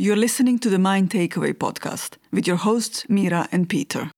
You're 0.00 0.14
listening 0.14 0.60
to 0.60 0.70
the 0.70 0.78
Mind 0.78 1.10
Takeaway 1.10 1.52
podcast 1.52 2.18
with 2.30 2.46
your 2.46 2.54
hosts, 2.54 3.04
Mira 3.08 3.48
and 3.50 3.68
Peter. 3.68 4.12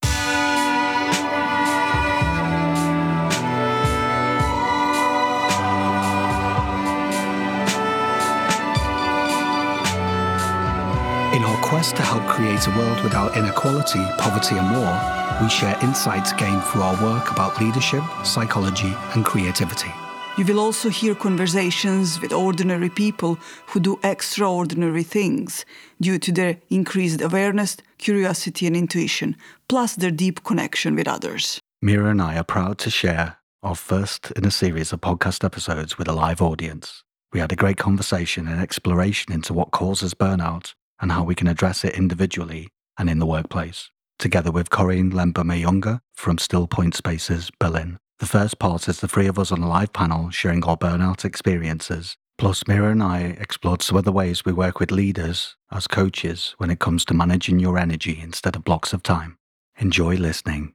In 11.35 11.43
our 11.43 11.63
quest 11.63 11.97
to 11.97 12.03
help 12.03 12.29
create 12.29 12.67
a 12.67 12.71
world 12.77 13.03
without 13.03 13.35
inequality, 13.35 14.05
poverty, 14.19 14.57
and 14.59 14.77
war, 14.77 15.41
we 15.41 15.49
share 15.49 15.83
insights 15.83 16.35
gained 16.35 16.63
through 16.65 16.83
our 16.83 17.03
work 17.03 17.31
about 17.31 17.59
leadership, 17.59 18.03
psychology, 18.23 18.95
and 19.15 19.25
creativity. 19.25 19.91
You 20.39 20.45
will 20.47 20.61
also 20.61 20.89
hear 20.89 21.15
conversations 21.15 22.21
with 22.21 22.33
ordinary 22.33 22.89
people 22.89 23.37
who 23.67 23.81
do 23.81 23.99
extraordinary 24.03 25.03
things 25.03 25.67
due 26.01 26.19
to 26.19 26.33
their 26.33 26.57
increased 26.71 27.21
awareness, 27.21 27.77
curiosity, 27.99 28.67
and 28.67 28.77
intuition, 28.77 29.37
plus 29.69 29.97
their 29.97 30.11
deep 30.11 30.43
connection 30.45 30.95
with 30.95 31.09
others. 31.09 31.61
Mira 31.83 32.11
and 32.11 32.23
I 32.23 32.37
are 32.37 32.45
proud 32.45 32.79
to 32.79 32.91
share 32.91 33.37
our 33.63 33.75
first 33.75 34.31
in 34.31 34.47
a 34.47 34.51
series 34.51 34.93
of 34.93 35.01
podcast 35.01 35.45
episodes 35.45 35.99
with 35.99 36.09
a 36.09 36.13
live 36.13 36.41
audience. 36.41 37.05
We 37.33 37.41
had 37.41 37.53
a 37.53 37.57
great 37.57 37.77
conversation 37.77 38.49
and 38.49 38.61
exploration 38.61 39.33
into 39.33 39.53
what 39.53 39.73
causes 39.73 40.15
burnout 40.15 40.75
and 41.01 41.13
how 41.13 41.25
we 41.25 41.35
can 41.35 41.49
address 41.49 41.85
it 41.85 41.95
individually 41.95 42.69
and 42.99 43.11
in 43.11 43.19
the 43.19 43.27
workplace, 43.27 43.91
together 44.19 44.51
with 44.51 44.71
Corinne 44.71 45.11
Lembe 45.11 45.45
Mayunga 45.45 46.01
from 46.15 46.39
Stillpoint 46.39 46.95
Spaces, 46.95 47.51
Berlin. 47.59 47.99
The 48.21 48.27
first 48.27 48.59
part 48.59 48.87
is 48.87 49.01
the 49.01 49.09
three 49.09 49.29
of 49.29 49.39
us 49.39 49.51
on 49.51 49.63
a 49.63 49.67
live 49.67 49.95
panel 49.95 50.29
sharing 50.29 50.63
our 50.65 50.77
burnout 50.77 51.25
experiences. 51.25 52.19
Plus, 52.37 52.63
Mira 52.69 52.91
and 52.91 53.03
I 53.03 53.35
explored 53.41 53.81
some 53.81 53.97
of 53.97 54.05
the 54.05 54.13
ways 54.13 54.45
we 54.45 54.53
work 54.53 54.79
with 54.79 54.91
leaders 54.91 55.57
as 55.73 55.87
coaches 55.87 56.55
when 56.59 56.69
it 56.69 56.81
comes 56.81 57.07
to 57.07 57.15
managing 57.15 57.59
your 57.61 57.79
energy 57.79 58.21
instead 58.23 58.57
of 58.57 58.63
blocks 58.63 58.93
of 58.93 59.03
time. 59.03 59.39
Enjoy 59.79 60.17
listening. 60.17 60.75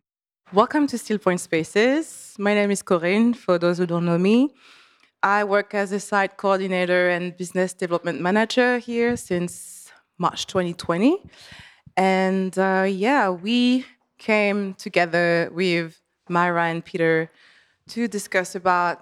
Welcome 0.53 0.88
to 0.88 0.97
Stillpoint 0.97 1.39
Spaces. 1.39 2.33
My 2.39 2.55
name 2.55 2.72
is 2.72 2.81
Corinne, 2.81 3.36
for 3.36 3.59
those 3.59 3.77
who 3.77 3.86
don't 3.86 4.05
know 4.05 4.17
me. 4.17 4.50
I 5.22 5.44
work 5.44 5.75
as 5.75 5.92
a 5.92 6.00
site 6.00 6.38
coordinator 6.38 7.09
and 7.09 7.38
business 7.38 7.75
development 7.75 8.22
manager 8.22 8.80
here 8.80 9.16
since 9.16 9.92
March 10.17 10.48
2020. 10.48 11.22
And 11.95 12.58
uh, 12.58 12.88
yeah, 12.89 13.30
we 13.30 13.86
came 14.17 14.73
together 14.73 15.52
with 15.53 16.02
Mira 16.30 16.66
and 16.66 16.84
Peter 16.84 17.30
to 17.90 18.08
discuss 18.08 18.56
about 18.56 19.02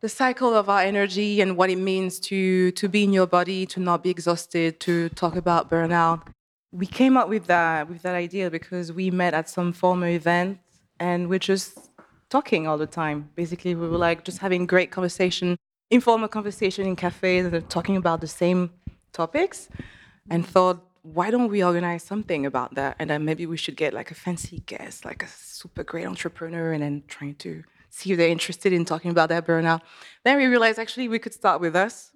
the 0.00 0.08
cycle 0.08 0.54
of 0.54 0.68
our 0.68 0.80
energy 0.80 1.40
and 1.40 1.56
what 1.56 1.70
it 1.70 1.76
means 1.76 2.18
to 2.18 2.70
to 2.72 2.88
be 2.88 3.04
in 3.04 3.12
your 3.12 3.26
body, 3.26 3.66
to 3.66 3.80
not 3.80 4.02
be 4.02 4.10
exhausted, 4.10 4.80
to 4.80 5.08
talk 5.10 5.36
about 5.36 5.70
burnout. 5.70 6.26
We 6.72 6.86
came 6.86 7.16
up 7.16 7.28
with 7.28 7.46
that 7.46 7.88
with 7.88 8.02
that 8.02 8.14
idea 8.14 8.50
because 8.50 8.92
we 8.92 9.10
met 9.10 9.34
at 9.34 9.48
some 9.48 9.72
former 9.72 10.08
event 10.08 10.58
and 10.98 11.28
we're 11.28 11.38
just 11.38 11.90
talking 12.30 12.66
all 12.66 12.78
the 12.78 12.86
time. 12.86 13.28
Basically, 13.34 13.74
we 13.74 13.88
were 13.88 13.98
like 13.98 14.24
just 14.24 14.38
having 14.38 14.66
great 14.66 14.90
conversation, 14.90 15.56
informal 15.90 16.28
conversation 16.28 16.86
in 16.86 16.96
cafes 16.96 17.46
and 17.46 17.68
talking 17.68 17.96
about 17.96 18.20
the 18.20 18.26
same 18.26 18.70
topics 19.12 19.68
and 20.30 20.46
thought 20.46 20.89
why 21.02 21.30
don't 21.30 21.50
we 21.50 21.64
organize 21.64 22.02
something 22.02 22.46
about 22.46 22.74
that? 22.74 22.96
And 22.98 23.10
then 23.10 23.24
maybe 23.24 23.46
we 23.46 23.56
should 23.56 23.76
get 23.76 23.94
like 23.94 24.10
a 24.10 24.14
fancy 24.14 24.62
guest, 24.66 25.04
like 25.04 25.22
a 25.22 25.28
super 25.28 25.84
great 25.84 26.06
entrepreneur, 26.06 26.72
and 26.72 26.82
then 26.82 27.02
trying 27.08 27.36
to 27.36 27.62
see 27.88 28.12
if 28.12 28.18
they're 28.18 28.28
interested 28.28 28.72
in 28.72 28.84
talking 28.84 29.10
about 29.10 29.28
their 29.28 29.42
burnout. 29.42 29.80
Then 30.24 30.38
we 30.38 30.46
realized 30.46 30.78
actually 30.78 31.08
we 31.08 31.18
could 31.18 31.34
start 31.34 31.60
with 31.60 31.74
us. 31.74 32.12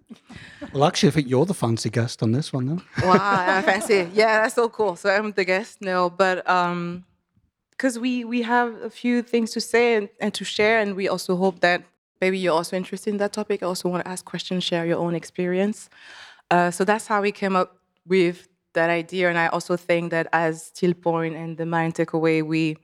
Well, 0.73 0.85
actually, 0.85 1.09
I 1.09 1.13
think 1.13 1.29
you're 1.29 1.47
the 1.47 1.55
fancy 1.55 1.91
guest 1.91 2.23
on 2.23 2.33
this 2.33 2.53
one, 2.53 2.67
though. 2.67 2.83
wow, 3.07 3.63
fancy! 3.63 4.09
Yeah, 4.13 4.43
that's 4.43 4.55
so 4.55 4.69
cool. 4.69 4.97
So 4.97 5.11
I'm 5.11 5.33
the 5.33 5.45
guest, 5.45 5.81
no, 5.81 6.11
but 6.11 6.49
um, 6.49 7.05
because 7.71 7.99
we 7.99 8.25
we 8.25 8.43
have 8.43 8.75
a 8.83 8.91
few 8.91 9.23
things 9.23 9.51
to 9.53 9.61
say 9.61 9.95
and, 9.95 10.09
and 10.21 10.35
to 10.35 10.45
share, 10.45 10.79
and 10.79 10.95
we 10.95 11.09
also 11.09 11.37
hope 11.37 11.61
that 11.61 11.83
maybe 12.21 12.39
you're 12.39 12.55
also 12.55 12.77
interested 12.77 13.11
in 13.11 13.17
that 13.19 13.33
topic. 13.33 13.63
I 13.63 13.67
also 13.67 13.89
want 13.89 14.05
to 14.05 14.11
ask 14.11 14.25
questions, 14.25 14.63
share 14.63 14.87
your 14.87 14.99
own 14.99 15.15
experience. 15.15 15.89
Uh, 16.51 16.71
so 16.71 16.85
that's 16.85 17.07
how 17.07 17.23
we 17.23 17.33
came 17.33 17.57
up 17.57 17.79
with 18.07 18.49
that 18.75 18.91
idea. 18.91 19.29
And 19.29 19.39
I 19.39 19.49
also 19.49 19.77
think 19.77 20.11
that 20.11 20.27
as 20.33 20.71
Stillpoint 20.75 21.35
and 21.35 21.57
the 21.57 21.67
Mind 21.67 21.95
Takeaway, 21.95 22.43
we 22.43 22.77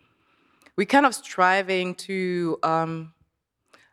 we 0.77 0.87
kind 0.87 1.05
of 1.05 1.15
striving 1.15 1.95
to, 1.95 2.59
um, 2.63 3.13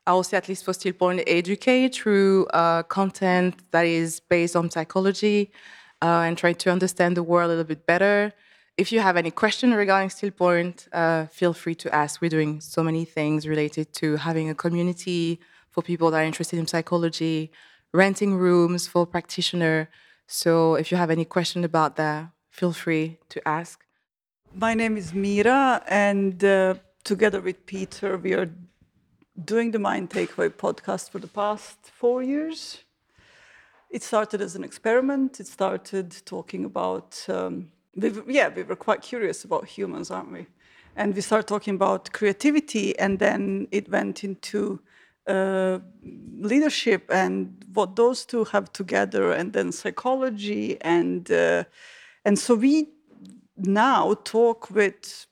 I 0.05 0.13
will 0.13 0.23
say 0.23 0.37
at 0.37 0.47
least 0.47 0.63
for 0.63 0.71
Stillpoint, 0.71 1.21
educate 1.27 1.95
through 1.95 2.45
uh, 2.47 2.83
content 2.83 3.55
that 3.71 3.85
is 3.85 4.21
based 4.21 4.55
on 4.55 4.71
psychology 4.71 5.51
uh, 6.01 6.21
and 6.21 6.37
try 6.37 6.53
to 6.53 6.71
understand 6.71 7.17
the 7.17 7.23
world 7.23 7.47
a 7.47 7.49
little 7.49 7.63
bit 7.65 7.85
better. 7.85 8.31
If 8.77 8.91
you 8.91 8.99
have 9.01 9.17
any 9.17 9.31
question 9.31 9.73
regarding 9.73 10.09
Stillpoint, 10.09 10.87
uh, 10.93 11.25
feel 11.25 11.51
free 11.51 11.75
to 11.75 11.93
ask. 11.93 12.21
We're 12.21 12.29
doing 12.29 12.61
so 12.61 12.83
many 12.83 13.03
things 13.03 13.47
related 13.47 13.91
to 13.93 14.17
having 14.17 14.49
a 14.49 14.55
community 14.55 15.41
for 15.71 15.81
people 15.81 16.11
that 16.11 16.21
are 16.21 16.23
interested 16.23 16.57
in 16.57 16.67
psychology, 16.67 17.51
renting 17.91 18.35
rooms 18.35 18.87
for 18.87 19.05
practitioner. 19.05 19.89
So 20.27 20.75
if 20.75 20.91
you 20.91 20.97
have 20.97 21.09
any 21.09 21.23
question 21.23 21.63
about 21.63 21.95
that, 21.95 22.29
feel 22.49 22.73
free 22.73 23.17
to 23.29 23.47
ask. 23.47 23.85
My 24.53 24.73
name 24.73 24.97
is 24.97 25.13
Mira, 25.13 25.81
and 25.87 26.43
uh, 26.43 26.75
together 27.05 27.39
with 27.39 27.65
Peter, 27.65 28.17
we 28.17 28.33
are 28.33 28.49
doing 29.45 29.71
the 29.71 29.79
Mind 29.79 30.09
Takeaway 30.09 30.49
podcast 30.49 31.11
for 31.11 31.19
the 31.19 31.27
past 31.27 31.77
four 31.93 32.21
years. 32.21 32.83
It 33.89 34.03
started 34.03 34.41
as 34.41 34.55
an 34.55 34.65
experiment. 34.65 35.39
It 35.39 35.47
started 35.47 36.13
talking 36.25 36.65
about, 36.65 37.25
um, 37.29 37.71
we, 37.95 38.11
yeah, 38.27 38.49
we 38.49 38.63
were 38.63 38.75
quite 38.75 39.01
curious 39.01 39.45
about 39.45 39.65
humans, 39.65 40.11
aren't 40.11 40.33
we? 40.33 40.47
And 40.97 41.15
we 41.15 41.21
started 41.21 41.47
talking 41.47 41.75
about 41.75 42.11
creativity, 42.11 42.99
and 42.99 43.19
then 43.19 43.69
it 43.71 43.89
went 43.89 44.25
into 44.25 44.81
uh, 45.27 45.79
leadership 46.39 47.09
and 47.11 47.65
what 47.73 47.95
those 47.95 48.25
two 48.25 48.45
have 48.45 48.71
together, 48.73 49.31
and 49.31 49.53
then 49.53 49.71
psychology, 49.71 50.77
and 50.81 51.31
uh, 51.31 51.63
and 52.25 52.39
so 52.39 52.55
we 52.55 52.89
now 53.57 54.15
talk 54.23 54.69
with 54.71 55.27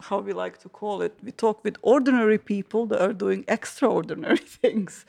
how 0.00 0.18
we 0.20 0.32
like 0.32 0.58
to 0.58 0.68
call 0.68 1.02
it. 1.02 1.14
We 1.22 1.32
talk 1.32 1.64
with 1.64 1.76
ordinary 1.82 2.38
people 2.38 2.86
that 2.86 3.02
are 3.02 3.12
doing 3.12 3.44
extraordinary 3.48 4.36
things. 4.62 5.04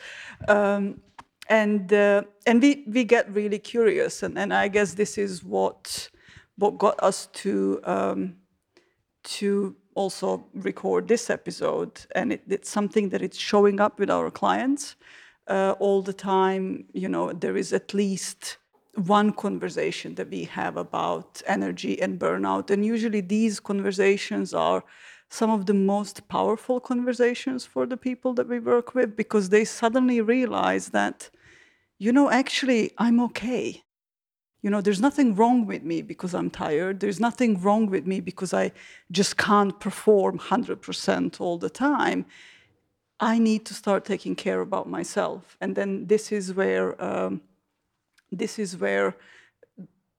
Um, 0.47 1.01
and 1.49 1.91
uh, 1.91 2.23
and 2.45 2.61
we, 2.61 2.85
we 2.87 3.03
get 3.03 3.33
really 3.33 3.59
curious, 3.59 4.23
and, 4.23 4.37
and 4.37 4.53
I 4.53 4.67
guess 4.67 4.93
this 4.93 5.17
is 5.17 5.43
what 5.43 6.09
what 6.57 6.77
got 6.77 7.01
us 7.01 7.27
to 7.33 7.79
um, 7.83 8.35
to 9.23 9.75
also 9.95 10.45
record 10.53 11.07
this 11.07 11.29
episode, 11.29 12.05
and 12.15 12.33
it, 12.33 12.43
it's 12.47 12.69
something 12.69 13.09
that 13.09 13.21
it's 13.21 13.37
showing 13.37 13.79
up 13.79 13.99
with 13.99 14.09
our 14.09 14.31
clients 14.31 14.95
uh, 15.47 15.75
all 15.79 16.01
the 16.01 16.13
time. 16.13 16.85
You 16.93 17.09
know, 17.09 17.33
there 17.33 17.57
is 17.57 17.73
at 17.73 17.93
least 17.93 18.57
one 18.95 19.31
conversation 19.33 20.15
that 20.15 20.29
we 20.29 20.43
have 20.45 20.77
about 20.77 21.41
energy 21.45 22.01
and 22.01 22.19
burnout, 22.19 22.69
and 22.69 22.85
usually 22.85 23.21
these 23.21 23.59
conversations 23.59 24.53
are 24.53 24.83
some 25.29 25.51
of 25.51 25.67
the 25.67 25.73
most 25.73 26.27
powerful 26.27 26.79
conversations 26.79 27.65
for 27.65 27.85
the 27.85 27.97
people 27.97 28.33
that 28.33 28.47
we 28.47 28.59
work 28.59 28.95
with 28.95 29.15
because 29.15 29.49
they 29.49 29.63
suddenly 29.63 30.21
realize 30.21 30.89
that, 30.89 31.29
you 31.99 32.11
know, 32.11 32.31
actually, 32.31 32.91
I'm 32.97 33.19
okay 33.19 33.83
you 34.61 34.69
know, 34.69 34.81
there's 34.81 34.99
nothing 34.99 35.35
wrong 35.35 35.65
with 35.65 35.83
me 35.83 36.01
because 36.01 36.33
I'm 36.33 36.49
tired. 36.49 36.99
There's 36.99 37.19
nothing 37.19 37.61
wrong 37.61 37.87
with 37.87 38.05
me 38.05 38.19
because 38.19 38.53
I 38.53 38.71
just 39.09 39.37
can't 39.37 39.79
perform 39.79 40.37
100% 40.37 41.39
all 41.39 41.57
the 41.57 41.69
time. 41.69 42.25
I 43.19 43.37
need 43.39 43.65
to 43.65 43.73
start 43.73 44.05
taking 44.05 44.35
care 44.35 44.61
about 44.61 44.87
myself. 44.87 45.57
And 45.61 45.75
then 45.75 46.07
this 46.07 46.31
is 46.31 46.53
where, 46.53 47.01
um, 47.03 47.41
this 48.31 48.59
is 48.59 48.77
where, 48.77 49.15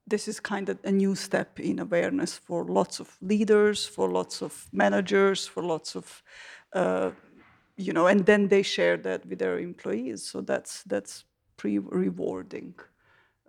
this 0.06 0.26
is 0.26 0.40
kind 0.40 0.68
of 0.68 0.78
a 0.84 0.90
new 0.90 1.14
step 1.14 1.60
in 1.60 1.78
awareness 1.78 2.36
for 2.36 2.64
lots 2.64 2.98
of 2.98 3.16
leaders, 3.20 3.86
for 3.86 4.10
lots 4.10 4.42
of 4.42 4.68
managers, 4.72 5.46
for 5.46 5.62
lots 5.62 5.94
of, 5.94 6.22
uh, 6.72 7.10
you 7.76 7.92
know, 7.92 8.06
and 8.06 8.26
then 8.26 8.48
they 8.48 8.62
share 8.62 8.96
that 8.96 9.24
with 9.26 9.38
their 9.38 9.58
employees. 9.58 10.22
So 10.22 10.40
that's 10.40 10.82
that's 10.82 11.24
pretty 11.56 11.78
rewarding. 11.78 12.74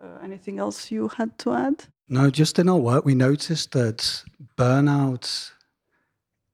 Uh, 0.02 0.18
anything 0.24 0.58
else 0.58 0.90
you 0.90 1.08
had 1.10 1.38
to 1.38 1.54
add? 1.54 1.86
No, 2.10 2.30
just 2.30 2.58
in 2.58 2.68
our 2.68 2.78
work, 2.78 3.06
we 3.06 3.14
noticed 3.14 3.72
that 3.72 4.24
burnout, 4.58 5.52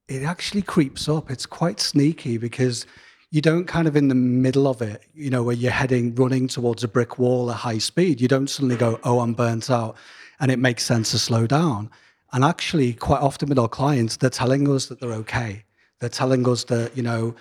it 0.08 0.24
actually 0.24 0.62
creeps 0.62 1.08
up. 1.08 1.32
It's 1.32 1.46
quite 1.46 1.80
sneaky 1.80 2.38
because 2.38 2.86
you 3.32 3.42
don't 3.42 3.66
kind 3.66 3.88
of 3.88 3.96
in 3.96 4.10
the 4.10 4.16
middle 4.16 4.68
of 4.68 4.82
it, 4.82 5.04
you 5.14 5.30
know, 5.30 5.44
where 5.44 5.56
you're 5.56 5.72
heading, 5.72 6.14
running 6.16 6.48
towards 6.48 6.84
a 6.84 6.88
brick 6.88 7.20
wall 7.20 7.50
at 7.50 7.58
high 7.58 7.78
speed, 7.78 8.20
you 8.20 8.28
don't 8.28 8.50
suddenly 8.50 8.76
go, 8.76 9.00
oh, 9.04 9.20
I'm 9.20 9.34
burnt 9.34 9.70
out. 9.70 9.96
And 10.40 10.52
it 10.52 10.60
makes 10.60 10.84
sense 10.84 11.12
to 11.12 11.20
slow 11.20 11.48
down. 11.48 11.90
And 12.34 12.44
actually, 12.44 12.94
quite 12.94 13.22
often 13.22 13.50
with 13.50 13.60
our 13.60 13.68
clients, 13.70 14.18
they're 14.18 14.30
telling 14.30 14.70
us 14.70 14.88
that 14.88 15.00
they're 15.00 15.14
okay. 15.14 15.64
They're 16.00 16.10
telling 16.10 16.48
us 16.48 16.66
that, 16.66 16.96
you 16.96 17.04
know, 17.04 17.36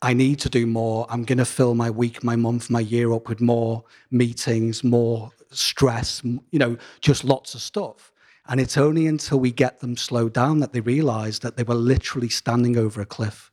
I 0.00 0.14
need 0.14 0.38
to 0.40 0.48
do 0.48 0.66
more. 0.66 1.06
I'm 1.10 1.24
going 1.24 1.38
to 1.38 1.44
fill 1.44 1.74
my 1.74 1.90
week, 1.90 2.22
my 2.22 2.36
month, 2.36 2.70
my 2.70 2.80
year 2.80 3.12
up 3.12 3.28
with 3.28 3.40
more 3.40 3.84
meetings, 4.10 4.84
more 4.84 5.32
stress, 5.50 6.22
you 6.24 6.58
know, 6.58 6.76
just 7.00 7.24
lots 7.24 7.54
of 7.54 7.60
stuff. 7.60 8.12
And 8.48 8.60
it's 8.60 8.78
only 8.78 9.06
until 9.06 9.38
we 9.38 9.52
get 9.52 9.80
them 9.80 9.96
slowed 9.96 10.32
down 10.32 10.60
that 10.60 10.72
they 10.72 10.80
realize 10.80 11.40
that 11.40 11.56
they 11.56 11.62
were 11.62 11.74
literally 11.74 12.30
standing 12.30 12.78
over 12.78 13.00
a 13.00 13.06
cliff. 13.06 13.52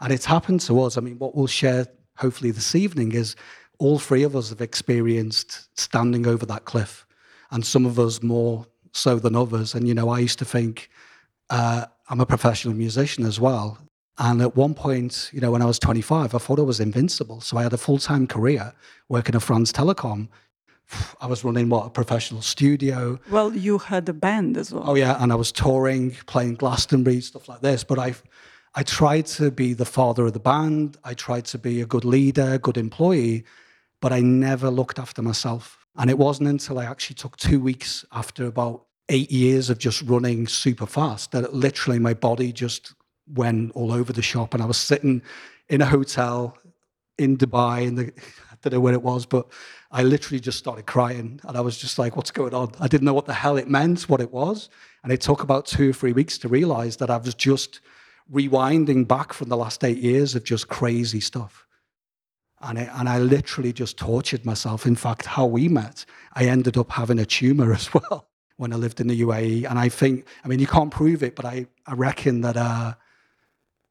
And 0.00 0.12
it's 0.12 0.24
happened 0.24 0.60
to 0.62 0.80
us. 0.80 0.96
I 0.96 1.00
mean, 1.00 1.18
what 1.18 1.34
we'll 1.34 1.46
share 1.46 1.86
hopefully 2.16 2.50
this 2.50 2.74
evening 2.74 3.12
is 3.12 3.36
all 3.78 3.98
three 3.98 4.22
of 4.22 4.34
us 4.34 4.50
have 4.50 4.60
experienced 4.60 5.68
standing 5.78 6.26
over 6.26 6.46
that 6.46 6.64
cliff, 6.64 7.06
and 7.50 7.64
some 7.64 7.84
of 7.84 7.98
us 7.98 8.22
more 8.22 8.66
so 8.92 9.18
than 9.18 9.34
others. 9.34 9.74
And, 9.74 9.88
you 9.88 9.94
know, 9.94 10.08
I 10.08 10.20
used 10.20 10.38
to 10.38 10.44
think 10.44 10.88
uh, 11.50 11.86
I'm 12.08 12.20
a 12.20 12.26
professional 12.26 12.74
musician 12.74 13.24
as 13.24 13.40
well. 13.40 13.78
And 14.18 14.40
at 14.42 14.56
one 14.56 14.74
point, 14.74 15.30
you 15.32 15.40
know, 15.40 15.50
when 15.50 15.62
I 15.62 15.66
was 15.66 15.78
25, 15.78 16.34
I 16.34 16.38
thought 16.38 16.58
I 16.58 16.62
was 16.62 16.80
invincible. 16.80 17.40
So 17.40 17.56
I 17.56 17.62
had 17.62 17.72
a 17.72 17.78
full 17.78 17.98
time 17.98 18.26
career 18.26 18.72
working 19.08 19.34
at 19.34 19.42
France 19.42 19.72
Telecom. 19.72 20.28
I 21.20 21.26
was 21.26 21.44
running 21.44 21.68
what 21.68 21.86
a 21.86 21.90
professional 21.90 22.42
studio. 22.42 23.18
Well, 23.30 23.54
you 23.54 23.78
had 23.78 24.08
a 24.08 24.12
band 24.12 24.56
as 24.56 24.72
well. 24.72 24.84
Oh 24.86 24.94
yeah, 24.94 25.16
and 25.22 25.32
I 25.32 25.34
was 25.34 25.52
touring, 25.52 26.12
playing 26.26 26.56
Glastonbury, 26.56 27.20
stuff 27.20 27.48
like 27.48 27.60
this. 27.60 27.84
But 27.84 27.98
I, 27.98 28.14
I 28.74 28.82
tried 28.82 29.26
to 29.26 29.50
be 29.50 29.74
the 29.74 29.84
father 29.84 30.26
of 30.26 30.32
the 30.32 30.40
band. 30.40 30.96
I 31.04 31.14
tried 31.14 31.44
to 31.46 31.58
be 31.58 31.80
a 31.80 31.86
good 31.86 32.04
leader, 32.04 32.58
good 32.58 32.76
employee, 32.76 33.44
but 34.00 34.12
I 34.12 34.20
never 34.20 34.70
looked 34.70 34.98
after 34.98 35.22
myself. 35.22 35.86
And 35.96 36.08
it 36.08 36.18
wasn't 36.18 36.48
until 36.48 36.78
I 36.78 36.86
actually 36.86 37.16
took 37.16 37.36
two 37.36 37.60
weeks 37.60 38.04
after 38.12 38.46
about 38.46 38.86
eight 39.08 39.30
years 39.30 39.68
of 39.68 39.78
just 39.78 40.02
running 40.02 40.46
super 40.46 40.86
fast 40.86 41.32
that 41.32 41.52
literally 41.52 41.98
my 41.98 42.14
body 42.14 42.52
just 42.52 42.94
went 43.34 43.72
all 43.72 43.92
over 43.92 44.12
the 44.12 44.22
shop. 44.22 44.54
And 44.54 44.62
I 44.62 44.66
was 44.66 44.78
sitting 44.78 45.22
in 45.68 45.82
a 45.82 45.86
hotel 45.86 46.56
in 47.18 47.36
Dubai, 47.36 47.86
in 47.86 47.94
the 47.96 48.04
I 48.50 48.54
don't 48.62 48.74
know 48.74 48.80
where 48.80 48.94
it 48.94 49.02
was, 49.02 49.26
but 49.26 49.48
I 49.92 50.02
literally 50.02 50.40
just 50.40 50.58
started 50.58 50.86
crying, 50.86 51.38
and 51.46 51.56
I 51.56 51.60
was 51.60 51.76
just 51.76 51.98
like, 51.98 52.16
"What's 52.16 52.30
going 52.30 52.54
on?" 52.54 52.72
I 52.80 52.88
didn't 52.88 53.04
know 53.04 53.14
what 53.14 53.26
the 53.26 53.34
hell 53.34 53.58
it 53.58 53.68
meant, 53.68 54.08
what 54.08 54.20
it 54.20 54.32
was, 54.32 54.70
and 55.02 55.12
it 55.12 55.20
took 55.20 55.42
about 55.42 55.66
two 55.66 55.90
or 55.90 55.92
three 55.92 56.12
weeks 56.12 56.38
to 56.38 56.48
realize 56.48 56.96
that 56.96 57.10
I 57.10 57.18
was 57.18 57.34
just 57.34 57.80
rewinding 58.32 59.06
back 59.06 59.32
from 59.32 59.48
the 59.48 59.56
last 59.56 59.84
eight 59.84 59.98
years 59.98 60.34
of 60.34 60.44
just 60.44 60.68
crazy 60.68 61.20
stuff. 61.20 61.66
And, 62.60 62.78
it, 62.78 62.88
and 62.94 63.08
I 63.08 63.18
literally 63.18 63.72
just 63.72 63.98
tortured 63.98 64.46
myself. 64.46 64.86
In 64.86 64.94
fact, 64.94 65.26
how 65.26 65.46
we 65.46 65.68
met, 65.68 66.04
I 66.34 66.46
ended 66.46 66.76
up 66.76 66.92
having 66.92 67.18
a 67.18 67.26
tumor 67.26 67.72
as 67.74 67.92
well 67.92 68.28
when 68.56 68.72
I 68.72 68.76
lived 68.76 69.00
in 69.00 69.08
the 69.08 69.20
UAE. 69.20 69.68
And 69.68 69.78
I 69.78 69.88
think, 69.88 70.26
I 70.44 70.48
mean, 70.48 70.60
you 70.60 70.66
can't 70.66 70.90
prove 70.90 71.22
it, 71.22 71.34
but 71.34 71.44
I, 71.44 71.66
I 71.86 71.94
reckon 71.94 72.42
that 72.42 72.56
uh, 72.56 72.94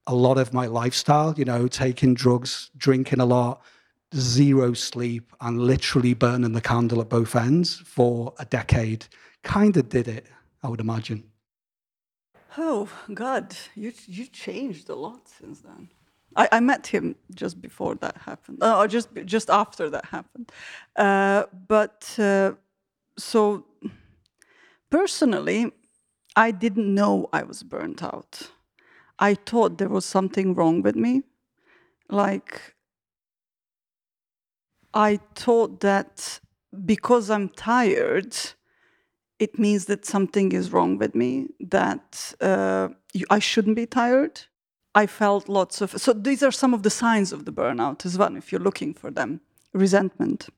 a 0.07 0.15
lot 0.15 0.38
of 0.38 0.53
my 0.53 0.68
lifestyle, 0.68 1.33
you 1.38 1.45
know, 1.45 1.68
taking 1.68 2.13
drugs, 2.13 2.71
drinking 2.77 3.19
a 3.19 3.25
lot, 3.25 3.62
zero 4.15 4.73
sleep, 4.73 5.33
and 5.39 5.59
literally 5.59 6.13
burning 6.13 6.53
the 6.53 6.61
candle 6.61 7.01
at 7.01 7.09
both 7.09 7.35
ends 7.35 7.75
for 7.85 8.33
a 8.39 8.45
decade 8.45 9.05
kind 9.43 9.77
of 9.77 9.89
did 9.89 10.07
it, 10.07 10.27
I 10.63 10.67
would 10.67 10.79
imagine. 10.79 11.23
Oh 12.57 12.89
God, 13.13 13.55
you 13.75 13.93
you 14.07 14.25
changed 14.25 14.89
a 14.89 14.95
lot 14.95 15.27
since 15.27 15.61
then. 15.61 15.89
I, 16.35 16.47
I 16.51 16.59
met 16.59 16.87
him 16.87 17.15
just 17.33 17.61
before 17.61 17.95
that 17.95 18.17
happened, 18.17 18.59
uh, 18.61 18.77
or 18.77 18.87
just 18.87 19.09
just 19.25 19.49
after 19.49 19.89
that 19.89 20.05
happened. 20.05 20.51
Uh, 20.95 21.43
but 21.67 22.15
uh, 22.19 22.53
so 23.17 23.65
personally, 24.89 25.71
I 26.35 26.51
didn't 26.51 26.93
know 26.93 27.29
I 27.33 27.43
was 27.43 27.63
burnt 27.63 28.03
out. 28.03 28.51
I 29.19 29.35
thought 29.35 29.77
there 29.77 29.89
was 29.89 30.05
something 30.05 30.53
wrong 30.53 30.81
with 30.81 30.95
me, 30.95 31.23
like 32.09 32.75
I 34.93 35.19
thought 35.35 35.79
that 35.81 36.39
because 36.85 37.29
I'm 37.29 37.49
tired, 37.49 38.35
it 39.39 39.57
means 39.57 39.85
that 39.85 40.05
something 40.05 40.51
is 40.51 40.71
wrong 40.71 40.97
with 40.97 41.15
me, 41.15 41.47
that 41.59 42.33
uh, 42.41 42.89
I 43.29 43.39
shouldn't 43.39 43.75
be 43.75 43.85
tired. 43.85 44.41
I 44.93 45.07
felt 45.07 45.47
lots 45.47 45.81
of. 45.81 45.91
So 45.91 46.13
these 46.13 46.43
are 46.43 46.51
some 46.51 46.73
of 46.73 46.83
the 46.83 46.89
signs 46.89 47.31
of 47.31 47.45
the 47.45 47.53
burnout 47.53 48.05
as 48.05 48.17
well, 48.17 48.35
if 48.35 48.51
you're 48.51 48.61
looking 48.61 48.93
for 48.93 49.09
them. 49.09 49.41
Resentment. 49.73 50.49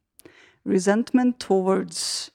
Resentment 0.65 1.39
towards 1.39 2.31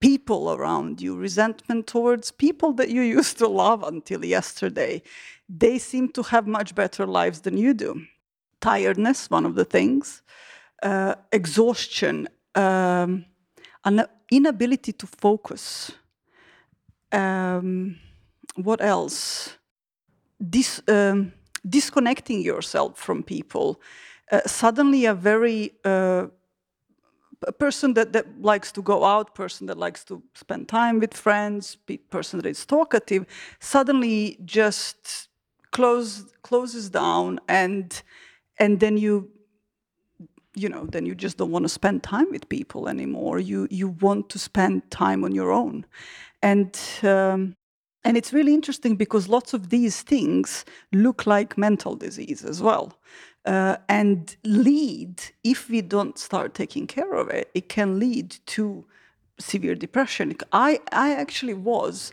people 0.00 0.52
around 0.52 1.00
you, 1.00 1.14
resentment 1.14 1.86
towards 1.86 2.30
people 2.32 2.72
that 2.72 2.88
you 2.88 3.02
used 3.18 3.38
to 3.38 3.46
love 3.46 3.82
until 3.82 4.24
yesterday. 4.24 5.02
They 5.48 5.78
seem 5.78 6.08
to 6.12 6.22
have 6.22 6.46
much 6.46 6.74
better 6.74 7.06
lives 7.06 7.42
than 7.42 7.58
you 7.58 7.74
do. 7.74 8.02
Tiredness, 8.60 9.28
one 9.28 9.44
of 9.44 9.54
the 9.54 9.64
things 9.64 10.22
uh, 10.82 11.14
exhaustion, 11.32 12.28
um, 12.54 13.24
an 13.84 14.04
inability 14.30 14.92
to 14.92 15.06
focus. 15.06 15.92
Um, 17.10 17.96
what 18.56 18.80
else? 18.80 19.56
Dis, 20.50 20.82
um, 20.88 21.32
disconnecting 21.68 22.42
yourself 22.42 22.98
from 22.98 23.22
people. 23.22 23.80
Uh, 24.30 24.40
suddenly, 24.46 25.04
a 25.04 25.14
very 25.14 25.72
uh, 25.84 26.26
a 27.46 27.52
person 27.52 27.94
that, 27.94 28.12
that 28.12 28.40
likes 28.40 28.72
to 28.72 28.82
go 28.82 29.04
out, 29.04 29.34
person 29.34 29.66
that 29.66 29.78
likes 29.78 30.04
to 30.04 30.22
spend 30.34 30.68
time 30.68 31.00
with 31.00 31.14
friends, 31.14 31.76
person 32.10 32.40
that 32.40 32.48
is 32.48 32.64
talkative, 32.64 33.26
suddenly 33.60 34.38
just 34.44 35.28
close, 35.72 36.24
closes 36.42 36.90
down, 36.90 37.40
and 37.48 38.02
and 38.58 38.80
then 38.80 38.96
you 38.96 39.30
you 40.54 40.68
know, 40.68 40.86
then 40.86 41.06
you 41.06 41.14
just 41.14 41.38
don't 41.38 41.50
want 41.50 41.64
to 41.64 41.68
spend 41.68 42.02
time 42.02 42.30
with 42.30 42.48
people 42.48 42.88
anymore. 42.88 43.38
You 43.38 43.66
you 43.70 43.88
want 43.88 44.28
to 44.30 44.38
spend 44.38 44.90
time 44.90 45.24
on 45.24 45.34
your 45.34 45.50
own, 45.50 45.86
and 46.42 46.78
um, 47.02 47.56
and 48.04 48.16
it's 48.16 48.32
really 48.32 48.54
interesting 48.54 48.96
because 48.96 49.28
lots 49.28 49.54
of 49.54 49.70
these 49.70 50.02
things 50.02 50.64
look 50.92 51.26
like 51.26 51.56
mental 51.56 51.96
disease 51.96 52.44
as 52.44 52.60
well, 52.60 52.98
uh, 53.46 53.76
and 53.88 54.36
lead 54.44 55.22
if 55.42 55.70
we 55.70 55.80
don't 55.80 56.18
start 56.18 56.54
taking 56.54 56.86
care 56.86 57.14
of 57.14 57.28
it, 57.28 57.50
it 57.54 57.68
can 57.68 57.98
lead 57.98 58.36
to 58.46 58.84
severe 59.38 59.74
depression. 59.74 60.34
I 60.52 60.80
I 60.92 61.14
actually 61.14 61.54
was 61.54 62.12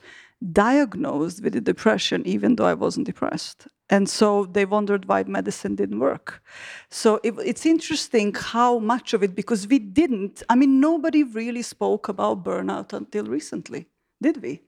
diagnosed 0.53 1.43
with 1.43 1.55
a 1.55 1.61
depression 1.61 2.25
even 2.25 2.55
though 2.55 2.65
I 2.65 2.73
wasn't 2.73 3.05
depressed. 3.05 3.67
And 3.89 4.07
so 4.07 4.45
they 4.45 4.65
wondered 4.65 5.05
why 5.05 5.23
medicine 5.23 5.75
didn't 5.75 5.99
work. 5.99 6.43
So 6.89 7.19
it, 7.23 7.33
it's 7.43 7.65
interesting 7.65 8.35
how 8.35 8.77
much 8.77 9.13
of 9.13 9.23
it, 9.23 9.33
because 9.33 9.67
we 9.67 9.79
didn't, 9.79 10.43
I 10.47 10.55
mean, 10.55 10.79
nobody 10.79 11.23
really 11.23 11.63
spoke 11.63 12.07
about 12.07 12.43
burnout 12.43 12.93
until 12.93 13.25
recently, 13.25 13.87
did 14.21 14.43
we? 14.43 14.61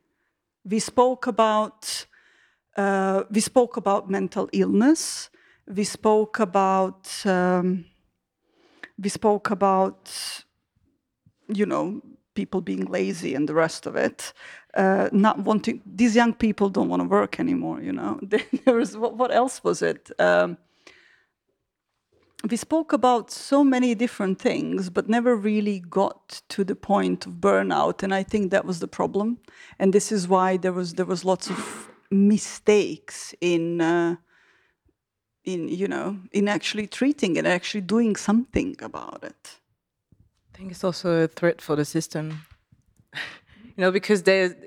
We 0.65 0.79
spoke 0.79 1.27
about, 1.27 2.07
uh, 2.75 3.23
we 3.29 3.41
spoke 3.41 3.77
about 3.77 4.09
mental 4.09 4.49
illness. 4.53 5.29
We 5.67 5.83
spoke 5.83 6.39
about, 6.39 7.09
um, 7.25 7.85
we 8.97 9.09
spoke 9.09 9.51
about, 9.51 10.11
you 11.47 11.65
know, 11.65 12.01
people 12.33 12.61
being 12.61 12.85
lazy 12.85 13.35
and 13.35 13.47
the 13.47 13.53
rest 13.53 13.85
of 13.85 13.95
it 13.95 14.33
uh, 14.73 15.09
not 15.11 15.39
wanting 15.39 15.81
these 15.85 16.15
young 16.15 16.33
people 16.33 16.69
don't 16.69 16.89
want 16.89 17.01
to 17.01 17.07
work 17.07 17.39
anymore 17.39 17.81
you 17.81 17.91
know? 17.91 18.19
What, 18.65 19.17
what 19.17 19.31
else 19.31 19.63
was 19.63 19.81
it? 19.81 20.11
Um, 20.19 20.57
we 22.49 22.57
spoke 22.57 22.91
about 22.91 23.29
so 23.29 23.63
many 23.63 23.93
different 23.95 24.39
things 24.39 24.89
but 24.89 25.07
never 25.07 25.35
really 25.35 25.79
got 25.79 26.41
to 26.49 26.63
the 26.63 26.75
point 26.75 27.27
of 27.27 27.33
burnout 27.33 28.01
and 28.01 28.13
i 28.15 28.23
think 28.23 28.51
that 28.51 28.65
was 28.65 28.79
the 28.79 28.87
problem. 28.87 29.37
And 29.79 29.93
this 29.93 30.11
is 30.11 30.27
why 30.27 30.57
there 30.57 30.73
was 30.73 30.93
there 30.93 31.05
was 31.05 31.23
lots 31.23 31.49
of 31.49 31.91
mistakes 32.11 33.33
in 33.41 33.81
uh, 33.81 34.15
in 35.43 35.69
you 35.69 35.87
know 35.87 36.19
in 36.31 36.47
actually 36.47 36.87
treating 36.87 37.35
it 37.37 37.45
actually 37.45 37.81
doing 37.81 38.15
something 38.15 38.75
about 38.81 39.23
it. 39.23 39.59
I 40.53 40.57
think 40.57 40.71
it's 40.71 40.83
also 40.83 41.23
a 41.23 41.27
threat 41.27 41.61
for 41.61 41.75
the 41.75 41.85
system 41.85 42.45
you 43.75 43.81
know 43.81 43.91
because 43.91 44.21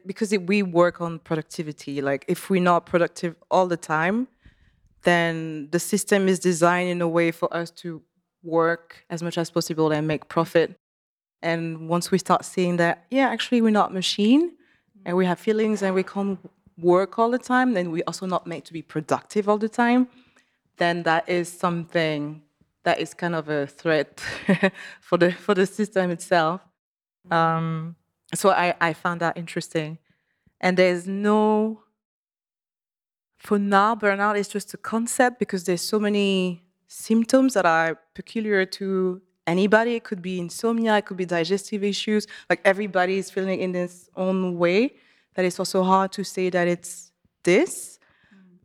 because 0.06 0.36
we 0.46 0.62
work 0.62 1.00
on 1.00 1.18
productivity. 1.18 2.00
Like 2.00 2.24
if 2.28 2.50
we're 2.50 2.62
not 2.62 2.86
productive 2.86 3.36
all 3.50 3.66
the 3.66 3.76
time 3.76 4.28
then 5.02 5.68
the 5.70 5.78
system 5.78 6.28
is 6.28 6.38
designed 6.38 6.88
in 6.88 7.02
a 7.02 7.08
way 7.08 7.30
for 7.30 7.54
us 7.54 7.70
to 7.70 8.00
work 8.42 9.04
as 9.10 9.22
much 9.22 9.36
as 9.36 9.50
possible 9.50 9.92
and 9.92 10.08
make 10.08 10.28
profit. 10.28 10.78
And 11.42 11.90
once 11.90 12.10
we 12.10 12.16
start 12.18 12.44
seeing 12.44 12.76
that 12.78 13.04
yeah 13.10 13.28
actually 13.28 13.60
we're 13.60 13.70
not 13.82 13.92
machine 13.92 14.52
and 15.04 15.16
we 15.16 15.26
have 15.26 15.38
feelings 15.38 15.82
and 15.82 15.94
we 15.94 16.02
can't 16.02 16.38
work 16.78 17.18
all 17.18 17.30
the 17.30 17.38
time 17.38 17.74
then 17.74 17.90
we're 17.92 18.04
also 18.06 18.26
not 18.26 18.46
made 18.46 18.64
to 18.64 18.72
be 18.72 18.82
productive 18.82 19.48
all 19.48 19.58
the 19.58 19.68
time 19.68 20.08
then 20.76 21.04
that 21.04 21.28
is 21.28 21.48
something 21.48 22.42
that 22.84 23.00
is 23.00 23.14
kind 23.14 23.34
of 23.34 23.48
a 23.48 23.66
threat 23.66 24.22
for 25.00 25.18
the 25.18 25.32
for 25.32 25.54
the 25.54 25.66
system 25.66 26.10
itself. 26.10 26.60
Um, 27.30 27.96
so 28.38 28.50
I, 28.50 28.74
I 28.80 28.92
found 28.92 29.20
that 29.20 29.36
interesting. 29.36 29.98
And 30.60 30.76
there's 30.76 31.06
no, 31.06 31.82
for 33.38 33.58
now, 33.58 33.94
burnout 33.94 34.38
is 34.38 34.48
just 34.48 34.72
a 34.74 34.76
concept 34.76 35.38
because 35.38 35.64
there's 35.64 35.82
so 35.82 35.98
many 35.98 36.62
symptoms 36.86 37.54
that 37.54 37.66
are 37.66 37.98
peculiar 38.14 38.64
to 38.64 39.20
anybody. 39.46 39.96
It 39.96 40.04
could 40.04 40.22
be 40.22 40.38
insomnia, 40.38 40.96
it 40.96 41.06
could 41.06 41.16
be 41.16 41.26
digestive 41.26 41.84
issues. 41.84 42.26
Like 42.48 42.60
everybody 42.64 43.18
is 43.18 43.30
feeling 43.30 43.60
in 43.60 43.74
its 43.74 44.08
own 44.16 44.58
way. 44.58 44.94
That 45.34 45.44
it's 45.44 45.58
also 45.58 45.82
hard 45.82 46.12
to 46.12 46.24
say 46.24 46.48
that 46.50 46.68
it's 46.68 47.10
this. 47.42 47.98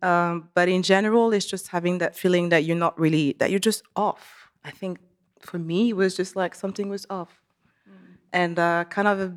Um, 0.01 0.49
but 0.53 0.69
in 0.69 0.83
general, 0.83 1.33
it's 1.33 1.45
just 1.45 1.67
having 1.67 1.97
that 1.97 2.15
feeling 2.15 2.49
that 2.49 2.63
you're 2.63 2.77
not 2.77 2.97
really, 2.97 3.35
that 3.39 3.49
you're 3.49 3.59
just 3.59 3.83
off. 3.95 4.49
I 4.63 4.71
think 4.71 4.99
for 5.41 5.57
me, 5.59 5.89
it 5.89 5.95
was 5.95 6.15
just 6.15 6.35
like 6.35 6.55
something 6.55 6.89
was 6.89 7.05
off. 7.09 7.41
And 8.31 8.59
uh, 8.59 8.85
kind 8.89 9.07
of 9.07 9.33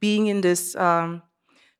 being 0.00 0.26
in 0.26 0.40
this 0.40 0.76
um, 0.76 1.22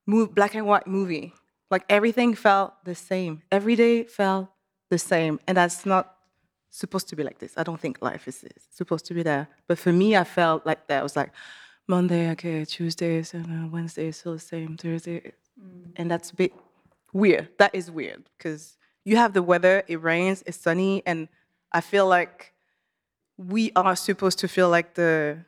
move, 0.06 0.34
black 0.34 0.54
and 0.54 0.66
white 0.66 0.86
movie, 0.86 1.32
like 1.70 1.84
everything 1.88 2.34
felt 2.34 2.72
the 2.84 2.94
same. 2.94 3.42
Every 3.50 3.76
day 3.76 4.04
felt 4.04 4.48
the 4.90 4.98
same. 4.98 5.40
And 5.46 5.56
that's 5.56 5.84
not 5.84 6.14
supposed 6.70 7.08
to 7.08 7.16
be 7.16 7.22
like 7.22 7.38
this. 7.38 7.54
I 7.56 7.62
don't 7.62 7.80
think 7.80 8.02
life 8.02 8.28
is 8.28 8.44
supposed 8.70 9.06
to 9.06 9.14
be 9.14 9.22
there. 9.22 9.48
But 9.66 9.78
for 9.78 9.92
me, 9.92 10.16
I 10.16 10.24
felt 10.24 10.66
like 10.66 10.86
that. 10.88 11.00
I 11.00 11.02
was 11.02 11.16
like, 11.16 11.32
Monday, 11.88 12.30
okay, 12.30 12.64
Tuesday, 12.64 13.22
and 13.32 13.70
Wednesday 13.70 14.08
is 14.08 14.16
still 14.16 14.32
the 14.32 14.40
same, 14.40 14.76
Thursday. 14.76 15.32
And 15.96 16.10
that's 16.10 16.30
a 16.30 16.34
bit 16.34 16.52
weird. 17.12 17.48
That 17.58 17.74
is 17.74 17.90
weird 17.90 18.24
because 18.36 18.76
you 19.04 19.16
have 19.16 19.32
the 19.32 19.42
weather, 19.42 19.84
it 19.86 20.02
rains, 20.02 20.42
it's 20.46 20.58
sunny, 20.58 21.02
and 21.06 21.28
I 21.72 21.80
feel 21.80 22.06
like 22.06 22.52
we 23.36 23.70
are 23.76 23.94
supposed 23.94 24.38
to 24.40 24.48
feel 24.48 24.68
like 24.68 24.94
the 24.94 25.44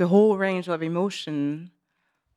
the 0.00 0.08
whole 0.08 0.38
range 0.38 0.66
of 0.66 0.82
emotion, 0.82 1.70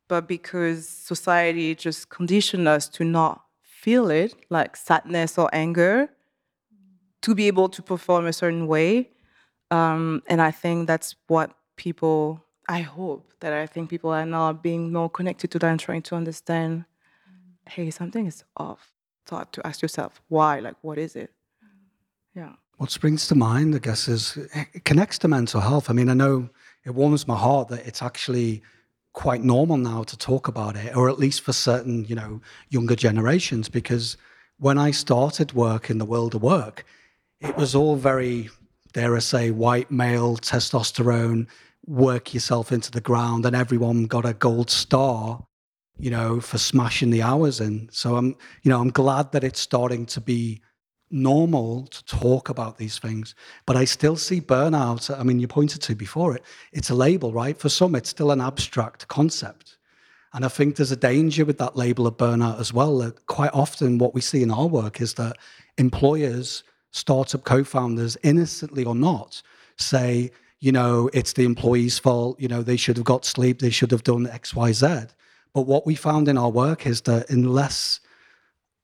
but 0.06 0.28
because 0.28 0.86
society 0.86 1.74
just 1.74 2.10
conditioned 2.10 2.68
us 2.68 2.86
to 2.90 3.02
not 3.04 3.40
feel 3.62 4.10
it, 4.10 4.34
like 4.50 4.76
sadness 4.76 5.38
or 5.38 5.48
anger, 5.50 6.10
to 7.22 7.34
be 7.34 7.46
able 7.46 7.70
to 7.70 7.80
perform 7.80 8.26
a 8.26 8.34
certain 8.34 8.66
way. 8.66 9.08
Um, 9.70 10.22
and 10.26 10.42
I 10.42 10.50
think 10.50 10.86
that's 10.86 11.16
what 11.26 11.52
people, 11.76 12.44
I 12.68 12.82
hope 12.82 13.32
that 13.40 13.54
I 13.54 13.66
think 13.66 13.88
people 13.88 14.10
are 14.10 14.26
now 14.26 14.52
being 14.52 14.92
more 14.92 15.08
connected 15.08 15.50
to 15.52 15.58
that 15.60 15.70
and 15.70 15.80
trying 15.80 16.02
to 16.02 16.16
understand 16.16 16.84
hey, 17.66 17.90
something 17.90 18.26
is 18.26 18.44
off. 18.58 18.92
Thought 19.24 19.54
to 19.54 19.66
ask 19.66 19.80
yourself, 19.80 20.20
why? 20.28 20.60
Like, 20.60 20.76
what 20.82 20.98
is 20.98 21.16
it? 21.16 21.30
Yeah. 22.34 22.52
What 22.76 22.90
springs 22.90 23.26
to 23.28 23.34
mind, 23.34 23.74
I 23.74 23.78
guess, 23.78 24.06
is 24.06 24.36
it 24.52 24.84
connects 24.84 25.16
to 25.20 25.28
mental 25.28 25.62
health. 25.62 25.88
I 25.88 25.94
mean, 25.94 26.10
I 26.10 26.14
know 26.14 26.50
it 26.84 26.94
warms 26.94 27.26
my 27.26 27.36
heart 27.36 27.68
that 27.68 27.86
it's 27.86 28.02
actually 28.02 28.62
quite 29.12 29.42
normal 29.42 29.76
now 29.76 30.02
to 30.02 30.16
talk 30.16 30.48
about 30.48 30.76
it, 30.76 30.96
or 30.96 31.08
at 31.08 31.18
least 31.18 31.40
for 31.42 31.52
certain, 31.52 32.04
you 32.04 32.14
know, 32.14 32.40
younger 32.68 32.96
generations. 32.96 33.68
Because 33.68 34.16
when 34.58 34.78
I 34.78 34.90
started 34.90 35.52
work 35.52 35.88
in 35.88 35.98
the 35.98 36.04
world 36.04 36.34
of 36.34 36.42
work, 36.42 36.84
it 37.40 37.56
was 37.56 37.74
all 37.74 37.96
very, 37.96 38.50
dare 38.92 39.16
I 39.16 39.20
say, 39.20 39.50
white 39.50 39.90
male 39.90 40.36
testosterone, 40.36 41.46
work 41.86 42.34
yourself 42.34 42.72
into 42.72 42.90
the 42.90 43.00
ground, 43.00 43.46
and 43.46 43.54
everyone 43.54 44.04
got 44.04 44.24
a 44.24 44.34
gold 44.34 44.70
star 44.70 45.46
you 45.98 46.10
know, 46.10 46.40
for 46.40 46.58
smashing 46.58 47.10
the 47.10 47.22
hours 47.22 47.60
in. 47.60 47.88
So 47.92 48.16
I'm, 48.16 48.36
you 48.62 48.70
know, 48.70 48.80
I'm 48.80 48.90
glad 48.90 49.32
that 49.32 49.44
it's 49.44 49.60
starting 49.60 50.06
to 50.06 50.20
be 50.20 50.60
normal 51.14 51.86
to 51.86 52.04
talk 52.04 52.48
about 52.48 52.76
these 52.76 52.98
things. 52.98 53.34
But 53.66 53.76
I 53.76 53.84
still 53.84 54.16
see 54.16 54.40
burnout. 54.40 55.16
I 55.18 55.22
mean, 55.22 55.38
you 55.38 55.48
pointed 55.48 55.80
to 55.82 55.94
before 55.94 56.34
it. 56.36 56.42
It's 56.72 56.90
a 56.90 56.94
label, 56.94 57.32
right? 57.32 57.56
For 57.58 57.68
some, 57.68 57.94
it's 57.94 58.10
still 58.10 58.30
an 58.30 58.40
abstract 58.40 59.08
concept. 59.08 59.78
And 60.32 60.44
I 60.44 60.48
think 60.48 60.76
there's 60.76 60.90
a 60.90 60.96
danger 60.96 61.44
with 61.44 61.58
that 61.58 61.76
label 61.76 62.06
of 62.06 62.16
burnout 62.16 62.58
as 62.58 62.72
well. 62.72 62.98
That 62.98 63.26
quite 63.26 63.54
often, 63.54 63.98
what 63.98 64.14
we 64.14 64.20
see 64.20 64.42
in 64.42 64.50
our 64.50 64.66
work 64.66 65.00
is 65.00 65.14
that 65.14 65.36
employers, 65.78 66.64
startup 66.90 67.44
co-founders, 67.44 68.16
innocently 68.22 68.84
or 68.84 68.94
not, 68.94 69.40
say, 69.76 70.32
you 70.60 70.72
know, 70.72 71.08
it's 71.12 71.34
the 71.34 71.44
employee's 71.44 71.98
fault. 71.98 72.40
You 72.40 72.48
know, 72.48 72.62
they 72.62 72.76
should 72.76 72.96
have 72.96 73.06
got 73.06 73.24
sleep. 73.24 73.60
They 73.60 73.70
should 73.70 73.92
have 73.92 74.02
done 74.02 74.26
X, 74.26 74.54
Y, 74.54 74.72
Z 74.72 75.06
but 75.54 75.68
what 75.68 75.86
we 75.86 75.94
found 75.94 76.28
in 76.28 76.36
our 76.36 76.50
work 76.50 76.84
is 76.84 77.02
that 77.02 77.30
unless 77.30 78.00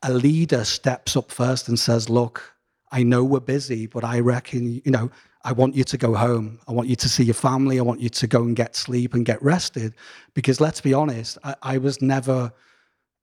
a 0.02 0.12
leader 0.12 0.64
steps 0.64 1.16
up 1.16 1.30
first 1.30 1.68
and 1.68 1.78
says, 1.78 2.08
look, 2.08 2.54
I 2.92 3.02
know 3.02 3.22
we're 3.22 3.40
busy, 3.40 3.86
but 3.86 4.04
I 4.04 4.20
reckon, 4.20 4.80
you 4.84 4.90
know, 4.90 5.10
I 5.44 5.52
want 5.52 5.74
you 5.74 5.84
to 5.84 5.96
go 5.96 6.14
home. 6.14 6.60
I 6.68 6.72
want 6.72 6.88
you 6.88 6.96
to 6.96 7.08
see 7.08 7.24
your 7.24 7.34
family. 7.34 7.78
I 7.78 7.82
want 7.82 8.00
you 8.00 8.08
to 8.10 8.26
go 8.26 8.42
and 8.42 8.54
get 8.54 8.76
sleep 8.76 9.14
and 9.14 9.24
get 9.24 9.42
rested. 9.42 9.94
Because 10.34 10.60
let's 10.60 10.80
be 10.80 10.92
honest, 10.92 11.38
I, 11.44 11.54
I 11.62 11.78
was 11.78 12.02
never 12.02 12.52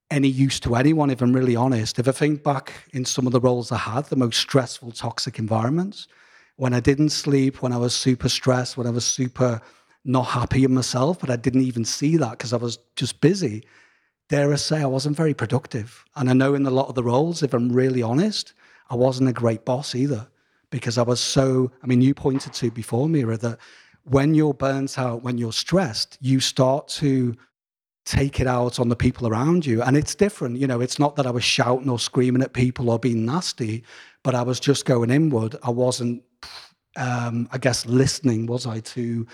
any 0.10 0.28
use 0.28 0.60
to 0.62 0.76
anyone, 0.76 1.10
if 1.10 1.22
I'm 1.22 1.34
really 1.34 1.56
honest. 1.56 2.00
If 2.00 2.08
I 2.08 2.12
think 2.12 2.44
back 2.44 2.74
in 2.94 3.06
some 3.06 3.28
of 3.28 3.34
the 3.34 3.42
roles 3.42 3.72
I 3.72 3.78
had, 3.78 4.06
the 4.06 4.16
most 4.16 4.40
stressful, 4.40 4.92
toxic 4.92 5.38
environments, 5.38 6.08
when 6.56 6.74
I 6.74 6.80
didn't 6.80 7.10
sleep, 7.10 7.62
when 7.62 7.74
I 7.74 7.78
was 7.78 7.96
super 7.96 8.30
stressed, 8.30 8.78
when 8.78 8.88
I 8.88 8.92
was 8.92 9.06
super 9.06 9.62
not 10.06 10.24
happy 10.24 10.64
in 10.64 10.74
myself, 10.74 11.20
but 11.20 11.30
I 11.30 11.36
didn't 11.36 11.64
even 11.64 11.84
see 11.86 12.18
that 12.18 12.32
because 12.32 12.54
I 12.54 12.58
was 12.58 12.80
just 12.96 13.20
busy. 13.20 13.66
Dare 14.30 14.52
I 14.52 14.56
say, 14.56 14.82
I 14.82 14.86
wasn't 14.86 15.16
very 15.16 15.34
productive. 15.34 16.04
And 16.16 16.30
I 16.30 16.34
know 16.34 16.54
in 16.54 16.66
a 16.66 16.72
lot 16.72 16.90
of 16.90 16.96
the 16.96 17.04
roles, 17.04 17.44
if 17.44 17.54
I'm 17.54 17.72
really 17.72 18.02
honest, 18.02 18.54
I 18.90 18.96
wasn't 18.96 19.30
a 19.30 19.34
great 19.34 19.66
boss 19.66 19.96
either 19.96 20.28
because 20.70 20.98
I 20.98 21.02
was 21.04 21.20
so, 21.20 21.72
I 21.82 21.88
mean, 21.88 22.02
you 22.02 22.14
pointed 22.14 22.54
to 22.54 22.72
before, 22.72 23.08
Mira, 23.08 23.38
that 23.38 23.60
when 24.04 24.34
you're 24.34 24.54
burnt 24.54 24.98
out, 25.00 25.24
when 25.24 25.38
you're 25.38 25.54
stressed, 25.54 26.18
you 26.22 26.40
start 26.40 26.88
to 26.90 27.36
take 28.06 28.40
it 28.40 28.48
out 28.48 28.80
on 28.80 28.90
the 28.90 28.96
people 28.96 29.28
around 29.28 29.66
you. 29.66 29.82
And 29.82 29.98
it's 29.98 30.16
different. 30.16 30.58
You 30.58 30.68
know, 30.68 30.82
it's 30.82 31.00
not 31.00 31.16
that 31.18 31.28
I 31.28 31.32
was 31.32 31.44
shouting 31.44 31.90
or 31.90 32.00
screaming 32.00 32.42
at 32.42 32.54
people 32.54 32.90
or 32.90 33.00
being 33.00 33.26
nasty, 33.26 33.84
but 34.24 34.34
I 34.36 34.44
was 34.44 34.60
just 34.60 34.86
going 34.86 35.10
inward. 35.10 35.56
I 35.64 35.70
wasn't, 35.70 36.24
um, 36.96 37.50
I 37.52 37.58
guess, 37.58 37.86
listening, 37.86 38.46
was 38.46 38.66
I, 38.66 38.80
to 38.80 39.28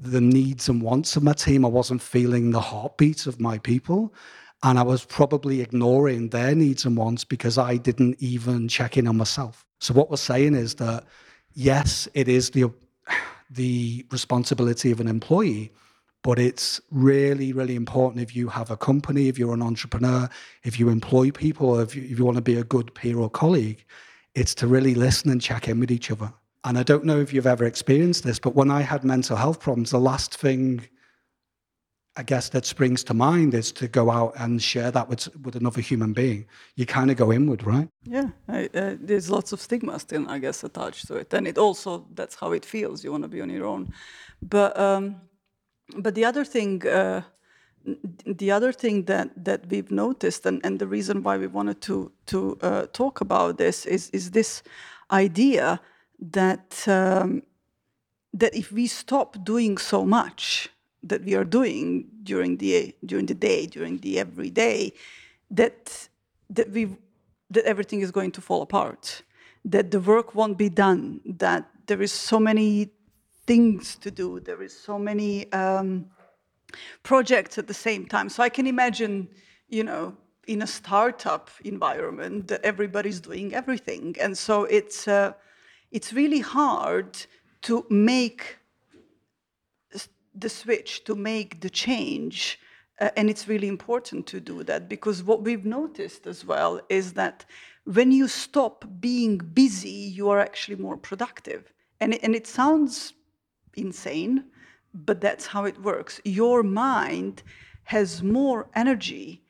the 0.00 0.20
needs 0.20 0.68
and 0.68 0.80
wants 0.80 1.16
of 1.16 1.22
my 1.22 1.34
team. 1.34 1.64
I 1.64 1.68
wasn't 1.68 2.02
feeling 2.02 2.50
the 2.50 2.60
heartbeat 2.60 3.26
of 3.26 3.40
my 3.40 3.58
people. 3.58 4.14
And 4.62 4.78
I 4.78 4.82
was 4.82 5.04
probably 5.04 5.60
ignoring 5.60 6.28
their 6.28 6.54
needs 6.54 6.84
and 6.84 6.96
wants 6.96 7.24
because 7.24 7.58
I 7.58 7.76
didn't 7.76 8.16
even 8.18 8.68
check 8.68 8.96
in 8.96 9.06
on 9.06 9.16
myself. 9.16 9.64
So 9.80 9.94
what 9.94 10.10
we're 10.10 10.16
saying 10.16 10.54
is 10.54 10.74
that 10.76 11.04
yes, 11.54 12.08
it 12.14 12.28
is 12.28 12.50
the 12.50 12.70
the 13.50 14.06
responsibility 14.10 14.92
of 14.92 15.00
an 15.00 15.08
employee, 15.08 15.72
but 16.22 16.38
it's 16.38 16.80
really, 16.90 17.52
really 17.52 17.74
important 17.74 18.22
if 18.22 18.36
you 18.36 18.48
have 18.48 18.70
a 18.70 18.76
company, 18.76 19.28
if 19.28 19.38
you're 19.38 19.54
an 19.54 19.62
entrepreneur, 19.62 20.28
if 20.62 20.78
you 20.78 20.88
employ 20.88 21.30
people, 21.32 21.80
if 21.80 21.96
you, 21.96 22.02
if 22.02 22.18
you 22.18 22.24
want 22.24 22.36
to 22.36 22.42
be 22.42 22.56
a 22.56 22.64
good 22.64 22.94
peer 22.94 23.18
or 23.18 23.28
colleague, 23.28 23.84
it's 24.36 24.54
to 24.54 24.68
really 24.68 24.94
listen 24.94 25.30
and 25.30 25.42
check 25.42 25.66
in 25.68 25.80
with 25.80 25.90
each 25.90 26.10
other. 26.12 26.32
And 26.64 26.76
I 26.76 26.82
don't 26.82 27.04
know 27.04 27.20
if 27.20 27.32
you've 27.32 27.46
ever 27.46 27.64
experienced 27.64 28.24
this, 28.24 28.38
but 28.38 28.54
when 28.54 28.70
I 28.70 28.82
had 28.82 29.02
mental 29.02 29.36
health 29.36 29.60
problems, 29.60 29.90
the 29.90 30.00
last 30.00 30.34
thing 30.34 30.86
I 32.16 32.22
guess 32.22 32.48
that 32.50 32.66
springs 32.66 33.04
to 33.04 33.14
mind 33.14 33.54
is 33.54 33.72
to 33.72 33.86
go 33.86 34.10
out 34.10 34.34
and 34.36 34.60
share 34.60 34.90
that 34.90 35.08
with 35.08 35.34
with 35.44 35.54
another 35.56 35.80
human 35.80 36.12
being. 36.12 36.46
You 36.74 36.84
kind 36.84 37.10
of 37.10 37.16
go 37.16 37.32
inward, 37.32 37.64
right? 37.64 37.88
Yeah, 38.04 38.30
I, 38.48 38.68
uh, 38.74 38.96
there's 39.00 39.30
lots 39.30 39.52
of 39.52 39.60
stigma 39.60 39.98
still, 39.98 40.28
I 40.28 40.38
guess, 40.38 40.64
attached 40.64 41.06
to 41.06 41.14
it, 41.14 41.32
and 41.32 41.46
it 41.46 41.56
also 41.56 42.06
that's 42.14 42.34
how 42.34 42.52
it 42.52 42.64
feels. 42.64 43.04
You 43.04 43.12
want 43.12 43.24
to 43.24 43.28
be 43.28 43.40
on 43.40 43.48
your 43.48 43.64
own, 43.64 43.92
but 44.42 44.78
um, 44.78 45.16
but 45.96 46.14
the 46.14 46.24
other 46.24 46.44
thing. 46.44 46.86
Uh, 46.86 47.22
the 48.26 48.50
other 48.50 48.72
thing 48.72 49.06
that, 49.06 49.30
that 49.42 49.66
we've 49.70 49.90
noticed, 49.90 50.44
and, 50.44 50.60
and 50.66 50.78
the 50.78 50.86
reason 50.86 51.22
why 51.22 51.38
we 51.38 51.46
wanted 51.46 51.80
to 51.80 52.12
to 52.26 52.58
uh, 52.60 52.86
talk 52.92 53.22
about 53.22 53.56
this 53.56 53.86
is 53.86 54.10
is 54.10 54.32
this 54.32 54.62
idea 55.10 55.80
that 56.20 56.84
um, 56.86 57.42
that 58.32 58.54
if 58.54 58.70
we 58.70 58.86
stop 58.86 59.44
doing 59.44 59.78
so 59.78 60.04
much 60.04 60.68
that 61.02 61.24
we 61.24 61.34
are 61.34 61.44
doing 61.44 62.06
during 62.22 62.58
the 62.58 62.94
during 63.04 63.26
the 63.26 63.34
day, 63.34 63.66
during 63.66 63.98
the 63.98 64.18
everyday, 64.18 64.92
that 65.50 66.08
that 66.50 66.70
we 66.70 66.96
that 67.50 67.64
everything 67.64 68.00
is 68.00 68.10
going 68.10 68.30
to 68.32 68.40
fall 68.40 68.62
apart, 68.62 69.22
that 69.64 69.90
the 69.90 70.00
work 70.00 70.34
won't 70.34 70.58
be 70.58 70.68
done, 70.68 71.20
that 71.24 71.68
there 71.86 72.02
is 72.02 72.12
so 72.12 72.38
many 72.38 72.90
things 73.46 73.96
to 73.96 74.10
do, 74.10 74.38
there 74.38 74.62
is 74.62 74.78
so 74.78 74.96
many 74.98 75.50
um, 75.52 76.06
projects 77.02 77.58
at 77.58 77.66
the 77.66 77.74
same 77.74 78.06
time. 78.06 78.28
So 78.28 78.44
I 78.44 78.48
can 78.48 78.66
imagine, 78.68 79.28
you 79.68 79.82
know, 79.82 80.16
in 80.46 80.62
a 80.62 80.66
startup 80.66 81.50
environment 81.64 82.46
that 82.46 82.60
everybody's 82.62 83.20
doing 83.20 83.54
everything, 83.54 84.16
and 84.20 84.36
so 84.36 84.64
it's. 84.64 85.08
Uh, 85.08 85.32
it's 85.90 86.12
really 86.12 86.40
hard 86.40 87.26
to 87.62 87.84
make 87.90 88.58
the 90.34 90.48
switch, 90.48 91.04
to 91.04 91.14
make 91.14 91.60
the 91.60 91.70
change. 91.70 92.58
Uh, 93.00 93.10
and 93.16 93.30
it's 93.30 93.48
really 93.48 93.68
important 93.68 94.26
to 94.26 94.40
do 94.40 94.62
that 94.64 94.88
because 94.88 95.22
what 95.22 95.42
we've 95.42 95.64
noticed 95.64 96.26
as 96.26 96.44
well 96.44 96.80
is 96.88 97.14
that 97.14 97.44
when 97.84 98.12
you 98.12 98.28
stop 98.28 98.84
being 99.00 99.38
busy, 99.38 99.88
you 99.88 100.28
are 100.30 100.38
actually 100.38 100.76
more 100.76 100.96
productive. 100.96 101.72
And 102.00 102.14
and 102.22 102.34
it 102.34 102.46
sounds 102.46 103.14
insane, 103.74 104.44
but 104.92 105.20
that's 105.20 105.46
how 105.46 105.64
it 105.64 105.80
works. 105.82 106.20
Your 106.24 106.62
mind 106.62 107.42
has 107.84 108.22
more 108.22 108.68
energy 108.74 109.42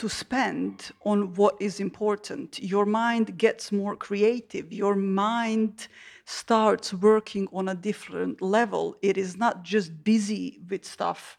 to 0.00 0.08
spend 0.08 0.92
on 1.04 1.34
what 1.34 1.54
is 1.60 1.78
important. 1.78 2.58
Your 2.58 2.86
mind 2.86 3.36
gets 3.36 3.70
more 3.70 3.94
creative. 3.94 4.72
Your 4.72 4.94
mind 4.94 5.88
starts 6.24 6.94
working 6.94 7.48
on 7.52 7.68
a 7.68 7.74
different 7.74 8.40
level. 8.40 8.96
It 9.02 9.16
is 9.18 9.36
not 9.36 9.62
just 9.62 10.02
busy 10.02 10.58
with 10.70 10.84
stuff 10.84 11.36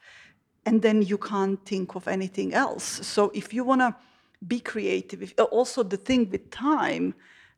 and 0.65 0.81
then 0.81 1.01
you 1.01 1.17
can't 1.17 1.59
think 1.65 1.95
of 1.95 2.07
anything 2.07 2.53
else. 2.53 2.83
So 2.83 3.31
if 3.33 3.51
you 3.51 3.63
want 3.63 3.81
to 3.81 3.95
be 4.47 4.59
creative, 4.59 5.23
if, 5.23 5.33
also 5.51 5.81
the 5.81 5.97
thing 5.97 6.29
with 6.29 6.51
time, 6.51 7.15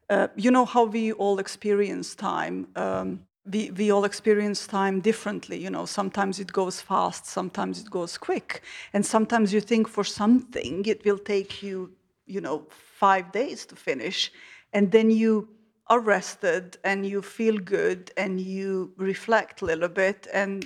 uh, 0.10 0.28
you 0.38 0.52
know 0.52 0.66
how 0.66 0.86
we 0.86 1.12
all 1.12 1.40
experience 1.40 2.16
time. 2.16 2.68
Um, 2.78 3.26
we, 3.46 3.72
we 3.72 3.92
all 3.92 4.06
experience 4.06 4.66
time 4.68 5.02
differently. 5.02 5.58
You 5.58 5.70
know, 5.70 5.86
sometimes 5.86 6.40
it 6.40 6.52
goes 6.52 6.80
fast, 6.80 7.26
sometimes 7.26 7.82
it 7.82 7.90
goes 7.90 8.18
quick. 8.18 8.62
And 8.94 9.06
sometimes 9.06 9.54
you 9.54 9.60
think 9.60 9.88
for 9.88 10.04
something 10.04 10.86
it 10.86 11.04
will 11.04 11.18
take 11.18 11.62
you, 11.62 11.92
you 12.26 12.42
know, 12.42 12.68
five 12.70 13.32
days 13.32 13.66
to 13.68 13.76
finish. 13.76 14.32
And 14.72 14.92
then 14.92 15.12
you 15.12 15.50
are 15.88 16.00
rested 16.00 16.78
and 16.84 17.06
you 17.06 17.22
feel 17.22 17.58
good 17.58 18.12
and 18.16 18.40
you 18.40 18.94
reflect 18.98 19.62
a 19.62 19.66
little 19.66 19.90
bit 19.90 20.28
and 20.34 20.66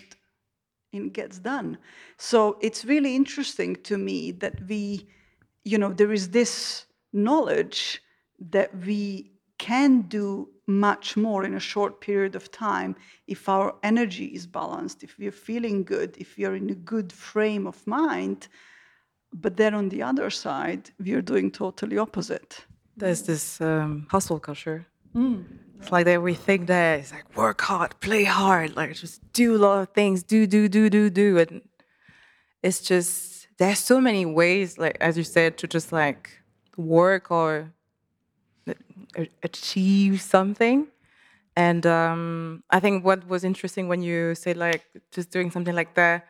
it 0.94 1.14
gets 1.14 1.40
done. 1.40 1.78
So 2.18 2.58
it's 2.62 2.86
really 2.86 3.16
interesting 3.16 3.76
to 3.84 3.98
me 3.98 4.32
that 4.34 4.62
we, 4.68 5.08
you 5.64 5.78
know, 5.78 5.92
there 5.92 6.14
is 6.14 6.30
this 6.30 6.86
knowledge 7.12 8.02
that 8.40 8.70
we 8.86 9.32
can 9.58 10.02
do 10.02 10.50
much 10.68 11.16
more 11.16 11.46
in 11.46 11.54
a 11.54 11.60
short 11.60 12.02
period 12.02 12.36
of 12.36 12.52
time 12.52 12.96
if 13.28 13.48
our 13.48 13.76
energy 13.84 14.26
is 14.26 14.46
balanced, 14.46 15.04
if 15.04 15.18
we're 15.18 15.32
feeling 15.32 15.84
good, 15.84 16.16
if 16.18 16.38
we 16.38 16.46
are 16.46 16.56
in 16.56 16.70
a 16.70 16.76
good 16.76 17.12
frame 17.12 17.66
of 17.68 17.86
mind. 17.88 18.48
But 19.34 19.58
then 19.58 19.74
on 19.74 19.90
the 19.90 20.04
other 20.04 20.30
side, 20.30 20.92
we 21.00 21.14
are 21.14 21.22
doing 21.22 21.52
totally 21.52 21.98
opposite. 21.98 22.66
There's 22.96 23.24
this 23.24 23.62
um, 23.62 24.08
hustle 24.10 24.40
culture. 24.40 24.86
Mm. 25.16 25.46
It's 25.80 25.92
like 25.92 26.06
that 26.06 26.22
we 26.22 26.34
think 26.34 26.68
that 26.68 27.00
it's 27.00 27.14
like 27.14 27.38
work 27.38 27.62
hard, 27.62 28.00
play 28.00 28.24
hard, 28.24 28.76
like 28.76 28.96
just 28.96 29.22
do 29.34 29.56
a 29.56 29.60
lot 29.60 29.82
of 29.82 29.90
things, 29.90 30.24
do, 30.24 30.48
do, 30.48 30.68
do, 30.68 30.90
do, 30.90 31.10
do. 31.10 31.38
And 31.38 31.62
it's 32.64 32.82
just, 32.82 33.48
there's 33.58 33.80
so 33.80 34.02
many 34.02 34.26
ways, 34.26 34.78
like, 34.78 34.98
as 35.00 35.18
you 35.18 35.24
said, 35.24 35.58
to 35.60 35.68
just 35.68 35.92
like 35.92 36.32
work 36.76 37.30
or 37.32 37.74
achieve 39.44 40.22
something. 40.22 40.88
And 41.56 41.86
um, 41.86 42.64
I 42.70 42.80
think 42.80 43.04
what 43.04 43.28
was 43.28 43.44
interesting 43.44 43.88
when 43.88 44.02
you 44.02 44.36
said 44.36 44.58
like 44.58 44.84
just 45.12 45.32
doing 45.32 45.50
something 45.50 45.76
like 45.76 45.96
that, 45.96 46.28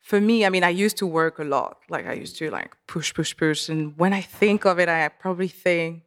for 0.00 0.20
me, 0.20 0.44
I 0.46 0.48
mean, 0.48 0.64
I 0.64 0.70
used 0.70 0.96
to 0.98 1.06
work 1.06 1.38
a 1.38 1.44
lot. 1.44 1.78
Like 1.88 2.06
I 2.06 2.14
used 2.14 2.36
to 2.38 2.50
like 2.50 2.76
push, 2.86 3.12
push, 3.12 3.36
push. 3.36 3.68
And 3.68 3.96
when 3.98 4.12
I 4.12 4.22
think 4.22 4.64
of 4.64 4.78
it, 4.78 4.88
I 4.88 5.08
probably 5.08 5.48
think 5.48 6.02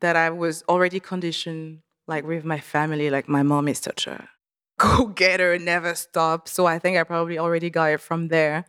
that 0.00 0.16
I 0.16 0.30
was 0.30 0.62
already 0.68 1.00
conditioned 1.00 1.80
like 2.06 2.24
with 2.26 2.44
my 2.44 2.60
family, 2.60 3.10
like 3.10 3.28
my 3.28 3.42
mom 3.42 3.68
is 3.68 3.78
such 3.78 4.06
a 4.06 4.28
go 4.78 5.06
getter, 5.06 5.58
never 5.58 5.94
stop. 5.94 6.48
So 6.48 6.66
I 6.66 6.78
think 6.78 6.96
I 6.96 7.04
probably 7.04 7.38
already 7.38 7.70
got 7.70 7.92
it 7.92 8.00
from 8.00 8.28
there. 8.28 8.66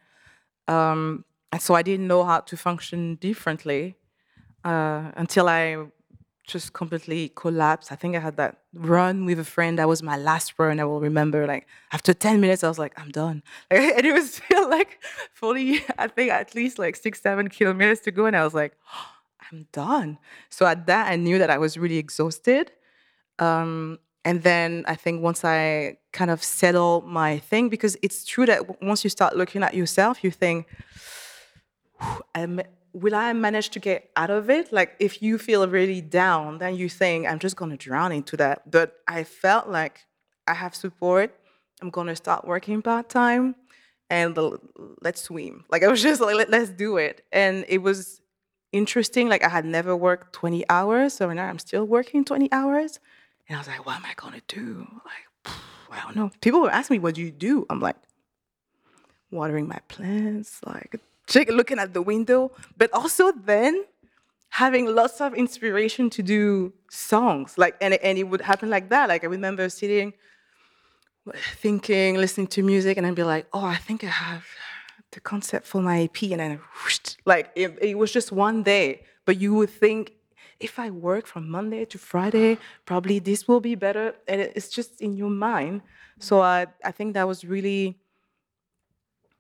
Um, 0.68 1.26
and 1.52 1.62
so 1.62 1.76
I 1.76 1.82
didn't 1.82 2.08
know 2.08 2.24
how 2.24 2.40
to 2.40 2.58
function 2.58 3.16
differently 3.16 3.98
uh, 4.64 5.12
until 5.16 5.50
I 5.50 5.78
just 6.46 6.74
completely 6.74 7.30
collapsed. 7.36 7.92
I 7.92 7.96
think 7.96 8.16
I 8.16 8.20
had 8.20 8.38
that 8.38 8.58
run 8.74 9.26
with 9.26 9.40
a 9.40 9.44
friend. 9.44 9.80
That 9.80 9.88
was 9.88 10.04
my 10.04 10.18
last 10.18 10.54
run. 10.58 10.80
I 10.80 10.84
will 10.84 11.00
remember. 11.00 11.48
Like 11.48 11.68
after 11.92 12.14
ten 12.14 12.42
minutes, 12.42 12.64
I 12.64 12.68
was 12.68 12.80
like, 12.80 12.94
I'm 13.00 13.10
done. 13.10 13.44
and 13.72 14.06
it 14.06 14.14
was 14.14 14.36
still 14.36 14.70
like 14.70 15.00
fully. 15.34 15.84
I 15.98 16.08
think 16.08 16.32
at 16.32 16.54
least 16.56 16.80
like 16.80 16.96
six, 16.96 17.22
seven 17.22 17.48
kilometers 17.48 18.02
to 18.02 18.12
go, 18.12 18.26
and 18.26 18.36
I 18.36 18.44
was 18.44 18.54
like, 18.54 18.74
oh, 18.94 19.08
I'm 19.52 19.68
done. 19.72 20.18
So 20.50 20.66
at 20.66 20.88
that, 20.88 21.12
I 21.12 21.16
knew 21.16 21.38
that 21.38 21.50
I 21.50 21.58
was 21.58 21.78
really 21.78 21.98
exhausted. 21.98 22.72
Um, 23.40 24.00
and 24.26 24.42
then 24.42 24.86
I 24.88 24.96
think 24.96 25.22
once 25.22 25.44
I 25.44 25.98
kind 26.14 26.32
of 26.32 26.42
settle 26.44 27.02
my 27.02 27.40
thing, 27.40 27.70
because 27.70 27.98
it's 28.02 28.24
true 28.24 28.46
that 28.46 28.82
once 28.82 29.04
you 29.04 29.10
start 29.10 29.36
looking 29.36 29.64
at 29.64 29.74
yourself, 29.74 30.24
you 30.24 30.32
think, 30.32 30.68
I'm 32.36 32.62
will 32.94 33.16
I 33.16 33.34
manage 33.34 33.70
to 33.70 33.80
get 33.80 34.10
out 34.16 34.30
of 34.30 34.50
it? 34.50 34.72
Like, 34.72 34.96
if 35.00 35.22
you 35.22 35.38
feel 35.38 35.68
really 35.68 36.02
down, 36.02 36.60
then 36.60 36.76
you 36.76 36.90
think, 36.90 37.28
I'm 37.28 37.40
just 37.40 37.56
going 37.56 37.72
to 37.72 37.78
drown 37.78 38.12
into 38.12 38.38
that. 38.38 38.70
But 38.70 38.96
I 39.08 39.24
felt 39.24 39.68
like 39.68 40.06
I 40.48 40.54
have 40.54 40.76
support. 40.76 41.36
I'm 41.82 41.90
going 41.90 42.08
to 42.08 42.16
start 42.16 42.48
working 42.48 42.82
part 42.82 43.10
time 43.10 43.56
and 44.10 44.36
the, 44.36 44.60
let's 45.02 45.22
swim. 45.22 45.66
Like, 45.72 45.84
I 45.84 45.88
was 45.88 46.02
just 46.02 46.22
like, 46.22 46.36
Let, 46.36 46.54
us 46.54 46.70
do 46.70 46.98
it. 46.98 47.26
And 47.32 47.66
it 47.68 47.80
was 47.80 48.22
interesting. 48.72 49.28
Like, 49.28 49.44
I 49.44 49.50
had 49.50 49.66
never 49.66 49.96
worked 49.96 50.34
20 50.34 50.64
hours. 50.70 51.16
So 51.16 51.32
now 51.34 51.48
I'm 51.48 51.60
still 51.60 51.86
working 51.86 52.24
20 52.24 52.52
hours. 52.52 53.00
And 53.50 53.58
I 53.58 53.60
was 53.60 53.68
like, 53.68 53.86
what 53.86 53.98
am 53.98 54.06
I 54.06 54.14
going 54.16 54.40
to 54.40 54.56
do? 54.56 54.88
Like, 55.04 55.56
I 55.92 56.02
don't 56.02 56.16
know. 56.16 56.32
People 56.42 56.62
were 56.62 56.72
asking 56.72 56.96
me, 56.96 57.00
what 57.00 57.16
do 57.16 57.22
you 57.22 57.32
do? 57.32 57.66
I'm 57.70 57.80
like, 57.80 57.98
watering 59.32 59.68
my 59.68 59.80
plants, 59.88 60.60
like 60.66 61.00
looking 61.36 61.80
at 61.80 61.94
the 61.94 62.02
window, 62.02 62.52
but 62.78 62.92
also 62.94 63.32
then 63.32 63.86
having 64.50 64.86
lots 64.86 65.20
of 65.20 65.34
inspiration 65.34 66.10
to 66.12 66.22
do 66.22 66.72
songs. 66.90 67.58
Like, 67.58 67.76
and, 67.82 67.96
and 67.96 68.18
it 68.18 68.24
would 68.24 68.42
happen 68.42 68.70
like 68.70 68.90
that. 68.90 69.10
Like, 69.10 69.24
I 69.24 69.28
remember 69.28 69.68
sitting, 69.70 70.14
thinking, 71.56 72.16
listening 72.18 72.48
to 72.48 72.62
music, 72.62 72.98
and 72.98 73.08
I'd 73.08 73.16
be 73.16 73.24
like, 73.24 73.48
oh, 73.52 73.66
I 73.66 73.78
think 73.78 74.04
I 74.04 74.08
have 74.08 74.46
the 75.12 75.20
concept 75.20 75.66
for 75.66 75.82
my 75.82 76.02
EP. 76.04 76.22
And 76.24 76.40
then, 76.40 76.60
whoosh, 76.84 77.00
like, 77.26 77.52
it, 77.56 77.78
it 77.82 77.98
was 77.98 78.12
just 78.12 78.32
one 78.32 78.62
day. 78.64 79.04
But 79.26 79.40
you 79.40 79.56
would 79.56 79.72
think, 79.72 80.14
if 80.60 80.78
I 80.78 80.92
work 80.92 81.26
from 81.26 81.50
Monday 81.50 81.84
to 81.86 81.98
Friday, 81.98 82.58
probably 82.86 83.18
this 83.20 83.48
will 83.48 83.60
be 83.60 83.76
better. 83.76 84.14
And 84.28 84.40
it's 84.40 84.70
just 84.70 85.02
in 85.02 85.14
your 85.14 85.32
mind. 85.32 85.82
So 86.20 86.42
I, 86.42 86.68
I 86.86 86.92
think 86.92 87.16
that 87.16 87.28
was 87.28 87.44
really 87.44 87.98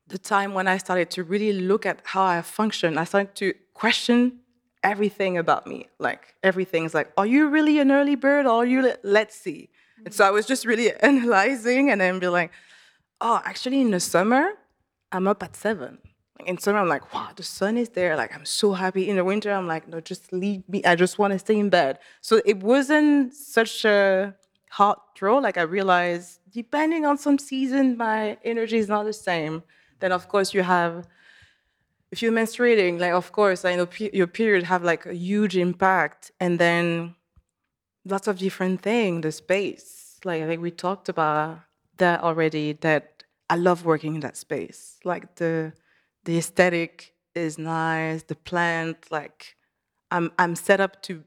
the 0.07 0.17
time 0.17 0.53
when 0.53 0.67
I 0.67 0.77
started 0.77 1.09
to 1.11 1.23
really 1.23 1.53
look 1.53 1.85
at 1.85 2.01
how 2.03 2.23
I 2.23 2.41
function. 2.41 2.97
I 2.97 3.03
started 3.05 3.35
to 3.35 3.53
question 3.73 4.39
everything 4.83 5.37
about 5.37 5.65
me. 5.65 5.87
Like 5.99 6.35
everything's 6.43 6.93
like, 6.93 7.11
are 7.17 7.25
you 7.25 7.47
really 7.47 7.79
an 7.79 7.91
early 7.91 8.15
bird 8.15 8.45
or 8.45 8.63
are 8.63 8.65
you? 8.65 8.93
Let's 9.03 9.35
see. 9.35 9.69
And 10.05 10.13
so 10.13 10.25
I 10.25 10.31
was 10.31 10.45
just 10.45 10.65
really 10.65 10.93
analyzing 11.01 11.89
and 11.89 12.01
then 12.01 12.19
be 12.19 12.27
like, 12.27 12.51
oh, 13.21 13.41
actually 13.45 13.81
in 13.81 13.91
the 13.91 13.99
summer, 13.99 14.51
I'm 15.11 15.27
up 15.27 15.41
at 15.43 15.55
seven. 15.55 15.99
In 16.45 16.57
summer, 16.57 16.79
I'm 16.79 16.89
like, 16.89 17.13
wow, 17.13 17.29
the 17.33 17.43
sun 17.43 17.77
is 17.77 17.89
there. 17.89 18.17
Like, 18.17 18.35
I'm 18.35 18.43
so 18.43 18.73
happy. 18.73 19.07
In 19.07 19.15
the 19.15 19.23
winter, 19.23 19.51
I'm 19.51 19.67
like, 19.67 19.87
no, 19.87 20.01
just 20.01 20.33
leave 20.33 20.67
me. 20.67 20.83
I 20.83 20.95
just 20.95 21.17
want 21.17 21.31
to 21.31 21.39
stay 21.39 21.57
in 21.57 21.69
bed. 21.69 21.99
So 22.19 22.41
it 22.43 22.57
wasn't 22.61 23.33
such 23.33 23.85
a 23.85 24.35
hard 24.71 24.97
draw. 25.15 25.37
Like, 25.37 25.57
I 25.57 25.61
realized, 25.61 26.39
depending 26.51 27.05
on 27.05 27.17
some 27.17 27.37
season, 27.37 27.95
my 27.95 28.37
energy 28.43 28.77
is 28.77 28.89
not 28.89 29.05
the 29.05 29.13
same. 29.13 29.63
Then 30.03 30.11
of 30.11 30.27
course 30.27 30.53
you 30.53 30.63
have, 30.63 31.07
if 32.11 32.21
you're 32.21 32.33
menstruating, 32.33 32.99
like 32.99 33.13
of 33.13 33.31
course 33.31 33.63
I 33.63 33.77
know 33.77 33.87
your 33.97 34.27
period 34.27 34.65
have 34.65 34.83
like 34.83 35.05
a 35.05 35.15
huge 35.15 35.55
impact, 35.55 36.29
and 36.41 36.59
then 36.59 37.15
lots 38.03 38.27
of 38.27 38.37
different 38.37 38.81
things. 38.81 39.21
The 39.21 39.31
space, 39.31 40.19
like 40.25 40.43
I 40.43 40.45
think 40.45 40.61
we 40.61 40.71
talked 40.71 41.07
about 41.07 41.61
that 41.99 42.19
already. 42.19 42.73
That 42.73 43.23
I 43.49 43.55
love 43.55 43.85
working 43.85 44.15
in 44.15 44.19
that 44.19 44.35
space. 44.35 44.99
Like 45.05 45.35
the 45.35 45.71
the 46.25 46.37
aesthetic 46.37 47.13
is 47.33 47.57
nice. 47.57 48.23
The 48.23 48.35
plant, 48.35 49.09
like 49.09 49.55
I'm 50.11 50.33
I'm 50.37 50.57
set 50.57 50.81
up 50.81 51.01
to 51.03 51.23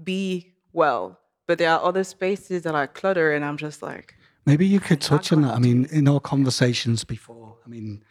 be 0.00 0.54
well, 0.72 1.18
but 1.48 1.58
there 1.58 1.72
are 1.72 1.82
other 1.82 2.04
spaces 2.04 2.62
that 2.62 2.76
are 2.76 2.86
cluttered, 2.86 3.34
and 3.34 3.44
I'm 3.44 3.56
just 3.56 3.82
like 3.82 4.14
Maybe 4.46 4.66
you 4.66 4.80
could 4.80 5.00
touch 5.00 5.32
on 5.32 5.42
that. 5.42 5.54
I 5.54 5.58
mean, 5.58 5.86
in 5.90 6.06
our 6.08 6.20
conversations 6.20 7.04
before, 7.04 7.56
I 7.64 7.68
mean, 7.68 8.02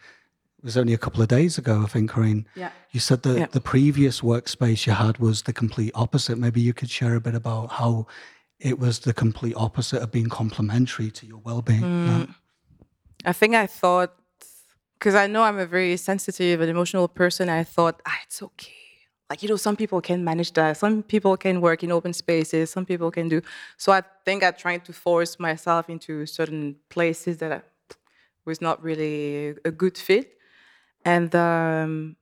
it 0.58 0.66
was 0.66 0.78
only 0.78 0.94
a 0.94 0.98
couple 0.98 1.22
of 1.22 1.28
days 1.28 1.58
ago, 1.58 1.82
I 1.84 1.88
think, 1.88 2.10
Corinne. 2.10 2.48
Yeah. 2.56 2.72
You 2.92 3.00
said 3.00 3.24
that 3.24 3.38
yeah. 3.38 3.46
the 3.48 3.62
previous 3.62 4.22
workspace 4.22 4.86
you 4.88 4.94
had 4.94 5.20
was 5.20 5.44
the 5.44 5.54
complete 5.54 5.92
opposite. 5.94 6.38
Maybe 6.38 6.62
you 6.62 6.74
could 6.74 6.90
share 6.90 7.16
a 7.16 7.22
bit 7.22 7.36
about 7.36 7.72
how 7.74 8.08
it 8.60 8.80
was 8.80 9.00
the 9.00 9.14
complete 9.14 9.56
opposite 9.56 10.02
of 10.02 10.12
being 10.12 10.30
complementary 10.30 11.12
to 11.12 11.26
your 11.26 11.40
well-being. 11.40 11.82
Mm. 11.82 12.36
I 13.26 13.34
think 13.34 13.56
I 13.56 13.68
thought 13.68 14.14
because 14.98 15.16
I 15.16 15.28
know 15.28 15.44
I'm 15.44 15.60
a 15.60 15.66
very 15.66 15.98
sensitive 15.98 16.62
and 16.62 16.70
emotional 16.70 17.10
person. 17.10 17.50
I 17.50 17.64
thought, 17.64 18.02
ah, 18.06 18.20
it's 18.26 18.42
okay 18.42 18.83
like 19.30 19.42
you 19.42 19.50
know 19.50 19.56
some 19.56 19.76
people 19.76 20.02
can 20.02 20.24
manage 20.24 20.52
that. 20.54 20.78
Some 20.78 21.04
people 21.04 21.38
can 21.38 21.62
work 21.62 21.84
in 21.84 21.92
open 21.92 22.14
spaces. 22.14 22.70
Some 22.70 22.86
people 22.86 23.12
can 23.12 23.28
do 23.30 23.42
so 23.78 23.92
i 23.92 24.02
think 24.26 24.44
i 24.44 24.52
tried 24.52 24.86
to 24.86 24.94
force 24.94 25.40
myself 25.40 25.90
into 25.90 26.26
certain 26.26 26.76
places 26.90 27.38
that 27.38 27.66
was 28.46 28.62
not 28.62 28.82
really 28.84 29.56
a 29.66 29.72
good 29.72 29.98
fit. 29.98 30.38
And 31.06 31.34
um, 31.36 32.16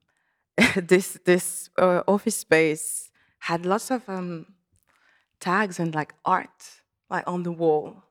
this 0.76 1.20
this 1.26 1.70
uh, 1.78 2.04
office 2.08 2.38
space 2.38 3.12
had 3.40 3.66
lots 3.66 3.92
of 3.92 4.08
um, 4.08 4.46
tags 5.40 5.80
and 5.80 5.94
like 5.94 6.14
art 6.26 6.82
like 7.10 7.28
on 7.28 7.44
the 7.44 7.52
wall 7.52 8.04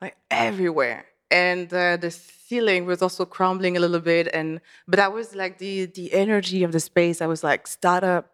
like 0.00 0.16
everywhere 0.30 1.04
and 1.32 1.72
uh, 1.72 1.96
the 1.96 2.10
ceiling 2.10 2.84
was 2.86 3.02
also 3.02 3.24
crumbling 3.24 3.76
a 3.76 3.80
little 3.80 4.00
bit. 4.00 4.28
And 4.32 4.60
but 4.86 4.96
that 4.98 5.12
was 5.12 5.34
like 5.34 5.58
the 5.58 5.86
the 5.86 6.12
energy 6.12 6.62
of 6.62 6.72
the 6.72 6.80
space. 6.80 7.20
I 7.20 7.26
was 7.26 7.42
like 7.42 7.66
startup 7.66 8.30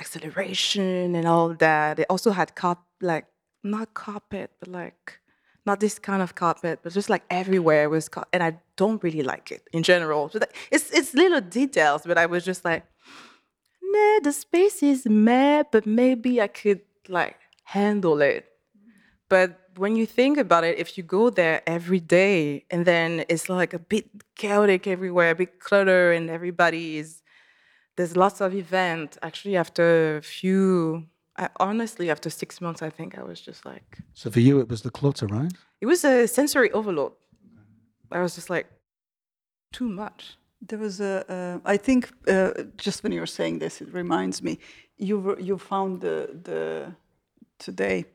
acceleration 0.00 1.14
and 1.14 1.26
all 1.26 1.54
that. 1.54 1.98
It 1.98 2.06
also 2.08 2.30
had 2.30 2.54
cop 2.54 2.86
like 3.00 3.26
not 3.64 3.94
carpet, 3.94 4.50
but 4.60 4.68
like 4.68 5.20
not 5.66 5.80
this 5.80 5.98
kind 5.98 6.22
of 6.22 6.34
carpet, 6.36 6.80
but 6.82 6.92
just 6.92 7.10
like 7.10 7.24
everywhere 7.28 7.90
was 7.90 8.08
car- 8.08 8.28
and 8.32 8.42
I 8.42 8.60
don't 8.76 9.02
really 9.02 9.22
like 9.22 9.50
it 9.50 9.62
in 9.72 9.82
general. 9.82 10.28
So 10.28 10.38
that, 10.38 10.52
it's 10.70 10.90
it's 10.92 11.12
little 11.14 11.40
details, 11.40 12.02
but 12.06 12.16
I 12.16 12.26
was 12.26 12.44
just 12.44 12.64
like, 12.64 12.84
nah, 13.82 14.20
the 14.22 14.32
space 14.32 14.82
is 14.82 15.06
meh, 15.06 15.64
but 15.72 15.84
maybe 15.86 16.40
I 16.40 16.46
could 16.46 16.82
like 17.08 17.38
handle 17.64 18.20
it. 18.22 18.46
But 19.28 19.65
when 19.76 19.96
you 19.96 20.06
think 20.06 20.38
about 20.38 20.64
it, 20.64 20.78
if 20.78 20.96
you 20.96 21.02
go 21.02 21.30
there 21.30 21.62
every 21.66 22.00
day 22.00 22.64
and 22.70 22.84
then 22.86 23.24
it's 23.28 23.48
like 23.48 23.74
a 23.74 23.78
bit 23.78 24.06
chaotic 24.36 24.86
everywhere, 24.86 25.30
a 25.30 25.34
bit 25.34 25.60
clutter, 25.60 26.12
and 26.12 26.30
everybody 26.30 26.98
is 26.98 27.22
there's 27.96 28.16
lots 28.16 28.40
of 28.40 28.54
event. 28.54 29.16
Actually, 29.22 29.56
after 29.56 30.18
a 30.18 30.22
few, 30.22 31.06
I, 31.36 31.48
honestly, 31.58 32.10
after 32.10 32.30
six 32.30 32.60
months, 32.60 32.82
I 32.82 32.90
think 32.90 33.18
I 33.18 33.22
was 33.22 33.40
just 33.40 33.64
like, 33.64 33.98
So 34.14 34.30
for 34.30 34.40
you, 34.40 34.60
it 34.60 34.68
was 34.68 34.82
the 34.82 34.90
clutter, 34.90 35.26
right? 35.26 35.52
it 35.80 35.86
was 35.86 36.04
a 36.04 36.26
sensory 36.26 36.70
overload. 36.72 37.12
I 38.10 38.20
was 38.20 38.34
just 38.34 38.50
like, 38.50 38.66
too 39.72 39.88
much. 39.88 40.36
There 40.60 40.78
was 40.78 41.00
a, 41.00 41.24
uh, 41.30 41.58
I 41.64 41.76
think, 41.76 42.10
uh, 42.28 42.52
just 42.76 43.02
when 43.02 43.12
you 43.12 43.20
were 43.20 43.26
saying 43.26 43.58
this, 43.58 43.80
it 43.80 43.92
reminds 43.92 44.42
me, 44.42 44.58
you 44.96 45.18
were, 45.18 45.38
you 45.38 45.58
found 45.58 46.00
the, 46.00 46.30
the 46.42 46.94
today. 47.58 48.06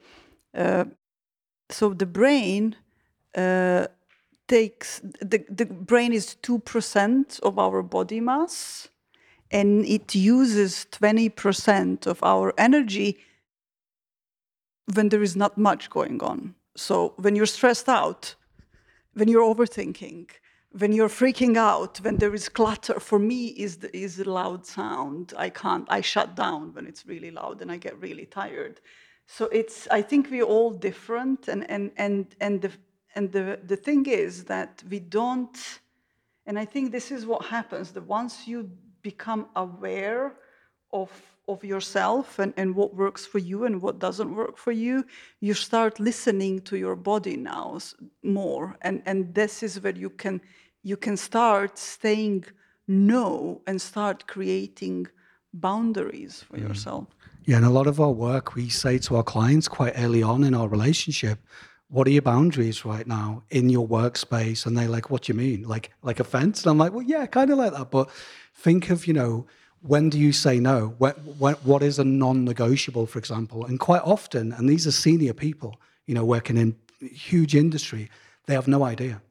Uh, 0.53 0.85
so 1.73 1.93
the 1.93 2.05
brain 2.05 2.75
uh, 3.35 3.87
takes, 4.47 4.99
the, 5.21 5.45
the 5.49 5.65
brain 5.65 6.13
is 6.13 6.35
2% 6.43 7.39
of 7.41 7.57
our 7.57 7.81
body 7.81 8.19
mass, 8.19 8.89
and 9.49 9.85
it 9.85 10.15
uses 10.15 10.85
20% 10.91 12.07
of 12.07 12.23
our 12.23 12.53
energy 12.57 13.17
when 14.93 15.09
there 15.09 15.23
is 15.23 15.35
not 15.35 15.57
much 15.57 15.89
going 15.89 16.21
on. 16.21 16.55
So 16.75 17.13
when 17.17 17.35
you're 17.35 17.45
stressed 17.45 17.89
out, 17.89 18.35
when 19.13 19.27
you're 19.27 19.43
overthinking, 19.43 20.29
when 20.77 20.93
you're 20.93 21.09
freaking 21.09 21.57
out, 21.57 21.97
when 21.99 22.17
there 22.17 22.33
is 22.33 22.47
clutter, 22.47 22.99
for 22.99 23.19
me 23.19 23.47
is 23.47 23.77
the, 23.77 23.95
is 23.95 24.19
a 24.19 24.29
loud 24.29 24.65
sound. 24.65 25.33
I 25.37 25.49
can't. 25.49 25.85
I 25.89 26.01
shut 26.01 26.35
down 26.35 26.73
when 26.73 26.87
it's 26.87 27.05
really 27.05 27.31
loud, 27.31 27.61
and 27.61 27.71
I 27.71 27.77
get 27.77 27.99
really 27.99 28.25
tired. 28.25 28.79
So 29.27 29.45
it's. 29.45 29.87
I 29.89 30.01
think 30.01 30.29
we're 30.29 30.43
all 30.43 30.71
different, 30.71 31.47
and 31.47 31.69
and 31.69 31.91
and 31.97 32.35
and 32.39 32.61
the 32.61 32.71
and 33.15 33.31
the 33.31 33.59
the 33.63 33.77
thing 33.77 34.05
is 34.05 34.45
that 34.45 34.83
we 34.89 34.99
don't. 34.99 35.57
And 36.45 36.59
I 36.59 36.65
think 36.65 36.91
this 36.91 37.11
is 37.11 37.25
what 37.25 37.45
happens. 37.45 37.91
That 37.91 38.03
once 38.03 38.47
you 38.47 38.69
become 39.01 39.47
aware 39.55 40.33
of 40.91 41.09
of 41.47 41.63
yourself 41.63 42.39
and, 42.39 42.53
and 42.57 42.75
what 42.75 42.95
works 42.95 43.25
for 43.25 43.39
you 43.39 43.65
and 43.65 43.81
what 43.81 43.99
doesn't 43.99 44.33
work 44.35 44.57
for 44.57 44.71
you, 44.71 45.05
you 45.39 45.53
start 45.53 45.99
listening 45.99 46.61
to 46.61 46.77
your 46.77 46.95
body 46.95 47.35
now 47.35 47.79
more. 48.23 48.77
And, 48.81 49.01
and 49.05 49.33
this 49.33 49.63
is 49.63 49.81
where 49.81 49.95
you 49.95 50.09
can 50.09 50.41
you 50.83 50.97
can 50.97 51.15
start 51.15 51.77
saying 51.77 52.45
no 52.87 53.61
and 53.67 53.79
start 53.79 54.25
creating 54.25 55.07
boundaries 55.53 56.43
for 56.43 56.57
mm-hmm. 56.57 56.67
yourself. 56.67 57.07
Yeah, 57.43 57.57
and 57.57 57.65
a 57.65 57.69
lot 57.69 57.87
of 57.87 57.99
our 57.99 58.11
work, 58.11 58.53
we 58.53 58.69
say 58.69 58.99
to 58.99 59.15
our 59.15 59.23
clients 59.23 59.67
quite 59.67 59.93
early 59.97 60.21
on 60.21 60.43
in 60.43 60.53
our 60.53 60.67
relationship, 60.67 61.39
what 61.89 62.07
are 62.07 62.11
your 62.11 62.21
boundaries 62.21 62.85
right 62.85 63.05
now 63.05 63.43
in 63.49 63.69
your 63.69 63.87
workspace? 63.87 64.65
And 64.65 64.77
they're 64.77 64.87
like, 64.87 65.09
what 65.09 65.23
do 65.23 65.33
you 65.33 65.37
mean? 65.37 65.63
Like, 65.63 65.91
like 66.03 66.19
a 66.19 66.23
fence? 66.23 66.61
And 66.61 66.69
I'm 66.69 66.77
like, 66.77 66.93
well, 66.93 67.01
yeah, 67.01 67.25
kind 67.25 67.49
of 67.49 67.57
like 67.57 67.73
that. 67.73 67.89
But 67.89 68.09
think 68.53 68.91
of, 68.91 69.07
you 69.07 69.13
know, 69.13 69.47
when 69.81 70.09
do 70.09 70.19
you 70.19 70.31
say 70.31 70.59
no? 70.59 70.93
What, 70.99 71.19
what, 71.19 71.65
what 71.65 71.81
is 71.81 71.97
a 71.97 72.03
non-negotiable, 72.03 73.07
for 73.07 73.17
example? 73.17 73.65
And 73.65 73.79
quite 73.79 74.03
often, 74.03 74.53
and 74.53 74.69
these 74.69 74.85
are 74.85 74.91
senior 74.91 75.33
people, 75.33 75.81
you 76.05 76.13
know, 76.13 76.23
working 76.23 76.57
in 76.57 76.75
huge 76.99 77.55
industry, 77.55 78.09
they 78.45 78.53
have 78.53 78.67
no 78.67 78.83
idea. 78.83 79.21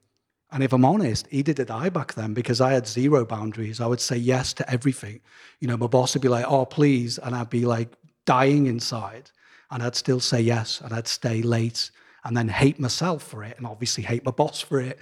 And 0.53 0.63
if 0.65 0.73
I'm 0.73 0.85
honest, 0.85 1.27
he 1.31 1.43
did 1.43 1.61
it 1.61 1.71
I 1.71 1.89
back 1.89 2.15
then 2.15 2.35
because 2.35 2.61
I 2.61 2.73
had 2.73 2.87
zero 2.87 3.25
boundaries. 3.25 3.81
I 3.81 3.87
would 3.87 4.01
say 4.01 4.17
yes 4.17 4.53
to 4.55 4.71
everything. 4.71 5.21
You 5.61 5.69
know, 5.69 5.77
my 5.77 5.87
boss 5.87 6.15
would 6.15 6.23
be 6.23 6.29
like, 6.29 6.45
oh, 6.49 6.65
please. 6.65 7.19
And 7.19 7.35
I'd 7.35 7.51
be 7.51 7.67
like 7.67 7.89
dying 8.27 8.67
inside. 8.67 9.31
And 9.71 9.83
I'd 9.83 9.95
still 9.95 10.21
say 10.21 10.41
yes. 10.41 10.81
And 10.81 10.93
I'd 10.93 11.07
stay 11.07 11.43
late 11.43 11.91
and 12.25 12.37
then 12.37 12.49
hate 12.49 12.79
myself 12.79 13.23
for 13.23 13.45
it 13.45 13.57
and 13.57 13.67
obviously 13.67 14.03
hate 14.03 14.25
my 14.25 14.33
boss 14.33 14.61
for 14.61 14.81
it. 14.81 14.99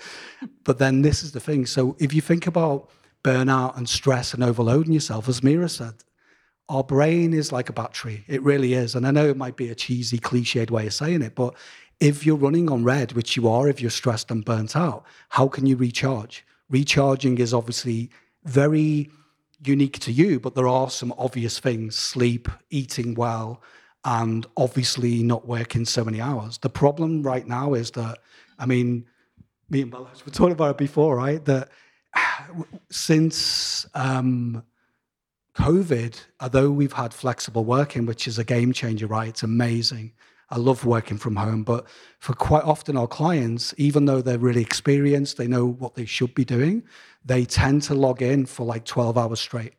But 0.64 0.78
then 0.78 1.02
this 1.02 1.22
is 1.22 1.32
the 1.32 1.40
thing. 1.40 1.66
So 1.66 1.96
if 1.98 2.12
you 2.12 2.20
think 2.20 2.46
about 2.46 2.90
burnout 3.24 3.76
and 3.76 3.88
stress 3.88 4.34
and 4.34 4.44
overloading 4.44 4.92
yourself, 4.92 5.28
as 5.28 5.42
Mira 5.42 5.68
said, 5.68 5.94
our 6.68 6.84
brain 6.84 7.32
is 7.32 7.50
like 7.50 7.70
a 7.70 7.72
battery. 7.72 8.24
It 8.28 8.42
really 8.42 8.74
is. 8.74 8.94
And 8.94 9.06
I 9.06 9.10
know 9.10 9.26
it 9.26 9.36
might 9.36 9.56
be 9.56 9.70
a 9.70 9.74
cheesy, 9.74 10.18
cliched 10.18 10.70
way 10.70 10.86
of 10.86 10.94
saying 10.94 11.22
it, 11.22 11.34
but 11.34 11.54
if 12.00 12.24
you're 12.24 12.36
running 12.36 12.70
on 12.70 12.84
red, 12.84 13.12
which 13.12 13.36
you 13.36 13.48
are 13.48 13.68
if 13.68 13.80
you're 13.80 13.90
stressed 13.90 14.30
and 14.30 14.44
burnt 14.44 14.76
out, 14.76 15.04
how 15.30 15.48
can 15.48 15.66
you 15.66 15.76
recharge? 15.76 16.44
Recharging 16.70 17.38
is 17.38 17.52
obviously 17.52 18.10
very 18.44 19.10
unique 19.64 19.98
to 20.00 20.12
you, 20.12 20.38
but 20.38 20.54
there 20.54 20.68
are 20.68 20.90
some 20.90 21.12
obvious 21.18 21.58
things 21.58 21.96
sleep, 21.96 22.48
eating 22.70 23.14
well, 23.14 23.62
and 24.04 24.46
obviously 24.56 25.22
not 25.22 25.46
working 25.46 25.84
so 25.84 26.04
many 26.04 26.20
hours. 26.20 26.58
The 26.58 26.70
problem 26.70 27.22
right 27.22 27.46
now 27.46 27.74
is 27.74 27.90
that, 27.92 28.18
I 28.58 28.66
mean, 28.66 29.06
me 29.68 29.82
and 29.82 29.90
Bella, 29.90 30.08
we 30.24 30.32
talked 30.32 30.52
about 30.52 30.70
it 30.70 30.78
before, 30.78 31.16
right? 31.16 31.44
That 31.44 31.68
since 32.90 33.86
um, 33.94 34.62
COVID, 35.56 36.18
although 36.40 36.70
we've 36.70 36.92
had 36.92 37.12
flexible 37.12 37.64
working, 37.64 38.06
which 38.06 38.28
is 38.28 38.38
a 38.38 38.44
game 38.44 38.72
changer, 38.72 39.06
right? 39.06 39.28
It's 39.28 39.42
amazing. 39.42 40.12
I 40.50 40.56
love 40.56 40.84
working 40.84 41.18
from 41.18 41.36
home, 41.36 41.62
but 41.62 41.86
for 42.20 42.32
quite 42.32 42.64
often 42.64 42.96
our 42.96 43.06
clients, 43.06 43.74
even 43.76 44.06
though 44.06 44.22
they're 44.22 44.38
really 44.38 44.62
experienced, 44.62 45.36
they 45.36 45.46
know 45.46 45.66
what 45.66 45.94
they 45.94 46.06
should 46.06 46.34
be 46.34 46.44
doing, 46.44 46.84
they 47.24 47.44
tend 47.44 47.82
to 47.82 47.94
log 47.94 48.22
in 48.22 48.46
for 48.46 48.64
like 48.64 48.84
12 48.84 49.18
hours 49.18 49.40
straight 49.40 49.74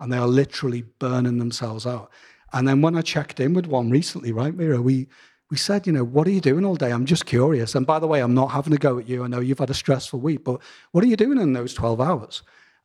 and 0.00 0.12
they 0.12 0.18
are 0.18 0.26
literally 0.26 0.82
burning 0.98 1.38
themselves 1.38 1.86
out. 1.86 2.10
And 2.52 2.66
then 2.66 2.80
when 2.80 2.96
I 2.96 3.02
checked 3.02 3.40
in 3.40 3.54
with 3.54 3.66
one 3.66 3.90
recently, 3.90 4.32
right, 4.32 4.54
Mira, 4.54 4.80
we 4.80 5.08
we 5.48 5.56
said, 5.56 5.86
you 5.86 5.92
know, 5.92 6.02
what 6.02 6.26
are 6.26 6.32
you 6.32 6.40
doing 6.40 6.64
all 6.64 6.74
day? 6.74 6.90
I'm 6.90 7.06
just 7.06 7.24
curious. 7.24 7.76
And 7.76 7.86
by 7.86 8.00
the 8.00 8.08
way, 8.08 8.20
I'm 8.20 8.34
not 8.34 8.50
having 8.50 8.72
a 8.72 8.78
go 8.78 8.98
at 8.98 9.08
you. 9.08 9.22
I 9.22 9.28
know 9.28 9.38
you've 9.38 9.60
had 9.60 9.70
a 9.70 9.74
stressful 9.74 10.18
week, 10.18 10.42
but 10.42 10.60
what 10.90 11.04
are 11.04 11.06
you 11.06 11.16
doing 11.16 11.40
in 11.40 11.52
those 11.52 11.72
12 11.72 12.00
hours? 12.00 12.42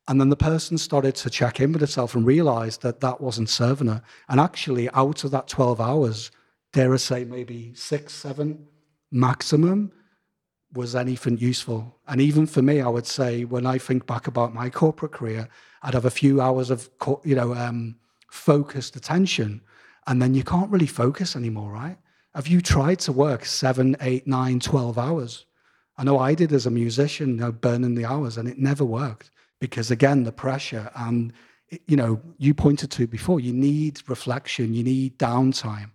And 0.07 0.21
then 0.21 0.29
the 0.29 0.35
person 0.35 0.77
started 0.77 1.15
to 1.15 1.31
check 1.31 1.59
in 1.59 1.71
with 1.71 1.81
herself 1.81 2.13
and 2.13 2.23
realized 2.23 2.83
that 2.83 2.99
that 2.99 3.19
wasn't 3.19 3.49
serving 3.49 3.87
her. 3.87 4.03
And 4.29 4.39
actually, 4.39 4.91
out 4.91 5.23
of 5.23 5.31
that 5.31 5.47
12 5.47 5.81
hours, 5.81 6.29
dare 6.73 6.93
I 6.93 6.97
say, 6.97 7.25
maybe 7.25 7.73
six, 7.75 8.13
seven 8.13 8.67
maximum 9.11 9.91
was 10.73 10.95
anything 10.95 11.37
useful. 11.37 11.97
And 12.07 12.21
even 12.21 12.45
for 12.45 12.61
me, 12.61 12.81
I 12.81 12.87
would 12.87 13.07
say, 13.07 13.43
when 13.43 13.65
I 13.65 13.77
think 13.77 14.05
back 14.05 14.27
about 14.27 14.53
my 14.53 14.69
corporate 14.69 15.11
career, 15.11 15.49
I'd 15.81 15.93
have 15.93 16.05
a 16.05 16.11
few 16.11 16.39
hours 16.39 16.69
of, 16.69 16.89
you 17.23 17.35
know, 17.35 17.53
um, 17.53 17.95
focused 18.29 18.95
attention, 18.95 19.61
and 20.07 20.21
then 20.21 20.33
you 20.33 20.43
can't 20.43 20.71
really 20.71 20.87
focus 20.87 21.35
anymore, 21.35 21.71
right? 21.71 21.97
Have 22.33 22.47
you 22.47 22.61
tried 22.61 22.99
to 22.99 23.11
work 23.11 23.43
seven, 23.43 23.97
eight, 23.99 24.25
nine, 24.25 24.59
12 24.59 24.97
hours? 24.97 25.45
I 25.97 26.03
know 26.05 26.17
I 26.17 26.33
did 26.33 26.53
as 26.53 26.65
a 26.65 26.71
musician, 26.71 27.29
you 27.31 27.35
know, 27.35 27.51
burning 27.51 27.95
the 27.95 28.05
hours, 28.05 28.37
and 28.37 28.47
it 28.47 28.57
never 28.57 28.85
worked 28.85 29.29
because, 29.59 29.91
again, 29.91 30.23
the 30.23 30.31
pressure 30.31 30.89
and, 30.95 31.33
you 31.87 31.97
know, 31.97 32.21
you 32.37 32.53
pointed 32.53 32.89
to 32.91 33.05
before, 33.05 33.41
you 33.41 33.51
need 33.51 34.01
reflection, 34.07 34.73
you 34.73 34.83
need 34.83 35.19
downtime. 35.19 35.91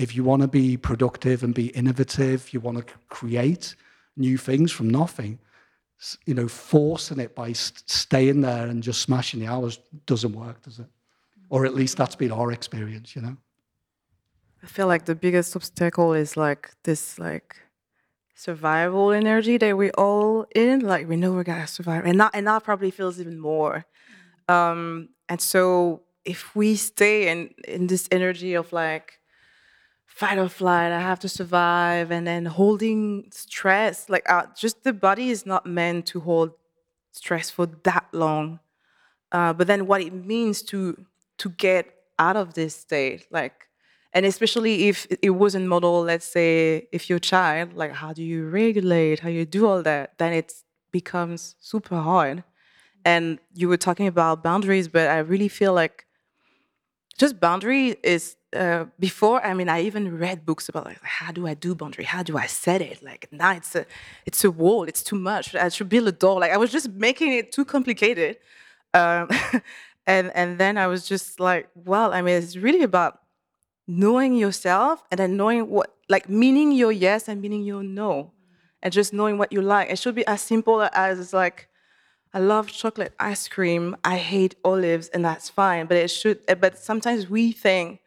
If 0.00 0.16
you 0.16 0.24
want 0.24 0.40
to 0.40 0.48
be 0.48 0.78
productive 0.78 1.42
and 1.42 1.54
be 1.54 1.66
innovative, 1.66 2.54
you 2.54 2.60
want 2.60 2.78
to 2.78 2.94
create 3.10 3.76
new 4.16 4.38
things 4.38 4.72
from 4.72 4.88
nothing, 4.88 5.38
you 6.24 6.32
know, 6.32 6.48
forcing 6.48 7.20
it 7.20 7.34
by 7.34 7.52
st- 7.52 7.88
staying 7.90 8.40
there 8.40 8.66
and 8.66 8.82
just 8.82 9.02
smashing 9.02 9.40
the 9.40 9.46
hours 9.46 9.78
doesn't 10.06 10.32
work, 10.32 10.62
does 10.62 10.78
it? 10.78 10.86
Or 11.50 11.66
at 11.66 11.74
least 11.74 11.98
that's 11.98 12.16
been 12.16 12.32
our 12.32 12.50
experience, 12.50 13.14
you 13.14 13.20
know? 13.20 13.36
I 14.62 14.66
feel 14.66 14.86
like 14.86 15.04
the 15.04 15.14
biggest 15.14 15.54
obstacle 15.54 16.14
is 16.14 16.34
like 16.34 16.70
this 16.84 17.18
like 17.18 17.56
survival 18.34 19.10
energy 19.10 19.58
that 19.58 19.76
we 19.76 19.90
all 19.90 20.46
in. 20.54 20.80
Like 20.80 21.08
we 21.10 21.16
know 21.16 21.32
we're 21.32 21.44
gonna 21.44 21.66
survive, 21.66 22.06
and 22.06 22.18
that 22.20 22.30
and 22.32 22.46
that 22.46 22.64
probably 22.64 22.90
feels 22.90 23.20
even 23.20 23.38
more. 23.38 23.84
Um, 24.48 25.10
and 25.28 25.42
so 25.42 26.04
if 26.24 26.56
we 26.56 26.76
stay 26.76 27.28
in 27.28 27.50
in 27.68 27.86
this 27.86 28.08
energy 28.10 28.54
of 28.54 28.72
like 28.72 29.19
fight 30.20 30.38
or 30.38 30.50
flight, 30.50 30.92
I 30.92 31.00
have 31.00 31.18
to 31.20 31.30
survive, 31.30 32.10
and 32.10 32.26
then 32.26 32.44
holding 32.44 33.28
stress, 33.32 34.10
like 34.10 34.28
uh, 34.28 34.44
just 34.54 34.84
the 34.84 34.92
body 34.92 35.30
is 35.30 35.46
not 35.46 35.64
meant 35.64 36.04
to 36.12 36.20
hold 36.20 36.50
stress 37.10 37.48
for 37.48 37.66
that 37.88 38.06
long. 38.12 38.60
Uh, 39.32 39.54
but 39.54 39.66
then 39.66 39.86
what 39.86 40.02
it 40.02 40.12
means 40.12 40.60
to 40.70 41.06
to 41.38 41.48
get 41.66 41.84
out 42.18 42.36
of 42.36 42.52
this 42.52 42.76
state, 42.76 43.26
like 43.30 43.70
and 44.12 44.26
especially 44.26 44.88
if 44.88 45.06
it 45.22 45.30
wasn't 45.30 45.66
modeled 45.66 46.06
let's 46.06 46.26
say 46.26 46.86
if 46.92 47.08
you're 47.08 47.22
a 47.24 47.28
child 47.34 47.74
like 47.74 47.92
how 47.92 48.12
do 48.12 48.22
you 48.24 48.48
regulate 48.48 49.20
how 49.20 49.28
you 49.28 49.44
do 49.44 49.66
all 49.68 49.82
that 49.82 50.18
then 50.18 50.32
it 50.32 50.52
becomes 50.90 51.54
super 51.60 51.96
hard 51.96 52.42
and 53.04 53.38
you 53.54 53.68
were 53.68 53.76
talking 53.76 54.08
about 54.08 54.42
boundaries 54.42 54.88
but 54.88 55.06
i 55.08 55.18
really 55.18 55.46
feel 55.48 55.72
like 55.72 56.06
just 57.18 57.38
boundary 57.38 57.96
is 58.02 58.36
uh, 58.56 58.84
before 58.98 59.44
i 59.44 59.54
mean 59.54 59.68
i 59.68 59.80
even 59.80 60.18
read 60.18 60.44
books 60.44 60.68
about 60.68 60.84
like 60.84 60.98
how 61.02 61.30
do 61.30 61.46
i 61.46 61.54
do 61.54 61.74
boundary 61.74 62.04
how 62.04 62.22
do 62.22 62.36
i 62.36 62.46
set 62.46 62.80
it 62.82 63.02
like 63.02 63.28
now 63.30 63.52
it's 63.52 63.74
a 63.76 63.86
it's 64.26 64.44
a 64.44 64.50
wall 64.50 64.84
it's 64.84 65.02
too 65.02 65.16
much 65.16 65.54
i 65.54 65.68
should 65.68 65.88
build 65.88 66.08
a 66.08 66.12
door 66.12 66.40
like 66.40 66.50
i 66.50 66.56
was 66.56 66.72
just 66.72 66.88
making 66.90 67.32
it 67.32 67.52
too 67.52 67.64
complicated 67.64 68.36
um, 68.94 69.28
and 70.06 70.32
and 70.34 70.58
then 70.58 70.76
i 70.76 70.86
was 70.86 71.06
just 71.06 71.38
like 71.38 71.68
well 71.74 72.12
i 72.12 72.20
mean 72.22 72.34
it's 72.36 72.56
really 72.56 72.82
about 72.82 73.20
knowing 73.86 74.34
yourself 74.34 75.02
and 75.10 75.18
then 75.18 75.36
knowing 75.36 75.68
what 75.68 75.94
like 76.08 76.28
meaning 76.28 76.72
your 76.72 76.92
yes 76.92 77.28
and 77.28 77.40
meaning 77.40 77.62
your 77.64 77.82
no 77.82 78.32
and 78.82 78.92
just 78.92 79.12
knowing 79.12 79.36
what 79.38 79.52
you 79.52 79.60
like 79.60 79.90
it 79.90 79.98
should 79.98 80.14
be 80.14 80.26
as 80.26 80.40
simple 80.40 80.82
as 80.92 81.32
like 81.32 81.68
I 82.32 82.38
love 82.40 82.68
chocolate 82.68 83.14
ice 83.18 83.48
cream. 83.48 83.96
I 84.04 84.16
hate 84.18 84.56
olives, 84.64 85.08
and 85.08 85.24
that's 85.24 85.48
fine. 85.48 85.86
But 85.86 85.96
it 85.98 86.08
should. 86.10 86.40
eh, 86.48 86.54
But 86.54 86.78
sometimes 86.78 87.30
we 87.30 87.52
think, 87.52 87.99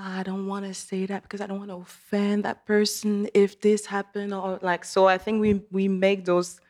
I 0.00 0.22
don't 0.22 0.46
want 0.46 0.64
to 0.64 0.74
say 0.74 1.06
that 1.06 1.24
because 1.24 1.40
I 1.40 1.48
don't 1.48 1.58
want 1.58 1.70
to 1.70 1.76
offend 1.78 2.44
that 2.44 2.64
person 2.64 3.28
if 3.34 3.60
this 3.60 3.86
happened 3.86 4.32
or 4.32 4.60
like. 4.62 4.84
So 4.84 5.08
I 5.08 5.18
think 5.18 5.40
we 5.40 5.62
we 5.72 5.88
make 5.88 6.24
those. 6.24 6.60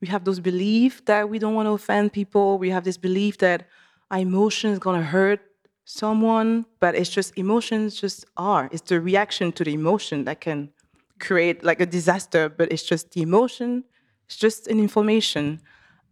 We 0.00 0.06
have 0.06 0.22
those 0.22 0.38
belief 0.38 1.04
that 1.06 1.28
we 1.28 1.40
don't 1.40 1.54
want 1.54 1.66
to 1.66 1.72
offend 1.72 2.12
people. 2.12 2.56
We 2.56 2.70
have 2.70 2.84
this 2.84 2.96
belief 2.96 3.38
that 3.38 3.66
our 4.12 4.20
emotion 4.20 4.70
is 4.70 4.78
gonna 4.78 5.02
hurt 5.02 5.40
someone, 5.84 6.66
but 6.78 6.94
it's 6.94 7.10
just 7.10 7.36
emotions 7.36 8.00
just 8.00 8.24
are. 8.36 8.68
It's 8.70 8.88
the 8.88 9.00
reaction 9.00 9.50
to 9.52 9.64
the 9.64 9.74
emotion 9.74 10.24
that 10.26 10.40
can 10.40 10.70
create 11.18 11.64
like 11.64 11.80
a 11.80 11.86
disaster. 11.86 12.48
But 12.48 12.70
it's 12.70 12.84
just 12.84 13.10
the 13.10 13.22
emotion. 13.22 13.82
It's 14.26 14.36
just 14.36 14.68
an 14.68 14.78
information. 14.78 15.60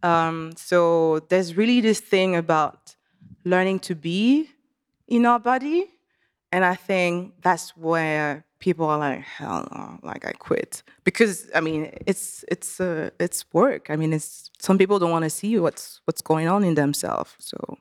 Um, 0.03 0.51
so 0.57 1.19
there's 1.29 1.55
really 1.55 1.79
this 1.79 2.01
thing 2.01 2.35
about 2.35 2.97
learning 3.45 3.79
to 3.87 3.95
be 3.95 4.49
in 5.07 5.25
our 5.25 5.39
body, 5.39 5.96
and 6.51 6.65
I 6.65 6.75
think 6.75 7.33
that's 7.41 7.75
where 7.77 8.45
people 8.59 8.85
are 8.87 8.97
like, 8.97 9.21
hell 9.21 9.67
no, 9.71 9.99
like 10.01 10.25
I 10.25 10.31
quit 10.31 10.83
because 11.03 11.49
I 11.53 11.61
mean 11.61 11.91
it's 12.05 12.43
it's 12.47 12.79
uh, 12.79 13.09
it's 13.19 13.45
work. 13.53 13.89
I 13.89 13.95
mean 13.95 14.13
it's 14.13 14.51
some 14.59 14.77
people 14.77 14.99
don't 14.99 15.11
want 15.11 15.23
to 15.23 15.29
see 15.29 15.59
what's 15.59 16.01
what's 16.05 16.21
going 16.21 16.47
on 16.47 16.63
in 16.63 16.75
themselves. 16.75 17.35
So 17.39 17.77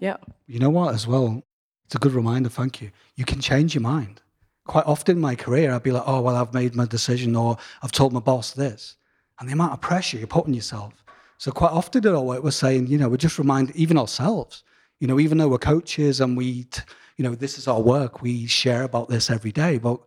yeah. 0.00 0.16
You 0.46 0.58
know 0.58 0.70
what, 0.70 0.94
as 0.94 1.06
well? 1.06 1.42
It's 1.86 1.94
a 1.94 1.98
good 1.98 2.12
reminder. 2.12 2.48
Thank 2.48 2.80
you. 2.80 2.90
You 3.16 3.24
can 3.24 3.40
change 3.40 3.74
your 3.74 3.82
mind. 3.82 4.20
Quite 4.66 4.86
often 4.86 5.16
in 5.16 5.22
my 5.22 5.36
career, 5.36 5.72
I'd 5.72 5.82
be 5.82 5.92
like, 5.92 6.02
oh, 6.06 6.20
well, 6.20 6.36
I've 6.36 6.52
made 6.52 6.74
my 6.74 6.86
decision 6.86 7.36
or 7.36 7.56
I've 7.82 7.92
told 7.92 8.12
my 8.12 8.20
boss 8.20 8.52
this. 8.52 8.96
And 9.38 9.48
the 9.48 9.52
amount 9.52 9.72
of 9.72 9.80
pressure 9.80 10.18
you 10.18 10.26
put 10.26 10.46
on 10.46 10.54
yourself. 10.54 11.04
So, 11.38 11.52
quite 11.52 11.70
often 11.70 12.06
in 12.06 12.14
our 12.14 12.22
work, 12.22 12.42
we're 12.42 12.50
saying, 12.50 12.86
you 12.86 12.98
know, 12.98 13.08
we 13.08 13.18
just 13.18 13.38
remind 13.38 13.70
even 13.76 13.98
ourselves, 13.98 14.64
you 14.98 15.06
know, 15.06 15.20
even 15.20 15.38
though 15.38 15.48
we're 15.48 15.58
coaches 15.58 16.20
and 16.20 16.36
we, 16.36 16.64
t- 16.64 16.82
you 17.16 17.24
know, 17.24 17.34
this 17.34 17.58
is 17.58 17.66
our 17.66 17.80
work, 17.80 18.22
we 18.22 18.46
share 18.46 18.82
about 18.82 19.08
this 19.08 19.30
every 19.30 19.52
day. 19.52 19.78
But 19.78 20.00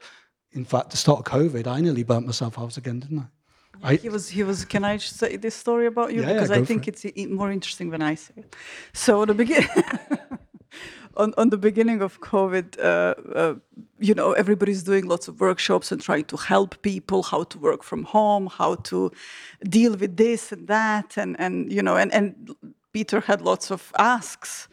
in 0.52 0.66
fact, 0.66 0.92
the 0.92 0.98
start 0.98 1.20
of 1.20 1.26
COVID, 1.26 1.68
I 1.68 1.82
nearly 1.82 2.04
burnt 2.04 2.26
myself 2.26 2.58
out 2.60 2.78
again, 2.78 3.00
didn't 3.00 3.20
I? 3.20 3.28
I 3.82 3.96
He 3.96 4.10
was, 4.10 4.30
he 4.30 4.44
was. 4.44 4.66
Can 4.66 4.84
I 4.84 4.98
say 4.98 5.38
this 5.38 5.56
story 5.56 5.86
about 5.86 6.14
you 6.14 6.22
Yeah, 6.22 6.28
yeah, 6.28 6.34
because 6.34 6.50
go 6.50 6.56
I 6.56 6.66
think 6.66 6.88
it. 6.88 7.06
it's 7.06 7.32
more 7.32 7.52
interesting 7.52 7.90
when 7.90 8.02
I 8.02 8.16
say 8.16 8.34
it. 8.38 8.56
So 8.94 9.26
the 9.26 9.34
on 11.18 11.34
on 11.38 11.50
the 11.50 11.58
beginning 11.58 12.02
of 12.02 12.20
COVID, 12.20 12.78
uh, 12.80 13.16
uh, 13.36 13.56
you 14.00 14.14
know, 14.14 14.34
everybody's 14.34 14.84
doing 14.84 15.06
lots 15.06 15.28
of 15.28 15.40
workshops 15.40 15.92
and 15.92 16.02
trying 16.02 16.26
to 16.26 16.38
help 16.38 16.82
people 16.82 17.24
how 17.24 17.44
to 17.44 17.58
work 17.58 17.84
from 17.84 18.04
home, 18.04 18.48
how 18.48 18.76
to 18.76 19.12
deal 19.64 19.96
with 19.96 20.18
this 20.18 20.52
and 20.52 20.68
that, 20.68 21.18
and 21.18 21.40
and 21.40 21.72
you 21.72 21.82
know, 21.82 21.96
and 21.96 22.14
and 22.14 22.56
Peter 22.92 23.20
had 23.22 23.42
lots 23.42 23.72
of 23.72 23.92
asks 23.98 24.69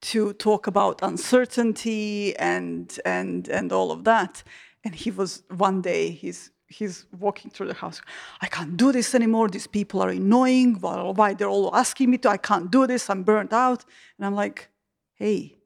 to 0.00 0.32
talk 0.34 0.66
about 0.66 1.00
uncertainty 1.02 2.36
and 2.36 2.98
and 3.04 3.48
and 3.48 3.72
all 3.72 3.90
of 3.90 4.04
that. 4.04 4.42
And 4.84 4.94
he 4.94 5.10
was 5.10 5.42
one 5.48 5.82
day 5.82 6.10
he's 6.10 6.50
he's 6.68 7.06
walking 7.18 7.50
through 7.50 7.66
the 7.66 7.74
house. 7.74 8.00
I 8.40 8.46
can't 8.46 8.76
do 8.76 8.92
this 8.92 9.14
anymore. 9.14 9.48
These 9.48 9.66
people 9.66 10.00
are 10.02 10.10
annoying. 10.10 10.74
Why 10.80 11.34
they're 11.34 11.48
all 11.48 11.74
asking 11.74 12.10
me 12.10 12.18
to? 12.18 12.30
I 12.30 12.36
can't 12.36 12.70
do 12.70 12.86
this. 12.86 13.10
I'm 13.10 13.22
burnt 13.22 13.52
out. 13.52 13.84
And 14.16 14.26
I'm 14.26 14.34
like, 14.34 14.68
hey, 15.14 15.56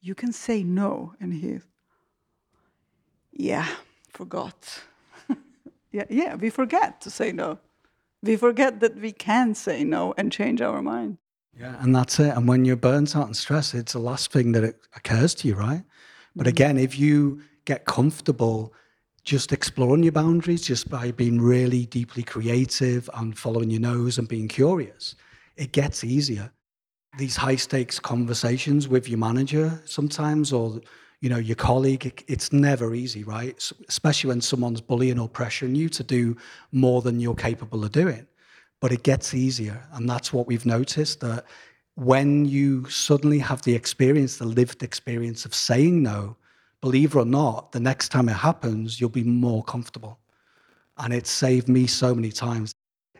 you 0.00 0.14
can 0.14 0.32
say 0.32 0.62
no. 0.62 1.14
And 1.20 1.32
he, 1.32 1.60
yeah, 3.32 3.68
forgot. 4.10 4.82
yeah, 5.92 6.04
yeah, 6.10 6.34
we 6.34 6.50
forget 6.50 7.00
to 7.02 7.10
say 7.10 7.32
no. 7.32 7.58
We 8.22 8.36
forget 8.36 8.80
that 8.80 8.96
we 8.96 9.12
can 9.12 9.54
say 9.54 9.84
no 9.84 10.12
and 10.16 10.32
change 10.32 10.60
our 10.60 10.82
mind. 10.82 11.18
Yeah, 11.58 11.76
and 11.80 11.94
that's 11.94 12.20
it. 12.20 12.36
And 12.36 12.46
when 12.46 12.64
you're 12.64 12.76
burnt 12.76 13.16
out 13.16 13.26
and 13.26 13.36
stressed, 13.36 13.74
it's 13.74 13.94
the 13.94 13.98
last 13.98 14.30
thing 14.30 14.52
that 14.52 14.76
occurs 14.94 15.34
to 15.36 15.48
you, 15.48 15.54
right? 15.54 15.82
But 16.36 16.42
mm-hmm. 16.42 16.48
again, 16.48 16.78
if 16.78 16.98
you 16.98 17.42
get 17.64 17.84
comfortable 17.84 18.72
just 19.24 19.52
exploring 19.52 20.02
your 20.02 20.12
boundaries, 20.12 20.62
just 20.62 20.88
by 20.88 21.10
being 21.10 21.40
really 21.40 21.84
deeply 21.86 22.22
creative 22.22 23.10
and 23.14 23.36
following 23.36 23.70
your 23.70 23.80
nose 23.80 24.18
and 24.18 24.28
being 24.28 24.48
curious, 24.48 25.16
it 25.56 25.72
gets 25.72 26.04
easier. 26.04 26.50
These 27.18 27.36
high 27.36 27.56
stakes 27.56 27.98
conversations 27.98 28.86
with 28.86 29.08
your 29.08 29.18
manager 29.18 29.82
sometimes, 29.84 30.52
or 30.52 30.80
you 31.20 31.28
know 31.28 31.38
your 31.38 31.56
colleague, 31.56 32.24
it's 32.28 32.52
never 32.52 32.94
easy, 32.94 33.24
right? 33.24 33.60
Especially 33.88 34.28
when 34.28 34.40
someone's 34.40 34.80
bullying 34.80 35.18
or 35.18 35.28
pressuring 35.28 35.74
you 35.74 35.88
to 35.88 36.04
do 36.04 36.36
more 36.70 37.02
than 37.02 37.18
you're 37.18 37.34
capable 37.34 37.84
of 37.84 37.90
doing 37.90 38.26
but 38.80 38.92
it 38.92 39.02
gets 39.02 39.34
easier. 39.34 39.82
And 39.92 40.08
that's 40.08 40.32
what 40.32 40.46
we've 40.46 40.66
noticed 40.66 41.20
that 41.20 41.44
when 41.94 42.44
you 42.44 42.88
suddenly 42.88 43.38
have 43.40 43.62
the 43.62 43.74
experience, 43.74 44.36
the 44.36 44.44
lived 44.44 44.82
experience 44.82 45.44
of 45.44 45.54
saying 45.54 46.02
no, 46.02 46.36
believe 46.80 47.16
it 47.16 47.18
or 47.18 47.24
not, 47.24 47.72
the 47.72 47.80
next 47.80 48.10
time 48.10 48.28
it 48.28 48.34
happens, 48.34 49.00
you'll 49.00 49.10
be 49.10 49.24
more 49.24 49.64
comfortable. 49.64 50.18
And 50.98 51.12
it's 51.12 51.30
saved 51.30 51.68
me 51.68 51.86
so 51.86 52.14
many 52.14 52.30
times. 52.30 52.72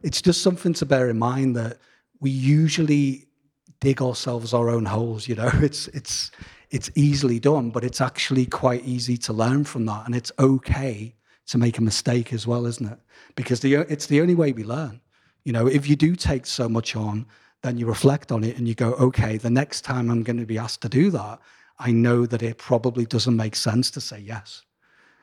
It's 0.03 0.23
just 0.23 0.43
something 0.43 0.75
to 0.75 0.87
bear 0.87 1.11
in 1.11 1.19
mind 1.19 1.57
that 1.57 1.79
we 2.21 2.31
usually 2.31 3.27
dig 3.81 4.03
ourselves 4.03 4.55
our 4.55 4.69
own 4.69 4.85
holes, 4.85 5.29
you 5.29 5.35
know. 5.35 5.51
It's 5.63 5.89
it's 5.89 6.31
it's 6.71 6.91
easily 6.95 7.41
done, 7.41 7.71
but 7.71 7.85
it's 7.85 8.01
actually 8.01 8.47
quite 8.47 8.85
easy 8.85 9.17
to 9.19 9.33
learn 9.33 9.65
from 9.65 9.87
that. 9.87 10.07
And 10.07 10.15
it's 10.15 10.33
okay 10.39 11.15
to 11.47 11.59
make 11.59 11.79
a 11.79 11.83
mistake 11.83 12.33
as 12.33 12.47
well, 12.47 12.67
isn't 12.67 12.93
it? 12.93 12.99
Because 13.35 13.61
the 13.61 13.75
it's 13.75 14.07
the 14.07 14.21
only 14.21 14.35
way 14.35 14.53
we 14.53 14.65
learn. 14.65 15.01
You 15.49 15.55
know, 15.55 15.67
if 15.67 15.89
you 15.89 15.97
do 15.97 16.15
take 16.15 16.45
so 16.45 16.69
much 16.69 16.95
on, 16.95 17.25
then 17.63 17.79
you 17.79 17.87
reflect 17.87 18.33
on 18.33 18.45
it 18.45 18.59
and 18.59 18.69
you 18.69 18.75
go, 18.75 18.93
okay, 18.97 19.39
the 19.39 19.49
next 19.49 19.81
time 19.81 20.11
I'm 20.11 20.23
going 20.23 20.37
to 20.37 20.45
be 20.45 20.59
asked 20.59 20.83
to 20.83 20.91
do 20.91 21.11
that, 21.13 21.41
I 21.79 21.91
know 21.91 22.27
that 22.27 22.43
it 22.43 22.59
probably 22.59 23.07
doesn't 23.07 23.35
make 23.35 23.57
sense 23.57 23.91
to 23.93 24.01
say 24.03 24.19
yes. 24.19 24.61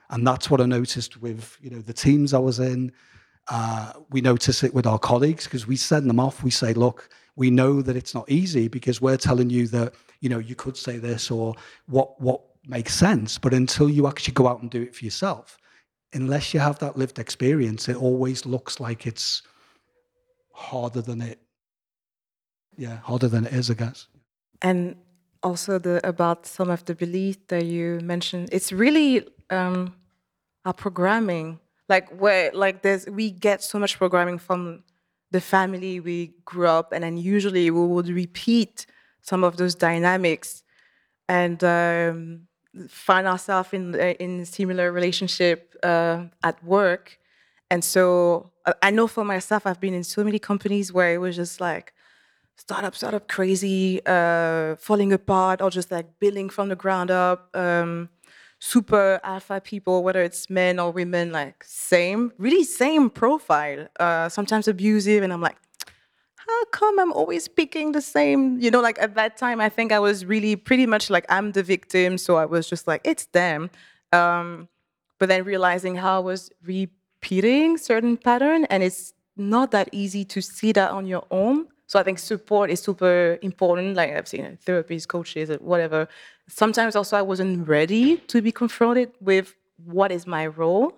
And 0.09 0.25
that's 0.25 0.49
what 0.49 0.61
I 0.61 0.65
noticed 0.65 1.21
with, 1.21 1.55
you 1.61 1.69
know, 1.69 1.77
the 1.77 1.93
teams 1.93 2.33
I 2.33 2.39
was 2.39 2.59
in. 2.59 2.91
Uh, 3.49 3.93
we 4.09 4.19
notice 4.19 4.63
it 4.63 4.73
with 4.73 4.87
our 4.87 4.97
colleagues 4.97 5.43
because 5.43 5.67
we 5.67 5.75
send 5.75 6.09
them 6.09 6.19
off. 6.19 6.41
We 6.41 6.49
say, 6.49 6.73
look, 6.73 7.07
we 7.35 7.51
know 7.51 7.83
that 7.83 7.95
it's 7.95 8.15
not 8.15 8.27
easy 8.27 8.67
because 8.67 8.99
we're 8.99 9.17
telling 9.17 9.51
you 9.51 9.67
that, 9.67 9.93
you 10.21 10.29
know, 10.29 10.39
you 10.39 10.55
could 10.55 10.75
say 10.75 10.97
this 10.97 11.29
or 11.29 11.53
what 11.85 12.19
what 12.19 12.41
makes 12.65 12.95
sense. 12.95 13.37
But 13.37 13.53
until 13.53 13.91
you 13.91 14.07
actually 14.07 14.33
go 14.33 14.47
out 14.47 14.63
and 14.63 14.71
do 14.71 14.81
it 14.81 14.95
for 14.95 15.05
yourself, 15.05 15.59
unless 16.13 16.51
you 16.51 16.61
have 16.61 16.79
that 16.79 16.97
lived 16.97 17.19
experience, 17.19 17.87
it 17.87 17.95
always 17.95 18.47
looks 18.47 18.79
like 18.79 19.05
it's 19.05 19.43
harder 20.55 21.01
than 21.01 21.21
it 21.21 21.39
yeah 22.77 22.97
harder 22.97 23.27
than 23.27 23.45
it 23.45 23.53
is 23.53 23.69
i 23.69 23.73
guess. 23.73 24.07
And 24.61 24.95
also 25.43 25.77
the 25.77 25.95
about 26.07 26.45
some 26.45 26.69
of 26.69 26.85
the 26.85 26.95
beliefs 26.95 27.43
that 27.49 27.65
you 27.65 27.99
mentioned 28.01 28.49
it's 28.51 28.71
really 28.71 29.27
um 29.49 29.93
our 30.65 30.73
programming. 30.73 31.59
Like 31.87 32.09
where 32.19 32.51
like 32.53 32.81
there's 32.81 33.07
we 33.07 33.29
get 33.29 33.63
so 33.63 33.77
much 33.77 33.97
programming 33.97 34.39
from 34.39 34.83
the 35.31 35.39
family 35.39 35.99
we 35.99 36.33
grew 36.45 36.67
up 36.67 36.91
and 36.91 37.03
then 37.03 37.17
usually 37.17 37.69
we 37.69 37.85
would 37.85 38.09
repeat 38.09 38.85
some 39.21 39.43
of 39.43 39.57
those 39.57 39.75
dynamics 39.75 40.63
and 41.27 41.63
um, 41.63 42.47
find 42.87 43.27
ourselves 43.27 43.69
in 43.73 43.93
uh, 43.95 44.13
in 44.19 44.45
similar 44.45 44.91
relationship 44.91 45.75
uh, 45.83 46.23
at 46.43 46.63
work. 46.63 47.19
And 47.69 47.83
so 47.83 48.51
I 48.81 48.91
know 48.91 49.07
for 49.07 49.23
myself, 49.23 49.65
I've 49.65 49.79
been 49.79 49.93
in 49.93 50.03
so 50.03 50.23
many 50.23 50.39
companies 50.39 50.91
where 50.91 51.13
it 51.13 51.19
was 51.19 51.35
just 51.35 51.61
like 51.61 51.93
startup, 52.55 52.95
startup 52.95 53.27
crazy, 53.27 54.01
uh, 54.05 54.75
falling 54.77 55.13
apart, 55.13 55.61
or 55.61 55.69
just 55.69 55.91
like 55.91 56.19
building 56.19 56.49
from 56.49 56.69
the 56.69 56.75
ground 56.75 57.11
up. 57.11 57.55
Um, 57.55 58.09
super 58.59 59.19
alpha 59.23 59.61
people, 59.61 60.03
whether 60.03 60.21
it's 60.21 60.49
men 60.49 60.79
or 60.79 60.91
women, 60.91 61.31
like 61.31 61.63
same, 61.63 62.31
really 62.37 62.63
same 62.63 63.09
profile. 63.09 63.87
Uh, 63.99 64.29
sometimes 64.29 64.67
abusive, 64.67 65.21
and 65.23 65.31
I'm 65.31 65.41
like, 65.41 65.57
how 66.35 66.65
come 66.65 66.99
I'm 66.99 67.11
always 67.11 67.47
picking 67.47 67.91
the 67.91 68.01
same? 68.01 68.59
You 68.59 68.71
know, 68.71 68.81
like 68.81 68.99
at 68.99 69.15
that 69.15 69.37
time, 69.37 69.59
I 69.59 69.69
think 69.69 69.91
I 69.91 69.99
was 69.99 70.25
really 70.25 70.55
pretty 70.55 70.85
much 70.85 71.09
like 71.09 71.25
I'm 71.29 71.51
the 71.51 71.63
victim. 71.63 72.17
So 72.17 72.35
I 72.35 72.45
was 72.45 72.69
just 72.69 72.87
like, 72.87 73.01
it's 73.03 73.25
them. 73.27 73.69
Um, 74.11 74.69
but 75.19 75.29
then 75.29 75.43
realizing 75.43 75.95
how 75.95 76.17
I 76.17 76.19
was 76.23 76.51
repeating 77.25 77.75
certain 77.75 78.17
pattern 78.17 78.65
and 78.65 78.83
it's 78.83 79.13
not 79.35 79.71
that 79.71 79.89
easy 79.91 80.23
to 80.23 80.41
see 80.41 80.71
that 80.71 80.91
on 80.91 81.07
your 81.07 81.25
own. 81.31 81.65
So 81.87 81.99
I 81.99 82.03
think 82.03 82.19
support 82.19 82.69
is 82.69 82.79
super 82.79 83.39
important. 83.41 83.95
Like 83.95 84.11
I've 84.13 84.27
seen 84.27 84.57
therapists, 84.65 85.07
coaches, 85.07 85.49
whatever. 85.59 86.07
Sometimes 86.47 86.95
also 86.95 87.17
I 87.17 87.23
wasn't 87.23 87.67
ready 87.67 88.17
to 88.27 88.41
be 88.41 88.51
confronted 88.51 89.11
with 89.19 89.55
what 89.83 90.11
is 90.11 90.27
my 90.27 90.45
role. 90.45 90.93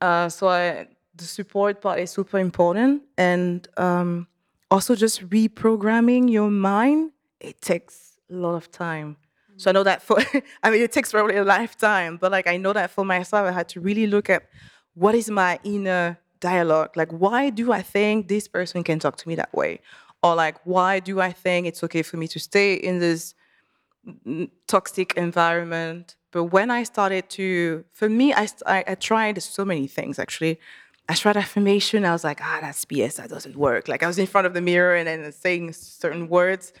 Uh, 0.00 0.28
so 0.28 0.48
I, 0.48 0.88
the 1.14 1.24
support 1.24 1.80
part 1.80 1.98
is 2.00 2.10
super 2.10 2.38
important, 2.38 3.02
and 3.18 3.68
um, 3.76 4.26
also 4.70 4.94
just 4.94 5.28
reprogramming 5.28 6.30
your 6.30 6.50
mind. 6.50 7.12
It 7.40 7.60
takes 7.60 8.16
a 8.30 8.34
lot 8.34 8.54
of 8.54 8.70
time. 8.70 9.16
So 9.56 9.70
I 9.70 9.72
know 9.72 9.84
that 9.84 10.02
for, 10.02 10.16
I 10.62 10.70
mean, 10.70 10.80
it 10.80 10.92
takes 10.92 11.12
probably 11.12 11.36
a 11.36 11.44
lifetime, 11.44 12.16
but 12.16 12.30
like 12.30 12.46
I 12.46 12.56
know 12.56 12.72
that 12.72 12.90
for 12.90 13.04
myself, 13.04 13.46
I 13.46 13.52
had 13.52 13.68
to 13.70 13.80
really 13.80 14.06
look 14.06 14.30
at 14.30 14.44
what 14.94 15.14
is 15.14 15.30
my 15.30 15.58
inner 15.64 16.18
dialogue. 16.40 16.96
Like, 16.96 17.10
why 17.12 17.50
do 17.50 17.72
I 17.72 17.82
think 17.82 18.28
this 18.28 18.48
person 18.48 18.82
can 18.82 18.98
talk 18.98 19.16
to 19.16 19.28
me 19.28 19.34
that 19.36 19.52
way? 19.54 19.80
Or 20.22 20.34
like, 20.34 20.56
why 20.64 20.98
do 21.00 21.20
I 21.20 21.32
think 21.32 21.66
it's 21.66 21.84
okay 21.84 22.02
for 22.02 22.16
me 22.16 22.26
to 22.28 22.40
stay 22.40 22.74
in 22.74 22.98
this 22.98 23.34
toxic 24.66 25.14
environment? 25.14 26.16
But 26.32 26.44
when 26.44 26.70
I 26.70 26.82
started 26.82 27.28
to, 27.30 27.84
for 27.92 28.08
me, 28.08 28.32
I, 28.32 28.48
I, 28.66 28.84
I 28.88 28.94
tried 28.94 29.42
so 29.42 29.64
many 29.64 29.86
things 29.86 30.18
actually. 30.18 30.58
I 31.08 31.14
tried 31.14 31.36
affirmation. 31.36 32.04
I 32.04 32.12
was 32.12 32.22
like, 32.22 32.40
ah, 32.40 32.58
that's 32.60 32.84
BS. 32.84 33.16
That 33.16 33.30
doesn't 33.30 33.56
work. 33.56 33.88
Like 33.88 34.02
I 34.02 34.06
was 34.06 34.18
in 34.18 34.26
front 34.26 34.46
of 34.46 34.54
the 34.54 34.60
mirror 34.60 34.94
and 34.94 35.08
then 35.08 35.32
saying 35.32 35.72
certain 35.72 36.28
words. 36.28 36.72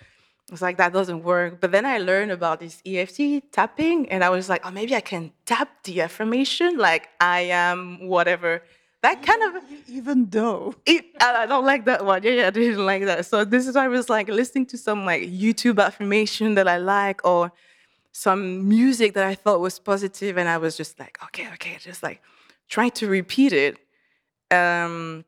I 0.50 0.52
was 0.52 0.62
like, 0.62 0.78
that 0.78 0.92
doesn't 0.92 1.22
work. 1.22 1.60
But 1.60 1.70
then 1.70 1.86
I 1.86 1.98
learned 1.98 2.32
about 2.32 2.58
this 2.58 2.82
EFT 2.84 3.52
tapping, 3.52 4.08
and 4.10 4.24
I 4.24 4.30
was 4.30 4.48
like, 4.48 4.66
oh, 4.66 4.72
maybe 4.72 4.96
I 4.96 5.00
can 5.00 5.30
tap 5.46 5.84
the 5.84 6.00
affirmation, 6.00 6.76
like 6.76 7.08
I 7.20 7.42
am 7.42 8.08
whatever. 8.08 8.62
That 9.02 9.22
kind 9.22 9.42
of 9.44 9.62
even 9.88 10.28
though 10.28 10.74
it, 10.84 11.04
I 11.20 11.46
don't 11.46 11.64
like 11.64 11.84
that 11.84 12.04
one. 12.04 12.24
Yeah, 12.24 12.32
yeah, 12.32 12.46
I 12.48 12.50
didn't 12.50 12.84
like 12.84 13.04
that. 13.04 13.26
So 13.26 13.44
this 13.44 13.68
is 13.68 13.76
why 13.76 13.84
I 13.84 13.88
was 13.88 14.10
like 14.10 14.28
listening 14.28 14.66
to 14.66 14.76
some 14.76 15.06
like 15.06 15.22
YouTube 15.22 15.80
affirmation 15.82 16.56
that 16.56 16.66
I 16.66 16.78
like, 16.78 17.24
or 17.24 17.52
some 18.10 18.68
music 18.68 19.14
that 19.14 19.24
I 19.24 19.36
thought 19.36 19.60
was 19.60 19.78
positive, 19.78 20.36
and 20.36 20.48
I 20.48 20.58
was 20.58 20.76
just 20.76 20.98
like, 20.98 21.16
okay, 21.26 21.48
okay, 21.54 21.76
just 21.78 22.02
like 22.02 22.20
trying 22.68 22.90
to 22.92 23.06
repeat 23.06 23.52
it. 23.52 23.78
Um, 24.50 25.24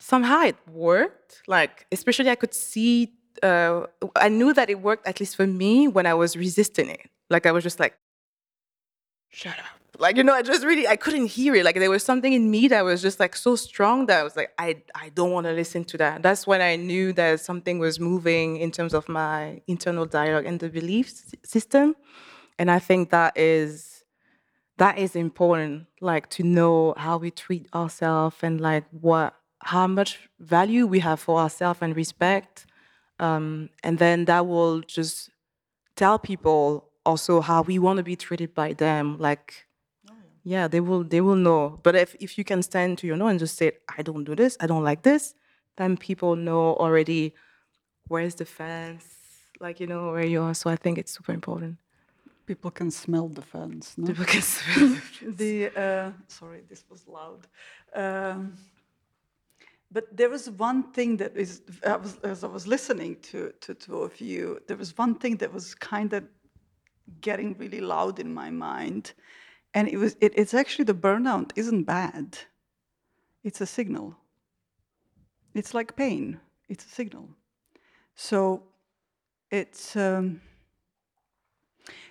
somehow 0.00 0.40
it 0.44 0.56
worked. 0.72 1.42
Like 1.46 1.86
especially 1.92 2.30
I 2.30 2.34
could 2.34 2.54
see. 2.54 3.12
Uh, 3.42 3.86
I 4.16 4.28
knew 4.28 4.52
that 4.54 4.70
it 4.70 4.80
worked 4.80 5.06
at 5.06 5.20
least 5.20 5.36
for 5.36 5.46
me 5.46 5.88
when 5.88 6.06
I 6.06 6.14
was 6.14 6.36
resisting 6.36 6.90
it. 6.90 7.08
Like 7.30 7.46
I 7.46 7.52
was 7.52 7.64
just 7.64 7.80
like, 7.80 7.96
shut 9.28 9.58
up. 9.58 9.78
Like 10.00 10.16
you 10.16 10.22
know, 10.22 10.32
I 10.32 10.42
just 10.42 10.64
really 10.64 10.86
I 10.86 10.96
couldn't 10.96 11.26
hear 11.26 11.54
it. 11.56 11.64
Like 11.64 11.76
there 11.76 11.90
was 11.90 12.04
something 12.04 12.32
in 12.32 12.50
me 12.50 12.68
that 12.68 12.84
was 12.84 13.02
just 13.02 13.18
like 13.18 13.34
so 13.34 13.56
strong 13.56 14.06
that 14.06 14.20
I 14.20 14.22
was 14.22 14.36
like, 14.36 14.52
I 14.58 14.82
I 14.94 15.08
don't 15.08 15.32
want 15.32 15.46
to 15.46 15.52
listen 15.52 15.84
to 15.86 15.96
that. 15.98 16.22
That's 16.22 16.46
when 16.46 16.60
I 16.60 16.76
knew 16.76 17.12
that 17.14 17.40
something 17.40 17.80
was 17.80 17.98
moving 17.98 18.58
in 18.58 18.70
terms 18.70 18.94
of 18.94 19.08
my 19.08 19.60
internal 19.66 20.06
dialogue 20.06 20.46
and 20.46 20.60
the 20.60 20.68
belief 20.68 21.12
system. 21.44 21.96
And 22.60 22.70
I 22.70 22.78
think 22.78 23.10
that 23.10 23.36
is 23.36 24.04
that 24.78 24.98
is 24.98 25.16
important, 25.16 25.86
like 26.00 26.30
to 26.30 26.44
know 26.44 26.94
how 26.96 27.18
we 27.18 27.32
treat 27.32 27.66
ourselves 27.74 28.36
and 28.42 28.60
like 28.60 28.84
what 28.92 29.34
how 29.60 29.88
much 29.88 30.28
value 30.38 30.86
we 30.86 31.00
have 31.00 31.18
for 31.18 31.40
ourselves 31.40 31.80
and 31.82 31.96
respect. 31.96 32.66
Um, 33.20 33.70
and 33.82 33.98
then 33.98 34.26
that 34.26 34.46
will 34.46 34.80
just 34.80 35.30
tell 35.96 36.18
people 36.18 36.88
also 37.04 37.40
how 37.40 37.62
we 37.62 37.78
want 37.78 37.96
to 37.96 38.02
be 38.02 38.16
treated 38.16 38.54
by 38.54 38.72
them. 38.72 39.18
Like 39.18 39.68
yeah, 40.44 40.66
they 40.66 40.80
will 40.80 41.04
they 41.04 41.20
will 41.20 41.36
know. 41.36 41.78
But 41.82 41.94
if 41.94 42.16
if 42.20 42.38
you 42.38 42.44
can 42.44 42.62
stand 42.62 42.98
to 42.98 43.06
your 43.06 43.16
no 43.16 43.26
and 43.26 43.38
just 43.38 43.56
say, 43.56 43.72
I 43.96 44.02
don't 44.02 44.24
do 44.24 44.34
this, 44.34 44.56
I 44.60 44.66
don't 44.66 44.84
like 44.84 45.02
this, 45.02 45.34
then 45.76 45.96
people 45.96 46.36
know 46.36 46.74
already 46.76 47.34
where's 48.08 48.34
the 48.36 48.44
fence, 48.44 49.04
like 49.60 49.78
you 49.80 49.86
know 49.86 50.12
where 50.12 50.24
you 50.24 50.42
are. 50.42 50.54
So 50.54 50.70
I 50.70 50.76
think 50.76 50.96
it's 50.98 51.12
super 51.12 51.32
important. 51.32 51.76
People 52.46 52.70
can 52.70 52.90
smell 52.90 53.28
the 53.28 53.42
fence. 53.42 53.94
No? 53.98 54.06
People 54.06 54.24
can 54.24 54.40
smell 54.54 54.88
the 54.88 54.96
fence. 54.96 55.36
the 55.36 55.52
uh, 55.76 56.12
sorry, 56.28 56.62
this 56.68 56.84
was 56.88 57.06
loud. 57.06 57.46
Um, 57.94 58.56
but 59.90 60.04
there 60.14 60.28
was 60.28 60.50
one 60.50 60.92
thing 60.92 61.16
that 61.16 61.36
is, 61.36 61.62
I 61.86 61.96
was, 61.96 62.18
as 62.18 62.44
I 62.44 62.46
was 62.48 62.66
listening 62.66 63.16
to, 63.22 63.52
to 63.60 63.96
of 63.96 64.20
you, 64.20 64.60
there 64.66 64.76
was 64.76 64.96
one 64.98 65.14
thing 65.14 65.36
that 65.38 65.52
was 65.52 65.74
kind 65.74 66.12
of 66.12 66.24
getting 67.22 67.56
really 67.58 67.80
loud 67.80 68.18
in 68.18 68.32
my 68.32 68.50
mind. 68.50 69.14
And 69.72 69.88
it 69.88 69.96
was, 69.96 70.14
it, 70.20 70.32
it's 70.36 70.52
actually 70.52 70.84
the 70.84 70.94
burnout 70.94 71.52
isn't 71.56 71.84
bad. 71.84 72.38
It's 73.42 73.62
a 73.62 73.66
signal. 73.66 74.14
It's 75.54 75.72
like 75.72 75.96
pain. 75.96 76.38
It's 76.68 76.84
a 76.84 76.88
signal. 76.88 77.30
So 78.14 78.64
it's, 79.50 79.96
um, 79.96 80.42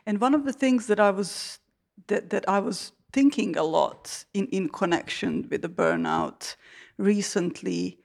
and 0.08 0.20
one 0.20 0.34
of 0.34 0.46
the 0.46 0.54
things 0.54 0.88
that 0.88 1.00
I 1.00 1.12
was, 1.12 1.60
that, 2.08 2.32
that 2.32 2.50
I 2.50 2.58
was 2.60 2.92
thinking 3.14 3.56
a 3.56 3.64
lot 3.64 4.26
in, 4.34 4.48
in 4.48 4.70
connection 4.70 5.48
with 5.52 5.62
the 5.62 5.70
burnout 5.70 6.56
recently 6.98 8.00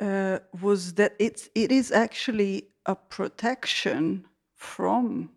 uh, 0.00 0.38
was 0.60 0.94
that 0.94 1.14
it's, 1.18 1.48
it 1.54 1.70
is 1.70 1.92
actually 1.92 2.68
a 2.86 2.94
protection 2.94 4.26
from 4.54 5.30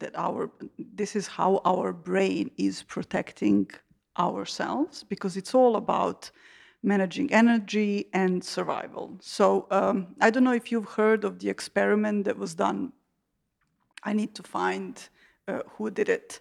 that 0.00 0.16
our 0.16 0.50
this 0.78 1.14
is 1.14 1.26
how 1.26 1.60
our 1.64 1.92
brain 1.92 2.50
is 2.56 2.82
protecting 2.82 3.70
ourselves 4.18 5.04
because 5.04 5.36
it's 5.36 5.54
all 5.54 5.76
about 5.76 6.30
managing 6.82 7.32
energy 7.32 8.06
and 8.12 8.42
survival. 8.42 9.16
So 9.20 9.66
um, 9.70 10.14
I 10.20 10.30
don't 10.30 10.44
know 10.44 10.52
if 10.52 10.70
you've 10.70 10.88
heard 10.88 11.24
of 11.24 11.38
the 11.38 11.48
experiment 11.48 12.24
that 12.24 12.38
was 12.38 12.54
done. 12.54 12.92
I 14.02 14.12
need 14.12 14.34
to 14.36 14.42
find 14.42 15.08
uh, 15.48 15.60
who 15.76 15.90
did 15.90 16.08
it 16.08 16.40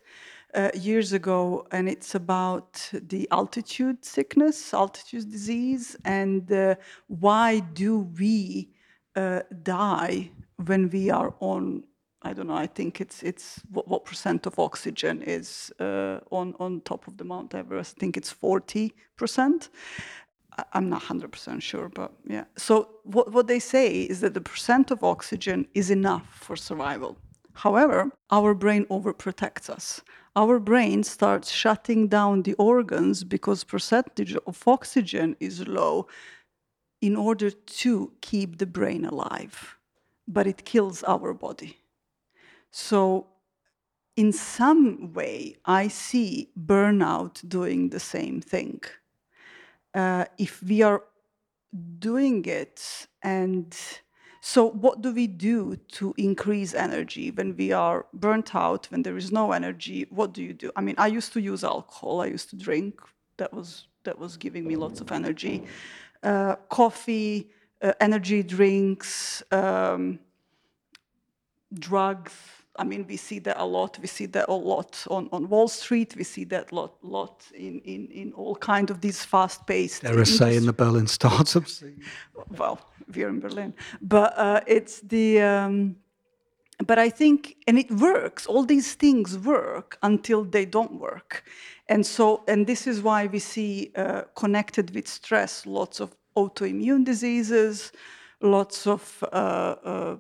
uh, 0.56 0.72
years 0.74 1.14
ago, 1.14 1.68
and 1.72 1.88
it's 1.90 2.16
about 2.16 2.90
the 2.94 3.28
altitude 3.32 4.04
sickness, 4.06 4.74
altitude 4.74 5.30
disease, 5.32 5.98
and 6.06 6.52
uh, 6.52 6.76
why 7.08 7.60
do 7.60 8.00
we 8.18 8.70
uh, 9.16 9.42
die 9.64 10.32
when 10.66 10.90
we 10.90 11.10
are 11.10 11.34
on 11.40 11.84
I 12.26 12.34
don't 12.34 12.48
know. 12.48 12.56
I 12.56 12.66
think 12.66 13.00
it's 13.00 13.22
it's 13.22 13.62
what, 13.70 13.88
what 13.88 14.04
percent 14.04 14.48
of 14.48 14.58
oxygen 14.58 15.22
is 15.22 15.72
uh, 15.80 16.20
on 16.32 16.56
on 16.60 16.82
top 16.82 17.08
of 17.08 17.18
the 17.18 17.24
Mount 17.24 17.54
Everest. 17.54 17.96
I 17.98 18.00
think 18.00 18.18
it's 18.18 18.32
forty 18.32 18.94
percent. 19.16 19.70
I'm 20.74 20.90
not 20.90 21.04
hundred 21.04 21.32
percent 21.32 21.62
sure, 21.62 21.90
but 21.90 22.12
yeah. 22.28 22.46
So 22.58 22.90
what 23.04 23.32
what 23.32 23.46
they 23.48 23.60
say 23.60 24.02
is 24.02 24.22
that 24.22 24.34
the 24.34 24.42
percent 24.42 24.90
of 24.90 25.04
oxygen 25.04 25.68
is 25.76 25.92
enough 25.92 26.28
for 26.32 26.56
survival. 26.56 27.16
However, 27.54 28.12
our 28.32 28.56
brain 28.56 28.86
overprotects 28.86 29.70
us. 29.70 30.02
Our 30.36 30.60
brain 30.60 31.04
starts 31.04 31.52
shutting 31.52 32.08
down 32.08 32.44
the 32.44 32.56
organs 32.56 33.24
because 33.24 33.64
percentage 33.64 34.36
of 34.36 34.68
oxygen 34.68 35.38
is 35.40 35.68
low 35.68 36.08
in 37.02 37.16
order 37.16 37.52
to 37.52 38.12
keep 38.22 38.58
the 38.58 38.66
brain 38.66 39.06
alive. 39.06 39.78
But 40.28 40.48
it 40.48 40.66
kills 40.66 41.04
our 41.04 41.34
body. 41.34 41.78
So 42.72 43.28
in 44.16 44.32
some 44.32 45.14
way, 45.14 45.56
I 45.66 45.88
see 45.88 46.50
burnout 46.58 47.48
doing 47.48 47.90
the 47.90 48.00
same 48.00 48.42
thing. 48.42 48.82
Uh, 49.94 50.26
if 50.38 50.62
we 50.64 50.82
are 50.82 51.04
doing 52.00 52.44
it 52.46 53.08
and 53.22 53.76
so 54.48 54.70
what 54.70 55.02
do 55.02 55.12
we 55.12 55.26
do 55.26 55.76
to 55.94 56.14
increase 56.18 56.76
energy 56.76 57.32
when 57.32 57.58
we 57.58 57.72
are 57.72 58.06
burnt 58.14 58.54
out, 58.54 58.86
when 58.92 59.02
there 59.02 59.18
is 59.18 59.32
no 59.32 59.54
energy? 59.54 60.06
What 60.12 60.34
do 60.34 60.44
you 60.44 60.54
do? 60.54 60.72
I 60.76 60.82
mean, 60.82 60.94
I 61.00 61.08
used 61.08 61.34
to 61.34 61.42
use 61.42 61.64
alcohol. 61.64 62.22
I 62.22 62.28
used 62.28 62.52
to 62.52 62.56
drink. 62.56 63.02
That 63.38 63.52
was 63.52 63.88
that 64.04 64.20
was 64.20 64.38
giving 64.38 64.68
me 64.68 64.76
lots 64.76 65.02
of 65.02 65.12
energy. 65.12 65.64
Uh, 66.22 66.58
coffee, 66.70 67.50
uh, 67.82 67.94
energy 68.00 68.44
drinks, 68.44 69.42
um, 69.52 70.20
drugs, 71.74 72.36
I 72.78 72.84
mean, 72.84 73.06
we 73.08 73.18
see 73.18 73.40
that 73.40 73.58
a 73.60 73.66
lot. 73.66 73.98
We 74.00 74.08
see 74.08 74.26
that 74.28 74.50
a 74.50 74.54
lot 74.54 75.06
on, 75.10 75.30
on 75.32 75.48
Wall 75.50 75.68
Street. 75.68 76.16
We 76.16 76.24
see 76.24 76.44
that 76.46 76.72
a 76.72 76.76
lot, 76.76 76.94
lot 77.04 77.46
in, 77.54 77.80
in, 77.82 78.08
in 78.08 78.34
all 78.34 78.56
kind 78.56 78.90
of 78.90 79.02
these 79.02 79.24
fast-paced. 79.24 80.02
There 80.02 80.20
are 80.20 80.26
say 80.26 80.56
in 80.56 80.66
the 80.66 80.74
Berlin 80.74 81.08
startup 81.08 81.68
scene. 81.68 82.02
Well, 82.58 82.80
we're 83.14 83.30
in 83.30 83.40
Berlin, 83.40 83.74
but 84.02 84.38
uh, 84.38 84.62
it's 84.68 85.02
the. 85.02 85.42
Um, 85.42 85.96
but 86.86 87.00
I 87.00 87.10
think, 87.10 87.56
and 87.68 87.80
it 87.80 87.90
works. 87.90 88.46
All 88.46 88.66
these 88.66 88.96
things 88.96 89.38
work 89.38 89.98
until 90.04 90.44
they 90.44 90.66
don't 90.66 91.00
work, 91.00 91.44
and 91.88 92.06
so, 92.06 92.44
and 92.48 92.68
this 92.68 92.88
is 92.88 93.02
why 93.02 93.28
we 93.28 93.40
see 93.40 93.92
uh, 93.96 94.24
connected 94.36 94.94
with 94.94 95.08
stress 95.08 95.66
lots 95.66 96.00
of 96.00 96.16
autoimmune 96.36 97.06
diseases, 97.06 97.92
lots 98.42 98.88
of 98.88 99.24
uh, 99.32 99.76
uh, 99.84 100.18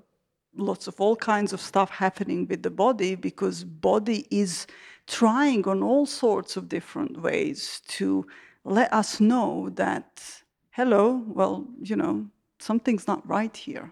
lots 0.57 0.87
of 0.87 0.99
all 0.99 1.15
kinds 1.15 1.53
of 1.53 1.61
stuff 1.61 1.89
happening 1.89 2.47
with 2.47 2.63
the 2.63 2.69
body 2.69 3.15
because 3.15 3.63
body 3.63 4.25
is 4.31 4.67
trying 5.07 5.67
on 5.67 5.83
all 5.83 6.05
sorts 6.05 6.57
of 6.57 6.69
different 6.69 7.21
ways 7.21 7.81
to 7.87 8.25
let 8.63 8.91
us 8.93 9.19
know 9.19 9.69
that 9.75 10.41
hello 10.71 11.23
well 11.27 11.65
you 11.81 11.95
know 11.95 12.25
something's 12.59 13.07
not 13.07 13.27
right 13.27 13.55
here. 13.55 13.91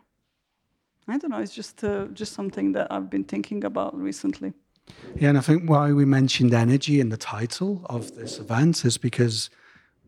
I 1.08 1.18
don't 1.18 1.32
know 1.32 1.40
it's 1.40 1.54
just 1.54 1.84
uh, 1.84 2.08
just 2.14 2.34
something 2.34 2.72
that 2.72 2.88
i've 2.92 3.10
been 3.10 3.26
thinking 3.26 3.64
about 3.64 3.96
recently. 3.96 4.54
Yeah 5.16 5.30
and 5.30 5.38
i 5.38 5.42
think 5.42 5.70
why 5.70 5.92
we 5.92 6.06
mentioned 6.06 6.54
energy 6.54 7.00
in 7.00 7.10
the 7.10 7.18
title 7.18 7.86
of 7.86 8.16
this 8.16 8.40
event 8.40 8.86
is 8.86 8.98
because 8.98 9.50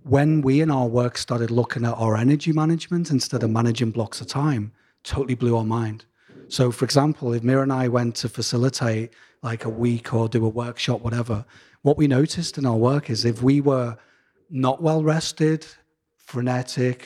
when 0.04 0.42
we 0.42 0.62
in 0.62 0.72
our 0.72 0.88
work 0.88 1.18
started 1.18 1.52
looking 1.52 1.86
at 1.86 1.94
our 1.94 2.16
energy 2.16 2.52
management 2.52 3.12
instead 3.12 3.44
of 3.44 3.50
managing 3.50 3.92
blocks 3.92 4.22
of 4.22 4.28
time 4.28 4.72
totally 5.04 5.36
blew 5.36 5.56
our 5.58 5.64
mind 5.64 6.06
so, 6.48 6.72
for 6.72 6.86
example, 6.86 7.34
if 7.34 7.44
Mira 7.44 7.64
and 7.64 7.74
I 7.74 7.88
went 7.88 8.16
to 8.18 8.30
facilitate 8.30 9.14
like 9.42 9.66
a 9.66 9.70
week 9.70 10.14
or 10.14 10.28
do 10.28 10.46
a 10.46 10.50
workshop, 10.50 11.02
whatever, 11.02 11.46
what 11.82 11.98
we 11.98 12.08
noticed 12.08 12.58
in 12.58 12.66
our 12.66 12.76
work 12.76 13.10
is 13.10 13.26
if 13.26 13.42
we 13.42 13.62
were 13.62 13.98
not 14.50 14.82
well 14.82 15.04
rested, 15.04 15.66
frenetic, 16.18 17.06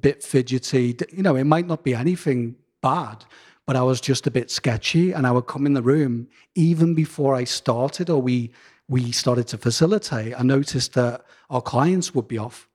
bit 0.00 0.22
fidgety, 0.22 0.96
you 1.12 1.22
know, 1.22 1.36
it 1.36 1.44
might 1.44 1.66
not 1.66 1.84
be 1.84 1.94
anything 1.94 2.56
bad, 2.80 3.24
but 3.66 3.76
I 3.76 3.82
was 3.82 4.00
just 4.00 4.26
a 4.26 4.30
bit 4.30 4.50
sketchy 4.50 5.12
and 5.12 5.26
I 5.26 5.30
would 5.30 5.46
come 5.46 5.66
in 5.66 5.74
the 5.74 5.82
room 5.82 6.28
even 6.54 6.94
before 6.94 7.34
I 7.34 7.44
started 7.44 8.10
or 8.10 8.20
we 8.20 8.50
we 8.88 9.12
started 9.12 9.46
to 9.46 9.56
facilitate, 9.56 10.34
I 10.36 10.42
noticed 10.42 10.94
that 10.94 11.24
our 11.48 11.62
clients 11.62 12.12
would 12.12 12.26
be 12.26 12.38
off 12.38 12.68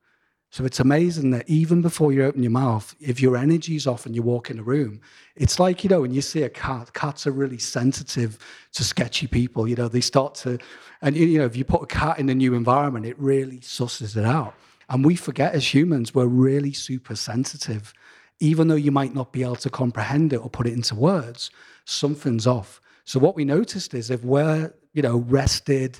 so 0.56 0.64
it's 0.64 0.80
amazing 0.80 1.32
that 1.32 1.50
even 1.50 1.82
before 1.82 2.14
you 2.14 2.24
open 2.24 2.42
your 2.42 2.50
mouth, 2.50 2.96
if 3.02 3.20
your 3.20 3.36
energy's 3.36 3.86
off 3.86 4.06
and 4.06 4.16
you 4.16 4.22
walk 4.22 4.50
in 4.50 4.58
a 4.58 4.64
room, 4.64 5.02
it's 5.36 5.60
like, 5.60 5.84
you 5.84 5.90
know, 5.90 6.00
when 6.00 6.14
you 6.14 6.22
see 6.22 6.44
a 6.44 6.50
cat, 6.50 6.94
cats 6.94 7.28
are 7.28 7.34
really 7.34 7.58
sensitive 7.58 8.40
to 8.72 8.86
sketchy 8.86 9.28
people. 9.28 9.68
You 9.68 9.76
know, 9.76 9.90
they 9.90 10.00
start 10.00 10.34
to, 10.36 10.58
and, 11.02 11.18
you 11.18 11.40
know, 11.40 11.44
if 11.44 11.58
you 11.58 11.66
put 11.66 11.82
a 11.82 11.88
cat 11.88 12.20
in 12.20 12.30
a 12.30 12.34
new 12.34 12.54
environment, 12.54 13.06
it 13.06 13.20
really 13.20 13.60
susses 13.60 14.16
it 14.16 14.24
out. 14.24 14.54
And 14.88 15.04
we 15.04 15.18
forget 15.18 15.54
as 15.54 15.74
humans, 15.74 16.16
we're 16.16 16.26
really 16.26 16.72
super 16.72 17.18
sensitive. 17.18 17.94
Even 18.40 18.70
though 18.70 18.76
you 18.76 18.92
might 18.94 19.14
not 19.14 19.34
be 19.34 19.44
able 19.44 19.58
to 19.58 19.70
comprehend 19.70 20.32
it 20.32 20.38
or 20.38 20.50
put 20.50 20.68
it 20.68 20.74
into 20.74 20.96
words, 20.96 21.52
something's 21.84 22.48
off. 22.48 22.80
So 23.04 23.20
what 23.20 23.36
we 23.36 23.44
noticed 23.44 23.94
is 23.94 24.10
if 24.10 24.24
we're, 24.24 24.74
you 24.94 25.02
know, 25.02 25.18
rested, 25.18 26.00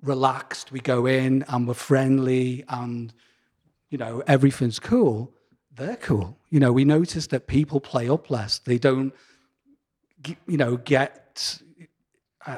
relaxed, 0.00 0.72
we 0.72 0.80
go 0.80 1.04
in 1.04 1.44
and 1.48 1.68
we're 1.68 1.74
friendly 1.74 2.64
and, 2.70 3.12
you 3.92 3.98
know, 3.98 4.22
everything's 4.26 4.78
cool, 4.78 5.30
they're 5.76 5.96
cool. 5.96 6.38
You 6.48 6.60
know, 6.60 6.72
we 6.72 6.84
notice 6.84 7.26
that 7.28 7.46
people 7.46 7.78
play 7.78 8.08
up 8.08 8.30
less. 8.30 8.58
They 8.58 8.78
don't, 8.78 9.12
you 10.46 10.56
know, 10.56 10.78
get 10.78 11.60
uh, 12.46 12.56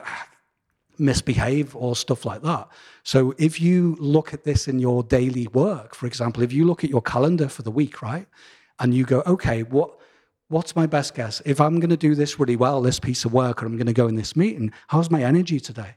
misbehave 0.97 1.75
or 1.75 1.97
stuff 1.97 2.25
like 2.25 2.43
that. 2.43 2.69
So 3.03 3.35
if 3.37 3.61
you 3.61 3.97
look 3.99 4.33
at 4.33 4.45
this 4.45 4.69
in 4.69 4.79
your 4.79 5.03
daily 5.03 5.49
work, 5.49 5.97
for 5.97 6.07
example, 6.07 6.45
if 6.45 6.53
you 6.53 6.65
look 6.65 6.85
at 6.85 6.91
your 6.91 7.03
calendar 7.03 7.49
for 7.49 7.63
the 7.63 7.71
week, 7.71 8.01
right, 8.01 8.29
and 8.79 8.95
you 8.95 9.05
go, 9.05 9.23
okay, 9.27 9.65
what 9.65 9.99
what's 10.49 10.77
my 10.77 10.87
best 10.87 11.15
guess? 11.15 11.43
If 11.45 11.61
I'm 11.61 11.81
going 11.81 11.91
to 11.91 11.97
do 11.97 12.15
this 12.15 12.39
really 12.39 12.55
well, 12.55 12.81
this 12.81 13.01
piece 13.01 13.25
of 13.25 13.33
work, 13.33 13.61
or 13.61 13.67
I'm 13.67 13.77
going 13.77 13.87
to 13.87 13.93
go 13.93 14.07
in 14.07 14.15
this 14.15 14.37
meeting, 14.37 14.73
how's 14.87 15.11
my 15.11 15.23
energy 15.25 15.59
today? 15.59 15.97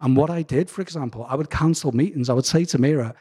And 0.00 0.16
what 0.16 0.30
I 0.30 0.42
did, 0.42 0.70
for 0.70 0.80
example, 0.80 1.26
I 1.28 1.34
would 1.34 1.50
cancel 1.50 1.92
meetings. 1.92 2.30
I 2.30 2.32
would 2.32 2.46
say 2.46 2.64
to 2.66 2.78
Mira, 2.78 3.14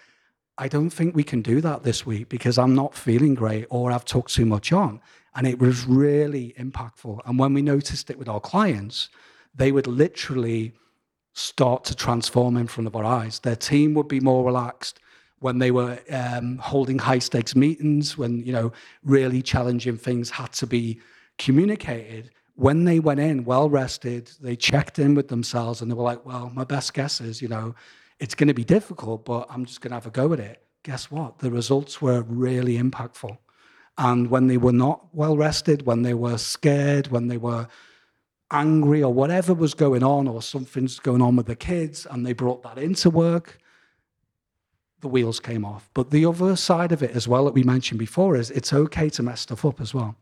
I 0.58 0.68
don't 0.68 0.90
think 0.90 1.16
we 1.16 1.24
can 1.24 1.42
do 1.42 1.62
that 1.62 1.84
this 1.84 2.06
week 2.06 2.30
because 2.30 2.58
I'm 2.58 2.74
not 2.74 2.96
feeling 2.96 3.36
great 3.36 3.66
or 3.70 3.92
I've 3.92 4.06
took 4.06 4.30
too 4.30 4.46
much 4.46 4.74
on. 4.74 5.00
And 5.36 5.46
it 5.46 5.60
was 5.60 5.86
really 5.86 6.56
impactful. 6.58 7.20
And 7.26 7.38
when 7.38 7.54
we 7.54 7.62
noticed 7.62 8.10
it 8.10 8.18
with 8.18 8.28
our 8.28 8.40
clients, 8.40 9.10
they 9.54 9.72
would 9.72 9.86
literally 9.86 10.74
start 11.34 11.84
to 11.86 11.96
transform 11.96 12.58
in 12.58 12.66
front 12.66 12.88
of 12.88 12.96
our 12.96 13.06
eyes. 13.06 13.40
Their 13.40 13.56
team 13.56 13.94
would 13.94 14.08
be 14.08 14.20
more 14.20 14.44
relaxed 14.44 15.00
when 15.40 15.60
they 15.60 15.70
were 15.70 16.00
um, 16.10 16.58
holding 16.58 16.98
high 16.98 17.20
stakes 17.20 17.56
meetings, 17.56 18.18
when 18.18 18.44
you 18.44 18.52
know 18.52 18.72
really 19.04 19.44
challenging 19.44 19.98
things 19.98 20.32
had 20.32 20.52
to 20.54 20.66
be 20.66 21.00
communicated. 21.38 22.32
When 22.56 22.86
they 22.86 23.00
went 23.00 23.20
in 23.20 23.46
well 23.46 23.70
rested, 23.70 24.32
they 24.42 24.56
checked 24.56 24.98
in 24.98 25.14
with 25.14 25.28
themselves 25.28 25.82
and 25.82 25.92
they 25.92 25.96
were 25.96 26.04
like, 26.04 26.26
"Well, 26.26 26.52
my 26.56 26.64
best 26.64 26.96
guess 26.96 27.22
is, 27.22 27.40
you 27.40 27.48
know, 27.48 27.76
it's 28.20 28.36
going 28.36 28.48
to 28.48 28.54
be 28.54 28.64
difficult, 28.64 29.26
but 29.26 29.48
I'm 29.50 29.66
just 29.66 29.82
going 29.82 29.92
to 29.92 29.96
have 29.96 30.08
a 30.08 30.12
go 30.12 30.34
at 30.34 30.40
it. 30.40 30.64
Guess 30.84 31.12
what? 31.12 31.40
The 31.40 31.52
results 31.52 32.02
were 32.02 32.22
really 32.22 32.78
impactful. 32.78 33.38
And 33.98 34.30
when 34.30 34.48
they 34.48 34.58
were 34.58 34.72
not 34.72 35.08
well 35.14 35.36
rested, 35.36 35.86
when 35.86 36.04
they 36.04 36.14
were 36.14 36.38
scared, 36.38 37.08
when 37.08 37.28
they 37.28 37.38
were 37.38 37.68
angry, 38.52 39.04
or 39.04 39.14
whatever 39.14 39.54
was 39.54 39.74
going 39.74 40.04
on, 40.04 40.28
or 40.28 40.42
something's 40.42 41.00
going 41.00 41.22
on 41.22 41.36
with 41.36 41.48
the 41.48 41.56
kids, 41.56 42.08
and 42.10 42.26
they 42.26 42.34
brought 42.34 42.64
that 42.64 42.78
into 42.78 43.10
work, 43.10 43.60
the 45.02 45.08
wheels 45.08 45.40
came 45.40 45.66
off. 45.66 45.90
But 45.94 46.12
the 46.12 46.26
other 46.26 46.56
side 46.56 46.92
of 46.92 47.04
it 47.04 47.12
as 47.12 47.28
well 47.28 47.46
that 47.46 47.54
we 47.54 47.64
mentioned 47.64 48.00
before 48.00 48.36
is 48.36 48.50
it's 48.52 48.74
okay 48.74 49.10
to 49.10 49.24
mess 49.24 49.42
stuff 49.42 49.66
up 49.66 49.82
as 49.82 49.94
well. 49.94 50.16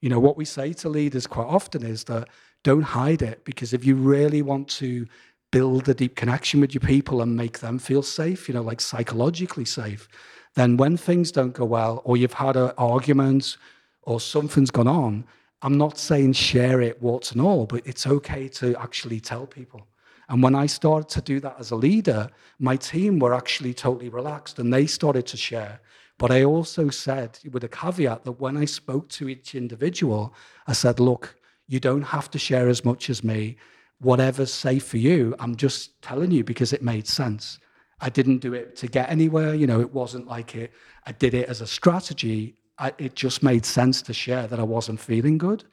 You 0.00 0.08
know, 0.08 0.20
what 0.20 0.36
we 0.36 0.44
say 0.44 0.72
to 0.74 0.88
leaders 0.88 1.26
quite 1.26 1.46
often 1.46 1.84
is 1.84 2.04
that 2.04 2.28
don't 2.62 2.82
hide 2.82 3.22
it 3.22 3.44
because 3.44 3.72
if 3.72 3.84
you 3.84 3.94
really 3.96 4.42
want 4.42 4.68
to 4.68 5.06
build 5.54 5.88
a 5.88 5.94
deep 5.94 6.16
connection 6.16 6.60
with 6.60 6.74
your 6.74 6.80
people 6.80 7.22
and 7.22 7.36
make 7.36 7.60
them 7.60 7.78
feel 7.78 8.02
safe, 8.02 8.48
you 8.48 8.54
know, 8.54 8.60
like 8.60 8.80
psychologically 8.80 9.64
safe, 9.64 10.08
then 10.56 10.76
when 10.76 10.96
things 10.96 11.30
don't 11.30 11.52
go 11.52 11.64
well 11.64 12.02
or 12.04 12.16
you've 12.16 12.32
had 12.32 12.56
an 12.56 12.72
argument 12.76 13.56
or 14.02 14.18
something's 14.18 14.72
gone 14.72 14.88
on, 14.88 15.24
I'm 15.62 15.78
not 15.78 15.96
saying 15.96 16.32
share 16.32 16.80
it 16.80 17.00
warts 17.00 17.30
and 17.30 17.40
all, 17.40 17.66
but 17.66 17.86
it's 17.86 18.04
okay 18.04 18.48
to 18.48 18.74
actually 18.82 19.20
tell 19.20 19.46
people. 19.46 19.86
And 20.28 20.42
when 20.42 20.56
I 20.56 20.66
started 20.66 21.08
to 21.10 21.22
do 21.22 21.38
that 21.38 21.54
as 21.60 21.70
a 21.70 21.76
leader, 21.76 22.30
my 22.58 22.74
team 22.74 23.20
were 23.20 23.32
actually 23.32 23.74
totally 23.74 24.08
relaxed 24.08 24.58
and 24.58 24.74
they 24.74 24.86
started 24.86 25.24
to 25.28 25.36
share. 25.36 25.80
But 26.18 26.32
I 26.32 26.42
also 26.42 26.90
said, 26.90 27.38
with 27.52 27.62
a 27.62 27.68
caveat, 27.68 28.24
that 28.24 28.40
when 28.40 28.56
I 28.56 28.64
spoke 28.64 29.08
to 29.10 29.28
each 29.28 29.54
individual, 29.54 30.34
I 30.66 30.72
said, 30.72 30.98
look, 30.98 31.36
you 31.68 31.78
don't 31.78 32.02
have 32.16 32.28
to 32.32 32.40
share 32.40 32.68
as 32.68 32.84
much 32.84 33.08
as 33.08 33.22
me 33.22 33.56
whatever's 34.00 34.52
safe 34.52 34.84
for 34.84 34.98
you, 34.98 35.34
I'm 35.38 35.56
just 35.56 36.00
telling 36.02 36.30
you 36.30 36.44
because 36.44 36.72
it 36.72 36.82
made 36.82 37.06
sense. 37.06 37.58
I 38.00 38.08
didn't 38.10 38.38
do 38.38 38.54
it 38.54 38.76
to 38.76 38.86
get 38.86 39.10
anywhere. 39.10 39.54
You 39.54 39.66
know, 39.66 39.80
it 39.80 39.92
wasn't 39.92 40.26
like 40.26 40.54
it, 40.54 40.72
I 41.06 41.12
did 41.12 41.34
it 41.34 41.48
as 41.48 41.60
a 41.60 41.66
strategy. 41.66 42.56
I, 42.78 42.92
it 42.98 43.14
just 43.14 43.42
made 43.42 43.64
sense 43.64 44.02
to 44.02 44.12
share 44.12 44.46
that 44.46 44.58
I 44.58 44.64
wasn't 44.64 45.00
feeling 45.00 45.38
good. 45.38 45.64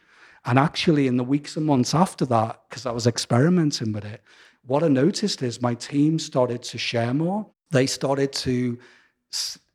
And 0.45 0.57
actually, 0.57 1.07
in 1.07 1.17
the 1.17 1.24
weeks 1.24 1.57
and 1.57 1.65
months 1.65 1.93
after 1.93 2.26
that, 2.28 2.61
because 2.69 2.86
I 2.86 2.91
was 2.91 3.05
experimenting 3.05 3.91
with 3.91 4.05
it, 4.05 4.22
what 4.65 4.84
I 4.84 4.88
noticed 4.88 5.41
is 5.41 5.61
my 5.61 5.74
team 5.76 6.19
started 6.19 6.63
to 6.63 6.78
share 6.78 7.13
more. 7.13 7.47
They 7.72 7.86
started 7.86 8.32
to 8.34 8.78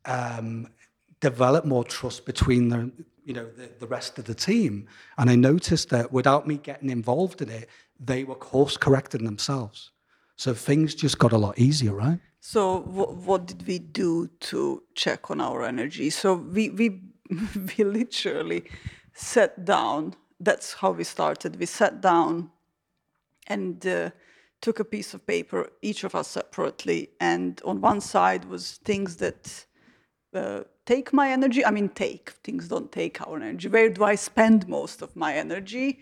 um, 0.05 0.69
develop 1.21 1.65
more 1.65 1.85
trust 1.85 2.25
between 2.27 2.69
the, 2.69 2.91
you 3.25 3.35
know, 3.35 3.47
the, 3.47 3.71
the 3.81 3.87
rest 3.87 4.19
of 4.19 4.25
the 4.25 4.35
team. 4.35 4.87
And 5.19 5.31
I 5.31 5.35
noticed 5.35 5.89
that 5.91 6.13
without 6.13 6.47
me 6.47 6.57
getting 6.57 6.91
involved 6.91 7.43
in 7.43 7.49
it, 7.49 7.69
they 7.99 8.25
were 8.25 8.35
course 8.35 8.77
correcting 8.77 9.25
themselves. 9.25 9.91
So 10.37 10.55
things 10.55 10.95
just 10.95 11.19
got 11.19 11.33
a 11.33 11.39
lot 11.39 11.59
easier, 11.59 11.95
right? 11.95 12.21
So 12.41 12.81
what 12.81 13.47
did 13.47 13.67
we 13.67 13.79
do 13.79 14.29
to 14.41 14.83
check 14.95 15.31
on 15.31 15.41
our 15.41 15.65
energy? 15.65 16.11
So 16.11 16.35
we 16.35 16.71
we 16.71 17.01
we 17.79 17.85
literally 17.85 18.65
sat 19.15 19.65
down. 19.65 20.15
That's 20.39 20.75
how 20.75 20.93
we 20.93 21.05
started. 21.05 21.59
We 21.59 21.67
sat 21.67 22.01
down 22.01 22.51
and 23.47 23.85
uh, 23.87 24.11
took 24.61 24.81
a 24.81 24.85
piece 24.85 25.15
of 25.15 25.27
paper, 25.27 25.71
each 25.83 26.05
of 26.05 26.15
us 26.15 26.29
separately, 26.29 27.11
and 27.21 27.61
on 27.65 27.81
one 27.81 28.01
side 28.01 28.45
was 28.45 28.79
things 28.85 29.17
that 29.17 29.67
uh, 30.35 30.61
take 30.85 31.13
my 31.13 31.31
energy. 31.31 31.65
I 31.65 31.71
mean, 31.71 31.89
take 31.89 32.31
things 32.45 32.69
don't 32.69 32.93
take 32.93 33.21
our 33.27 33.37
energy. 33.37 33.69
Where 33.69 33.89
do 33.89 34.05
I 34.05 34.15
spend 34.15 34.69
most 34.69 35.03
of 35.03 35.17
my 35.17 35.35
energy? 35.35 36.01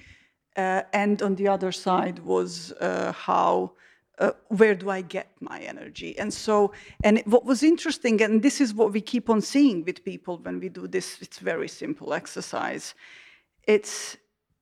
Uh, 0.56 0.82
and 0.92 1.20
on 1.22 1.34
the 1.34 1.48
other 1.48 1.72
side 1.72 2.20
was 2.20 2.72
uh, 2.80 3.12
how 3.12 3.72
uh, 4.18 4.30
where 4.48 4.74
do 4.74 4.90
I 4.90 5.00
get 5.00 5.28
my 5.40 5.58
energy? 5.60 6.16
And 6.18 6.32
so, 6.32 6.72
and 7.02 7.20
what 7.26 7.44
was 7.44 7.62
interesting, 7.62 8.22
and 8.22 8.42
this 8.42 8.60
is 8.60 8.72
what 8.72 8.92
we 8.92 9.00
keep 9.00 9.28
on 9.28 9.40
seeing 9.40 9.84
with 9.84 10.04
people 10.04 10.38
when 10.38 10.60
we 10.60 10.68
do 10.68 10.86
this, 10.86 11.18
it's 11.20 11.38
very 11.38 11.68
simple 11.68 12.14
exercise. 12.14 12.94
It's 13.66 14.16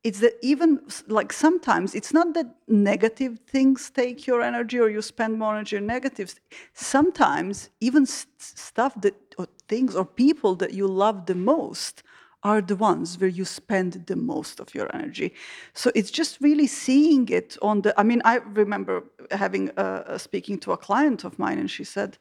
it's 0.04 0.18
that 0.18 0.34
even 0.42 0.80
like 1.06 1.32
sometimes 1.32 1.94
it's 1.94 2.12
not 2.12 2.34
that 2.34 2.46
negative 2.66 3.38
things 3.46 3.88
take 3.90 4.26
your 4.26 4.42
energy 4.42 4.80
or 4.80 4.88
you 4.88 5.00
spend 5.00 5.38
more 5.38 5.54
energy 5.54 5.76
on 5.76 5.86
negatives. 5.86 6.40
Sometimes 6.72 7.70
even 7.80 8.04
st 8.04 8.28
stuff 8.40 9.00
that 9.02 9.14
or 9.38 9.46
things 9.68 9.94
or 9.94 10.04
people 10.04 10.56
that 10.56 10.72
you 10.72 10.88
love 10.88 11.26
the 11.26 11.36
most 11.36 12.02
are 12.42 12.60
the 12.60 12.76
ones 12.76 13.18
where 13.18 13.30
you 13.30 13.44
spend 13.44 14.06
the 14.06 14.16
most 14.16 14.60
of 14.60 14.74
your 14.74 14.94
energy. 14.94 15.32
So 15.74 15.92
it's 15.94 16.10
just 16.10 16.40
really 16.40 16.66
seeing 16.66 17.28
it 17.28 17.56
on 17.62 17.82
the. 17.82 17.98
I 17.98 18.02
mean, 18.02 18.22
I 18.24 18.36
remember 18.36 19.04
having 19.30 19.70
a, 19.76 20.04
a 20.06 20.18
speaking 20.18 20.58
to 20.60 20.72
a 20.72 20.76
client 20.76 21.24
of 21.24 21.38
mine, 21.38 21.58
and 21.58 21.70
she 21.70 21.84
said, 21.84 22.18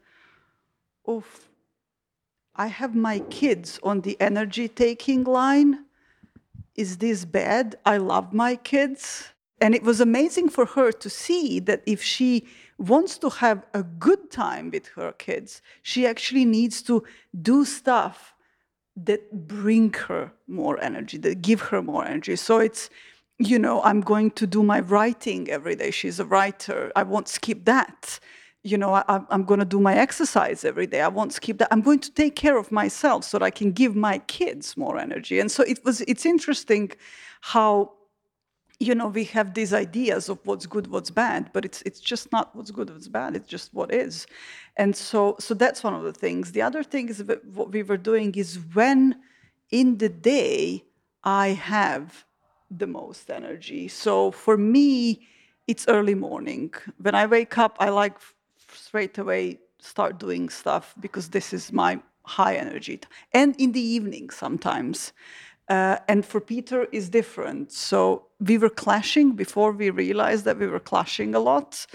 "Oh, 1.08 1.24
I 2.56 2.68
have 2.68 2.96
my 2.96 3.20
kids 3.20 3.80
on 3.82 4.02
the 4.02 4.18
energy 4.20 4.68
taking 4.68 5.24
line. 5.24 5.86
Is 6.76 6.98
this 6.98 7.26
bad? 7.26 7.76
I 7.86 7.98
love 7.98 8.34
my 8.34 8.56
kids. 8.56 9.30
And 9.62 9.76
it 9.76 9.84
was 9.84 10.02
amazing 10.02 10.50
for 10.50 10.66
her 10.66 10.92
to 10.92 11.10
see 11.10 11.60
that 11.60 11.84
if 11.86 12.02
she 12.02 12.48
wants 12.78 13.18
to 13.20 13.30
have 13.30 13.64
a 13.74 13.84
good 13.84 14.32
time 14.32 14.72
with 14.72 14.88
her 14.96 15.12
kids, 15.14 15.62
she 15.84 16.06
actually 16.06 16.46
needs 16.46 16.82
to 16.84 17.04
do 17.42 17.64
stuff 17.64 18.34
that 18.96 19.48
bring 19.48 19.94
her 19.94 20.32
more 20.48 20.82
energy, 20.84 21.18
that 21.20 21.42
give 21.42 21.62
her 21.62 21.82
more 21.82 22.06
energy. 22.06 22.36
So 22.36 22.60
it's, 22.60 22.90
you 23.38 23.58
know, 23.58 23.82
I'm 23.84 24.02
going 24.02 24.32
to 24.32 24.46
do 24.46 24.64
my 24.64 24.80
writing 24.82 25.50
every 25.50 25.76
day. 25.76 25.92
She's 25.92 26.20
a 26.20 26.26
writer. 26.26 26.92
I 26.96 27.04
won't 27.04 27.28
skip 27.28 27.66
that. 27.66 28.20
You 28.64 28.78
know, 28.78 28.94
I, 28.94 29.22
am 29.32 29.44
going 29.46 29.60
to 29.60 29.66
do 29.66 29.80
my 29.80 29.96
exercise 29.96 30.64
every 30.64 30.86
day. 30.86 31.02
I 31.02 31.08
won't 31.08 31.34
skip 31.34 31.58
that. 31.58 31.70
I'm 31.72 31.82
going 31.82 32.00
to 32.00 32.12
take 32.12 32.36
care 32.36 32.58
of 32.58 32.72
myself 32.72 33.24
so 33.24 33.40
that 33.40 33.46
I 33.46 33.50
can 33.50 33.72
give 33.72 33.96
my 33.96 34.20
kids 34.20 34.78
more 34.78 35.00
energy. 35.00 35.40
And 35.40 35.52
so 35.52 35.64
it 35.64 35.84
was. 35.84 36.02
It's 36.02 36.28
interesting 36.28 36.92
how 37.42 37.94
you 38.82 38.96
know 38.96 39.08
we 39.08 39.26
have 39.26 39.54
these 39.54 39.74
ideas 39.74 40.28
of 40.28 40.40
what's 40.44 40.66
good 40.66 40.88
what's 40.88 41.12
bad 41.12 41.52
but 41.54 41.64
it's 41.64 41.84
it's 41.84 42.00
just 42.00 42.32
not 42.32 42.56
what's 42.56 42.72
good 42.72 42.90
what's 42.90 43.08
bad. 43.08 43.36
It's 43.36 43.48
just 43.48 43.74
what 43.74 43.94
is. 43.94 44.26
And 44.76 44.96
so 44.96 45.36
so 45.40 45.54
that's 45.54 45.84
one 45.84 45.94
of 45.94 46.04
the 46.04 46.14
things. 46.14 46.52
The 46.52 46.64
other 46.64 46.84
thing 46.84 47.10
is 47.10 47.20
that 47.20 47.46
what 47.46 47.72
we 47.72 47.84
were 47.84 48.02
doing 48.12 48.34
is 48.36 48.60
when 48.74 49.16
in 49.70 49.98
the 49.98 50.10
day 50.10 50.84
i 51.24 51.50
have 51.50 52.26
the 52.82 52.88
most 52.88 53.30
energy. 53.30 53.88
So 53.88 54.32
for 54.32 54.58
me 54.58 55.28
it's 55.68 55.86
early 55.88 56.16
morning. 56.16 56.74
When 57.06 57.16
i 57.16 57.26
wake 57.26 57.58
up 57.58 57.78
i 57.80 57.90
like 57.90 58.18
straight 58.86 59.18
away 59.18 59.60
start 59.80 60.18
doing 60.18 60.50
stuff 60.50 60.96
because 61.00 61.30
this 61.30 61.54
is 61.54 61.72
my 61.72 62.00
high 62.24 62.56
energy 62.56 63.00
and 63.34 63.56
in 63.58 63.72
the 63.72 63.82
evening 63.82 64.30
sometimes 64.30 65.12
uh, 65.72 65.98
and 66.10 66.26
for 66.26 66.42
Peter 66.42 66.86
is 66.92 67.08
different. 67.08 67.72
So 67.72 68.26
we 68.40 68.58
were 68.58 68.70
clashing 68.70 69.32
before 69.44 69.72
we 69.72 69.90
realized 69.90 70.44
that 70.44 70.58
we 70.60 70.68
were 70.68 70.82
clashing 70.82 71.34
a 71.34 71.40
lot. 71.40 71.88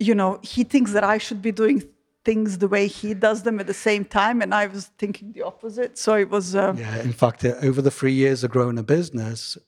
You 0.00 0.14
know, 0.14 0.38
he 0.42 0.64
thinks 0.64 0.92
that 0.92 1.04
I 1.04 1.18
should 1.18 1.42
be 1.42 1.52
doing 1.52 1.82
things 2.24 2.56
the 2.56 2.68
way 2.68 2.86
he 2.86 3.12
does 3.12 3.42
them 3.42 3.60
at 3.60 3.66
the 3.66 3.80
same 3.88 4.06
time, 4.06 4.40
and 4.40 4.54
I 4.54 4.66
was 4.66 4.86
thinking 4.96 5.32
the 5.32 5.42
opposite. 5.42 5.98
So 5.98 6.14
it 6.14 6.30
was. 6.30 6.54
Uh, 6.54 6.74
yeah, 6.78 7.02
in 7.02 7.12
fact, 7.12 7.44
uh, 7.44 7.54
over 7.60 7.82
the 7.82 7.90
three 7.90 8.14
years 8.14 8.44
of 8.44 8.50
growing 8.50 8.78
a 8.78 8.82
business, 8.82 9.58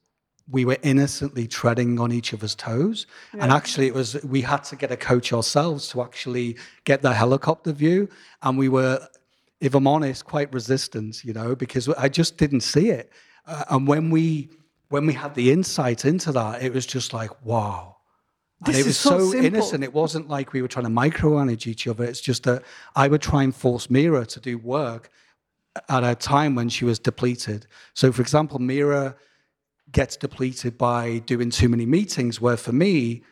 we 0.48 0.64
were 0.64 0.78
innocently 0.82 1.46
treading 1.46 2.00
on 2.00 2.12
each 2.12 2.32
other's 2.32 2.54
toes. 2.54 3.06
Yeah. 3.34 3.42
And 3.42 3.52
actually, 3.52 3.88
it 3.88 3.94
was 3.94 4.08
we 4.24 4.40
had 4.40 4.64
to 4.70 4.76
get 4.76 4.90
a 4.90 4.96
coach 4.96 5.34
ourselves 5.34 5.88
to 5.90 6.00
actually 6.00 6.56
get 6.84 7.02
the 7.02 7.12
helicopter 7.12 7.72
view, 7.72 8.08
and 8.42 8.56
we 8.56 8.70
were. 8.70 9.06
If 9.60 9.74
I'm 9.74 9.86
honest, 9.86 10.24
quite 10.24 10.50
resistant, 10.54 11.22
you 11.22 11.34
know, 11.34 11.54
because 11.54 11.86
I 11.90 12.08
just 12.08 12.38
didn't 12.38 12.62
see 12.62 12.88
it 12.88 13.12
uh, 13.50 13.64
and 13.70 13.86
when 13.86 14.10
we 14.10 14.48
when 14.88 15.06
we 15.06 15.12
had 15.12 15.34
the 15.34 15.52
insight 15.52 16.04
into 16.04 16.32
that, 16.32 16.62
it 16.62 16.72
was 16.72 16.86
just 16.86 17.12
like, 17.12 17.44
wow. 17.44 17.96
This 18.62 18.76
and 18.76 18.84
it 18.84 18.86
was 18.86 18.98
so, 18.98 19.30
so 19.30 19.38
innocent. 19.38 19.84
It 19.84 19.94
wasn't 19.94 20.28
like 20.28 20.52
we 20.52 20.62
were 20.62 20.68
trying 20.68 20.84
to 20.84 20.90
micromanage 20.90 21.66
each 21.66 21.86
other. 21.86 22.04
It's 22.04 22.20
just 22.20 22.42
that 22.42 22.62
I 22.96 23.08
would 23.08 23.22
try 23.22 23.42
and 23.42 23.54
force 23.54 23.88
Mira 23.88 24.26
to 24.26 24.40
do 24.40 24.58
work 24.58 25.10
at 25.88 26.04
a 26.04 26.14
time 26.14 26.54
when 26.56 26.68
she 26.68 26.84
was 26.84 26.98
depleted. 26.98 27.66
So, 27.94 28.12
for 28.12 28.20
example, 28.20 28.58
Mira 28.58 29.16
gets 29.92 30.16
depleted 30.16 30.76
by 30.76 31.18
doing 31.18 31.50
too 31.50 31.68
many 31.68 31.86
meetings, 31.86 32.40
where 32.40 32.56
for 32.56 32.72
me, 32.72 33.22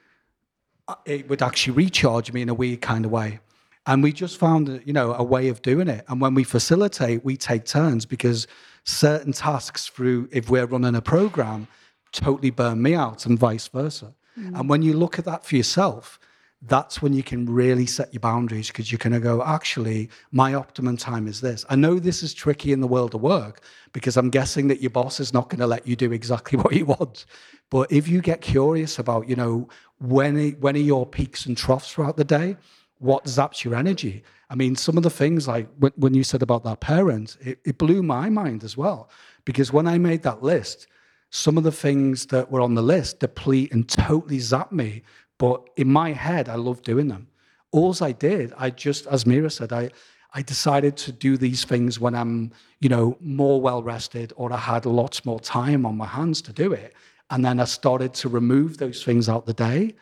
uh, 0.86 0.94
it 1.04 1.28
would 1.28 1.42
actually 1.42 1.74
recharge 1.74 2.32
me 2.32 2.40
in 2.42 2.48
a 2.48 2.54
weird 2.54 2.80
kind 2.80 3.04
of 3.04 3.10
way. 3.10 3.40
And 3.86 4.02
we 4.02 4.12
just 4.12 4.38
found, 4.38 4.82
you 4.84 4.92
know, 4.92 5.14
a 5.14 5.22
way 5.22 5.48
of 5.48 5.60
doing 5.62 5.88
it. 5.88 6.04
And 6.08 6.20
when 6.20 6.34
we 6.34 6.44
facilitate, 6.44 7.24
we 7.24 7.36
take 7.36 7.64
turns 7.64 8.06
because 8.06 8.46
certain 8.88 9.32
tasks 9.32 9.86
through, 9.86 10.28
if 10.32 10.48
we're 10.48 10.66
running 10.66 10.94
a 10.94 11.02
program, 11.02 11.68
totally 12.12 12.50
burn 12.50 12.80
me 12.82 12.94
out 12.94 13.26
and 13.26 13.38
vice 13.38 13.68
versa. 13.68 14.14
Mm. 14.38 14.58
And 14.58 14.68
when 14.68 14.82
you 14.82 14.94
look 14.94 15.18
at 15.18 15.24
that 15.26 15.44
for 15.44 15.56
yourself, 15.56 16.18
that's 16.62 17.00
when 17.00 17.12
you 17.12 17.22
can 17.22 17.46
really 17.46 17.86
set 17.86 18.12
your 18.12 18.20
boundaries 18.20 18.68
because 18.68 18.90
you're 18.90 18.98
going 18.98 19.12
to 19.12 19.20
go, 19.20 19.44
actually, 19.44 20.10
my 20.32 20.54
optimum 20.54 20.96
time 20.96 21.28
is 21.28 21.40
this. 21.40 21.64
I 21.68 21.76
know 21.76 21.98
this 21.98 22.22
is 22.22 22.34
tricky 22.34 22.72
in 22.72 22.80
the 22.80 22.88
world 22.88 23.14
of 23.14 23.20
work 23.20 23.62
because 23.92 24.16
I'm 24.16 24.30
guessing 24.30 24.66
that 24.68 24.80
your 24.80 24.90
boss 24.90 25.20
is 25.20 25.32
not 25.32 25.50
going 25.50 25.60
to 25.60 25.66
let 25.66 25.86
you 25.86 25.94
do 25.94 26.10
exactly 26.10 26.58
what 26.62 26.74
you 26.74 26.86
want. 26.86 27.26
But 27.70 27.92
if 27.92 28.08
you 28.08 28.20
get 28.20 28.40
curious 28.40 28.98
about, 28.98 29.28
you 29.28 29.36
know, 29.36 29.68
when, 30.00 30.52
when 30.52 30.74
are 30.74 30.80
your 30.80 31.06
peaks 31.06 31.46
and 31.46 31.56
troughs 31.56 31.92
throughout 31.92 32.16
the 32.16 32.24
day, 32.24 32.56
what 32.98 33.24
zaps 33.24 33.64
your 33.64 33.74
energy? 33.74 34.22
I 34.50 34.54
mean, 34.54 34.76
some 34.76 34.96
of 34.96 35.02
the 35.02 35.10
things 35.10 35.46
like 35.46 35.68
when 35.96 36.14
you 36.14 36.24
said 36.24 36.42
about 36.42 36.64
that 36.64 36.80
parent, 36.80 37.36
it, 37.40 37.58
it 37.64 37.78
blew 37.78 38.02
my 38.02 38.28
mind 38.28 38.64
as 38.64 38.76
well. 38.76 39.10
Because 39.44 39.72
when 39.72 39.86
I 39.86 39.98
made 39.98 40.22
that 40.22 40.42
list, 40.42 40.86
some 41.30 41.58
of 41.58 41.64
the 41.64 41.72
things 41.72 42.26
that 42.26 42.50
were 42.50 42.60
on 42.60 42.74
the 42.74 42.82
list 42.82 43.20
deplete 43.20 43.72
and 43.72 43.88
totally 43.88 44.38
zap 44.38 44.72
me. 44.72 45.02
But 45.38 45.68
in 45.76 45.90
my 45.90 46.12
head, 46.12 46.48
I 46.48 46.56
love 46.56 46.82
doing 46.82 47.08
them. 47.08 47.28
All 47.70 47.94
I 48.00 48.12
did, 48.12 48.52
I 48.56 48.70
just, 48.70 49.06
as 49.06 49.26
Mira 49.26 49.50
said, 49.50 49.72
I, 49.72 49.90
I 50.32 50.42
decided 50.42 50.96
to 50.98 51.12
do 51.12 51.36
these 51.36 51.64
things 51.64 52.00
when 52.00 52.14
I'm, 52.14 52.50
you 52.80 52.88
know, 52.88 53.16
more 53.20 53.60
well 53.60 53.82
rested 53.82 54.32
or 54.36 54.52
I 54.52 54.56
had 54.56 54.86
lots 54.86 55.24
more 55.24 55.40
time 55.40 55.84
on 55.86 55.96
my 55.96 56.06
hands 56.06 56.40
to 56.42 56.52
do 56.52 56.72
it. 56.72 56.94
And 57.30 57.44
then 57.44 57.60
I 57.60 57.64
started 57.64 58.14
to 58.14 58.28
remove 58.28 58.78
those 58.78 59.04
things 59.04 59.28
out 59.28 59.44
the 59.44 59.52
day. 59.52 59.94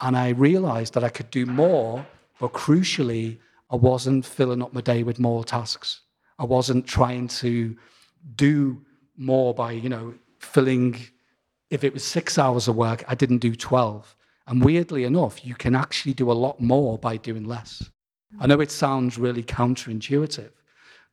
And 0.00 0.16
I 0.16 0.30
realized 0.30 0.94
that 0.94 1.04
I 1.04 1.10
could 1.10 1.30
do 1.30 1.46
more, 1.46 2.04
but 2.42 2.54
crucially, 2.54 3.38
I 3.70 3.76
wasn't 3.76 4.26
filling 4.26 4.62
up 4.62 4.72
my 4.72 4.80
day 4.80 5.04
with 5.04 5.20
more 5.20 5.44
tasks. 5.44 6.00
I 6.40 6.44
wasn't 6.44 6.88
trying 6.88 7.28
to 7.28 7.76
do 8.34 8.84
more 9.16 9.54
by, 9.54 9.70
you 9.70 9.88
know, 9.88 10.14
filling, 10.40 10.96
if 11.70 11.84
it 11.84 11.94
was 11.94 12.02
six 12.02 12.38
hours 12.38 12.66
of 12.66 12.74
work, 12.74 13.04
I 13.06 13.14
didn't 13.14 13.38
do 13.38 13.54
12. 13.54 14.16
And 14.48 14.64
weirdly 14.64 15.04
enough, 15.04 15.46
you 15.46 15.54
can 15.54 15.76
actually 15.76 16.14
do 16.14 16.32
a 16.32 16.40
lot 16.46 16.58
more 16.60 16.98
by 16.98 17.16
doing 17.16 17.44
less. 17.44 17.88
I 18.40 18.48
know 18.48 18.60
it 18.60 18.72
sounds 18.72 19.18
really 19.18 19.44
counterintuitive, 19.44 20.50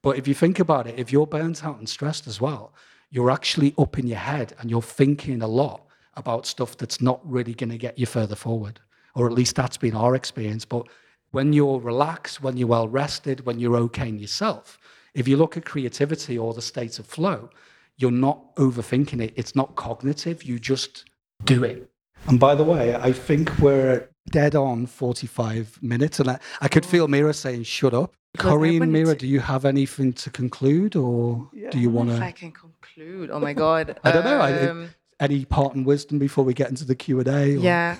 but 0.01 0.17
if 0.17 0.27
you 0.27 0.33
think 0.33 0.57
about 0.57 0.87
it, 0.87 0.97
if 0.97 1.11
you're 1.11 1.27
burnt 1.27 1.63
out 1.63 1.77
and 1.77 1.87
stressed 1.87 2.25
as 2.25 2.41
well, 2.41 2.73
you're 3.11 3.29
actually 3.29 3.75
up 3.77 3.99
in 3.99 4.07
your 4.07 4.17
head 4.17 4.55
and 4.57 4.71
you're 4.71 4.81
thinking 4.81 5.43
a 5.43 5.47
lot 5.47 5.85
about 6.15 6.47
stuff 6.47 6.75
that's 6.75 7.01
not 7.01 7.19
really 7.23 7.53
going 7.53 7.69
to 7.69 7.77
get 7.77 7.99
you 7.99 8.07
further 8.07 8.35
forward. 8.35 8.79
Or 9.13 9.27
at 9.27 9.33
least 9.33 9.55
that's 9.55 9.77
been 9.77 9.95
our 9.95 10.15
experience. 10.15 10.65
But 10.65 10.87
when 11.31 11.53
you're 11.53 11.79
relaxed, 11.79 12.41
when 12.41 12.57
you're 12.57 12.67
well 12.67 12.87
rested, 12.87 13.45
when 13.45 13.59
you're 13.59 13.75
okay 13.75 14.09
in 14.09 14.19
yourself, 14.19 14.77
if 15.13 15.27
you 15.27 15.37
look 15.37 15.57
at 15.57 15.65
creativity 15.65 16.37
or 16.37 16.53
the 16.53 16.61
state 16.61 16.99
of 16.99 17.05
flow, 17.05 17.49
you're 17.97 18.11
not 18.11 18.55
overthinking 18.55 19.21
it. 19.21 19.33
It's 19.35 19.55
not 19.55 19.75
cognitive. 19.75 20.43
You 20.43 20.59
just 20.59 21.05
do 21.45 21.63
it. 21.63 21.89
And 22.27 22.39
by 22.39 22.55
the 22.55 22.63
way, 22.63 22.95
I 22.95 23.11
think 23.11 23.57
we're 23.59 24.09
dead 24.31 24.55
on 24.55 24.85
45 24.85 25.79
minutes. 25.81 26.19
And 26.19 26.31
I, 26.31 26.39
I 26.61 26.67
could 26.67 26.85
feel 26.85 27.07
Mira 27.07 27.33
saying, 27.33 27.63
shut 27.63 27.93
up. 27.93 28.13
Corinne, 28.37 28.91
Mira, 28.91 29.15
do 29.15 29.27
you 29.27 29.39
have 29.39 29.65
anything 29.65 30.13
to 30.13 30.29
conclude 30.29 30.95
or 30.95 31.49
yeah. 31.51 31.71
do 31.71 31.79
you 31.79 31.89
want 31.89 32.09
to? 32.09 32.15
If 32.15 32.21
I 32.21 32.31
can 32.31 32.51
conclude. 32.51 33.31
Oh 33.31 33.39
my 33.39 33.53
God. 33.53 33.99
I 34.03 34.11
don't 34.11 34.23
know. 34.23 34.71
Um, 34.71 34.89
any 35.19 35.45
part 35.45 35.75
and 35.75 35.85
wisdom 35.85 36.19
before 36.19 36.43
we 36.43 36.53
get 36.53 36.69
into 36.69 36.85
the 36.85 36.95
Q&A? 36.95 37.23
Or? 37.27 37.45
Yeah. 37.45 37.97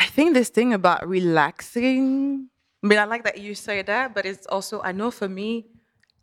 I 0.00 0.06
think 0.06 0.32
this 0.32 0.48
thing 0.48 0.72
about 0.72 1.06
relaxing, 1.06 2.48
I 2.82 2.86
mean, 2.86 2.98
I 2.98 3.04
like 3.04 3.22
that 3.24 3.36
you 3.38 3.54
say 3.54 3.82
that, 3.82 4.14
but 4.14 4.24
it's 4.24 4.46
also, 4.46 4.80
I 4.80 4.92
know 4.92 5.10
for 5.10 5.28
me, 5.28 5.66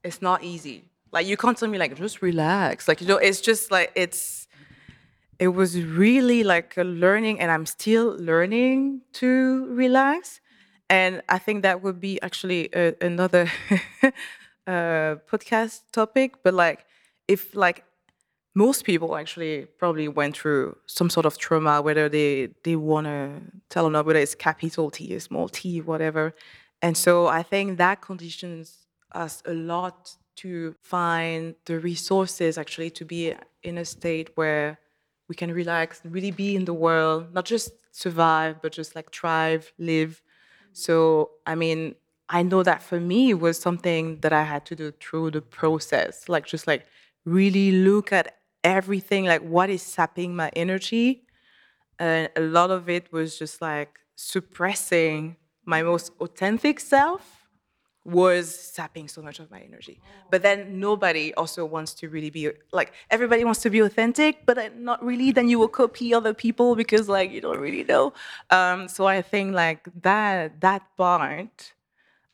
it's 0.04 0.20
not 0.20 0.44
easy. 0.44 0.90
Like, 1.12 1.28
you 1.28 1.38
can't 1.38 1.56
tell 1.56 1.70
me, 1.70 1.78
like, 1.78 1.96
just 1.96 2.24
relax. 2.24 2.88
Like, 2.88 3.02
you 3.02 3.08
know, 3.08 3.18
it's 3.18 3.40
just 3.40 3.70
like, 3.70 3.92
it's, 3.94 4.48
it 5.38 5.50
was 5.50 5.80
really 5.80 6.44
like 6.44 6.76
a 6.76 6.84
learning, 6.84 7.40
and 7.40 7.52
I'm 7.52 7.68
still 7.68 8.18
learning 8.18 9.02
to 9.14 9.68
relax. 9.68 10.42
And 10.90 11.22
I 11.30 11.38
think 11.38 11.62
that 11.62 11.84
would 11.84 12.00
be 12.00 12.20
actually 12.24 12.70
a, 12.74 12.96
another 13.00 13.52
uh, 14.66 15.22
podcast 15.30 15.82
topic. 15.92 16.42
But 16.42 16.56
like, 16.56 16.84
if 17.28 17.54
like 17.56 17.84
most 18.58 18.86
people 18.86 19.16
actually 19.16 19.68
probably 19.78 20.08
went 20.08 20.36
through 20.36 20.76
some 20.88 21.10
sort 21.12 21.28
of 21.28 21.38
trauma, 21.38 21.80
whether 21.80 22.10
they 22.10 22.50
they 22.64 22.76
want 22.76 23.06
to 23.06 23.20
tell 23.70 23.86
or 23.86 23.92
not, 23.92 24.06
whether 24.08 24.20
it's 24.20 24.34
capital 24.34 24.90
T 24.90 25.16
or 25.16 25.20
small 25.20 25.48
t, 25.48 25.80
whatever. 25.80 26.34
And 26.82 26.98
so 27.06 27.28
I 27.28 27.44
think 27.44 27.78
that 27.78 28.02
conditions 28.02 28.88
us 29.12 29.44
a 29.46 29.54
lot 29.54 30.16
to 30.38 30.76
find 30.82 31.54
the 31.66 31.80
resources 31.80 32.58
actually 32.58 32.92
to 33.00 33.06
be 33.06 33.22
in 33.62 33.78
a 33.78 33.86
state 33.86 34.28
where 34.36 34.80
we 35.30 35.36
can 35.36 35.52
relax 35.52 36.02
really 36.04 36.32
be 36.32 36.56
in 36.56 36.66
the 36.66 36.74
world, 36.74 37.34
not 37.34 37.46
just 37.46 37.72
survive, 37.92 38.54
but 38.64 38.72
just 38.72 38.96
like 38.96 39.12
thrive, 39.14 39.72
live. 39.78 40.22
So, 40.74 41.32
I 41.46 41.54
mean, 41.54 41.96
I 42.30 42.42
know 42.44 42.64
that 42.64 42.82
for 42.82 43.00
me 43.00 43.34
was 43.34 43.60
something 43.60 44.20
that 44.22 44.34
I 44.34 44.44
had 44.44 44.66
to 44.66 44.76
do 44.76 44.92
through 45.00 45.32
the 45.32 45.42
process, 45.42 46.28
like 46.28 46.46
just 46.46 46.66
like 46.66 46.86
really 47.26 47.72
look 47.72 48.12
at 48.12 48.38
everything, 48.64 49.26
like 49.26 49.42
what 49.42 49.70
is 49.70 49.82
sapping 49.82 50.36
my 50.36 50.50
energy. 50.56 51.24
And 52.00 52.30
a 52.36 52.42
lot 52.42 52.72
of 52.72 52.90
it 52.90 53.12
was 53.12 53.38
just 53.38 53.62
like 53.62 54.00
suppressing 54.16 55.38
my 55.66 55.84
most 55.84 56.12
authentic 56.20 56.80
self, 56.80 57.48
was 58.06 58.56
sapping 58.58 59.08
so 59.08 59.22
much 59.22 59.40
of 59.40 59.52
my 59.52 59.60
energy. 59.60 60.02
But 60.30 60.42
then 60.42 60.80
nobody 60.80 61.34
also 61.34 61.66
wants 61.66 61.94
to 61.96 62.10
really 62.10 62.30
be 62.30 62.52
like 62.72 62.94
everybody 63.10 63.44
wants 63.44 63.62
to 63.64 63.70
be 63.70 63.80
authentic, 63.80 64.46
but 64.46 64.78
not 64.78 65.04
really. 65.04 65.32
Then 65.32 65.50
you 65.50 65.60
will 65.60 65.68
copy 65.68 66.14
other 66.14 66.34
people 66.34 66.76
because 66.76 67.10
like 67.10 67.32
you 67.32 67.42
don't 67.42 67.60
really 67.60 67.84
know. 67.84 68.14
Um, 68.50 68.88
so 68.88 69.08
I 69.08 69.22
think 69.22 69.54
like 69.54 69.90
that 70.04 70.62
that 70.62 70.84
part, 70.98 71.74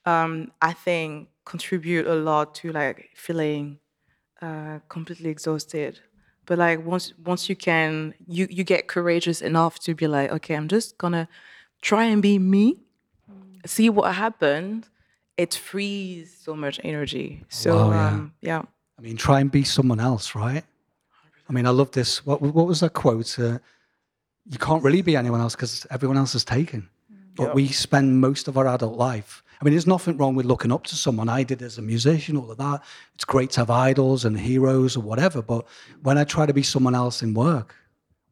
um, 0.06 0.52
I 0.62 0.74
think 0.74 1.30
contribute 1.46 2.08
a 2.08 2.16
lot 2.16 2.56
to 2.56 2.72
like 2.72 3.10
feeling 3.16 3.80
uh, 4.42 4.80
completely 4.90 5.30
exhausted. 5.30 6.00
But 6.46 6.58
like 6.58 6.86
once 6.86 7.14
once 7.24 7.50
you 7.50 7.56
can 7.56 8.14
you 8.28 8.48
you 8.50 8.64
get 8.64 8.88
courageous 8.88 9.42
enough 9.42 9.80
to 9.80 9.96
be 9.96 10.08
like 10.08 10.32
okay 10.32 10.56
I'm 10.56 10.68
just 10.68 10.98
gonna 10.98 11.28
try 11.82 12.06
and 12.06 12.22
be 12.22 12.38
me, 12.40 12.80
see 13.66 13.90
what 13.90 14.16
happens 14.16 14.90
it 15.38 15.54
frees 15.54 16.36
so 16.42 16.56
much 16.56 16.80
energy. 16.84 17.44
So 17.50 17.76
Wow, 17.76 17.92
yeah. 17.92 18.08
um, 18.08 18.34
yeah. 18.42 18.62
I 18.98 19.02
mean, 19.02 19.18
try 19.18 19.40
and 19.40 19.52
be 19.52 19.64
someone 19.64 20.00
else, 20.00 20.36
right? 20.36 20.64
I 21.50 21.54
mean, 21.54 21.66
I 21.66 21.72
love 21.72 21.92
this. 21.92 22.26
What, 22.26 22.42
what 22.42 22.68
was 22.68 22.80
that 22.82 22.94
quote? 22.94 23.38
Uh, 23.40 23.60
you 24.50 24.58
can't 24.60 24.84
really 24.84 25.02
be 25.02 25.16
anyone 25.16 25.42
else 25.42 25.56
because 25.56 25.86
everyone 25.90 26.18
else 26.18 26.36
is 26.36 26.46
taken. 26.46 26.90
But 27.36 27.56
we 27.56 27.68
spend 27.70 28.22
most 28.22 28.48
of 28.48 28.58
our 28.60 28.68
adult 28.68 28.96
life. 28.96 29.43
I 29.64 29.66
mean, 29.66 29.76
there's 29.76 29.88
nothing 29.88 30.18
wrong 30.18 30.36
with 30.36 30.46
looking 30.46 30.74
up 30.74 30.84
to 30.88 30.96
someone. 30.98 31.30
I 31.30 31.44
did 31.44 31.62
as 31.62 31.78
a 31.78 31.82
musician, 31.82 32.36
all 32.36 32.52
of 32.52 32.58
that. 32.58 32.84
It's 33.16 33.24
great 33.24 33.50
to 33.52 33.62
have 33.62 33.70
idols 33.70 34.26
and 34.26 34.38
heroes 34.38 34.98
or 34.98 35.00
whatever. 35.00 35.42
But 35.42 35.66
when 36.02 36.18
I 36.18 36.26
try 36.26 36.46
to 36.46 36.52
be 36.54 36.64
someone 36.64 36.94
else 36.94 37.24
in 37.24 37.34
work, 37.34 37.74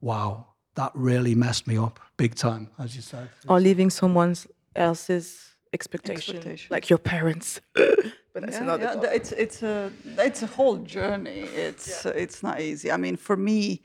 wow, 0.02 0.48
that 0.76 0.92
really 0.94 1.34
messed 1.34 1.68
me 1.68 1.78
up 1.78 2.02
big 2.18 2.36
time, 2.36 2.70
as 2.78 2.98
you 2.98 3.02
said. 3.02 3.30
Or 3.48 3.62
leaving 3.62 3.90
someone 3.90 4.36
else's 4.76 5.56
expectation, 5.72 6.36
Expectation. 6.36 6.68
like 6.70 6.90
your 6.90 7.00
parents. 7.00 7.62
but 7.76 7.86
that's 8.34 8.58
yeah, 8.58 8.64
another 8.64 8.84
yeah, 8.84 8.94
topic. 8.96 9.12
it's 9.14 9.32
it's 9.32 9.64
a 9.64 9.90
it's 10.18 10.44
a 10.44 10.48
whole 10.48 10.80
journey. 10.80 11.44
It's 11.68 12.06
it's 12.08 12.44
not 12.44 12.60
easy. 12.60 12.92
I 12.92 12.98
mean, 12.98 13.16
for 13.16 13.38
me, 13.38 13.84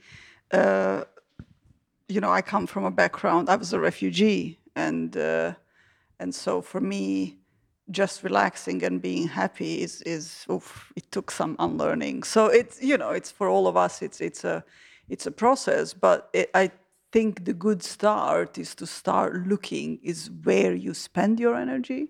uh, 0.51 1.05
you 2.09 2.19
know, 2.19 2.29
I 2.29 2.41
come 2.41 2.67
from 2.67 2.83
a 2.83 2.91
background. 2.91 3.47
I 3.47 3.55
was 3.55 3.71
a 3.71 3.79
refugee, 3.79 4.59
and 4.75 5.15
uh, 5.15 5.53
and 6.19 6.33
so 6.33 6.61
for 6.61 6.81
me, 6.81 7.37
just 7.89 8.23
relaxing 8.23 8.83
and 8.83 9.01
being 9.01 9.27
happy 9.27 9.81
is 9.81 10.01
is 10.01 10.45
oof, 10.51 10.91
it 10.95 11.11
took 11.11 11.31
some 11.31 11.55
unlearning. 11.59 12.23
So 12.23 12.47
it's 12.47 12.81
you 12.81 12.97
know, 12.97 13.11
it's 13.11 13.31
for 13.31 13.47
all 13.47 13.67
of 13.67 13.77
us. 13.77 14.01
It's 14.01 14.21
it's 14.21 14.43
a 14.43 14.63
it's 15.09 15.25
a 15.25 15.31
process, 15.31 15.93
but 15.93 16.29
it, 16.33 16.49
I 16.53 16.71
think 17.11 17.45
the 17.45 17.53
good 17.53 17.83
start 17.83 18.57
is 18.57 18.75
to 18.75 18.85
start 18.85 19.47
looking 19.47 19.99
is 20.03 20.29
where 20.43 20.73
you 20.73 20.93
spend 20.93 21.39
your 21.39 21.55
energy 21.55 22.09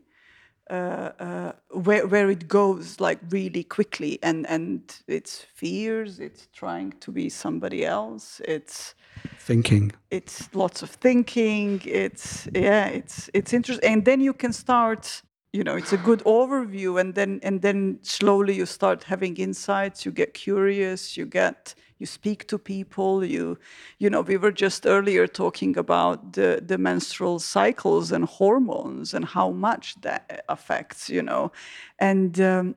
uh, 0.70 1.12
uh, 1.20 1.51
where 1.70 2.05
where 2.08 2.30
it 2.30 2.47
goes 2.47 2.99
like 2.99 3.20
really 3.30 3.64
quickly 3.64 4.20
and 4.22 4.45
and 4.47 5.01
it's 5.08 5.39
fears 5.39 6.20
it's 6.20 6.47
trying 6.53 6.91
to 6.99 7.12
be 7.12 7.30
somebody 7.30 7.86
else 7.86 8.41
it's 8.45 8.95
Thinking. 9.39 9.93
it's 10.11 10.53
lots 10.53 10.82
of 10.82 10.89
thinking 10.89 11.82
it's 11.86 12.49
yeah 12.53 12.88
it's 12.88 13.30
it's 13.34 13.53
interesting 13.53 13.89
and 13.89 14.03
then 14.03 14.20
you 14.20 14.34
can 14.34 14.51
start 14.51 15.22
you 15.53 15.63
know 15.63 15.76
it's 15.76 15.93
a 15.93 15.97
good 15.97 16.20
overview 16.26 16.99
and 16.99 17.15
then 17.15 17.39
and 17.43 17.61
then 17.61 17.97
slowly 18.01 18.53
you 18.53 18.65
start 18.65 19.03
having 19.03 19.38
insights 19.38 20.05
you 20.05 20.11
get 20.11 20.34
curious 20.34 21.15
you 21.15 21.26
get 21.26 21.74
you 21.99 22.05
speak 22.05 22.47
to 22.47 22.57
people 22.57 23.24
you 23.24 23.57
you 23.99 24.09
know 24.09 24.22
we 24.22 24.38
were 24.38 24.51
just 24.51 24.86
earlier 24.86 25.28
talking 25.28 25.78
about 25.78 26.34
the 26.34 26.61
the 26.65 26.78
menstrual 26.78 27.39
cycles 27.39 28.11
and 28.11 28.26
hormones 28.26 29.13
and 29.13 29.26
how 29.26 29.49
much 29.49 29.95
that 30.01 30.43
affects 30.49 31.09
you 31.09 31.22
know 31.22 31.51
and 31.99 32.39
um, 32.41 32.76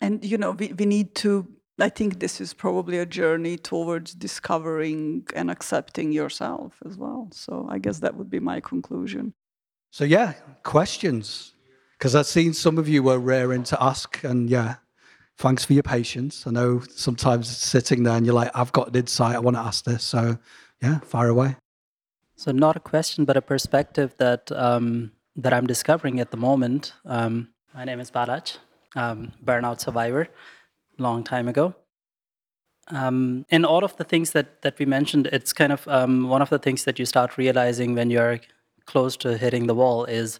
and 0.00 0.24
you 0.24 0.38
know 0.38 0.52
we, 0.52 0.72
we 0.78 0.86
need 0.86 1.14
to 1.14 1.46
i 1.78 1.88
think 1.88 2.18
this 2.20 2.40
is 2.40 2.54
probably 2.54 2.98
a 2.98 3.06
journey 3.06 3.56
towards 3.56 4.14
discovering 4.14 5.26
and 5.34 5.50
accepting 5.50 6.12
yourself 6.12 6.82
as 6.86 6.96
well 6.96 7.28
so 7.32 7.66
i 7.70 7.78
guess 7.78 7.98
that 8.00 8.14
would 8.16 8.30
be 8.30 8.40
my 8.40 8.60
conclusion 8.60 9.34
So, 9.94 10.04
yeah, 10.04 10.32
questions. 10.64 11.54
Because 11.96 12.16
I've 12.16 12.26
seen 12.26 12.52
some 12.52 12.78
of 12.78 12.88
you 12.88 13.04
were 13.04 13.20
raring 13.20 13.62
to 13.70 13.76
ask. 13.80 14.24
And 14.24 14.50
yeah, 14.50 14.74
thanks 15.38 15.64
for 15.64 15.72
your 15.72 15.84
patience. 15.84 16.48
I 16.48 16.50
know 16.50 16.82
sometimes 16.90 17.46
sitting 17.46 18.02
there 18.02 18.16
and 18.16 18.26
you're 18.26 18.34
like, 18.34 18.50
I've 18.56 18.72
got 18.72 18.88
an 18.88 18.96
insight. 18.96 19.36
I 19.36 19.38
want 19.38 19.56
to 19.56 19.62
ask 19.62 19.84
this. 19.84 20.02
So, 20.02 20.36
yeah, 20.82 20.98
fire 20.98 21.28
away. 21.28 21.54
So 22.34 22.50
not 22.50 22.74
a 22.76 22.80
question, 22.80 23.24
but 23.24 23.36
a 23.36 23.40
perspective 23.40 24.10
that 24.18 24.50
um, 24.50 25.12
that 25.36 25.52
I'm 25.52 25.68
discovering 25.68 26.18
at 26.18 26.30
the 26.32 26.36
moment. 26.36 26.92
Um, 27.06 27.50
my 27.72 27.84
name 27.84 28.00
is 28.00 28.10
Balaj, 28.10 28.58
um, 28.96 29.30
burnout 29.44 29.78
survivor, 29.80 30.26
long 30.98 31.24
time 31.24 31.48
ago. 31.48 31.74
Um, 32.88 33.46
in 33.48 33.64
all 33.64 33.82
of 33.84 33.96
the 33.96 34.04
things 34.04 34.32
that 34.32 34.62
that 34.62 34.78
we 34.78 34.86
mentioned, 34.86 35.26
it's 35.28 35.52
kind 35.52 35.72
of 35.72 35.88
um, 35.88 36.28
one 36.28 36.42
of 36.42 36.50
the 36.50 36.58
things 36.58 36.84
that 36.84 36.98
you 36.98 37.06
start 37.06 37.38
realizing 37.38 37.94
when 37.94 38.10
you're 38.10 38.40
close 38.86 39.16
to 39.18 39.38
hitting 39.38 39.66
the 39.66 39.74
wall 39.74 40.04
is 40.04 40.38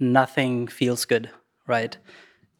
nothing 0.00 0.66
feels 0.66 1.04
good, 1.04 1.30
right? 1.66 1.96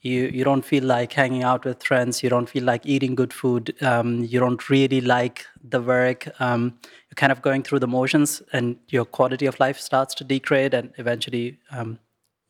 You 0.02 0.26
you 0.26 0.44
don't 0.44 0.64
feel 0.64 0.84
like 0.84 1.12
hanging 1.12 1.42
out 1.42 1.64
with 1.64 1.82
friends. 1.82 2.22
You 2.22 2.30
don't 2.30 2.48
feel 2.48 2.62
like 2.64 2.86
eating 2.86 3.14
good 3.16 3.32
food. 3.32 3.74
Um, 3.82 4.22
you 4.24 4.38
don't 4.38 4.68
really 4.70 5.00
like 5.00 5.46
the 5.62 5.80
work. 5.80 6.28
Um, 6.40 6.78
you're 7.08 7.16
kind 7.16 7.32
of 7.32 7.42
going 7.42 7.62
through 7.62 7.80
the 7.80 7.88
motions, 7.88 8.42
and 8.52 8.76
your 8.88 9.04
quality 9.04 9.46
of 9.46 9.58
life 9.58 9.80
starts 9.80 10.14
to 10.16 10.24
degrade, 10.24 10.74
and 10.74 10.92
eventually, 10.98 11.58
um, 11.72 11.98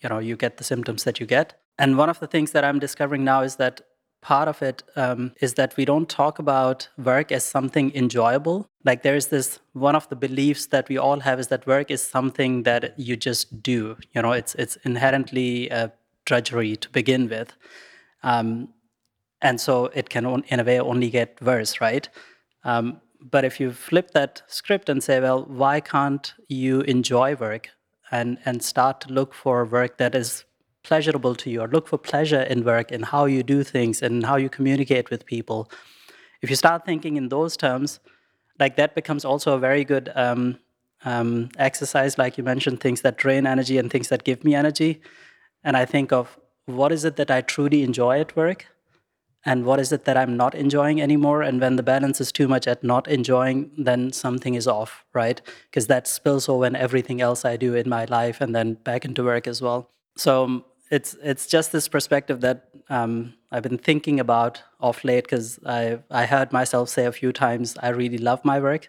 you 0.01 0.09
know, 0.09 0.19
you 0.19 0.37
get 0.37 0.57
the 0.57 0.65
symptoms 0.65 1.05
that 1.05 1.21
you 1.21 1.27
get. 1.27 1.55
And 1.79 1.97
one 1.97 2.11
of 2.11 2.21
the 2.21 2.27
things 2.27 2.53
that 2.53 2.65
I'm 2.65 2.79
discovering 2.79 3.25
now 3.25 3.43
is 3.43 3.57
that 3.57 3.81
part 4.25 4.49
of 4.49 4.63
it 4.63 4.83
um, 4.97 5.33
is 5.41 5.55
that 5.55 5.77
we 5.77 5.85
don't 5.85 6.09
talk 6.09 6.39
about 6.39 6.89
work 6.97 7.31
as 7.31 7.45
something 7.45 7.95
enjoyable. 7.95 8.67
Like 8.83 9.03
there 9.03 9.15
is 9.15 9.27
this 9.29 9.61
one 9.75 9.95
of 9.95 10.09
the 10.09 10.17
beliefs 10.17 10.67
that 10.69 10.89
we 10.89 10.97
all 10.97 11.21
have 11.21 11.39
is 11.39 11.49
that 11.49 11.67
work 11.67 11.91
is 11.91 12.03
something 12.03 12.63
that 12.63 12.99
you 12.99 13.17
just 13.17 13.63
do. 13.63 13.97
You 14.15 14.23
know, 14.23 14.33
it's 14.33 14.55
it's 14.55 14.77
inherently 14.85 15.69
a 15.69 15.93
drudgery 16.25 16.77
to 16.77 16.89
begin 16.91 17.29
with, 17.29 17.53
um, 18.23 18.69
and 19.43 19.61
so 19.61 19.87
it 19.95 20.09
can, 20.09 20.25
on, 20.25 20.45
in 20.49 20.59
a 20.59 20.65
way, 20.65 20.81
only 20.81 21.11
get 21.11 21.41
worse, 21.43 21.83
right? 21.83 22.09
Um, 22.65 23.03
but 23.21 23.45
if 23.45 23.61
you 23.61 23.73
flip 23.73 24.13
that 24.13 24.43
script 24.47 24.89
and 24.89 25.03
say, 25.03 25.21
well, 25.21 25.45
why 25.45 25.81
can't 25.81 26.33
you 26.49 26.81
enjoy 26.81 27.35
work 27.35 27.69
and 28.11 28.39
and 28.47 28.63
start 28.63 29.01
to 29.03 29.13
look 29.13 29.35
for 29.35 29.65
work 29.67 29.99
that 29.99 30.15
is 30.15 30.45
pleasurable 30.85 31.35
to 31.35 31.51
you 31.51 31.61
or 31.63 31.69
look 31.69 31.89
for 31.89 31.99
pleasure 31.99 32.43
in 32.43 32.63
work 32.63 32.93
and 32.93 33.07
how 33.07 33.25
you 33.25 33.43
do 33.43 33.65
things 33.65 34.03
and 34.03 34.25
how 34.25 34.37
you 34.37 34.49
communicate 34.49 35.11
with 35.11 35.27
people. 35.27 35.69
If 36.43 36.51
you 36.51 36.57
start 36.57 36.85
thinking 36.85 37.17
in 37.17 37.31
those 37.31 37.57
terms 37.57 38.01
like 38.61 38.77
that 38.77 38.95
becomes 38.95 39.25
also 39.25 39.55
a 39.55 39.59
very 39.59 39.85
good 39.85 40.13
um, 40.15 40.59
um, 41.05 41.49
exercise 41.59 42.19
like 42.19 42.39
you 42.39 42.45
mentioned 42.45 42.81
things 42.81 43.01
that 43.01 43.17
drain 43.17 43.47
energy 43.47 43.79
and 43.79 43.91
things 43.91 44.09
that 44.09 44.25
give 44.25 44.45
me 44.45 44.55
energy. 44.55 45.01
And 45.65 45.77
i 45.77 45.85
think 45.85 46.13
of 46.13 46.39
what 46.67 46.93
is 46.93 47.05
it 47.05 47.17
that 47.17 47.31
i 47.31 47.41
truly 47.41 47.83
enjoy 47.83 48.21
at 48.21 48.37
work 48.37 48.67
and 49.45 49.65
what 49.65 49.81
is 49.81 49.93
it 49.93 50.05
that 50.05 50.17
i'm 50.17 50.37
not 50.37 50.55
enjoying 50.55 51.01
anymore? 51.01 51.43
And 51.43 51.61
when 51.61 51.77
the 51.77 51.83
balance 51.83 52.21
is 52.21 52.33
too 52.33 52.49
much 52.49 52.67
at 52.67 52.85
not 52.85 53.09
enjoying 53.09 53.71
then 53.77 54.13
something 54.13 54.55
is 54.55 54.69
off 54.69 55.05
right? 55.15 55.41
Because 55.71 55.87
that 55.87 56.07
spills 56.07 56.49
over 56.49 56.67
in 56.67 56.77
everything 56.77 57.21
else 57.21 57.45
i 57.45 57.57
do 57.57 57.75
in 57.75 57.89
my 57.89 58.05
life 58.05 58.41
and 58.41 58.55
then 58.55 58.75
back 58.75 59.05
into 59.05 59.25
work 59.25 59.47
as 59.47 59.63
well. 59.63 59.91
So 60.17 60.45
um, 60.45 60.65
it's 60.95 61.17
it's 61.23 61.47
just 61.47 61.73
this 61.73 61.89
perspective 61.89 62.41
that 62.41 62.69
um, 62.89 63.35
I've 63.51 63.63
been 63.63 63.79
thinking 63.79 64.21
about 64.21 64.63
off 64.81 65.05
late 65.05 65.25
because 65.25 65.59
I 65.67 65.99
I 66.11 66.27
heard 66.27 66.53
myself 66.53 66.89
say 66.89 67.07
a 67.07 67.13
few 67.13 67.33
times 67.33 67.77
I 67.83 67.89
really 67.89 68.19
love 68.19 68.45
my 68.45 68.61
work, 68.61 68.89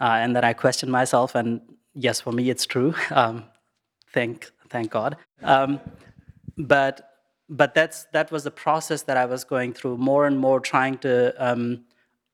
uh, 0.00 0.16
and 0.22 0.36
then 0.36 0.44
I 0.44 0.52
questioned 0.52 0.92
myself, 0.92 1.34
and 1.34 1.60
yes, 1.94 2.20
for 2.20 2.32
me 2.32 2.50
it's 2.50 2.66
true. 2.66 2.94
Um, 3.10 3.44
thank 4.12 4.50
thank 4.68 4.90
God. 4.90 5.16
Um, 5.42 5.80
but 6.58 6.94
but 7.48 7.74
that's 7.74 8.04
that 8.12 8.30
was 8.30 8.44
the 8.44 8.50
process 8.50 9.02
that 9.02 9.16
I 9.16 9.26
was 9.26 9.44
going 9.44 9.72
through 9.72 9.96
more 9.96 10.26
and 10.26 10.38
more 10.38 10.60
trying 10.60 10.98
to 10.98 11.12
um, 11.38 11.84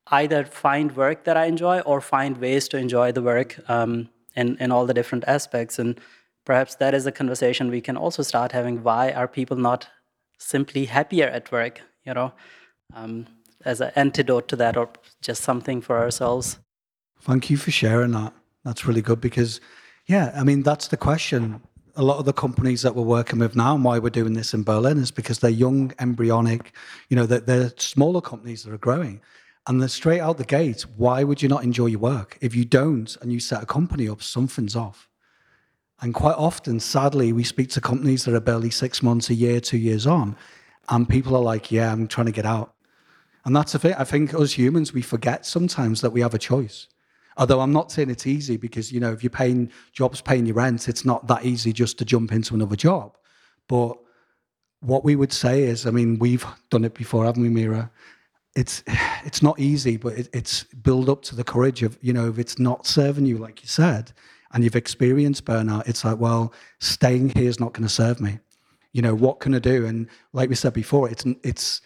either 0.09 0.45
find 0.45 0.97
work 0.97 1.25
that 1.25 1.37
I 1.37 1.47
enjoy 1.47 1.81
or 1.81 2.01
find 2.01 2.39
ways 2.39 2.69
to 2.69 2.77
enjoy 2.77 3.13
the 3.13 3.23
work 3.23 3.51
um, 3.71 4.09
in 4.35 4.57
in 4.59 4.73
all 4.73 4.87
the 4.87 4.95
different 4.95 5.25
aspects 5.27 5.79
and 5.79 6.01
perhaps 6.47 6.76
that 6.76 6.94
is 6.94 7.07
a 7.07 7.12
conversation 7.12 7.70
we 7.70 7.82
can 7.82 7.97
also 7.97 8.22
start 8.22 8.53
having 8.53 8.82
why 8.82 9.12
are 9.12 9.28
people 9.28 9.57
not 9.57 9.88
simply 10.38 10.86
happier 10.86 11.26
at 11.26 11.53
work 11.53 11.82
you 12.05 12.14
know 12.14 12.32
um, 12.94 13.26
as 13.64 13.82
an 13.82 13.92
antidote 13.97 14.49
to 14.49 14.57
that 14.57 14.76
or 14.76 14.88
just 15.20 15.42
something 15.42 15.82
for 15.82 15.99
ourselves 15.99 16.59
Thank 17.20 17.51
you 17.51 17.57
for 17.57 17.70
sharing 17.70 18.12
that. 18.12 18.32
That's 18.64 18.86
really 18.86 19.03
good 19.03 19.20
because, 19.20 19.61
yeah, 20.07 20.32
I 20.36 20.44
mean, 20.44 20.62
that's 20.62 20.88
the 20.88 20.97
question. 20.97 21.61
A 21.97 22.03
lot 22.03 22.18
of 22.18 22.24
the 22.24 22.32
companies 22.32 22.82
that 22.82 22.94
we're 22.94 23.03
working 23.03 23.38
with 23.38 23.57
now 23.57 23.74
and 23.74 23.82
why 23.82 23.99
we're 23.99 24.11
doing 24.11 24.34
this 24.34 24.53
in 24.53 24.62
Berlin 24.62 24.99
is 24.99 25.11
because 25.11 25.38
they're 25.38 25.51
young, 25.51 25.92
embryonic, 25.99 26.72
you 27.09 27.16
know, 27.16 27.26
they're, 27.26 27.40
they're 27.40 27.72
smaller 27.78 28.20
companies 28.20 28.64
that 28.64 28.72
are 28.72 28.78
growing. 28.78 29.20
And 29.66 29.80
they're 29.80 29.88
straight 29.88 30.20
out 30.20 30.38
the 30.38 30.44
gate. 30.44 30.82
Why 30.97 31.24
would 31.24 31.42
you 31.42 31.49
not 31.49 31.64
enjoy 31.64 31.86
your 31.86 31.99
work? 31.99 32.38
If 32.40 32.55
you 32.55 32.64
don't 32.64 33.16
and 33.20 33.32
you 33.32 33.40
set 33.40 33.62
a 33.62 33.66
company 33.66 34.09
up, 34.09 34.22
something's 34.22 34.76
off. 34.76 35.09
And 36.01 36.12
quite 36.12 36.36
often, 36.36 36.78
sadly, 36.78 37.32
we 37.32 37.42
speak 37.42 37.70
to 37.70 37.80
companies 37.80 38.24
that 38.24 38.34
are 38.34 38.40
barely 38.40 38.70
six 38.70 39.03
months, 39.03 39.30
a 39.30 39.34
year, 39.34 39.61
two 39.61 39.78
years 39.78 40.07
on, 40.07 40.36
and 40.88 41.09
people 41.09 41.34
are 41.34 41.42
like, 41.42 41.72
yeah, 41.72 41.90
I'm 41.90 42.07
trying 42.07 42.26
to 42.26 42.32
get 42.32 42.44
out. 42.44 42.74
And 43.44 43.55
that's 43.55 43.72
the 43.72 43.78
thing. 43.78 43.94
I 43.94 44.05
think 44.05 44.34
as 44.34 44.59
humans, 44.59 44.92
we 44.92 45.03
forget 45.03 45.47
sometimes 45.47 46.01
that 46.01 46.11
we 46.11 46.20
have 46.20 46.34
a 46.34 46.38
choice. 46.38 46.88
Although 47.38 47.61
I'm 47.61 47.72
not 47.72 47.92
saying 47.92 48.11
it's 48.11 48.26
easy 48.26 48.57
because, 48.57 48.92
you 48.92 48.99
know, 48.99 49.12
if 49.12 49.22
you're 49.22 49.30
paying 49.30 49.70
jobs, 49.92 50.20
paying 50.20 50.47
your 50.47 50.57
rent, 50.57 50.88
it's 50.88 51.05
not 51.05 51.26
that 51.28 51.44
easy 51.44 51.72
just 51.72 51.99
to 51.99 52.05
jump 52.05 52.32
into 52.32 52.55
another 52.55 52.76
job. 52.76 53.16
But 53.68 53.99
what 54.80 55.05
we 55.05 55.16
would 55.16 55.32
say 55.32 55.62
is, 55.64 55.86
I 55.86 55.90
mean, 55.90 56.18
we've 56.18 56.47
done 56.70 56.84
it 56.84 56.94
before, 56.94 57.24
haven't 57.24 57.42
we, 57.42 57.49
Mira? 57.49 57.90
It's 58.55 58.82
it's 59.24 59.42
not 59.42 59.59
easy, 59.59 59.97
but 59.97 60.14
it, 60.14 60.28
it's 60.32 60.64
build 60.64 61.09
up 61.09 61.22
to 61.22 61.36
the 61.36 61.44
courage 61.44 61.82
of, 61.82 61.99
you 62.01 62.12
know, 62.12 62.28
if 62.28 62.38
it's 62.38 62.59
not 62.59 62.86
serving 62.86 63.26
you, 63.26 63.38
like 63.38 63.62
you 63.62 63.68
said, 63.68 64.12
and 64.57 64.65
you've 64.65 64.75
experienced 64.75 65.45
burnout, 65.45 65.87
it's 65.87 66.03
like, 66.03 66.17
well, 66.17 66.51
staying 66.79 67.29
here 67.29 67.47
is 67.47 67.61
not 67.61 67.75
going 67.75 67.87
to 67.87 67.93
serve 67.93 68.23
me. 68.23 68.39
You 68.93 69.03
know, 69.03 69.15
what 69.15 69.39
can 69.39 69.55
I 69.55 69.59
do? 69.59 69.85
And 69.85 70.09
like 70.33 70.49
we 70.49 70.55
said 70.55 70.73
before, 70.73 71.11
it's 71.11 71.27
it's 71.45 71.83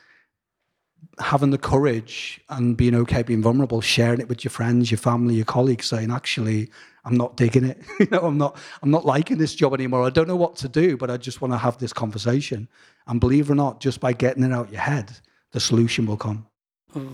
having 1.18 1.50
the 1.50 1.58
courage 1.58 2.40
and 2.48 2.76
being 2.76 2.94
okay, 2.94 3.24
being 3.24 3.42
vulnerable, 3.42 3.80
sharing 3.80 4.20
it 4.20 4.28
with 4.28 4.44
your 4.44 4.52
friends, 4.52 4.88
your 4.88 4.98
family, 4.98 5.34
your 5.34 5.46
colleagues, 5.46 5.86
saying, 5.86 6.12
actually, 6.12 6.70
I'm 7.04 7.16
not 7.16 7.36
digging 7.36 7.64
it. 7.64 7.82
you 7.98 8.06
know, 8.12 8.20
I'm 8.20 8.38
not, 8.38 8.56
I'm 8.84 8.92
not 8.92 9.04
liking 9.04 9.38
this 9.38 9.56
job 9.56 9.74
anymore. 9.74 10.06
I 10.06 10.10
don't 10.10 10.28
know 10.28 10.36
what 10.36 10.54
to 10.58 10.68
do, 10.68 10.96
but 10.96 11.10
I 11.10 11.16
just 11.16 11.40
want 11.40 11.52
to 11.52 11.58
have 11.58 11.76
this 11.78 11.92
conversation. 11.92 12.68
And 13.08 13.18
believe 13.18 13.50
it 13.50 13.52
or 13.52 13.56
not, 13.56 13.80
just 13.80 13.98
by 13.98 14.12
getting 14.12 14.44
it 14.44 14.52
out 14.52 14.70
your 14.70 14.82
head, 14.82 15.10
the 15.50 15.58
solution 15.58 16.06
will 16.06 16.16
come. 16.16 16.46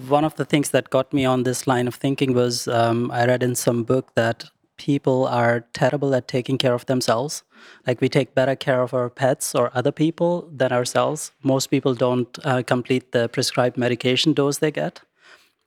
One 0.09 0.25
of 0.25 0.37
the 0.37 0.45
things 0.45 0.71
that 0.73 0.91
got 0.91 1.15
me 1.15 1.25
on 1.25 1.45
this 1.45 1.67
line 1.67 1.89
of 1.89 1.95
thinking 1.95 2.35
was 2.35 2.69
um, 2.69 3.11
I 3.11 3.25
read 3.25 3.43
in 3.43 3.55
some 3.55 3.85
book 3.85 4.15
that 4.17 4.45
people 4.77 5.27
are 5.27 5.67
terrible 5.73 6.15
at 6.15 6.29
taking 6.29 6.59
care 6.59 6.75
of 6.75 6.87
themselves. 6.87 7.43
Like 7.87 8.01
we 8.01 8.09
take 8.09 8.35
better 8.35 8.57
care 8.57 8.83
of 8.83 8.95
our 8.95 9.11
pets 9.11 9.55
or 9.55 9.71
other 9.75 9.93
people 9.93 10.49
than 10.53 10.73
ourselves. 10.73 11.33
Most 11.43 11.69
people 11.69 11.95
don't 11.95 12.39
uh, 12.45 12.63
complete 12.63 13.13
the 13.13 13.29
prescribed 13.29 13.77
medication 13.77 14.33
dose 14.33 14.59
they 14.59 14.71
get 14.71 15.01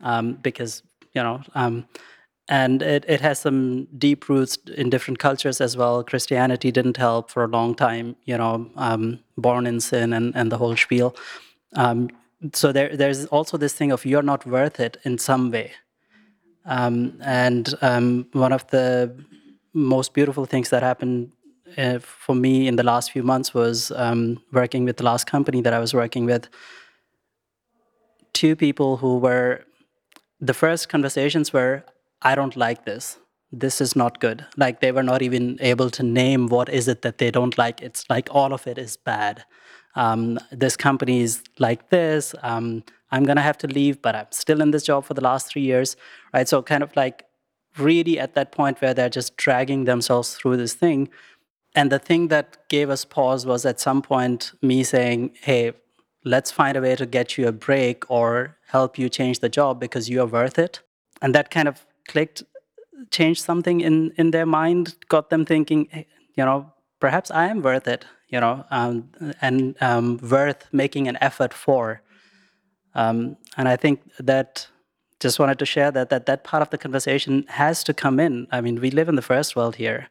um, 0.02 0.34
because, 0.34 0.84
you 1.14 1.24
know, 1.24 1.42
um, 1.56 1.88
and 2.48 2.82
it, 2.82 3.06
it 3.08 3.22
has 3.22 3.40
some 3.40 3.86
deep 3.98 4.28
roots 4.28 4.58
in 4.76 4.90
different 4.90 5.20
cultures 5.20 5.62
as 5.62 5.78
well. 5.78 6.04
Christianity 6.04 6.72
didn't 6.72 6.98
help 6.98 7.30
for 7.30 7.44
a 7.44 7.48
long 7.48 7.76
time, 7.76 8.16
you 8.26 8.38
know, 8.38 8.70
um, 8.76 9.20
born 9.38 9.68
in 9.68 9.80
sin 9.80 10.14
and, 10.14 10.36
and 10.36 10.52
the 10.52 10.58
whole 10.58 10.76
spiel. 10.76 11.16
Um, 11.76 12.10
so 12.54 12.72
there, 12.72 12.96
there's 12.96 13.26
also 13.28 13.58
this 13.58 13.74
thing 13.74 13.92
of 13.92 14.06
you're 14.06 14.24
not 14.24 14.46
worth 14.46 14.80
it 14.80 14.98
in 15.04 15.18
some 15.20 15.52
way. 15.52 15.74
Um, 16.70 17.20
and 17.22 17.74
um, 17.82 18.28
one 18.32 18.54
of 18.54 18.66
the 18.68 19.12
most 19.74 20.14
beautiful 20.14 20.46
things 20.46 20.70
that 20.70 20.84
happened 20.84 21.32
uh, 21.78 21.98
for 22.00 22.36
me 22.36 22.68
in 22.68 22.76
the 22.76 22.84
last 22.84 23.12
few 23.12 23.24
months 23.24 23.54
was 23.54 23.92
um, 23.96 24.42
working 24.54 24.86
with 24.86 24.98
the 24.98 25.04
last 25.04 25.26
company 25.26 25.62
that 25.62 25.74
I 25.74 25.80
was 25.80 25.94
working 25.94 26.26
with. 26.26 26.48
Two 28.34 28.56
people 28.56 28.98
who 28.98 29.18
were, 29.18 29.66
the 30.40 30.54
first 30.54 30.90
conversations 30.90 31.52
were, 31.52 31.84
I 32.22 32.36
don't 32.36 32.56
like 32.56 32.86
this. 32.86 33.18
This 33.52 33.82
is 33.82 33.96
not 33.96 34.20
good. 34.20 34.46
Like 34.56 34.80
they 34.80 34.92
were 34.92 35.04
not 35.04 35.24
even 35.24 35.58
able 35.62 35.90
to 35.90 36.04
name 36.04 36.48
what 36.48 36.70
is 36.70 36.88
it 36.88 37.02
that 37.02 37.18
they 37.18 37.32
don't 37.32 37.58
like. 37.58 37.82
It's 37.82 38.06
like 38.12 38.30
all 38.32 38.54
of 38.54 38.68
it 38.68 38.78
is 38.78 38.96
bad. 38.96 39.44
Um, 39.96 40.38
this 40.52 40.78
company 40.78 41.22
is 41.22 41.42
like 41.58 41.90
this. 41.90 42.36
Um, 42.44 42.84
I'm 43.12 43.24
gonna 43.24 43.42
have 43.42 43.58
to 43.60 43.68
leave, 43.68 44.02
but 44.02 44.16
I'm 44.16 44.28
still 44.30 44.62
in 44.62 44.72
this 44.72 44.84
job 44.84 45.06
for 45.06 45.16
the 45.16 45.22
last 45.22 45.48
three 45.48 45.64
years, 45.64 45.98
right? 46.34 46.48
So 46.48 46.62
kind 46.62 46.84
of 46.84 46.96
like 46.96 47.26
really 47.78 48.20
at 48.20 48.36
that 48.36 48.52
point 48.52 48.82
where 48.82 48.94
they're 48.94 49.10
just 49.10 49.38
dragging 49.38 49.86
themselves 49.86 50.36
through 50.36 50.58
this 50.58 50.74
thing. 50.74 51.10
And 51.76 51.92
the 51.92 52.00
thing 52.00 52.30
that 52.30 52.68
gave 52.68 52.90
us 52.90 53.06
pause 53.06 53.46
was 53.46 53.66
at 53.66 53.80
some 53.80 54.02
point 54.02 54.54
me 54.62 54.84
saying, 54.84 55.36
"Hey, 55.42 55.74
let's 56.26 56.52
find 56.52 56.76
a 56.78 56.82
way 56.82 56.96
to 56.96 57.06
get 57.06 57.38
you 57.38 57.48
a 57.48 57.52
break 57.52 58.10
or 58.10 58.58
help 58.68 58.98
you 58.98 59.10
change 59.10 59.40
the 59.40 59.50
job 59.50 59.80
because 59.80 60.10
you 60.10 60.22
are 60.22 60.26
worth 60.26 60.58
it." 60.58 60.82
And 61.22 61.36
that 61.36 61.52
kind 61.52 61.68
of 61.68 61.86
clicked, 62.08 62.44
changed 63.12 63.44
something 63.44 63.82
in 63.82 64.12
in 64.18 64.32
their 64.32 64.46
mind, 64.46 64.96
got 65.10 65.30
them 65.30 65.46
thinking, 65.46 65.88
hey, 65.92 66.08
you 66.36 66.46
know, 66.46 66.74
perhaps 67.00 67.32
I 67.32 67.48
am 67.48 67.62
worth 67.62 67.88
it, 67.88 68.06
you 68.30 68.40
know, 68.40 68.66
um, 68.72 69.10
and 69.42 69.76
um, 69.82 70.18
worth 70.18 70.68
making 70.72 71.08
an 71.08 71.18
effort 71.22 71.54
for. 71.54 72.02
Um, 72.96 73.38
and 73.58 73.68
I 73.68 73.76
think 73.76 74.02
that 74.20 74.68
just 75.20 75.40
wanted 75.40 75.60
to 75.60 75.66
share 75.66 75.92
that, 75.92 76.10
that 76.10 76.26
that 76.26 76.44
part 76.44 76.62
of 76.62 76.70
the 76.70 76.78
conversation 76.78 77.46
has 77.50 77.84
to 77.84 77.94
come 77.94 78.20
in. 78.20 78.48
I 78.52 78.62
mean, 78.62 78.80
we 78.80 78.92
live 78.92 79.10
in 79.10 79.16
the 79.16 79.22
first 79.22 79.56
world 79.56 79.76
here. 79.76 80.10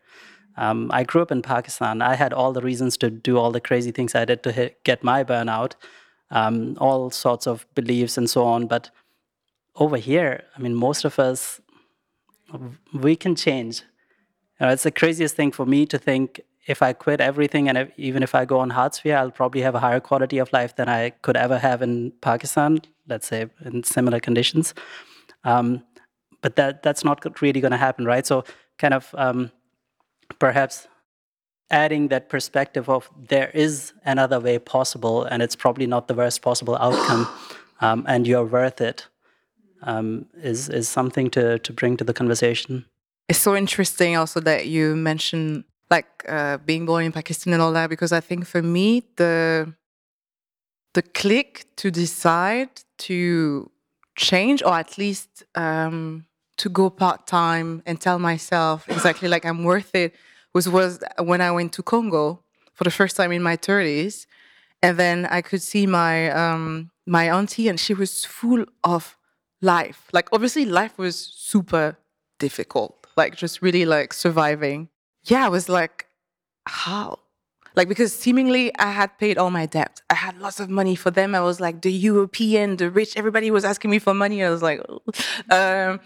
Um, 0.56 0.90
I 0.92 1.04
grew 1.04 1.22
up 1.22 1.30
in 1.30 1.40
Pakistan. 1.40 2.02
I 2.02 2.14
had 2.16 2.32
all 2.32 2.52
the 2.52 2.61
reasons 2.61 2.96
to 2.98 3.11
do 3.11 3.38
all 3.38 3.52
the 3.52 3.61
crazy 3.61 3.92
things 3.92 4.14
I 4.14 4.24
did 4.24 4.42
to 4.42 4.52
hit, 4.52 4.82
get 4.84 5.04
my 5.04 5.22
burnout, 5.24 5.74
um, 6.30 6.76
all 6.80 7.11
sorts 7.11 7.46
of 7.46 7.66
beliefs 7.74 8.18
and 8.18 8.28
so 8.28 8.44
on. 8.44 8.66
But 8.66 8.90
over 9.76 9.96
here, 9.96 10.44
I 10.56 10.61
mean, 10.61 10.74
most 10.74 11.04
of 11.04 11.18
us, 11.18 11.61
we 12.92 13.14
can 13.14 13.36
change. 13.36 13.82
You 14.61 14.66
know, 14.66 14.72
it's 14.72 14.82
the 14.82 14.90
craziest 14.90 15.36
thing 15.36 15.52
for 15.52 15.64
me 15.64 15.86
to 15.86 15.98
think 15.98 16.40
if 16.68 16.82
I 16.82 16.92
quit 16.92 17.20
everything 17.20 17.68
and 17.68 17.78
if, 17.78 17.90
even 17.96 18.22
if 18.22 18.34
I 18.34 18.44
go 18.44 18.60
on 18.60 18.70
Hartz 18.70 19.04
IV, 19.04 19.14
I'll 19.14 19.30
probably 19.30 19.62
have 19.62 19.74
a 19.74 19.80
higher 19.80 20.00
quality 20.00 20.38
of 20.38 20.52
life 20.52 20.76
than 20.76 20.88
I 20.88 21.10
could 21.22 21.36
ever 21.36 21.58
have 21.58 21.80
in 21.80 22.12
Pakistan, 22.20 22.80
let's 23.08 23.26
say 23.26 23.48
in 23.64 23.82
similar 23.84 24.20
conditions. 24.20 24.74
Um, 25.44 25.82
but 26.42 26.56
that 26.56 26.82
that's 26.82 27.04
not 27.04 27.40
really 27.40 27.60
going 27.60 27.72
to 27.72 27.78
happen, 27.78 28.04
right? 28.04 28.26
So 28.26 28.44
kind 28.78 28.94
of 28.94 29.14
um, 29.16 29.50
perhaps 30.38 30.86
adding 31.70 32.08
that 32.08 32.28
perspective 32.28 32.88
of 32.88 33.10
there 33.28 33.50
is 33.54 33.92
another 34.04 34.38
way 34.38 34.58
possible, 34.58 35.24
and 35.24 35.42
it's 35.42 35.56
probably 35.56 35.86
not 35.86 36.06
the 36.06 36.14
worst 36.14 36.42
possible 36.42 36.76
outcome, 36.76 37.26
um, 37.80 38.04
and 38.06 38.26
you're 38.26 38.44
worth 38.44 38.80
it, 38.80 39.08
um, 39.82 40.26
is 40.42 40.68
is 40.68 40.88
something 40.88 41.30
to 41.30 41.58
to 41.58 41.72
bring 41.72 41.96
to 41.96 42.04
the 42.04 42.14
conversation. 42.14 42.84
It's 43.28 43.40
so 43.40 43.56
interesting 43.56 44.16
also 44.16 44.40
that 44.40 44.66
you 44.66 44.96
mentioned 44.96 45.64
like 45.91 46.24
uh, 46.28 46.59
being 46.59 46.86
born 46.86 47.05
in 47.05 47.12
Pakistan 47.12 47.53
and 47.53 47.62
all 47.62 47.72
that, 47.72 47.91
because 47.91 48.12
I 48.12 48.20
think 48.20 48.47
for 48.47 48.62
me 48.62 49.05
the 49.16 49.72
the 50.95 51.03
click 51.03 51.66
to 51.76 51.91
decide 51.91 52.70
to 52.99 53.70
change 54.16 54.62
or 54.62 54.74
at 54.74 54.99
least 54.99 55.45
um, 55.55 56.26
to 56.57 56.68
go 56.68 56.91
part 56.91 57.26
time 57.26 57.82
and 57.86 58.01
tell 58.01 58.18
myself 58.18 58.89
exactly 58.89 59.28
like 59.28 59.45
I'm 59.45 59.64
worth 59.64 59.95
it 59.95 60.14
was 60.53 60.68
was 60.68 60.99
when 61.18 61.41
I 61.41 61.51
went 61.51 61.72
to 61.74 61.82
Congo 61.82 62.43
for 62.74 62.84
the 62.84 62.91
first 62.91 63.16
time 63.16 63.32
in 63.32 63.43
my 63.43 63.57
30s, 63.57 64.26
and 64.82 64.97
then 64.99 65.26
I 65.26 65.41
could 65.43 65.62
see 65.62 65.86
my 65.86 66.30
um, 66.30 66.91
my 67.07 67.30
auntie 67.30 67.68
and 67.68 67.78
she 67.78 67.95
was 67.95 68.24
full 68.24 68.64
of 68.84 69.16
life. 69.61 70.09
Like 70.12 70.28
obviously 70.32 70.64
life 70.64 70.99
was 70.99 71.16
super 71.16 71.97
difficult, 72.39 73.07
like 73.16 73.36
just 73.36 73.62
really 73.62 73.84
like 73.84 74.12
surviving 74.12 74.89
yeah, 75.31 75.45
I 75.45 75.49
was 75.49 75.68
like, 75.68 76.07
how? 76.66 77.18
Like, 77.76 77.89
because 77.89 78.12
seemingly 78.12 78.76
I 78.79 78.91
had 78.91 79.16
paid 79.18 79.39
all 79.39 79.51
my 79.51 79.66
debt. 79.66 80.03
I 80.11 80.14
had 80.14 80.41
lots 80.41 80.59
of 80.59 80.68
money 80.68 80.97
for 80.97 81.11
them. 81.11 81.35
I 81.35 81.41
was 81.41 81.61
like 81.61 81.83
the 81.83 81.93
European, 81.93 82.76
the 82.76 82.91
rich. 82.91 83.16
Everybody 83.16 83.51
was 83.51 83.64
asking 83.64 83.91
me 83.91 83.99
for 83.99 84.14
money. 84.14 84.43
I 84.43 84.51
was 84.51 84.62
like, 84.62 84.81
um, 85.51 86.01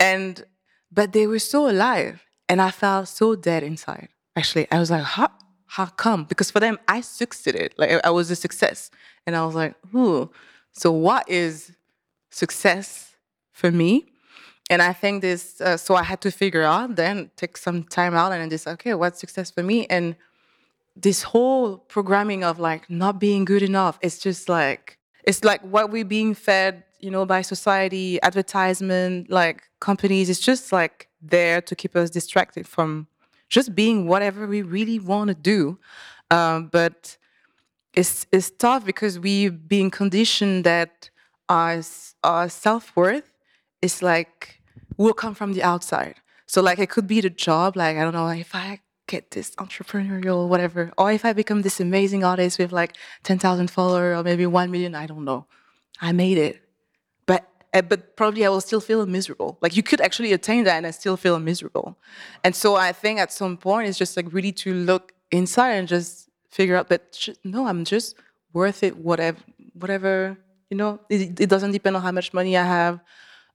and, 0.00 0.44
but 0.90 1.12
they 1.12 1.26
were 1.26 1.38
so 1.38 1.68
alive. 1.68 2.24
And 2.48 2.62
I 2.62 2.70
felt 2.70 3.08
so 3.08 3.34
dead 3.34 3.62
inside. 3.62 4.08
Actually, 4.34 4.68
I 4.70 4.78
was 4.78 4.90
like, 4.90 5.02
how, 5.02 5.30
how 5.66 5.86
come? 5.86 6.24
Because 6.24 6.50
for 6.50 6.60
them, 6.60 6.78
I 6.88 7.02
succeeded. 7.02 7.74
Like, 7.76 8.00
I 8.04 8.10
was 8.10 8.30
a 8.30 8.36
success. 8.36 8.90
And 9.26 9.36
I 9.36 9.44
was 9.44 9.54
like, 9.54 9.74
ooh, 9.94 10.30
so 10.72 10.90
what 10.90 11.28
is 11.28 11.72
success 12.30 13.16
for 13.52 13.70
me? 13.70 14.06
And 14.70 14.82
I 14.82 14.92
think 14.92 15.22
this, 15.22 15.60
uh, 15.60 15.76
so 15.76 15.94
I 15.94 16.02
had 16.02 16.20
to 16.22 16.30
figure 16.30 16.62
out, 16.62 16.96
then 16.96 17.30
take 17.36 17.56
some 17.56 17.84
time 17.84 18.14
out 18.14 18.32
and 18.32 18.50
just, 18.50 18.66
okay, 18.66 18.94
what's 18.94 19.18
success 19.18 19.50
for 19.50 19.62
me? 19.62 19.86
And 19.86 20.14
this 20.94 21.22
whole 21.22 21.78
programming 21.78 22.44
of 22.44 22.58
like 22.58 22.90
not 22.90 23.18
being 23.18 23.44
good 23.44 23.62
enough, 23.62 23.98
it's 24.02 24.18
just 24.18 24.48
like, 24.48 24.98
it's 25.24 25.42
like 25.42 25.62
what 25.62 25.90
we're 25.90 26.04
being 26.04 26.34
fed, 26.34 26.84
you 27.00 27.10
know, 27.10 27.24
by 27.24 27.40
society, 27.42 28.20
advertisement, 28.22 29.30
like 29.30 29.62
companies. 29.80 30.28
It's 30.28 30.40
just 30.40 30.70
like 30.70 31.08
there 31.22 31.62
to 31.62 31.74
keep 31.74 31.96
us 31.96 32.10
distracted 32.10 32.68
from 32.68 33.06
just 33.48 33.74
being 33.74 34.06
whatever 34.06 34.46
we 34.46 34.60
really 34.60 34.98
want 34.98 35.28
to 35.28 35.34
do. 35.34 35.78
Um, 36.30 36.66
but 36.66 37.16
it's, 37.94 38.26
it's 38.32 38.50
tough 38.50 38.84
because 38.84 39.18
we've 39.18 39.66
been 39.66 39.90
conditioned 39.90 40.64
that 40.64 41.08
our, 41.48 41.80
our 42.22 42.50
self 42.50 42.94
worth 42.94 43.32
is 43.80 44.02
like 44.02 44.57
will 44.98 45.14
come 45.14 45.34
from 45.34 45.54
the 45.54 45.62
outside. 45.62 46.16
So 46.46 46.60
like 46.60 46.78
it 46.78 46.90
could 46.90 47.06
be 47.06 47.20
the 47.20 47.30
job, 47.30 47.76
like 47.76 47.96
I 47.96 48.02
don't 48.02 48.12
know, 48.12 48.28
if 48.28 48.54
I 48.54 48.80
get 49.06 49.30
this 49.30 49.54
entrepreneurial 49.56 50.48
whatever, 50.48 50.92
or 50.98 51.10
if 51.12 51.24
I 51.24 51.32
become 51.32 51.62
this 51.62 51.80
amazing 51.80 52.24
artist 52.24 52.58
with 52.58 52.72
like 52.72 52.94
10,000 53.22 53.70
followers 53.70 54.18
or 54.18 54.22
maybe 54.22 54.44
1 54.44 54.70
million, 54.70 54.94
I 54.94 55.06
don't 55.06 55.24
know. 55.24 55.46
I 56.00 56.12
made 56.12 56.38
it. 56.38 56.60
But 57.26 57.48
eh, 57.72 57.80
but 57.80 58.16
probably 58.16 58.44
I 58.44 58.48
will 58.48 58.60
still 58.60 58.80
feel 58.80 59.04
miserable. 59.06 59.58
Like 59.62 59.76
you 59.76 59.82
could 59.82 60.00
actually 60.00 60.32
attain 60.32 60.64
that 60.64 60.76
and 60.76 60.86
I 60.86 60.90
still 60.90 61.16
feel 61.16 61.38
miserable. 61.38 61.96
And 62.44 62.54
so 62.54 62.76
I 62.76 62.92
think 62.92 63.20
at 63.20 63.32
some 63.32 63.56
point 63.56 63.88
it's 63.88 63.98
just 63.98 64.16
like 64.16 64.32
really 64.32 64.52
to 64.52 64.74
look 64.74 65.12
inside 65.30 65.72
and 65.72 65.88
just 65.88 66.28
figure 66.50 66.76
out 66.76 66.88
that 66.88 67.28
no, 67.44 67.66
I'm 67.66 67.84
just 67.84 68.16
worth 68.52 68.82
it. 68.82 68.96
Whatever, 68.96 69.38
whatever 69.74 70.38
you 70.70 70.76
know. 70.76 71.00
It, 71.08 71.40
it 71.40 71.48
doesn't 71.48 71.72
depend 71.72 71.96
on 71.96 72.02
how 72.02 72.12
much 72.12 72.32
money 72.32 72.56
I 72.56 72.64
have. 72.64 73.00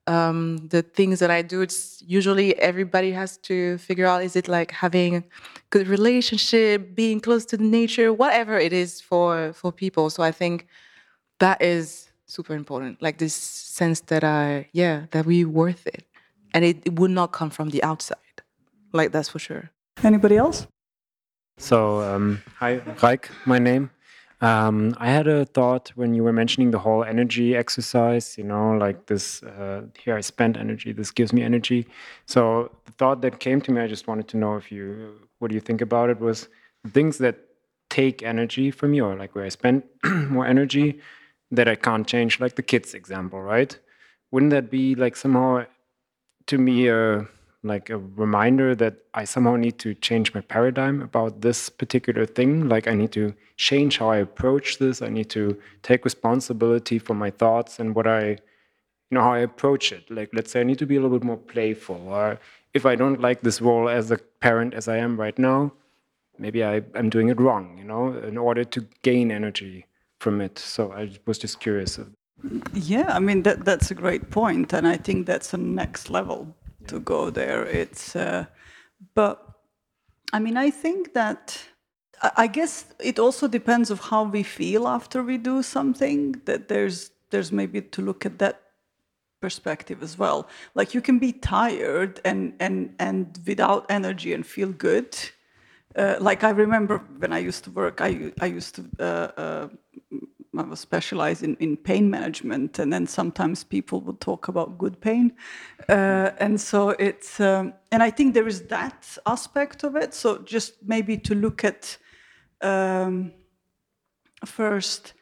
Um, 0.05 0.67
the 0.67 0.81
things 0.81 1.19
that 1.19 1.31
I 1.31 1.41
do, 1.41 1.61
it's 1.61 2.03
usually 2.05 2.55
everybody 2.59 3.11
has 3.11 3.37
to 3.49 3.77
figure 3.77 4.05
out: 4.05 4.23
is 4.23 4.35
it 4.35 4.47
like 4.47 4.71
having 4.71 5.15
a 5.15 5.23
good 5.69 5.87
relationship, 5.87 6.93
being 6.95 7.19
close 7.21 7.45
to 7.45 7.57
nature, 7.57 8.11
whatever 8.11 8.57
it 8.57 8.73
is 8.73 8.99
for 8.99 9.53
for 9.53 9.71
people. 9.71 10.09
So 10.09 10.21
I 10.21 10.31
think 10.31 10.67
that 11.39 11.61
is 11.61 12.09
super 12.25 12.55
important. 12.55 13.01
Like 13.01 13.17
this 13.17 13.33
sense 13.33 14.01
that 14.01 14.23
I, 14.23 14.67
yeah, 14.73 15.05
that 15.11 15.25
we 15.25 15.45
worth 15.45 15.87
it, 15.87 16.05
and 16.53 16.65
it, 16.65 16.77
it 16.85 16.99
would 16.99 17.11
not 17.11 17.31
come 17.31 17.49
from 17.49 17.69
the 17.69 17.83
outside. 17.83 18.17
Like 18.91 19.11
that's 19.11 19.29
for 19.29 19.39
sure. 19.39 19.71
Anybody 20.03 20.37
else? 20.37 20.67
So, 21.57 22.01
um, 22.01 22.41
hi, 22.57 22.79
Raik, 22.79 23.29
my 23.45 23.59
name. 23.59 23.91
Um, 24.43 24.93
I 24.97 25.09
had 25.09 25.27
a 25.27 25.45
thought 25.45 25.93
when 25.95 26.13
you 26.13 26.21
were 26.21 26.33
mentioning 26.33 26.71
the 26.71 26.79
whole 26.79 27.05
energy 27.05 27.55
exercise, 27.55 28.37
you 28.37 28.43
know, 28.43 28.71
like 28.71 29.05
this 29.05 29.41
uh, 29.41 29.83
here 29.97 30.17
I 30.17 30.19
spend 30.19 30.57
energy, 30.57 30.91
this 30.91 31.11
gives 31.11 31.31
me 31.31 31.41
energy. 31.41 31.87
So, 32.25 32.69
the 32.83 32.91
thought 32.91 33.21
that 33.21 33.39
came 33.39 33.61
to 33.61 33.71
me, 33.71 33.79
I 33.79 33.87
just 33.87 34.05
wanted 34.05 34.27
to 34.27 34.37
know 34.37 34.57
if 34.57 34.69
you, 34.69 35.13
what 35.39 35.47
do 35.47 35.55
you 35.55 35.61
think 35.61 35.79
about 35.79 36.09
it, 36.09 36.19
was 36.19 36.49
things 36.91 37.19
that 37.19 37.37
take 37.89 38.21
energy 38.21 38.69
from 38.69 38.91
me 38.91 38.99
or 38.99 39.15
like 39.15 39.33
where 39.33 39.45
I 39.45 39.49
spend 39.49 39.83
more 40.03 40.45
energy 40.45 40.99
that 41.51 41.69
I 41.69 41.75
can't 41.75 42.05
change, 42.05 42.41
like 42.41 42.55
the 42.55 42.63
kids 42.63 42.93
example, 42.93 43.41
right? 43.41 43.79
Wouldn't 44.31 44.51
that 44.51 44.69
be 44.69 44.93
like 44.93 45.15
somehow 45.15 45.67
to 46.47 46.57
me 46.57 46.89
a 46.89 47.29
like 47.63 47.89
a 47.89 47.97
reminder 47.97 48.75
that 48.75 48.97
I 49.13 49.23
somehow 49.23 49.55
need 49.55 49.79
to 49.79 49.93
change 49.95 50.33
my 50.33 50.41
paradigm 50.41 51.01
about 51.01 51.41
this 51.41 51.69
particular 51.69 52.25
thing. 52.25 52.67
Like 52.67 52.87
I 52.87 52.93
need 52.93 53.13
to 53.13 53.33
change 53.55 53.97
how 53.99 54.09
I 54.09 54.17
approach 54.17 54.79
this. 54.79 55.01
I 55.01 55.07
need 55.07 55.29
to 55.29 55.57
take 55.81 56.03
responsibility 56.03 56.99
for 56.99 57.13
my 57.13 57.29
thoughts 57.29 57.79
and 57.79 57.95
what 57.95 58.05
I, 58.05 58.29
you 58.29 58.37
know, 59.11 59.21
how 59.21 59.33
I 59.33 59.39
approach 59.39 59.93
it. 59.93 60.11
Like 60.11 60.29
let's 60.33 60.51
say 60.51 60.59
I 60.59 60.63
need 60.63 60.79
to 60.79 60.85
be 60.85 60.97
a 60.97 61.01
little 61.01 61.17
bit 61.17 61.25
more 61.25 61.37
playful, 61.37 62.01
or 62.09 62.37
if 62.73 62.85
I 62.85 62.95
don't 62.95 63.21
like 63.21 63.41
this 63.41 63.61
role 63.61 63.87
as 63.87 64.11
a 64.11 64.17
parent 64.17 64.73
as 64.73 64.87
I 64.89 64.97
am 64.97 65.17
right 65.17 65.37
now, 65.39 65.71
maybe 66.37 66.65
I, 66.65 66.81
I'm 66.95 67.09
doing 67.09 67.29
it 67.29 67.39
wrong. 67.39 67.77
You 67.77 67.85
know, 67.85 68.17
in 68.17 68.37
order 68.37 68.65
to 68.65 68.85
gain 69.03 69.31
energy 69.31 69.85
from 70.19 70.41
it. 70.41 70.59
So 70.59 70.91
I 70.91 71.11
was 71.25 71.37
just 71.37 71.61
curious. 71.61 71.97
Yeah, 72.73 73.07
I 73.07 73.19
mean 73.19 73.43
that 73.43 73.63
that's 73.63 73.89
a 73.89 73.95
great 73.95 74.31
point, 74.31 74.73
and 74.73 74.85
I 74.85 74.97
think 74.97 75.27
that's 75.27 75.53
a 75.53 75.57
next 75.57 76.09
level 76.09 76.53
to 76.87 76.99
go 76.99 77.29
there. 77.29 77.65
It's, 77.65 78.15
uh, 78.15 78.45
but 79.13 79.53
I 80.31 80.39
mean, 80.39 80.57
I 80.57 80.71
think 80.71 81.13
that 81.13 81.63
I 82.37 82.47
guess 82.47 82.85
it 82.99 83.19
also 83.19 83.47
depends 83.47 83.91
of 83.91 83.99
how 83.99 84.23
we 84.23 84.43
feel 84.43 84.87
after 84.87 85.21
we 85.23 85.37
do 85.37 85.61
something. 85.61 86.41
That 86.45 86.67
there's 86.67 87.11
there's 87.29 87.51
maybe 87.51 87.81
to 87.81 88.01
look 88.01 88.25
at 88.25 88.39
that 88.39 88.61
perspective 89.41 90.01
as 90.01 90.17
well. 90.17 90.47
Like 90.73 90.93
you 90.93 91.01
can 91.01 91.19
be 91.19 91.33
tired 91.33 92.21
and 92.23 92.53
and 92.59 92.95
and 92.97 93.39
without 93.45 93.85
energy 93.89 94.33
and 94.33 94.45
feel 94.45 94.71
good. 94.71 95.17
Uh, 95.95 96.15
like 96.19 96.43
I 96.43 96.51
remember 96.51 96.99
when 97.19 97.33
I 97.33 97.39
used 97.39 97.65
to 97.65 97.71
work, 97.71 97.99
I 98.01 98.31
I 98.41 98.45
used 98.45 98.75
to 98.75 98.83
uh, 98.99 99.41
uh, 99.41 99.67
I 100.57 100.63
was 100.63 100.79
specialized 100.79 101.43
in, 101.43 101.55
in 101.55 101.77
pain 101.77 102.09
management, 102.09 102.79
and 102.79 102.93
then 102.93 103.07
sometimes 103.07 103.63
people 103.63 104.01
would 104.01 104.19
talk 104.19 104.47
about 104.47 104.77
good 104.77 105.01
pain, 105.01 105.33
uh, 105.89 106.31
and 106.37 106.61
so 106.61 106.89
it's 106.89 107.39
um, 107.39 107.73
and 107.91 108.03
I 108.03 108.11
think 108.11 108.33
there 108.33 108.47
is 108.47 108.63
that 108.67 109.17
aspect 109.25 109.83
of 109.83 109.95
it. 109.95 110.13
So 110.13 110.39
just 110.39 110.73
maybe 110.85 111.17
to 111.17 111.35
look 111.35 111.63
at 111.63 111.97
um, 112.61 113.33
first, 114.45 115.13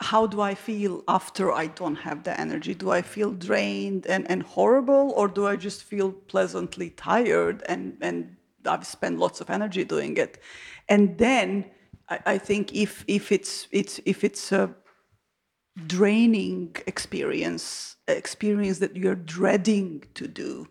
how 0.00 0.26
do 0.26 0.40
I 0.40 0.54
feel 0.54 1.04
after 1.06 1.52
I 1.52 1.66
don't 1.66 1.96
have 1.96 2.22
the 2.22 2.38
energy? 2.40 2.74
Do 2.74 2.90
I 2.90 3.02
feel 3.02 3.30
drained 3.32 4.06
and, 4.06 4.28
and 4.30 4.42
horrible, 4.42 5.12
or 5.16 5.28
do 5.28 5.46
I 5.46 5.56
just 5.56 5.82
feel 5.84 6.12
pleasantly 6.12 6.90
tired 6.90 7.62
and 7.68 7.98
and 8.00 8.36
I've 8.64 8.86
spent 8.86 9.18
lots 9.18 9.40
of 9.40 9.50
energy 9.50 9.84
doing 9.84 10.16
it, 10.16 10.38
and 10.88 11.18
then 11.18 11.66
I, 12.12 12.34
I 12.34 12.38
think 12.38 12.74
if 12.74 13.04
if 13.06 13.32
it's 13.32 13.68
it's 13.70 13.94
if 14.12 14.24
it's 14.24 14.52
a 14.52 14.64
draining 15.86 16.76
experience, 16.86 17.96
experience 18.08 18.78
that 18.80 18.96
you're 18.96 19.14
dreading 19.14 20.04
to 20.14 20.28
do, 20.28 20.68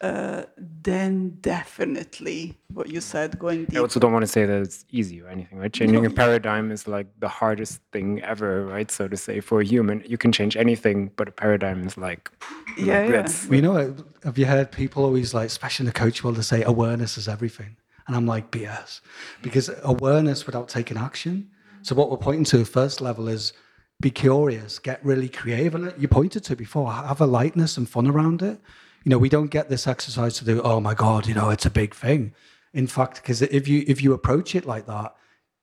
uh, 0.00 0.42
then 0.58 1.38
definitely 1.40 2.58
what 2.74 2.88
you 2.88 3.00
said, 3.00 3.38
going 3.38 3.66
I 3.72 3.78
also 3.78 4.00
don't 4.00 4.12
want 4.12 4.24
to 4.24 4.32
say 4.38 4.44
that 4.44 4.60
it's 4.62 4.84
easy 4.90 5.22
or 5.22 5.28
anything, 5.28 5.58
right? 5.58 5.72
Changing 5.72 6.04
a 6.04 6.10
paradigm 6.10 6.72
is 6.72 6.88
like 6.88 7.06
the 7.20 7.28
hardest 7.28 7.80
thing 7.92 8.20
ever, 8.22 8.66
right? 8.66 8.90
So 8.90 9.06
to 9.06 9.16
say, 9.16 9.38
for 9.40 9.60
a 9.60 9.64
human, 9.64 10.02
you 10.12 10.18
can 10.18 10.32
change 10.32 10.56
anything, 10.56 11.12
but 11.16 11.28
a 11.28 11.32
paradigm 11.32 11.86
is 11.86 11.96
like, 11.96 12.30
Yeah, 12.76 12.94
like 13.00 13.06
yeah. 13.06 13.12
that's- 13.12 13.46
Well, 13.48 13.56
you 13.56 13.62
know, 13.62 13.76
have 14.24 14.38
you 14.38 14.46
heard 14.46 14.72
people 14.72 15.04
always 15.04 15.34
like, 15.34 15.46
especially 15.46 15.84
in 15.84 15.92
the 15.92 15.98
coach 16.04 16.24
world, 16.24 16.36
they 16.36 16.42
say 16.42 16.62
awareness 16.64 17.16
is 17.16 17.28
everything. 17.28 17.76
And 18.12 18.18
I'm 18.18 18.26
like, 18.26 18.50
BS. 18.50 19.00
Because 19.40 19.70
awareness 19.82 20.44
without 20.44 20.68
taking 20.68 20.98
action. 20.98 21.48
So, 21.80 21.94
what 21.94 22.10
we're 22.10 22.18
pointing 22.18 22.44
to, 22.44 22.64
first 22.66 23.00
level, 23.00 23.26
is 23.26 23.54
be 24.02 24.10
curious, 24.10 24.78
get 24.78 25.02
really 25.02 25.30
creative. 25.30 25.74
And 25.74 25.94
you 25.96 26.08
pointed 26.08 26.44
to 26.44 26.56
before, 26.56 26.92
have 26.92 27.22
a 27.22 27.26
lightness 27.26 27.78
and 27.78 27.88
fun 27.88 28.06
around 28.06 28.42
it. 28.42 28.60
You 29.04 29.10
know, 29.10 29.16
we 29.16 29.30
don't 29.30 29.46
get 29.46 29.70
this 29.70 29.86
exercise 29.86 30.36
to 30.38 30.44
do, 30.44 30.60
oh 30.60 30.78
my 30.78 30.92
God, 30.92 31.26
you 31.26 31.32
know, 31.32 31.48
it's 31.48 31.64
a 31.64 31.70
big 31.70 31.94
thing. 31.94 32.34
In 32.74 32.86
fact, 32.86 33.16
because 33.16 33.40
if 33.40 33.66
you 33.66 33.82
if 33.86 34.02
you 34.02 34.12
approach 34.12 34.54
it 34.54 34.66
like 34.66 34.86
that, 34.86 35.14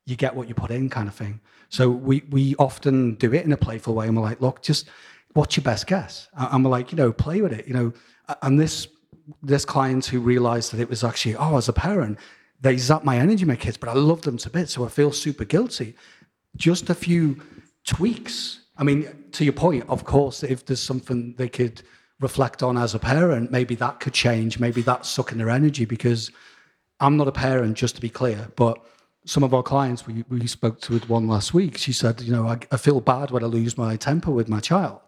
you 0.08 0.16
get 0.16 0.36
what 0.36 0.47
you 0.47 0.56
put 0.56 0.72
in 0.72 0.89
kind 0.89 1.08
of 1.08 1.14
thing. 1.14 1.39
So 1.70 1.88
we 1.89 2.24
we 2.32 2.56
often 2.56 3.14
do 3.16 3.32
it 3.32 3.45
in 3.45 3.52
a 3.52 3.58
playful 3.58 3.93
way 3.93 4.08
and 4.08 4.18
we're 4.18 4.24
like, 4.24 4.41
look, 4.41 4.64
just 4.64 4.89
what's 5.34 5.56
your 5.56 5.64
best 5.64 5.86
guess? 5.86 6.30
And 6.36 6.66
we're 6.66 6.72
like, 6.72 6.91
you 6.91 6.97
know, 6.97 7.14
play 7.14 7.41
with 7.41 7.54
it, 7.54 7.68
you 7.68 7.76
know. 7.76 7.93
And 8.41 8.60
this 8.60 8.88
this 9.43 9.66
client 9.66 10.06
who 10.06 10.20
realized 10.20 10.72
that 10.72 10.80
it 10.80 10.89
was 10.89 11.04
actually, 11.04 11.36
oh, 11.36 11.58
as 11.58 11.70
a 11.70 11.74
parent, 11.74 12.18
they 12.62 12.78
zap 12.78 13.03
my 13.03 13.18
energy, 13.18 13.45
my 13.45 13.55
kids, 13.55 13.78
but 13.78 13.89
I 13.89 13.93
love 13.93 14.22
them 14.24 14.38
to 14.38 14.49
bits, 14.49 14.74
so 14.74 14.86
I 14.86 14.89
feel 14.89 15.12
super 15.12 15.45
guilty. 15.45 15.95
Just 16.55 16.89
a 16.89 16.95
few 16.95 17.41
tweaks. 17.86 18.62
I 18.78 18.84
mean, 18.84 19.07
to 19.34 19.43
your 19.43 19.53
point, 19.53 19.86
of 19.88 20.03
course, 20.03 20.43
if 20.43 20.66
there's 20.66 20.82
something 20.82 21.36
they 21.38 21.49
could 21.49 21.82
reflect 22.20 22.62
on 22.64 22.78
as 22.78 22.93
a 22.95 22.99
parent, 22.99 23.51
maybe 23.51 23.76
that 23.76 23.99
could 23.99 24.14
change. 24.14 24.60
Maybe 24.60 24.82
that's 24.82 25.10
sucking 25.10 25.38
their 25.38 25.49
energy 25.49 25.86
because 25.86 26.32
I'm 26.99 27.16
not 27.16 27.28
a 27.28 27.32
parent, 27.32 27.78
just 27.78 27.95
to 27.95 28.01
be 28.01 28.10
clear, 28.10 28.49
but 28.55 28.78
some 29.26 29.43
of 29.43 29.53
our 29.53 29.64
clients, 29.64 30.05
we, 30.07 30.24
we 30.30 30.47
spoke 30.47 30.82
to 30.82 30.97
one 30.99 31.28
last 31.28 31.53
week. 31.53 31.78
She 31.78 31.93
said, 31.93 32.22
you 32.22 32.32
know, 32.32 32.47
I, 32.47 32.60
I 32.72 32.78
feel 32.78 32.99
bad 32.99 33.32
when 33.32 33.43
I 33.43 33.47
lose 33.47 33.78
my 33.78 33.95
temper 33.95 34.32
with 34.32 34.49
my 34.49 34.60
child, 34.60 34.99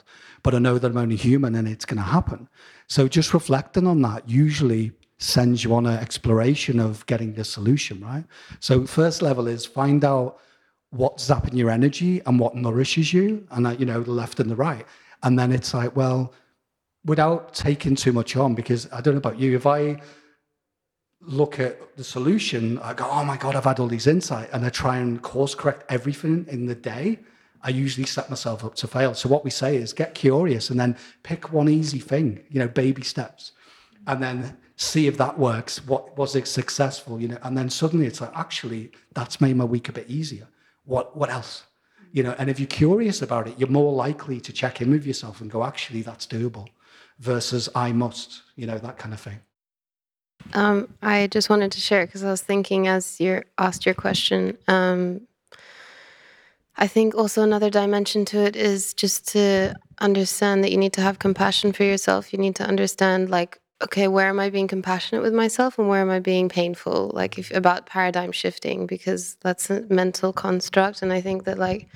but 0.43 0.53
I 0.53 0.59
know 0.59 0.77
that 0.77 0.91
I'm 0.91 0.97
only 0.97 1.15
human 1.15 1.55
and 1.55 1.67
it's 1.67 1.85
going 1.85 1.97
to 1.97 2.03
happen. 2.03 2.47
So 2.87 3.07
just 3.07 3.33
reflecting 3.33 3.87
on 3.87 4.01
that 4.03 4.29
usually 4.29 4.91
sends 5.21 5.63
you 5.63 5.73
on 5.75 5.85
an 5.85 5.99
exploration 5.99 6.79
of 6.79 7.05
getting 7.05 7.33
the 7.33 7.43
solution, 7.43 8.01
right? 8.01 8.25
So 8.59 8.85
first 8.87 9.21
level 9.21 9.47
is 9.47 9.65
find 9.65 10.03
out 10.03 10.39
what's 10.89 11.29
zapping 11.29 11.55
your 11.55 11.69
energy 11.69 12.21
and 12.25 12.39
what 12.39 12.55
nourishes 12.55 13.13
you, 13.13 13.45
and 13.51 13.67
uh, 13.67 13.71
you 13.71 13.85
know 13.85 14.01
the 14.01 14.11
left 14.11 14.39
and 14.39 14.49
the 14.49 14.55
right. 14.55 14.85
And 15.23 15.37
then 15.37 15.51
it's 15.51 15.73
like, 15.73 15.95
well, 15.95 16.33
without 17.05 17.53
taking 17.53 17.95
too 17.95 18.11
much 18.11 18.35
on, 18.35 18.55
because 18.55 18.91
I 18.91 18.99
don't 18.99 19.13
know 19.13 19.19
about 19.19 19.39
you, 19.39 19.55
if 19.55 19.67
I 19.67 20.01
look 21.21 21.59
at 21.59 21.95
the 21.97 22.03
solution, 22.03 22.79
I 22.79 22.93
go, 22.93 23.07
oh 23.07 23.23
my 23.23 23.37
God, 23.37 23.55
I've 23.55 23.65
had 23.65 23.79
all 23.79 23.87
these 23.87 24.07
insight, 24.07 24.49
and 24.53 24.65
I 24.65 24.69
try 24.69 24.97
and 24.97 25.21
course 25.21 25.53
correct 25.53 25.83
everything 25.89 26.47
in 26.49 26.65
the 26.65 26.75
day, 26.75 27.19
I 27.61 27.69
usually 27.69 28.07
set 28.07 28.27
myself 28.27 28.65
up 28.65 28.73
to 28.75 28.87
fail. 28.87 29.13
So 29.13 29.29
what 29.29 29.43
we 29.43 29.51
say 29.51 29.75
is 29.75 29.93
get 29.93 30.15
curious 30.15 30.71
and 30.71 30.79
then 30.79 30.97
pick 31.21 31.53
one 31.53 31.69
easy 31.69 31.99
thing, 31.99 32.43
you 32.49 32.59
know, 32.59 32.67
baby 32.67 33.03
steps, 33.03 33.51
and 34.07 34.21
then 34.21 34.57
see 34.81 35.05
if 35.07 35.17
that 35.17 35.37
works. 35.37 35.85
What 35.85 36.17
was 36.17 36.35
it 36.35 36.47
successful, 36.47 37.21
you 37.21 37.27
know? 37.27 37.37
And 37.43 37.55
then 37.57 37.69
suddenly 37.69 38.07
it's 38.07 38.19
like, 38.19 38.35
actually, 38.35 38.91
that's 39.13 39.39
made 39.39 39.55
my 39.55 39.65
week 39.65 39.89
a 39.89 39.91
bit 39.91 40.09
easier. 40.09 40.47
What 40.85 41.15
what 41.15 41.29
else? 41.29 41.63
You 42.11 42.23
know, 42.23 42.35
and 42.37 42.49
if 42.49 42.59
you're 42.59 42.67
curious 42.67 43.21
about 43.21 43.47
it, 43.47 43.57
you're 43.57 43.69
more 43.69 43.93
likely 43.93 44.41
to 44.41 44.51
check 44.51 44.81
in 44.81 44.91
with 44.91 45.05
yourself 45.05 45.39
and 45.39 45.49
go, 45.49 45.63
actually, 45.63 46.01
that's 46.01 46.27
doable, 46.27 46.67
versus 47.19 47.69
I 47.73 47.93
must, 47.93 48.41
you 48.55 48.67
know, 48.67 48.77
that 48.79 48.97
kind 48.97 49.13
of 49.13 49.21
thing. 49.21 49.39
Um, 50.53 50.93
I 51.01 51.27
just 51.27 51.49
wanted 51.49 51.71
to 51.71 51.79
share 51.79 52.05
because 52.05 52.23
I 52.23 52.31
was 52.31 52.41
thinking 52.41 52.87
as 52.87 53.21
you 53.21 53.43
asked 53.57 53.85
your 53.85 53.95
question. 53.95 54.57
Um, 54.67 55.21
I 56.75 56.87
think 56.87 57.15
also 57.15 57.43
another 57.43 57.69
dimension 57.69 58.25
to 58.25 58.39
it 58.39 58.55
is 58.55 58.93
just 58.93 59.27
to 59.29 59.75
understand 59.99 60.63
that 60.63 60.71
you 60.71 60.77
need 60.77 60.93
to 60.93 61.01
have 61.01 61.19
compassion 61.19 61.71
for 61.71 61.83
yourself. 61.83 62.33
You 62.33 62.39
need 62.39 62.55
to 62.55 62.65
understand, 62.65 63.29
like, 63.29 63.60
okay, 63.83 64.07
where 64.07 64.27
am 64.29 64.39
I 64.39 64.49
being 64.49 64.67
compassionate 64.67 65.23
with 65.23 65.33
myself 65.33 65.79
and 65.79 65.87
where 65.87 66.01
am 66.01 66.09
I 66.09 66.19
being 66.19 66.49
painful? 66.49 67.11
Like, 67.13 67.37
if 67.37 67.51
about 67.51 67.85
paradigm 67.85 68.31
shifting, 68.31 68.85
because 68.85 69.35
that's 69.41 69.69
a 69.69 69.81
mental 69.89 70.33
construct. 70.33 71.01
And 71.01 71.11
I 71.11 71.21
think 71.21 71.45
that, 71.45 71.57
like, 71.57 71.87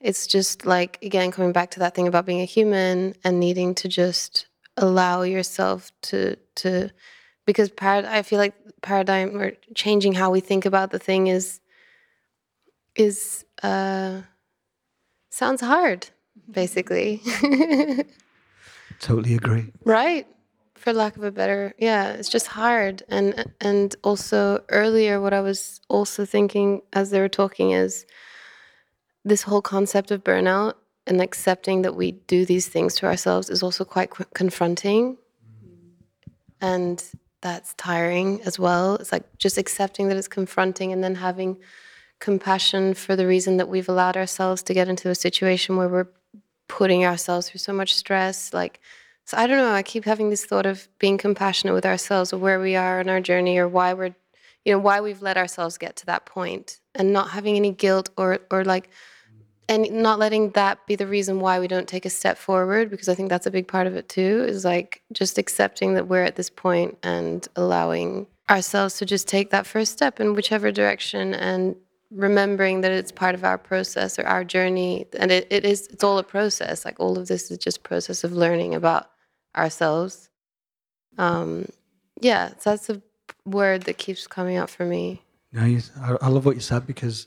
it's 0.00 0.26
just 0.26 0.64
like 0.64 0.98
again 1.02 1.30
coming 1.30 1.52
back 1.52 1.70
to 1.72 1.80
that 1.80 1.94
thing 1.94 2.06
about 2.08 2.26
being 2.26 2.40
a 2.40 2.44
human 2.44 3.14
and 3.24 3.40
needing 3.40 3.74
to 3.76 3.88
just 3.88 4.46
allow 4.76 5.22
yourself 5.22 5.90
to 6.02 6.36
to 6.56 6.90
because 7.46 7.70
parad- 7.70 8.04
I 8.04 8.22
feel 8.22 8.38
like 8.38 8.54
paradigm 8.82 9.36
or 9.36 9.52
changing 9.74 10.12
how 10.12 10.30
we 10.30 10.40
think 10.40 10.64
about 10.66 10.90
the 10.90 10.98
thing 10.98 11.26
is 11.26 11.60
is 12.94 13.44
uh 13.62 14.22
sounds 15.30 15.60
hard 15.60 16.08
basically 16.50 17.20
Totally 19.00 19.34
agree. 19.34 19.72
right 19.84 20.26
for 20.78 20.92
lack 20.92 21.16
of 21.16 21.24
a 21.24 21.30
better 21.30 21.74
yeah 21.78 22.12
it's 22.12 22.28
just 22.28 22.46
hard. 22.46 23.02
And 23.08 23.52
and 23.60 23.94
also 24.02 24.64
earlier 24.68 25.20
what 25.20 25.32
i 25.32 25.40
was 25.40 25.80
also 25.88 26.24
thinking 26.24 26.82
as 26.92 27.10
they 27.10 27.20
were 27.20 27.28
talking 27.28 27.72
is 27.72 28.06
this 29.24 29.42
whole 29.42 29.62
concept 29.62 30.10
of 30.10 30.24
burnout 30.24 30.74
and 31.08 31.20
accepting 31.20 31.82
that 31.82 31.96
we 31.96 32.12
do 32.12 32.44
these 32.44 32.68
things 32.68 32.94
to 32.96 33.06
ourselves 33.06 33.48
is 33.50 33.62
also 33.62 33.84
quite 33.84 34.10
qu- 34.10 34.24
confronting. 34.34 35.16
Mm-hmm. 35.16 36.64
And 36.64 37.04
that's 37.40 37.74
tiring 37.74 38.42
as 38.42 38.58
well. 38.58 38.96
It's 38.96 39.12
like 39.12 39.24
just 39.38 39.58
accepting 39.58 40.08
that 40.08 40.16
it's 40.16 40.28
confronting 40.28 40.92
and 40.92 41.02
then 41.02 41.14
having 41.14 41.56
compassion 42.20 42.94
for 42.94 43.16
the 43.16 43.26
reason 43.26 43.56
that 43.56 43.68
we've 43.68 43.88
allowed 43.88 44.16
ourselves 44.16 44.62
to 44.64 44.74
get 44.74 44.88
into 44.88 45.08
a 45.08 45.14
situation 45.14 45.76
where 45.76 45.88
we're 45.88 46.08
putting 46.66 47.04
ourselves 47.04 47.48
through 47.48 47.60
so 47.60 47.72
much 47.72 47.94
stress 47.94 48.52
like 48.52 48.80
so 49.28 49.36
i 49.36 49.46
don't 49.46 49.58
know 49.58 49.72
i 49.72 49.82
keep 49.82 50.04
having 50.04 50.30
this 50.30 50.46
thought 50.46 50.64
of 50.64 50.88
being 50.98 51.18
compassionate 51.18 51.74
with 51.74 51.84
ourselves 51.84 52.32
or 52.32 52.38
where 52.38 52.58
we 52.58 52.74
are 52.74 52.98
in 52.98 53.10
our 53.10 53.20
journey 53.20 53.58
or 53.58 53.68
why 53.68 53.92
we're 53.92 54.14
you 54.64 54.72
know 54.72 54.78
why 54.78 55.00
we've 55.00 55.20
let 55.20 55.36
ourselves 55.36 55.76
get 55.76 55.96
to 55.96 56.06
that 56.06 56.24
point 56.24 56.80
and 56.94 57.12
not 57.12 57.30
having 57.30 57.54
any 57.54 57.70
guilt 57.70 58.08
or 58.16 58.38
or 58.50 58.64
like 58.64 58.88
and 59.68 59.90
not 59.90 60.18
letting 60.18 60.48
that 60.52 60.86
be 60.86 60.96
the 60.96 61.06
reason 61.06 61.40
why 61.40 61.60
we 61.60 61.68
don't 61.68 61.86
take 61.86 62.06
a 62.06 62.10
step 62.10 62.38
forward 62.38 62.88
because 62.88 63.08
i 63.08 63.14
think 63.14 63.28
that's 63.28 63.46
a 63.46 63.50
big 63.50 63.68
part 63.68 63.86
of 63.86 63.94
it 63.94 64.08
too 64.08 64.44
is 64.48 64.64
like 64.64 65.02
just 65.12 65.36
accepting 65.36 65.92
that 65.92 66.08
we're 66.08 66.24
at 66.24 66.36
this 66.36 66.48
point 66.48 66.96
and 67.02 67.48
allowing 67.54 68.26
ourselves 68.48 68.96
to 68.96 69.04
just 69.04 69.28
take 69.28 69.50
that 69.50 69.66
first 69.66 69.92
step 69.92 70.20
in 70.20 70.32
whichever 70.32 70.72
direction 70.72 71.34
and 71.34 71.76
remembering 72.10 72.80
that 72.80 72.90
it's 72.90 73.12
part 73.12 73.34
of 73.34 73.44
our 73.44 73.58
process 73.58 74.18
or 74.18 74.26
our 74.26 74.42
journey 74.42 75.06
and 75.18 75.30
it, 75.30 75.46
it 75.50 75.66
is 75.66 75.86
it's 75.88 76.02
all 76.02 76.16
a 76.16 76.24
process 76.24 76.86
like 76.86 76.98
all 76.98 77.18
of 77.18 77.28
this 77.28 77.50
is 77.50 77.58
just 77.58 77.82
process 77.82 78.24
of 78.24 78.32
learning 78.32 78.74
about 78.74 79.10
ourselves 79.58 80.30
um 81.18 81.66
yeah 82.20 82.48
so 82.58 82.70
that's 82.70 82.88
a 82.88 83.02
word 83.44 83.82
that 83.82 83.98
keeps 83.98 84.26
coming 84.26 84.56
up 84.56 84.70
for 84.70 84.84
me 84.84 85.22
I, 86.00 86.16
I 86.20 86.28
love 86.28 86.44
what 86.44 86.54
you 86.54 86.60
said 86.60 86.86
because 86.86 87.26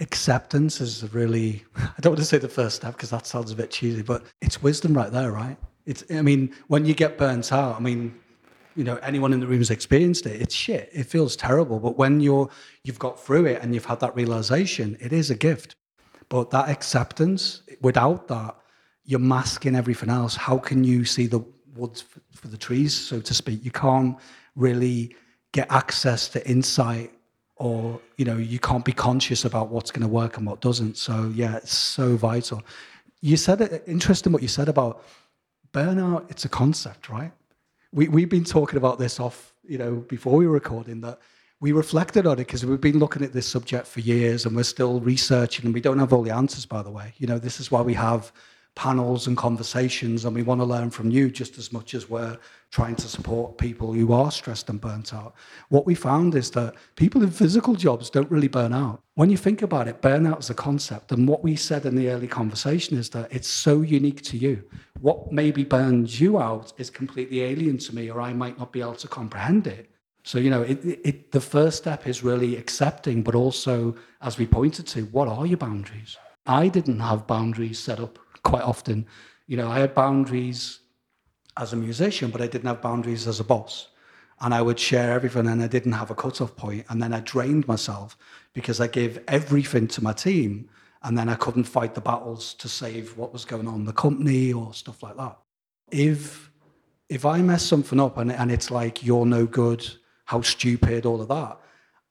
acceptance 0.00 0.80
is 0.80 1.12
really, 1.14 1.64
I 1.76 1.92
don't 2.00 2.12
want 2.12 2.20
to 2.20 2.24
say 2.24 2.38
the 2.38 2.48
first 2.48 2.76
step 2.76 2.94
because 2.94 3.10
that 3.10 3.26
sounds 3.26 3.50
a 3.50 3.56
bit 3.56 3.70
cheesy, 3.70 4.02
but 4.02 4.24
it's 4.40 4.62
wisdom 4.62 4.94
right 4.94 5.10
there, 5.10 5.32
right? 5.32 5.56
It's, 5.86 6.04
I 6.10 6.22
mean, 6.22 6.52
when 6.66 6.84
you 6.84 6.94
get 6.94 7.16
burnt 7.16 7.52
out, 7.52 7.76
I 7.76 7.80
mean, 7.80 8.14
you 8.74 8.84
know, 8.84 8.96
anyone 8.96 9.32
in 9.32 9.40
the 9.40 9.46
room 9.46 9.58
has 9.58 9.70
experienced 9.70 10.26
it. 10.26 10.42
It's 10.42 10.54
shit. 10.54 10.90
It 10.92 11.04
feels 11.04 11.36
terrible. 11.36 11.78
But 11.78 11.96
when 11.96 12.20
you're, 12.20 12.50
you've 12.84 12.98
got 12.98 13.18
through 13.18 13.46
it 13.46 13.62
and 13.62 13.72
you've 13.72 13.86
had 13.86 14.00
that 14.00 14.14
realization, 14.14 14.96
it 15.00 15.12
is 15.12 15.30
a 15.30 15.34
gift. 15.34 15.76
But 16.28 16.50
that 16.50 16.68
acceptance, 16.68 17.62
without 17.80 18.28
that, 18.28 18.56
you're 19.06 19.20
masking 19.20 19.74
everything 19.76 20.10
else. 20.10 20.36
How 20.36 20.58
can 20.58 20.84
you 20.84 21.04
see 21.04 21.26
the 21.26 21.40
woods 21.74 22.04
for, 22.32 22.48
the 22.48 22.56
trees, 22.56 22.94
so 22.94 23.20
to 23.20 23.32
speak? 23.32 23.64
You 23.64 23.70
can't 23.70 24.18
really 24.56 25.14
get 25.52 25.70
access 25.70 26.28
to 26.28 26.46
insight 26.48 27.12
or 27.56 28.00
you 28.18 28.24
know 28.24 28.36
you 28.36 28.58
can't 28.58 28.84
be 28.84 28.92
conscious 28.92 29.44
about 29.44 29.68
what's 29.68 29.90
going 29.90 30.02
to 30.02 30.08
work 30.08 30.36
and 30.36 30.46
what 30.46 30.60
doesn't 30.60 30.98
so 30.98 31.32
yeah 31.34 31.56
it's 31.56 31.72
so 31.72 32.14
vital 32.16 32.62
you 33.22 33.36
said 33.36 33.62
it 33.62 33.82
interesting 33.86 34.32
what 34.32 34.42
you 34.42 34.48
said 34.48 34.68
about 34.68 35.02
burnout 35.72 36.30
it's 36.30 36.44
a 36.44 36.48
concept 36.48 37.08
right 37.08 37.32
we, 37.92 38.08
we've 38.08 38.28
been 38.28 38.44
talking 38.44 38.76
about 38.76 38.98
this 38.98 39.18
off 39.18 39.54
you 39.66 39.78
know 39.78 39.94
before 40.08 40.36
we 40.36 40.46
were 40.46 40.52
recording 40.52 41.00
that 41.00 41.18
we 41.60 41.72
reflected 41.72 42.26
on 42.26 42.34
it 42.34 42.46
because 42.46 42.66
we've 42.66 42.80
been 42.82 42.98
looking 42.98 43.22
at 43.22 43.32
this 43.32 43.48
subject 43.48 43.86
for 43.86 44.00
years 44.00 44.44
and 44.44 44.54
we're 44.54 44.62
still 44.62 45.00
researching 45.00 45.64
and 45.64 45.72
we 45.72 45.80
don't 45.80 45.98
have 45.98 46.12
all 46.12 46.22
the 46.22 46.34
answers 46.34 46.66
by 46.66 46.82
the 46.82 46.90
way 46.90 47.14
you 47.16 47.26
know 47.26 47.38
this 47.38 47.60
is 47.60 47.70
why 47.70 47.80
we 47.80 47.94
have 47.94 48.30
panels 48.76 49.26
and 49.26 49.38
conversations 49.38 50.26
and 50.26 50.36
we 50.36 50.42
want 50.42 50.60
to 50.60 50.64
learn 50.64 50.90
from 50.90 51.10
you 51.10 51.30
just 51.30 51.56
as 51.56 51.72
much 51.72 51.94
as 51.94 52.10
we're 52.10 52.36
trying 52.70 52.94
to 52.94 53.08
support 53.08 53.56
people 53.56 53.94
who 53.94 54.12
are 54.12 54.30
stressed 54.30 54.68
and 54.68 54.82
burnt 54.82 55.14
out. 55.14 55.34
What 55.70 55.86
we 55.86 55.94
found 55.94 56.34
is 56.34 56.50
that 56.50 56.74
people 56.94 57.22
in 57.22 57.30
physical 57.30 57.74
jobs 57.74 58.10
don't 58.10 58.30
really 58.30 58.48
burn 58.48 58.74
out. 58.74 59.00
When 59.14 59.30
you 59.30 59.38
think 59.38 59.62
about 59.62 59.88
it 59.88 60.02
burnout 60.02 60.40
is 60.40 60.50
a 60.50 60.54
concept 60.54 61.10
and 61.10 61.26
what 61.26 61.42
we 61.42 61.56
said 61.56 61.86
in 61.86 61.96
the 61.96 62.10
early 62.10 62.28
conversation 62.28 62.98
is 62.98 63.08
that 63.10 63.32
it's 63.32 63.48
so 63.48 63.80
unique 63.80 64.22
to 64.24 64.36
you. 64.36 64.62
What 65.00 65.32
maybe 65.32 65.64
burns 65.64 66.20
you 66.20 66.38
out 66.38 66.74
is 66.76 66.90
completely 66.90 67.42
alien 67.42 67.78
to 67.78 67.94
me 67.94 68.10
or 68.10 68.20
i 68.20 68.34
might 68.34 68.58
not 68.58 68.72
be 68.72 68.82
able 68.82 68.96
to 68.96 69.08
comprehend 69.08 69.66
it. 69.66 69.90
So 70.22 70.38
you 70.38 70.50
know 70.50 70.60
it, 70.60 70.84
it, 70.84 71.32
the 71.32 71.40
first 71.40 71.78
step 71.78 72.06
is 72.06 72.22
really 72.22 72.56
accepting 72.56 73.22
but 73.22 73.34
also 73.34 73.96
as 74.20 74.36
we 74.36 74.46
pointed 74.46 74.86
to 74.88 75.04
what 75.06 75.28
are 75.28 75.46
your 75.46 75.56
boundaries? 75.56 76.18
I 76.46 76.68
didn't 76.68 77.00
have 77.00 77.26
boundaries 77.26 77.78
set 77.78 77.98
up 77.98 78.18
quite 78.46 78.62
often. 78.62 79.06
You 79.46 79.56
know, 79.56 79.70
I 79.70 79.78
had 79.80 79.94
boundaries 79.94 80.80
as 81.56 81.72
a 81.72 81.76
musician, 81.76 82.30
but 82.30 82.40
I 82.40 82.46
didn't 82.46 82.66
have 82.66 82.80
boundaries 82.80 83.26
as 83.26 83.40
a 83.40 83.44
boss. 83.44 83.88
And 84.40 84.52
I 84.54 84.60
would 84.62 84.78
share 84.78 85.12
everything 85.12 85.46
and 85.48 85.62
I 85.62 85.66
didn't 85.66 85.92
have 85.92 86.10
a 86.10 86.14
cutoff 86.14 86.54
point. 86.56 86.84
And 86.88 87.02
then 87.02 87.12
I 87.12 87.20
drained 87.20 87.66
myself 87.66 88.16
because 88.52 88.80
I 88.80 88.86
gave 88.86 89.18
everything 89.26 89.88
to 89.88 90.04
my 90.04 90.12
team. 90.12 90.68
And 91.02 91.16
then 91.18 91.28
I 91.28 91.34
couldn't 91.34 91.64
fight 91.64 91.94
the 91.94 92.00
battles 92.00 92.54
to 92.54 92.68
save 92.68 93.16
what 93.16 93.32
was 93.32 93.44
going 93.44 93.66
on 93.66 93.76
in 93.76 93.84
the 93.84 93.92
company 93.92 94.52
or 94.52 94.74
stuff 94.74 95.02
like 95.02 95.16
that. 95.16 95.38
If 95.90 96.50
if 97.08 97.24
I 97.24 97.40
mess 97.40 97.64
something 97.64 98.00
up 98.00 98.18
and, 98.18 98.32
and 98.32 98.50
it's 98.50 98.70
like 98.70 99.06
you're 99.06 99.26
no 99.26 99.46
good, 99.46 99.86
how 100.24 100.40
stupid, 100.40 101.06
all 101.06 101.20
of 101.20 101.28
that, 101.28 101.60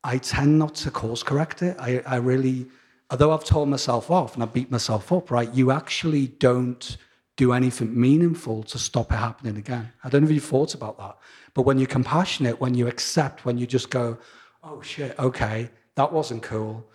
I 0.05 0.17
tend 0.19 0.57
not 0.57 0.73
to 0.75 0.91
course 0.91 1.21
correct 1.21 1.61
it. 1.61 1.75
I, 1.79 2.01
I 2.05 2.15
really 2.15 2.67
although 3.09 3.31
I've 3.31 3.43
told 3.43 3.69
myself 3.69 4.09
off 4.09 4.33
and 4.33 4.43
I 4.43 4.45
beat 4.47 4.71
myself 4.71 5.11
up, 5.11 5.31
right, 5.31 5.53
you 5.53 5.71
actually 5.71 6.27
don't 6.27 6.97
do 7.37 7.51
anything 7.51 7.99
meaningful 7.99 8.63
to 8.63 8.77
stop 8.79 9.11
it 9.11 9.15
happening 9.15 9.57
again. 9.57 9.91
I 10.03 10.09
don't 10.09 10.21
know 10.21 10.27
if 10.27 10.33
you've 10.33 10.43
thought 10.43 10.73
about 10.73 10.97
that. 10.97 11.17
But 11.53 11.63
when 11.63 11.77
you're 11.77 11.87
compassionate, 11.87 12.59
when 12.59 12.73
you 12.73 12.87
accept, 12.87 13.45
when 13.45 13.57
you 13.57 13.67
just 13.67 13.89
go, 13.89 14.17
oh 14.63 14.81
shit, 14.81 15.17
okay, 15.19 15.69
that 15.95 16.11
wasn't 16.11 16.43
cool. 16.43 16.85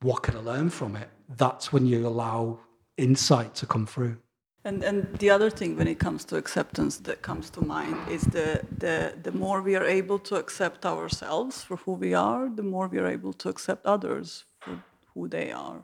What 0.00 0.22
can 0.22 0.36
I 0.36 0.40
learn 0.40 0.70
from 0.70 0.96
it? 0.96 1.08
That's 1.36 1.72
when 1.72 1.86
you 1.86 2.06
allow 2.06 2.60
insight 2.96 3.54
to 3.56 3.66
come 3.66 3.86
through. 3.86 4.16
And, 4.64 4.82
and 4.82 5.16
the 5.18 5.30
other 5.30 5.50
thing 5.50 5.76
when 5.76 5.88
it 5.88 5.98
comes 5.98 6.24
to 6.26 6.36
acceptance 6.36 6.98
that 6.98 7.22
comes 7.22 7.48
to 7.50 7.60
mind 7.60 7.96
is 8.08 8.22
the, 8.22 8.62
the, 8.76 9.14
the 9.22 9.32
more 9.32 9.62
we 9.62 9.76
are 9.76 9.84
able 9.84 10.18
to 10.20 10.36
accept 10.36 10.84
ourselves 10.84 11.62
for 11.62 11.76
who 11.76 11.92
we 11.92 12.12
are, 12.12 12.48
the 12.48 12.62
more 12.62 12.86
we 12.88 12.98
are 12.98 13.06
able 13.06 13.32
to 13.34 13.48
accept 13.48 13.86
others 13.86 14.44
for 14.60 14.82
who 15.18 15.28
they 15.28 15.50
are. 15.52 15.82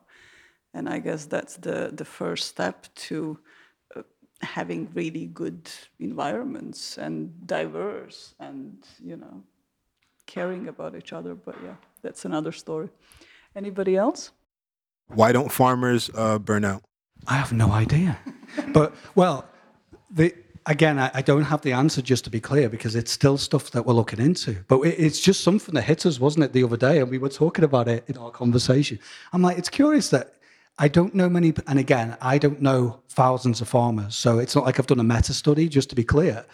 And 0.72 0.88
I 0.88 0.98
guess 0.98 1.26
that's 1.26 1.56
the, 1.56 1.90
the 1.92 2.04
first 2.04 2.48
step 2.48 2.86
to 3.08 3.38
uh, 3.96 4.02
having 4.42 4.88
really 4.94 5.26
good 5.26 5.70
environments 5.98 6.98
and 6.98 7.46
diverse 7.46 8.34
and, 8.40 8.76
you 9.02 9.16
know, 9.16 9.42
caring 10.26 10.68
about 10.68 10.96
each 10.96 11.12
other. 11.12 11.34
But 11.34 11.56
yeah, 11.64 11.76
that's 12.02 12.24
another 12.24 12.52
story. 12.52 12.88
Anybody 13.54 13.96
else? 13.96 14.32
Why 15.08 15.32
don't 15.32 15.52
farmers 15.52 16.10
uh, 16.14 16.38
burn 16.38 16.64
out? 16.64 16.82
I 17.26 17.34
have 17.34 17.52
no 17.52 17.70
idea. 17.70 18.18
but, 18.72 18.94
well, 19.14 19.46
the, 20.10 20.34
again, 20.66 20.98
I, 20.98 21.10
I, 21.14 21.22
don't 21.22 21.44
have 21.44 21.62
the 21.62 21.72
answer 21.72 22.02
just 22.02 22.24
to 22.24 22.30
be 22.30 22.40
clear 22.40 22.68
because 22.68 22.96
it's 22.96 23.12
still 23.12 23.38
stuff 23.38 23.70
that 23.72 23.84
we're 23.86 23.94
looking 23.94 24.20
into. 24.20 24.56
But 24.68 24.80
it, 24.80 24.98
it's 24.98 25.20
just 25.20 25.42
something 25.42 25.74
that 25.74 25.82
hit 25.82 26.06
us, 26.06 26.18
wasn't 26.18 26.44
it, 26.44 26.52
the 26.52 26.64
other 26.64 26.76
day? 26.76 27.00
And 27.00 27.10
we 27.10 27.18
were 27.18 27.28
talking 27.28 27.64
about 27.64 27.88
it 27.88 28.04
in 28.08 28.16
our 28.16 28.30
conversation. 28.30 28.98
I'm 29.32 29.42
like, 29.42 29.58
it's 29.58 29.68
curious 29.68 30.10
that 30.10 30.34
I 30.78 30.88
don't 30.88 31.14
know 31.14 31.28
many, 31.28 31.54
and 31.66 31.78
again, 31.78 32.16
I 32.20 32.38
don't 32.38 32.60
know 32.60 33.00
thousands 33.08 33.60
of 33.60 33.68
farmers. 33.68 34.16
So 34.16 34.38
it's 34.38 34.54
not 34.54 34.64
like 34.64 34.78
I've 34.78 34.86
done 34.86 35.00
a 35.00 35.04
meta 35.04 35.32
study, 35.32 35.68
just 35.68 35.90
to 35.90 35.96
be 35.96 36.04
clear. 36.04 36.44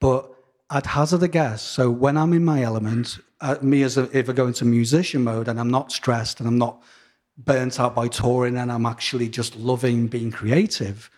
But 0.00 0.28
I'd 0.70 0.86
hazard 0.86 1.22
a 1.22 1.28
guess. 1.28 1.62
So 1.62 1.90
when 1.90 2.16
I'm 2.16 2.32
in 2.32 2.44
my 2.44 2.62
element, 2.62 3.18
uh, 3.40 3.56
me 3.62 3.82
as 3.82 3.96
a, 3.96 4.08
if 4.16 4.28
I 4.28 4.32
go 4.32 4.46
into 4.46 4.64
musician 4.64 5.24
mode 5.24 5.48
and 5.48 5.58
I'm 5.60 5.70
not 5.70 5.92
stressed 5.92 6.40
and 6.40 6.48
I'm 6.48 6.58
not 6.58 6.82
burnt 7.38 7.80
out 7.80 7.94
by 7.94 8.08
touring 8.08 8.56
and 8.56 8.70
I'm 8.70 8.86
actually 8.86 9.28
just 9.28 9.56
loving 9.56 10.08
being 10.08 10.30
creative, 10.30 11.10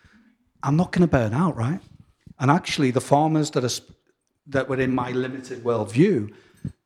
I'm 0.63 0.77
not 0.77 0.93
going 0.93 1.03
to 1.03 1.11
burn 1.11 1.35
out, 1.35 1.57
right? 1.57 1.81
And 2.43 2.51
actually, 2.51 2.91
the 2.91 3.01
farmers 3.01 3.53
that 3.53 3.65
are 3.65 3.85
that 4.49 4.69
were 4.69 4.81
in 4.81 4.93
my 4.93 5.13
limited 5.13 5.63
worldview, 5.63 6.35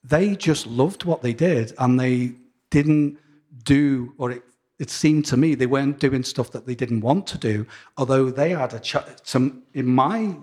they 0.04 0.36
just 0.36 0.66
loved 0.66 1.04
what 1.04 1.22
they 1.22 1.32
did, 1.32 1.72
and 1.78 1.98
they 1.98 2.34
didn't 2.68 3.18
do, 3.64 4.12
or 4.18 4.32
it, 4.32 4.42
it 4.78 4.90
seemed 4.90 5.24
to 5.24 5.36
me 5.38 5.54
they 5.54 5.64
weren't 5.64 5.98
doing 5.98 6.22
stuff 6.24 6.50
that 6.52 6.66
they 6.66 6.74
didn't 6.74 7.00
want 7.00 7.26
to 7.28 7.38
do. 7.38 7.66
Although 7.96 8.30
they 8.30 8.50
had 8.50 8.74
a 8.74 8.80
ch- 8.80 8.96
some 9.22 9.62
in 9.72 9.86
my 9.86 10.36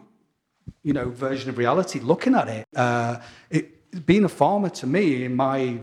you 0.82 0.94
know 0.94 1.10
version 1.10 1.48
of 1.52 1.60
reality, 1.60 2.00
looking 2.00 2.34
at 2.34 2.48
it, 2.48 2.66
uh, 2.76 3.18
it 3.52 4.06
being 4.08 4.24
a 4.24 4.30
farmer 4.30 4.70
to 4.70 4.88
me 4.88 5.26
in 5.26 5.36
my 5.36 5.80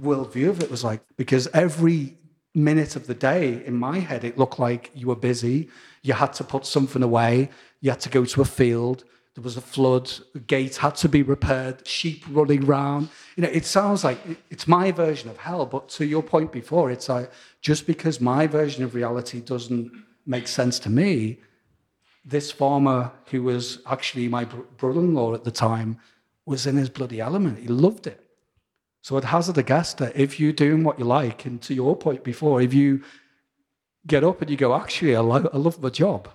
worldview 0.00 0.48
of 0.48 0.62
it 0.62 0.70
was 0.70 0.84
like 0.84 1.02
because 1.16 1.48
every 1.48 2.16
minute 2.54 2.96
of 2.96 3.06
the 3.06 3.14
day, 3.14 3.64
in 3.64 3.74
my 3.74 3.98
head, 3.98 4.24
it 4.24 4.38
looked 4.38 4.58
like 4.58 4.90
you 4.94 5.08
were 5.08 5.16
busy. 5.16 5.68
You 6.02 6.14
had 6.14 6.32
to 6.34 6.44
put 6.44 6.66
something 6.66 7.02
away. 7.02 7.50
You 7.80 7.90
had 7.90 8.00
to 8.00 8.08
go 8.08 8.24
to 8.24 8.42
a 8.42 8.44
field. 8.44 9.04
There 9.34 9.44
was 9.44 9.56
a 9.56 9.60
flood. 9.60 10.10
The 10.32 10.40
gate 10.40 10.76
had 10.76 10.96
to 10.96 11.08
be 11.08 11.22
repaired. 11.22 11.86
Sheep 11.86 12.24
running 12.28 12.66
round. 12.66 13.08
You 13.36 13.44
know, 13.44 13.50
it 13.50 13.64
sounds 13.64 14.04
like 14.04 14.18
it's 14.50 14.66
my 14.66 14.90
version 14.92 15.30
of 15.30 15.38
hell. 15.38 15.66
But 15.66 15.88
to 15.90 16.04
your 16.04 16.22
point 16.22 16.52
before, 16.52 16.90
it's 16.90 17.08
like 17.08 17.30
just 17.62 17.86
because 17.86 18.20
my 18.20 18.46
version 18.46 18.84
of 18.84 18.94
reality 18.94 19.40
doesn't 19.40 19.92
make 20.26 20.48
sense 20.48 20.78
to 20.80 20.90
me, 20.90 21.38
this 22.24 22.50
farmer 22.52 23.12
who 23.26 23.42
was 23.42 23.78
actually 23.86 24.28
my 24.28 24.44
brother-in-law 24.44 25.34
at 25.34 25.44
the 25.44 25.50
time 25.50 25.98
was 26.44 26.66
in 26.66 26.76
his 26.76 26.90
bloody 26.90 27.20
element. 27.20 27.58
He 27.58 27.68
loved 27.68 28.06
it. 28.06 28.22
So 29.02 29.16
I'd 29.16 29.24
hazard 29.24 29.56
a 29.56 29.62
guess 29.62 29.94
that 29.94 30.14
if 30.16 30.38
you're 30.38 30.52
doing 30.52 30.84
what 30.84 30.98
you 30.98 31.06
like, 31.06 31.46
and 31.46 31.62
to 31.62 31.72
your 31.72 31.96
point 31.96 32.22
before, 32.22 32.60
if 32.60 32.74
you 32.74 33.02
get 34.06 34.24
up 34.24 34.42
and 34.42 34.50
you 34.50 34.56
go, 34.56 34.74
actually, 34.74 35.16
I, 35.16 35.20
lo- 35.20 35.48
I 35.52 35.56
love 35.56 35.82
my 35.82 35.88
job, 35.88 36.28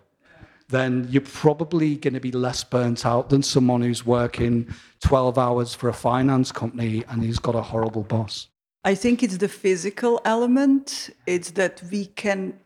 then 0.70 1.08
you're 1.10 1.22
probably 1.22 1.96
going 1.96 2.14
to 2.14 2.20
be 2.20 2.32
less 2.32 2.64
burnt 2.64 3.06
out 3.06 3.30
than 3.30 3.44
someone 3.44 3.82
who's 3.82 4.06
working 4.06 4.74
12 5.02 5.38
hours 5.38 5.76
for 5.76 5.90
a 5.90 5.94
finance 5.94 6.52
company 6.52 7.04
and 7.10 7.24
he's 7.24 7.40
got 7.40 7.56
a 7.56 7.62
horrible 7.62 8.04
boss. 8.04 8.48
I 8.84 8.96
think 8.96 9.24
it's 9.24 9.38
the 9.38 9.48
physical 9.48 10.22
element. 10.26 11.10
It's 11.26 11.52
that 11.52 11.82
we 11.92 12.08
can 12.08 12.60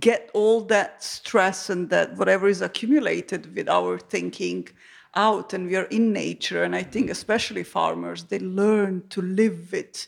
get 0.00 0.30
all 0.34 0.60
that 0.62 1.02
stress 1.02 1.68
and 1.68 1.90
that 1.90 2.16
whatever 2.16 2.48
is 2.48 2.62
accumulated 2.62 3.54
with 3.54 3.68
our 3.68 3.98
thinking 3.98 4.68
out 5.14 5.52
and 5.52 5.66
we 5.66 5.76
are 5.76 5.84
in 5.84 6.12
nature. 6.12 6.62
And 6.64 6.74
I 6.74 6.82
think, 6.82 7.10
especially 7.10 7.64
farmers, 7.64 8.24
they 8.24 8.38
learn 8.38 9.02
to 9.10 9.20
live 9.20 9.72
with 9.72 10.06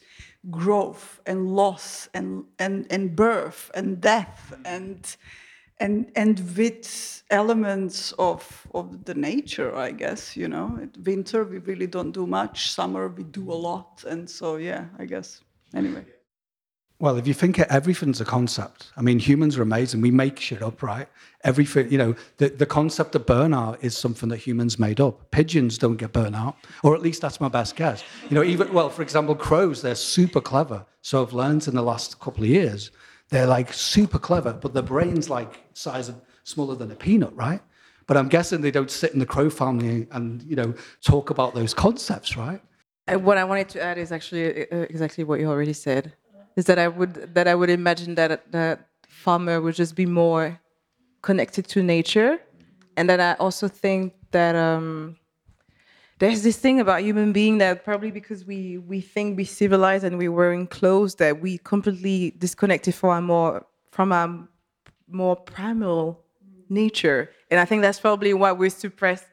growth 0.51 1.21
and 1.27 1.55
loss 1.55 2.09
and, 2.15 2.45
and, 2.59 2.87
and 2.91 3.15
birth 3.15 3.71
and 3.75 4.01
death 4.01 4.55
and, 4.65 5.17
and, 5.79 6.11
and 6.17 6.41
with 6.57 7.23
elements 7.31 8.13
of, 8.13 8.67
of 8.75 9.05
the 9.05 9.15
nature, 9.15 9.75
I 9.77 9.91
guess, 9.93 10.37
you 10.37 10.49
know. 10.49 10.89
Winter, 11.05 11.45
we 11.45 11.59
really 11.59 11.87
don't 11.87 12.13
do 12.13 12.27
much. 12.27 12.71
Summer, 12.71 13.09
we 13.09 13.25
do 13.25 13.51
a 13.53 13.55
lot. 13.55 14.05
And 14.09 14.29
so, 14.29 14.57
yeah, 14.57 14.87
I 14.99 15.05
guess. 15.05 15.43
Anyway. 15.75 16.05
Well, 16.99 17.19
if 17.19 17.27
you 17.27 17.35
think 17.35 17.59
it, 17.59 17.67
everything's 17.69 18.23
a 18.23 18.25
concept. 18.25 18.91
I 18.97 19.03
mean, 19.03 19.19
humans 19.19 19.59
are 19.59 19.63
amazing. 19.63 20.01
We 20.01 20.11
make 20.11 20.41
shit 20.41 20.63
up, 20.63 20.83
right? 20.83 21.07
Everything, 21.45 21.93
you 21.93 21.99
know, 21.99 22.15
the, 22.39 22.49
the 22.49 22.65
concept 22.65 23.15
of 23.15 23.27
burnout 23.27 23.77
is 23.83 23.97
something 23.97 24.31
that 24.31 24.39
humans 24.39 24.79
made 24.79 24.99
up. 24.99 25.31
Pigeons 25.31 25.77
don't 25.77 25.97
get 25.97 26.15
burnout 26.15 26.55
or 26.83 26.95
at 26.95 27.03
least 27.03 27.21
that's 27.21 27.39
my 27.39 27.49
best 27.49 27.77
guess. 27.77 28.03
You 28.31 28.37
know, 28.37 28.43
even, 28.43 28.73
well, 28.73 28.89
for 28.89 29.03
example, 29.03 29.35
crows, 29.35 29.83
they're 29.83 29.95
super 29.95 30.41
clever. 30.41 30.87
So 31.03 31.23
I've 31.23 31.35
learned 31.35 31.69
in 31.69 31.75
the 31.75 31.83
last 31.83 32.19
couple 32.19 32.45
of 32.45 32.49
years, 32.49 32.91
they're 33.29 33.47
like 33.47 33.73
super 33.73 34.19
clever, 34.19 34.53
but 34.53 34.75
their 34.75 34.83
brain's 34.83 35.29
like 35.29 35.65
size 35.75 36.09
of, 36.09 36.17
smaller 36.45 36.77
than 36.77 36.91
a 36.93 36.95
peanut, 36.95 37.35
right? 37.35 37.61
But 38.07 38.17
I'm 38.17 38.29
guessing 38.29 38.61
they 38.61 38.71
don't 38.71 38.91
sit 38.91 39.13
in 39.13 39.19
the 39.19 39.27
crow 39.27 39.51
family 39.51 40.07
and, 40.13 40.43
you 40.45 40.55
know, 40.55 40.75
talk 41.03 41.31
about 41.31 41.55
those 41.55 41.75
concepts, 41.75 42.37
right? 42.37 42.61
And 43.09 43.25
what 43.25 43.37
I 43.37 43.45
wanted 43.45 43.69
to 43.71 43.83
add 43.83 43.99
is 43.99 44.13
actually 44.13 44.71
uh, 44.71 44.87
exactly 44.89 45.25
what 45.25 45.41
you 45.41 45.49
already 45.49 45.73
said 45.73 46.13
is 46.57 46.65
that 46.67 46.79
I 46.79 46.89
would 46.89 47.35
that 47.35 47.47
I 47.47 47.55
would 47.55 47.71
imagine 47.71 48.15
that 48.17 48.51
that 48.53 48.89
farmer 49.09 49.61
would 49.61 49.75
just 49.75 49.95
be 49.95 50.07
more 50.07 50.59
connected 51.23 51.67
to 51.69 51.83
nature, 51.83 52.41
and 52.97 53.09
then 53.09 53.21
I 53.21 53.35
also 53.35 53.69
think 53.69 54.15
that 54.31 54.57
um, 54.57 55.17
there's 56.19 56.43
this 56.43 56.57
thing 56.57 56.81
about 56.81 57.03
human 57.03 57.33
being 57.33 57.59
that 57.59 57.85
probably 57.85 58.11
because 58.11 58.45
we 58.45 58.79
we 58.79 59.01
think 59.01 59.37
we 59.37 59.45
civilized 59.45 60.05
and 60.05 60.17
we 60.19 60.29
wearing 60.29 60.67
clothes 60.67 61.17
that 61.17 61.41
we 61.41 61.59
completely 61.59 62.33
disconnected 62.39 62.95
from 62.95 63.11
our 63.11 63.21
more 63.23 63.67
from 63.91 64.13
our 64.13 64.49
more 65.09 65.37
primal 65.37 66.25
nature, 66.69 67.31
and 67.51 67.61
I 67.61 67.65
think 67.65 67.83
that's 67.83 68.01
probably 68.01 68.35
why 68.35 68.53
we 68.53 68.71
suppress 68.71 69.25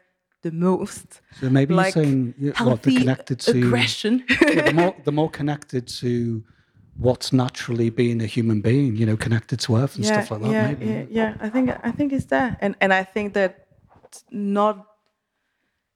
the 0.42 0.52
most. 0.52 1.22
So 1.40 1.50
maybe 1.50 1.74
like 1.74 1.96
you're 1.96 2.04
saying 2.04 2.54
what 2.60 2.84
the 2.84 2.98
connected 2.98 3.40
to 3.40 3.52
aggression. 3.52 4.24
yeah, 4.30 4.62
the 4.62 4.74
more 4.74 4.96
the 5.04 5.12
more 5.12 5.30
connected 5.30 5.88
to 6.00 6.44
what's 6.98 7.34
naturally 7.34 7.90
being 7.90 8.22
a 8.22 8.26
human 8.26 8.62
being, 8.62 8.96
you 8.96 9.06
know, 9.06 9.18
connected 9.18 9.60
to 9.62 9.78
earth 9.78 9.96
and 9.96 10.06
yeah, 10.06 10.22
stuff 10.22 10.32
like 10.32 10.42
that. 10.42 10.52
Yeah, 10.52 10.68
maybe. 10.68 10.86
yeah, 10.86 11.06
yeah. 11.10 11.38
I 11.40 11.50
think 11.50 11.72
I 11.82 11.92
think 11.92 12.14
it's 12.14 12.26
that, 12.26 12.58
and 12.62 12.76
and 12.82 12.94
I 12.94 13.04
think 13.04 13.34
that 13.34 13.68
not 14.32 14.86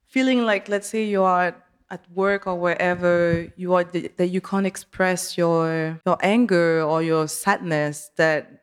feeling 0.08 0.44
like, 0.44 0.68
let's 0.68 0.88
say, 0.88 1.04
you 1.04 1.22
are 1.22 1.54
at 1.90 2.04
work 2.14 2.46
or 2.46 2.54
wherever 2.54 3.46
you 3.56 3.74
are, 3.74 3.84
that 3.84 4.28
you 4.28 4.40
can't 4.40 4.66
express 4.66 5.38
your 5.38 6.00
your 6.04 6.18
anger 6.22 6.82
or 6.82 7.02
your 7.02 7.28
sadness 7.28 8.10
that 8.16 8.62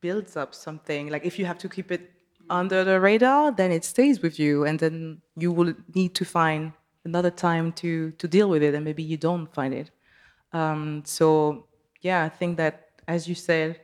builds 0.00 0.36
up 0.36 0.54
something. 0.54 1.08
Like 1.08 1.24
if 1.24 1.38
you 1.38 1.46
have 1.46 1.58
to 1.58 1.68
keep 1.68 1.92
it 1.92 2.10
under 2.50 2.84
the 2.84 2.98
radar, 3.00 3.52
then 3.52 3.70
it 3.70 3.84
stays 3.84 4.20
with 4.20 4.38
you, 4.38 4.64
and 4.64 4.78
then 4.78 5.22
you 5.36 5.52
will 5.52 5.74
need 5.94 6.14
to 6.16 6.24
find 6.24 6.72
another 7.04 7.30
time 7.30 7.72
to 7.72 8.10
to 8.12 8.28
deal 8.28 8.48
with 8.48 8.62
it, 8.62 8.74
and 8.74 8.84
maybe 8.84 9.02
you 9.02 9.16
don't 9.16 9.52
find 9.54 9.74
it. 9.74 9.90
Um, 10.52 11.02
so 11.04 11.66
yeah, 12.00 12.24
I 12.24 12.28
think 12.28 12.56
that 12.56 12.88
as 13.08 13.28
you 13.28 13.34
said, 13.34 13.80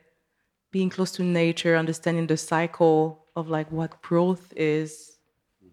being 0.70 0.90
close 0.90 1.12
to 1.12 1.22
nature, 1.22 1.76
understanding 1.76 2.26
the 2.26 2.36
cycle 2.36 3.24
of 3.36 3.48
like 3.48 3.70
what 3.70 4.02
growth 4.02 4.52
is, 4.56 5.17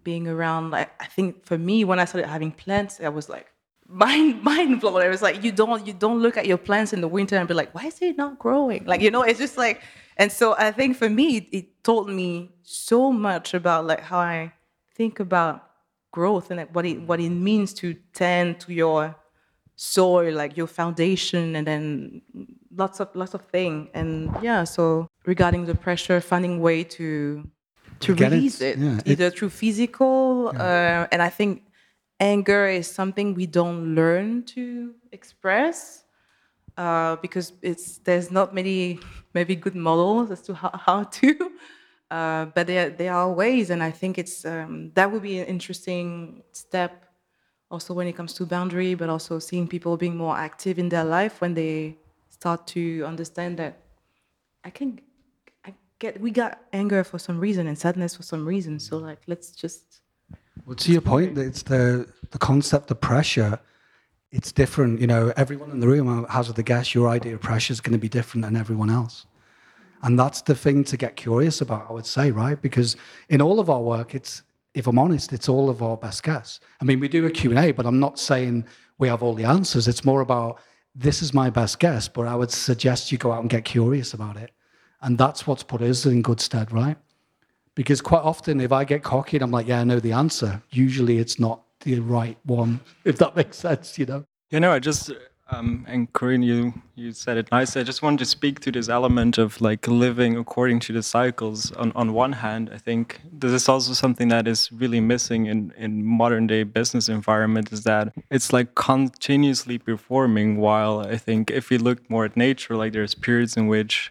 being 0.05 0.29
around. 0.29 0.71
Like 0.71 0.89
I 1.01 1.07
think 1.07 1.45
for 1.45 1.57
me, 1.57 1.83
when 1.83 1.99
I 1.99 2.05
started 2.05 2.29
having 2.29 2.51
plants, 2.51 3.01
I 3.01 3.09
was 3.09 3.27
like 3.27 3.47
mind 3.89 4.41
mind 4.41 4.79
blown. 4.79 5.01
It 5.01 5.09
was 5.09 5.21
like 5.21 5.43
you 5.43 5.51
don't 5.51 5.85
you 5.85 5.91
don't 5.91 6.21
look 6.21 6.37
at 6.37 6.45
your 6.45 6.57
plants 6.57 6.93
in 6.93 7.01
the 7.01 7.09
winter 7.09 7.35
and 7.35 7.45
be 7.45 7.53
like, 7.53 7.75
why 7.75 7.87
is 7.87 8.01
it 8.01 8.15
not 8.15 8.39
growing? 8.39 8.85
Like 8.85 9.01
you 9.01 9.11
know, 9.11 9.23
it's 9.23 9.39
just 9.39 9.57
like. 9.57 9.81
And 10.17 10.31
so 10.31 10.55
I 10.57 10.71
think 10.71 10.95
for 10.95 11.09
me, 11.09 11.37
it, 11.37 11.47
it 11.51 11.83
taught 11.83 12.07
me 12.07 12.49
so 12.63 13.11
much 13.11 13.53
about 13.53 13.85
like 13.85 13.99
how 13.99 14.19
I 14.19 14.53
think 14.95 15.19
about 15.19 15.61
growth 16.11 16.51
and 16.51 16.61
what 16.73 16.85
it 16.85 17.01
what 17.01 17.19
it 17.19 17.29
means 17.29 17.73
to 17.73 17.93
tend 18.13 18.61
to 18.61 18.73
your 18.73 19.13
soil, 19.75 20.33
like 20.33 20.55
your 20.55 20.67
foundation, 20.67 21.57
and 21.57 21.67
then 21.67 22.21
lots 22.75 22.99
of 23.01 23.09
lots 23.13 23.33
of 23.33 23.41
thing. 23.41 23.89
And 23.93 24.35
yeah, 24.41 24.63
so 24.63 25.09
regarding 25.25 25.65
the 25.65 25.75
pressure, 25.75 26.21
finding 26.21 26.61
way 26.61 26.83
to 26.97 27.45
to 27.99 28.15
release 28.15 28.61
it, 28.61 28.77
it 28.77 28.79
yeah, 28.79 28.99
either 29.05 29.29
through 29.29 29.49
physical, 29.49 30.51
yeah. 30.53 31.03
uh, 31.03 31.07
and 31.11 31.21
I 31.21 31.29
think 31.29 31.63
anger 32.19 32.67
is 32.67 32.89
something 32.89 33.33
we 33.33 33.45
don't 33.45 33.95
learn 33.95 34.43
to 34.55 34.93
express. 35.11 36.03
Uh, 36.77 37.15
because 37.21 37.53
it's 37.61 37.99
there's 37.99 38.31
not 38.31 38.53
many 38.53 38.99
maybe 39.33 39.55
good 39.55 39.75
models 39.75 40.29
as 40.29 40.41
to 40.41 40.53
how, 40.53 40.71
how 40.73 41.03
to, 41.03 41.51
uh, 42.11 42.45
but 42.47 42.67
there 42.67 42.89
there 42.89 43.13
are 43.13 43.31
ways, 43.31 43.69
and 43.69 43.81
I 43.81 43.91
think 43.91 44.17
it's 44.17 44.43
um, 44.43 44.91
that 44.93 45.09
would 45.09 45.21
be 45.21 45.39
an 45.39 45.45
interesting 45.45 46.43
step 46.51 47.05
also 47.71 47.93
when 47.93 48.07
it 48.07 48.13
comes 48.13 48.33
to 48.33 48.45
boundary, 48.45 48.95
but 48.95 49.09
also 49.09 49.39
seeing 49.39 49.67
people 49.67 49.97
being 49.97 50.17
more 50.17 50.37
active 50.37 50.77
in 50.77 50.89
their 50.89 51.03
life 51.03 51.41
when 51.41 51.53
they 51.53 51.95
start 52.29 52.67
to 52.67 53.03
understand 53.05 53.57
that 53.57 53.77
I 54.63 54.69
can, 54.69 54.99
get, 55.99 56.19
we 56.19 56.31
got 56.31 56.59
anger 56.73 57.03
for 57.03 57.19
some 57.19 57.39
reason 57.39 57.67
and 57.67 57.77
sadness 57.77 58.15
for 58.15 58.23
some 58.23 58.45
reason. 58.45 58.79
So 58.79 58.97
like, 58.97 59.19
let's 59.27 59.51
just. 59.51 60.01
Well, 60.65 60.75
to 60.75 60.91
your 60.91 61.01
point, 61.01 61.37
it's 61.37 61.63
the 61.63 62.07
the 62.31 62.37
concept 62.37 62.89
of 62.91 62.99
pressure. 63.01 63.59
It's 64.31 64.51
different, 64.51 64.99
you 64.99 65.07
know. 65.07 65.31
Everyone 65.37 65.69
in 65.71 65.79
the 65.79 65.87
room 65.87 66.07
uh, 66.07 66.27
has 66.27 66.51
the 66.51 66.63
guess 66.63 66.95
your 66.95 67.07
idea 67.09 67.35
of 67.35 67.41
pressure 67.41 67.71
is 67.71 67.81
going 67.81 67.93
to 67.93 67.99
be 67.99 68.09
different 68.09 68.43
than 68.45 68.55
everyone 68.55 68.89
else, 68.89 69.25
and 70.01 70.17
that's 70.17 70.41
the 70.41 70.55
thing 70.55 70.83
to 70.85 70.97
get 70.97 71.17
curious 71.17 71.61
about. 71.61 71.89
I 71.89 71.93
would 71.93 72.05
say, 72.05 72.31
right? 72.31 72.59
Because 72.59 72.95
in 73.29 73.41
all 73.41 73.59
of 73.59 73.69
our 73.69 73.81
work, 73.81 74.15
it's 74.15 74.43
if 74.73 74.87
I'm 74.87 74.99
honest, 74.99 75.33
it's 75.33 75.49
all 75.49 75.69
of 75.69 75.81
our 75.81 75.97
best 75.97 76.23
guess. 76.23 76.59
I 76.81 76.85
mean, 76.85 76.99
we 76.99 77.07
do 77.07 77.25
a 77.25 77.31
Q&A, 77.31 77.71
but 77.71 77.85
I'm 77.85 77.99
not 77.99 78.19
saying 78.19 78.65
we 78.97 79.07
have 79.07 79.23
all 79.23 79.33
the 79.33 79.45
answers. 79.45 79.87
It's 79.87 80.03
more 80.03 80.21
about 80.21 80.59
this 80.93 81.21
is 81.21 81.33
my 81.33 81.49
best 81.49 81.79
guess, 81.79 82.07
but 82.07 82.27
I 82.27 82.35
would 82.35 82.51
suggest 82.51 83.11
you 83.11 83.17
go 83.17 83.31
out 83.31 83.41
and 83.41 83.49
get 83.49 83.65
curious 83.65 84.13
about 84.13 84.37
it. 84.37 84.51
And 85.05 85.19
that's 85.19 85.45
what's 85.45 85.61
put 85.61 85.83
us 85.83 86.07
in 86.07 86.23
good 86.23 86.41
stead, 86.41 86.71
right? 86.71 86.97
Because 87.75 88.01
quite 88.01 88.23
often, 88.23 88.59
if 88.59 88.71
I 88.71 88.85
get 88.85 89.03
cocky 89.03 89.37
and 89.37 89.43
I'm 89.43 89.51
like, 89.51 89.67
yeah, 89.67 89.81
I 89.81 89.83
know 89.83 89.99
the 89.99 90.13
answer, 90.13 90.63
usually 90.71 91.19
it's 91.19 91.39
not 91.39 91.61
the 91.81 91.99
right 91.99 92.37
one, 92.43 92.79
if 93.05 93.19
that 93.19 93.35
makes 93.35 93.57
sense, 93.57 93.99
you 93.99 94.07
know? 94.07 94.25
You 94.49 94.59
know, 94.59 94.71
I 94.71 94.79
just 94.79 95.11
um, 95.51 95.85
and 95.87 96.11
Corinne, 96.13 96.41
you 96.41 96.73
you 96.95 97.11
said 97.11 97.37
it 97.37 97.51
nicely. 97.51 97.81
I 97.81 97.83
just 97.83 98.01
wanted 98.01 98.17
to 98.19 98.25
speak 98.25 98.61
to 98.61 98.71
this 98.71 98.89
element 98.89 99.37
of 99.37 99.61
like 99.61 99.87
living 99.87 100.37
according 100.37 100.79
to 100.81 100.93
the 100.93 101.03
cycles. 101.03 101.71
On 101.73 101.91
on 101.95 102.13
one 102.13 102.31
hand, 102.31 102.71
I 102.73 102.79
think 102.79 103.21
this 103.31 103.51
is 103.51 103.69
also 103.69 103.93
something 103.93 104.29
that 104.29 104.47
is 104.47 104.71
really 104.71 104.99
missing 105.01 105.45
in 105.45 105.71
in 105.77 106.03
modern 106.03 106.47
day 106.47 106.63
business 106.63 107.09
environment. 107.09 107.71
Is 107.71 107.83
that 107.83 108.11
it's 108.31 108.51
like 108.53 108.73
continuously 108.73 109.77
performing. 109.77 110.57
While 110.57 111.01
I 111.01 111.17
think 111.17 111.51
if 111.51 111.69
we 111.69 111.77
look 111.77 112.09
more 112.09 112.25
at 112.25 112.35
nature, 112.35 112.75
like 112.75 112.93
there's 112.93 113.13
periods 113.13 113.55
in 113.55 113.67
which 113.67 114.09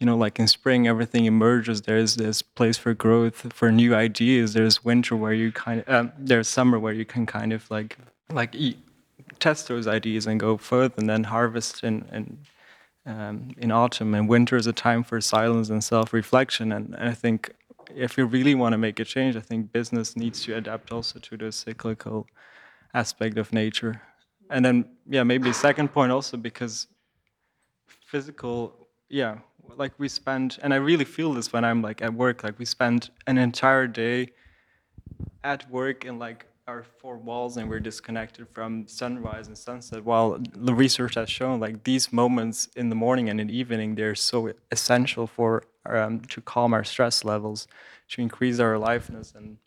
you 0.00 0.06
know, 0.06 0.16
like 0.16 0.38
in 0.38 0.48
spring, 0.48 0.88
everything 0.88 1.26
emerges. 1.26 1.82
There's 1.82 2.16
this 2.16 2.40
place 2.42 2.78
for 2.78 2.94
growth, 2.94 3.52
for 3.52 3.70
new 3.70 3.94
ideas. 3.94 4.54
There's 4.54 4.82
winter 4.82 5.14
where 5.14 5.34
you 5.34 5.52
kind 5.52 5.84
of, 5.86 5.88
um, 5.94 6.12
there's 6.18 6.48
summer 6.48 6.78
where 6.78 6.94
you 6.94 7.04
can 7.04 7.26
kind 7.26 7.52
of 7.52 7.70
like, 7.70 7.98
like 8.32 8.54
eat, 8.54 8.78
test 9.38 9.68
those 9.68 9.86
ideas 9.86 10.26
and 10.26 10.40
go 10.40 10.56
further 10.56 10.94
and 10.96 11.08
then 11.08 11.24
harvest 11.24 11.84
in, 11.84 12.06
in, 12.12 12.38
um, 13.06 13.50
in 13.58 13.70
autumn, 13.70 14.14
and 14.14 14.28
winter 14.28 14.56
is 14.56 14.66
a 14.66 14.72
time 14.72 15.04
for 15.04 15.20
silence 15.20 15.68
and 15.68 15.84
self-reflection. 15.84 16.72
And, 16.72 16.94
and 16.98 17.08
I 17.08 17.14
think 17.14 17.54
if 17.94 18.16
you 18.16 18.24
really 18.24 18.54
want 18.54 18.72
to 18.72 18.78
make 18.78 19.00
a 19.00 19.04
change, 19.04 19.36
I 19.36 19.40
think 19.40 19.70
business 19.70 20.16
needs 20.16 20.42
to 20.44 20.56
adapt 20.56 20.92
also 20.92 21.18
to 21.18 21.36
the 21.36 21.52
cyclical 21.52 22.26
aspect 22.94 23.36
of 23.36 23.52
nature. 23.52 24.00
And 24.48 24.64
then, 24.64 24.84
yeah, 25.06 25.24
maybe 25.24 25.52
second 25.52 25.92
point 25.92 26.10
also 26.10 26.36
because 26.36 26.86
physical, 28.06 28.88
yeah, 29.08 29.38
like 29.76 29.92
we 29.98 30.08
spend, 30.08 30.58
and 30.62 30.72
I 30.72 30.76
really 30.76 31.04
feel 31.04 31.32
this 31.32 31.52
when 31.52 31.64
I'm 31.64 31.82
like 31.82 32.02
at 32.02 32.14
work, 32.14 32.42
like 32.44 32.58
we 32.58 32.64
spend 32.64 33.10
an 33.26 33.38
entire 33.38 33.86
day 33.86 34.32
at 35.42 35.70
work 35.70 36.04
in 36.04 36.18
like 36.18 36.46
our 36.68 36.84
four 36.84 37.16
walls 37.18 37.56
and 37.56 37.68
we're 37.68 37.80
disconnected 37.80 38.46
from 38.48 38.86
sunrise 38.86 39.48
and 39.48 39.58
sunset. 39.58 40.04
While 40.04 40.38
the 40.54 40.74
research 40.74 41.14
has 41.16 41.28
shown 41.28 41.58
like 41.58 41.84
these 41.84 42.12
moments 42.12 42.68
in 42.76 42.88
the 42.90 42.94
morning 42.94 43.28
and 43.28 43.40
in 43.40 43.48
the 43.48 43.56
evening, 43.56 43.96
they're 43.96 44.14
so 44.14 44.52
essential 44.70 45.26
for 45.26 45.64
um, 45.86 46.20
to 46.20 46.40
calm 46.40 46.72
our 46.72 46.84
stress 46.84 47.24
levels, 47.24 47.66
to 48.10 48.22
increase 48.22 48.60
our 48.60 48.74
aliveness. 48.74 49.32
And 49.34 49.58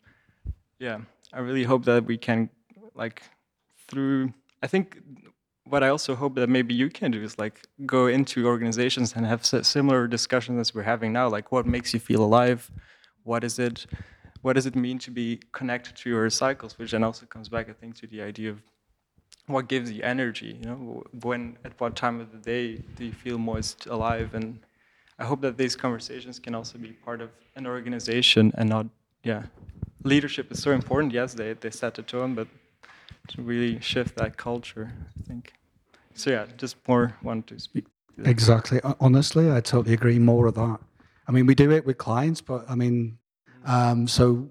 yeah, 0.78 1.00
I 1.32 1.40
really 1.40 1.64
hope 1.64 1.84
that 1.84 2.04
we 2.04 2.16
can 2.16 2.48
like 2.94 3.22
through, 3.88 4.32
I 4.62 4.66
think 4.66 4.98
what 5.64 5.82
I 5.82 5.88
also 5.88 6.14
hope 6.14 6.34
that 6.34 6.48
maybe 6.48 6.74
you 6.74 6.90
can 6.90 7.10
do 7.10 7.22
is 7.22 7.38
like 7.38 7.66
go 7.86 8.06
into 8.06 8.46
organizations 8.46 9.14
and 9.16 9.26
have 9.26 9.44
similar 9.44 10.06
discussions 10.06 10.60
as 10.60 10.74
we're 10.74 10.82
having 10.82 11.12
now. 11.12 11.28
Like, 11.28 11.50
what 11.52 11.66
makes 11.66 11.94
you 11.94 12.00
feel 12.00 12.22
alive? 12.22 12.70
What 13.22 13.44
is 13.44 13.58
it? 13.58 13.86
What 14.42 14.54
does 14.54 14.66
it 14.66 14.76
mean 14.76 14.98
to 15.00 15.10
be 15.10 15.40
connected 15.52 15.96
to 15.96 16.10
your 16.10 16.28
cycles? 16.28 16.78
Which 16.78 16.90
then 16.90 17.02
also 17.02 17.24
comes 17.24 17.48
back, 17.48 17.70
I 17.70 17.72
think, 17.72 17.96
to 17.96 18.06
the 18.06 18.20
idea 18.20 18.50
of 18.50 18.62
what 19.46 19.68
gives 19.68 19.90
you 19.90 20.02
energy. 20.02 20.58
You 20.60 20.66
know, 20.66 21.04
when 21.22 21.56
at 21.64 21.80
what 21.80 21.96
time 21.96 22.20
of 22.20 22.30
the 22.30 22.38
day 22.38 22.82
do 22.96 23.06
you 23.06 23.12
feel 23.12 23.38
most 23.38 23.86
alive? 23.86 24.34
And 24.34 24.60
I 25.18 25.24
hope 25.24 25.40
that 25.40 25.56
these 25.56 25.74
conversations 25.76 26.38
can 26.38 26.54
also 26.54 26.76
be 26.76 26.92
part 26.92 27.22
of 27.22 27.30
an 27.56 27.66
organization 27.66 28.52
and 28.58 28.68
not, 28.68 28.86
yeah. 29.22 29.44
Leadership 30.02 30.52
is 30.52 30.60
so 30.60 30.72
important. 30.72 31.14
Yes, 31.14 31.32
they 31.32 31.54
they 31.54 31.70
set 31.70 31.94
the 31.94 32.02
tone, 32.02 32.34
but 32.34 32.46
to 33.28 33.42
really 33.42 33.80
shift 33.80 34.16
that 34.16 34.36
culture, 34.36 34.92
I 35.18 35.22
think. 35.26 35.52
So 36.14 36.30
yeah, 36.30 36.46
just 36.56 36.76
more 36.86 37.16
want 37.22 37.46
to 37.48 37.58
speak. 37.58 37.86
Exactly. 38.24 38.80
Honestly, 39.00 39.50
I 39.50 39.60
totally 39.60 39.94
agree. 39.94 40.18
More 40.18 40.46
of 40.46 40.54
that. 40.54 40.78
I 41.26 41.32
mean, 41.32 41.46
we 41.46 41.54
do 41.54 41.70
it 41.70 41.84
with 41.84 41.98
clients, 41.98 42.40
but 42.40 42.64
I 42.68 42.74
mean, 42.74 43.18
um, 43.64 44.06
so 44.06 44.48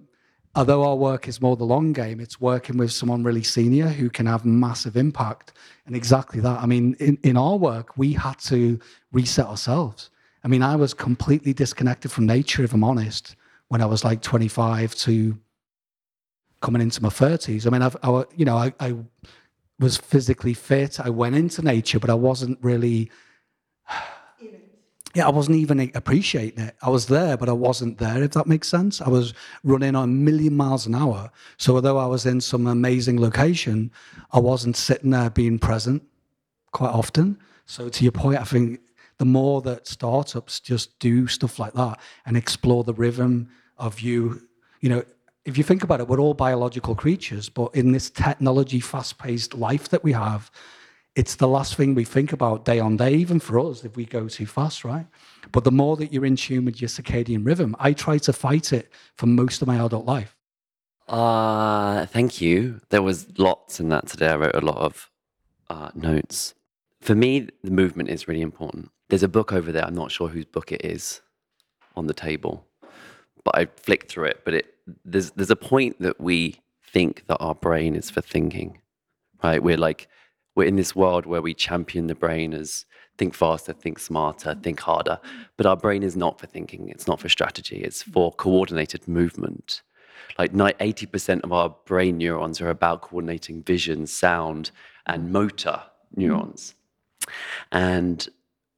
although 0.56 0.84
our 0.84 0.96
work 0.96 1.28
is 1.28 1.42
more 1.42 1.56
the 1.56 1.64
long 1.64 1.94
game, 1.94 2.20
it's 2.20 2.42
working 2.42 2.78
with 2.78 2.92
someone 2.92 3.24
really 3.24 3.44
senior 3.44 3.88
who 3.88 4.10
can 4.10 4.26
have 4.26 4.46
massive 4.46 4.98
impact. 4.98 5.54
And 5.86 5.96
exactly 5.96 6.42
that. 6.42 6.62
I 6.62 6.66
mean, 6.66 6.96
in, 7.00 7.18
in 7.24 7.38
our 7.38 7.58
work, 7.58 7.98
we 7.98 8.14
had 8.14 8.40
to 8.40 8.80
reset 9.12 9.46
ourselves. 9.46 10.10
I 10.44 10.48
mean, 10.48 10.62
I 10.62 10.76
was 10.76 10.94
completely 10.94 11.54
disconnected 11.54 12.12
from 12.12 12.26
nature, 12.26 12.64
if 12.64 12.74
I'm 12.74 12.84
honest, 12.84 13.36
when 13.70 13.82
I 13.82 13.86
was 13.86 14.04
like 14.04 14.22
25 14.22 14.94
to 14.96 15.38
coming 16.64 16.82
into 16.82 17.04
my 17.04 17.10
30s. 17.10 17.68
I 17.68 17.70
mean, 17.70 17.84
I've, 17.84 17.98
I, 18.02 18.24
you 18.36 18.46
know, 18.46 18.58
I, 18.58 18.74
I 18.80 18.96
was 19.80 19.98
physically 19.98 20.56
fit. 20.56 21.00
I 21.00 21.10
went 21.10 21.36
into 21.36 21.62
nature, 21.62 22.00
but 22.00 22.10
I 22.10 22.16
wasn't 22.16 22.58
really. 22.64 23.12
Yeah, 25.16 25.28
I 25.28 25.30
wasn't 25.30 25.58
even 25.58 25.92
appreciating 25.94 26.64
it. 26.64 26.76
I 26.82 26.90
was 26.90 27.06
there, 27.06 27.38
but 27.38 27.48
I 27.48 27.52
wasn't 27.52 28.00
there, 28.00 28.24
if 28.24 28.32
that 28.32 28.48
makes 28.48 28.68
sense. 28.68 29.00
I 29.00 29.10
was 29.10 29.36
running 29.64 29.96
on 29.96 30.04
a 30.06 30.12
million 30.12 30.58
miles 30.58 30.88
an 30.88 30.96
hour. 30.96 31.30
So, 31.58 31.76
although 31.76 32.00
I 32.00 32.08
was 32.08 32.26
in 32.26 32.42
some 32.42 32.66
amazing 32.66 33.22
location, 33.22 33.92
I 34.32 34.40
wasn't 34.40 34.76
sitting 34.76 35.12
there 35.12 35.30
being 35.30 35.60
present 35.60 36.02
quite 36.72 36.90
often. 36.90 37.38
So, 37.68 37.90
to 37.90 38.04
your 38.04 38.12
point, 38.12 38.42
I 38.42 38.44
think 38.44 38.80
the 39.20 39.26
more 39.26 39.62
that 39.62 39.86
startups 39.86 40.60
just 40.60 40.98
do 40.98 41.28
stuff 41.28 41.60
like 41.60 41.74
that 41.74 42.00
and 42.26 42.36
explore 42.36 42.84
the 42.84 42.96
rhythm 42.96 43.52
of 43.78 44.00
you, 44.00 44.42
you 44.82 44.90
know, 44.90 45.04
if 45.46 45.58
you 45.58 45.64
think 45.64 45.84
about 45.84 46.00
it, 46.00 46.08
we're 46.08 46.20
all 46.20 46.34
biological 46.34 46.96
creatures, 46.96 47.50
but 47.50 47.76
in 47.76 47.92
this 47.92 48.10
technology 48.10 48.80
fast 48.80 49.18
paced 49.18 49.54
life 49.54 49.90
that 49.90 50.04
we 50.04 50.14
have, 50.14 50.50
it's 51.16 51.36
the 51.36 51.48
last 51.48 51.76
thing 51.76 51.94
we 51.94 52.06
think 52.06 52.34
about 52.34 52.66
day 52.66 52.80
on 52.80 52.98
day, 52.98 53.14
even 53.14 53.40
for 53.40 53.60
us 53.60 53.84
if 53.84 53.96
we 53.96 54.06
go 54.06 54.28
too 54.28 54.46
fast, 54.46 54.84
right? 54.84 55.06
But 55.52 55.64
the 55.64 55.72
more 55.72 55.96
that 55.98 56.12
you're 56.12 56.26
in 56.26 56.36
tune 56.36 56.66
with 56.66 56.82
your 56.82 56.88
circadian 56.88 57.46
rhythm, 57.46 57.76
I 57.80 57.94
try 57.94 58.18
to 58.20 58.34
fight 58.34 58.74
it 58.74 58.92
for 59.16 59.28
most 59.28 59.62
of 59.62 59.68
my 59.68 59.84
adult 59.84 60.06
life. 60.06 60.36
Uh, 61.08 62.06
thank 62.08 62.42
you. 62.42 62.82
There 62.90 63.02
was 63.02 63.28
lots 63.38 63.80
in 63.80 63.90
that 63.90 64.08
today. 64.08 64.30
I 64.30 64.36
wrote 64.38 64.56
a 64.56 64.62
lot 64.62 64.78
of 64.78 65.12
uh, 65.70 65.92
notes. 65.94 66.56
For 67.02 67.14
me, 67.14 67.50
the 67.64 67.72
movement 67.72 68.10
is 68.10 68.28
really 68.28 68.42
important. 68.42 68.90
There's 69.10 69.24
a 69.24 69.28
book 69.28 69.52
over 69.52 69.72
there. 69.72 69.86
I'm 69.86 69.94
not 69.94 70.12
sure 70.12 70.30
whose 70.30 70.46
book 70.46 70.72
it 70.72 70.84
is 70.86 71.22
on 71.96 72.08
the 72.08 72.14
table, 72.14 72.66
but 73.44 73.56
I 73.56 73.66
flicked 73.66 74.10
through 74.12 74.26
it. 74.26 74.42
But 74.46 74.54
it 74.54 74.73
there's 75.06 75.32
there's 75.32 75.52
a 75.52 75.56
point 75.56 76.00
that 76.00 76.20
we 76.20 76.60
think 76.84 77.26
that 77.28 77.38
our 77.38 77.56
brain 77.56 77.96
is 77.96 78.10
for 78.10 78.22
thinking, 78.22 78.80
right? 79.44 79.62
We're 79.62 79.78
like 79.78 80.08
we're 80.56 80.68
in 80.68 80.76
this 80.76 80.96
world 80.96 81.26
where 81.26 81.42
we 81.42 81.54
champion 81.54 82.08
the 82.08 82.16
brain 82.16 82.54
as 82.54 82.86
think 83.18 83.34
faster, 83.34 83.74
think 83.74 84.00
smarter, 84.00 84.56
think 84.56 84.80
harder, 84.80 85.20
but 85.58 85.66
our 85.66 85.78
brain 85.78 86.04
is 86.04 86.16
not 86.16 86.40
for 86.40 86.48
thinking. 86.48 86.90
It's 86.90 87.08
not 87.08 87.20
for 87.20 87.30
strategy. 87.30 87.78
It's 87.78 88.04
mm. 88.04 88.14
for 88.14 88.32
coordinated 88.32 89.08
movement. 89.08 89.82
Like 90.38 90.54
80% 90.54 91.44
of 91.44 91.52
our 91.52 91.76
brain 91.86 92.18
neurons 92.18 92.62
are 92.62 92.70
about 92.70 93.02
coordinating 93.02 93.62
vision, 93.64 94.08
sound, 94.08 94.72
and 95.06 95.28
mm. 95.28 95.32
motor 95.32 95.82
neurons. 96.16 96.74
Mm. 97.22 97.30
And 97.72 98.30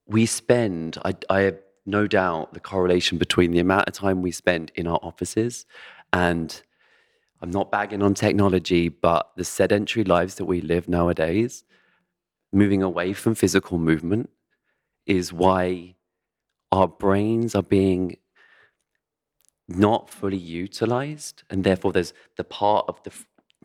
we 0.07 0.25
spend, 0.25 0.97
I, 1.05 1.15
I 1.29 1.41
have 1.41 1.57
no 1.85 2.07
doubt, 2.07 2.53
the 2.53 2.59
correlation 2.59 3.17
between 3.17 3.51
the 3.51 3.59
amount 3.59 3.87
of 3.87 3.93
time 3.93 4.21
we 4.21 4.31
spend 4.31 4.71
in 4.75 4.87
our 4.87 4.99
offices 5.01 5.65
and 6.15 6.61
I'm 7.41 7.51
not 7.51 7.71
bagging 7.71 8.01
on 8.01 8.13
technology, 8.13 8.87
but 8.87 9.31
the 9.35 9.43
sedentary 9.43 10.05
lives 10.05 10.35
that 10.35 10.45
we 10.45 10.61
live 10.61 10.87
nowadays, 10.87 11.65
moving 12.53 12.81
away 12.81 13.11
from 13.11 13.35
physical 13.35 13.77
movement, 13.77 14.29
is 15.05 15.33
why 15.33 15.95
our 16.71 16.87
brains 16.87 17.53
are 17.53 17.61
being 17.61 18.15
not 19.67 20.09
fully 20.09 20.37
utilized. 20.37 21.43
And 21.49 21.65
therefore, 21.65 21.91
there's 21.91 22.13
the 22.37 22.45
part 22.45 22.85
of 22.87 23.03
the, 23.03 23.11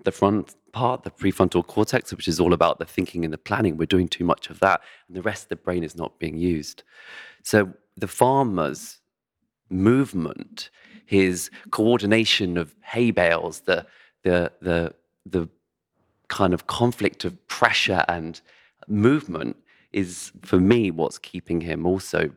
the 0.02 0.10
front 0.10 0.56
part, 0.72 1.04
the 1.04 1.10
prefrontal 1.10 1.64
cortex, 1.64 2.12
which 2.12 2.26
is 2.26 2.40
all 2.40 2.52
about 2.52 2.80
the 2.80 2.84
thinking 2.84 3.24
and 3.24 3.32
the 3.32 3.38
planning. 3.38 3.76
We're 3.76 3.86
doing 3.86 4.08
too 4.08 4.24
much 4.24 4.50
of 4.50 4.58
that. 4.58 4.80
And 5.06 5.16
the 5.16 5.22
rest 5.22 5.44
of 5.44 5.48
the 5.50 5.56
brain 5.56 5.84
is 5.84 5.94
not 5.94 6.18
being 6.18 6.36
used. 6.36 6.82
So 7.44 7.74
the 7.96 8.08
farmers' 8.08 8.98
movement 9.70 10.70
his 11.10 11.50
coordination 11.72 12.56
of 12.56 12.72
hay 12.82 13.10
bales, 13.10 13.62
the 13.62 13.84
the 14.22 14.52
the 14.62 14.94
the 15.26 15.48
kind 16.28 16.54
of 16.54 16.68
conflict 16.68 17.24
of 17.24 17.32
pressure 17.48 18.04
and 18.08 18.40
movement 18.86 19.56
is 19.90 20.30
for 20.42 20.60
me 20.60 20.92
what's 20.92 21.18
keeping 21.18 21.60
him 21.62 21.84
also 21.84 22.30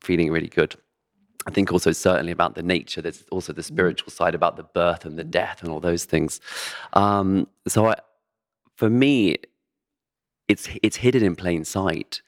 feeling 0.00 0.30
really 0.30 0.46
good. 0.46 0.76
I 1.48 1.50
think 1.50 1.72
also 1.72 1.90
certainly 1.90 2.30
about 2.30 2.54
the 2.54 2.62
nature. 2.62 3.02
There's 3.02 3.24
also 3.32 3.52
the 3.52 3.64
spiritual 3.64 4.12
side 4.12 4.36
about 4.36 4.56
the 4.56 4.62
birth 4.62 5.04
and 5.04 5.18
the 5.18 5.24
death 5.24 5.60
and 5.60 5.72
all 5.72 5.80
those 5.80 6.04
things. 6.04 6.40
Um, 6.92 7.48
so 7.66 7.88
I, 7.88 7.96
for 8.76 8.88
me, 8.88 9.36
it's 10.46 10.68
it's 10.84 10.98
hidden 10.98 11.24
in 11.24 11.34
plain 11.34 11.64
sight. 11.64 12.22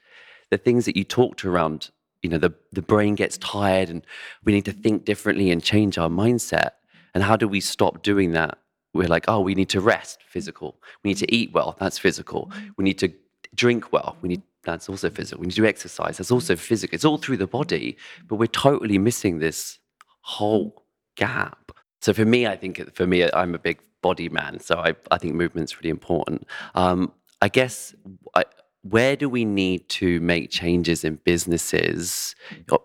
The 0.49 0.57
things 0.57 0.83
that 0.83 0.97
you 0.97 1.05
talked 1.05 1.45
around 1.45 1.91
you 2.21 2.29
know 2.29 2.37
the, 2.37 2.53
the 2.71 2.81
brain 2.81 3.15
gets 3.15 3.37
tired 3.37 3.89
and 3.89 4.05
we 4.43 4.53
need 4.53 4.65
to 4.65 4.71
think 4.71 5.05
differently 5.05 5.51
and 5.51 5.63
change 5.63 5.97
our 5.97 6.09
mindset. 6.09 6.71
And 7.13 7.23
how 7.23 7.35
do 7.35 7.47
we 7.47 7.59
stop 7.59 8.03
doing 8.03 8.31
that? 8.33 8.57
We're 8.93 9.07
like 9.07 9.25
oh 9.27 9.41
we 9.41 9.55
need 9.55 9.69
to 9.69 9.81
rest 9.81 10.19
physical. 10.27 10.81
We 11.03 11.09
need 11.11 11.17
to 11.17 11.33
eat 11.33 11.51
well 11.53 11.75
that's 11.79 11.97
physical. 11.97 12.51
We 12.77 12.83
need 12.83 12.97
to 12.99 13.11
drink 13.55 13.91
well 13.91 14.17
we 14.21 14.29
need 14.29 14.41
that's 14.63 14.89
also 14.89 15.09
physical. 15.09 15.39
We 15.41 15.47
need 15.47 15.55
to 15.55 15.61
do 15.61 15.67
exercise 15.67 16.17
that's 16.17 16.31
also 16.31 16.55
physical. 16.55 16.95
It's 16.95 17.05
all 17.05 17.17
through 17.17 17.37
the 17.37 17.47
body 17.47 17.97
but 18.27 18.35
we're 18.35 18.47
totally 18.47 18.97
missing 18.97 19.39
this 19.39 19.79
whole 20.21 20.83
gap. 21.15 21.71
So 22.01 22.13
for 22.13 22.25
me 22.25 22.47
i 22.47 22.55
think 22.55 22.95
for 22.95 23.05
me 23.05 23.29
i'm 23.33 23.53
a 23.55 23.59
big 23.59 23.79
body 24.01 24.29
man 24.29 24.59
so 24.59 24.77
i, 24.77 24.93
I 25.11 25.17
think 25.17 25.35
movement's 25.35 25.77
really 25.79 25.89
important. 25.89 26.47
Um, 26.73 27.11
i 27.41 27.49
guess 27.49 27.93
I, 28.35 28.45
where 28.89 29.15
do 29.15 29.29
we 29.29 29.45
need 29.45 29.87
to 29.89 30.19
make 30.19 30.49
changes 30.49 31.03
in 31.03 31.15
businesses? 31.23 32.35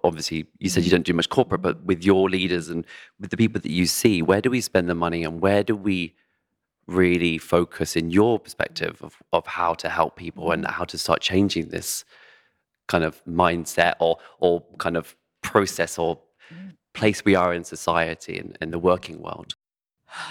Obviously, 0.04 0.46
you 0.58 0.68
said 0.68 0.82
you 0.82 0.88
mm-hmm. 0.88 0.96
don't 0.96 1.06
do 1.06 1.12
much 1.12 1.28
corporate, 1.28 1.62
but 1.62 1.82
with 1.84 2.04
your 2.04 2.28
leaders 2.28 2.68
and 2.68 2.86
with 3.20 3.30
the 3.30 3.36
people 3.36 3.60
that 3.60 3.70
you 3.70 3.86
see, 3.86 4.22
where 4.22 4.40
do 4.40 4.50
we 4.50 4.60
spend 4.60 4.88
the 4.88 4.94
money 4.94 5.24
and 5.24 5.40
where 5.40 5.62
do 5.62 5.76
we 5.76 6.14
really 6.86 7.38
focus 7.38 7.96
in 7.96 8.10
your 8.10 8.38
perspective 8.38 8.98
of, 9.02 9.22
of 9.32 9.46
how 9.46 9.74
to 9.74 9.88
help 9.88 10.16
people 10.16 10.50
and 10.50 10.66
how 10.66 10.84
to 10.84 10.98
start 10.98 11.20
changing 11.20 11.68
this 11.68 12.04
kind 12.88 13.04
of 13.04 13.24
mindset 13.24 13.94
or 14.00 14.18
or 14.38 14.62
kind 14.78 14.96
of 14.96 15.16
process 15.42 15.98
or 15.98 16.18
mm. 16.52 16.72
place 16.92 17.24
we 17.24 17.34
are 17.34 17.54
in 17.54 17.64
society 17.64 18.38
and 18.38 18.58
in 18.60 18.70
the 18.70 18.78
working 18.78 19.20
world? 19.22 19.54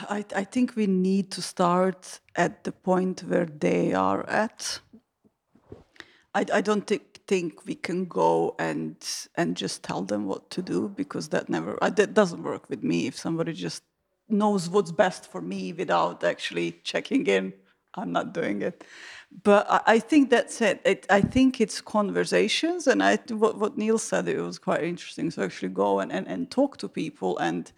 I, 0.10 0.26
I 0.36 0.44
think 0.44 0.76
we 0.76 0.86
need 0.86 1.32
to 1.32 1.42
start 1.42 2.20
at 2.36 2.64
the 2.64 2.72
point 2.72 3.22
where 3.22 3.46
they 3.46 3.94
are 3.94 4.28
at 4.30 4.80
I, 6.34 6.46
I 6.54 6.62
don't 6.62 6.88
think, 6.88 7.20
think 7.28 7.66
we 7.66 7.76
can 7.76 8.06
go 8.06 8.56
and 8.58 8.96
and 9.36 9.56
just 9.56 9.84
tell 9.84 10.02
them 10.02 10.26
what 10.26 10.50
to 10.52 10.62
do 10.62 10.90
because 10.90 11.30
that 11.30 11.50
never 11.50 11.78
that 11.82 12.14
doesn't 12.14 12.44
work 12.44 12.70
with 12.70 12.84
me. 12.84 13.08
If 13.08 13.18
somebody 13.18 13.54
just 13.54 13.84
knows 14.30 14.70
what's 14.70 14.92
best 14.92 15.30
for 15.30 15.42
me 15.42 15.74
without 15.74 16.24
actually 16.24 16.80
checking 16.84 17.28
in, 17.28 17.54
I'm 17.96 18.12
not 18.12 18.34
doing 18.34 18.62
it. 18.62 18.84
But 19.44 19.70
I, 19.70 19.82
I 19.86 20.00
think 20.00 20.30
that's 20.30 20.62
it. 20.62 20.82
it. 20.86 21.06
I 21.10 21.22
think 21.22 21.60
it's 21.62 21.82
conversations, 21.82 22.88
and 22.88 23.04
I 23.04 23.18
what, 23.30 23.58
what 23.58 23.78
Neil 23.78 23.98
said 23.98 24.28
it 24.28 24.40
was 24.40 24.58
quite 24.60 24.84
interesting. 24.84 25.32
So 25.32 25.44
actually 25.44 25.70
go 25.70 26.00
and, 26.00 26.12
and, 26.12 26.28
and 26.28 26.50
talk 26.50 26.78
to 26.78 26.88
people 26.88 27.38
and 27.40 27.72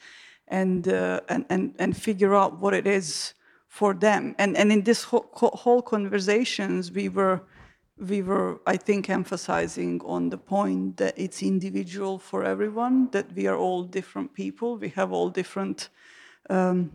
and, 0.48 0.88
uh, 0.88 1.22
and 1.30 1.46
and 1.50 1.74
and 1.80 1.98
figure 1.98 2.36
out 2.36 2.60
what 2.60 2.74
it 2.74 2.86
is 2.86 3.34
for 3.68 3.94
them. 3.94 4.36
And 4.38 4.56
and 4.58 4.72
in 4.72 4.84
this 4.84 5.04
whole, 5.04 5.30
whole 5.34 5.82
conversations, 5.82 6.92
we 6.92 7.10
were 7.10 7.42
we 8.04 8.22
were, 8.22 8.60
I 8.66 8.78
think, 8.78 9.10
emphasizing 9.10 10.02
on 10.06 10.30
the 10.30 10.38
point 10.38 10.98
that 10.98 11.14
it's 11.18 11.42
individual 11.42 12.20
for 12.20 12.44
everyone, 12.44 13.10
that 13.12 13.34
we 13.34 13.48
are 13.48 13.58
all 13.58 13.84
different 13.84 14.34
people, 14.34 14.78
we 14.78 14.90
have 14.90 15.12
all 15.12 15.30
different, 15.30 15.90
um, 16.50 16.92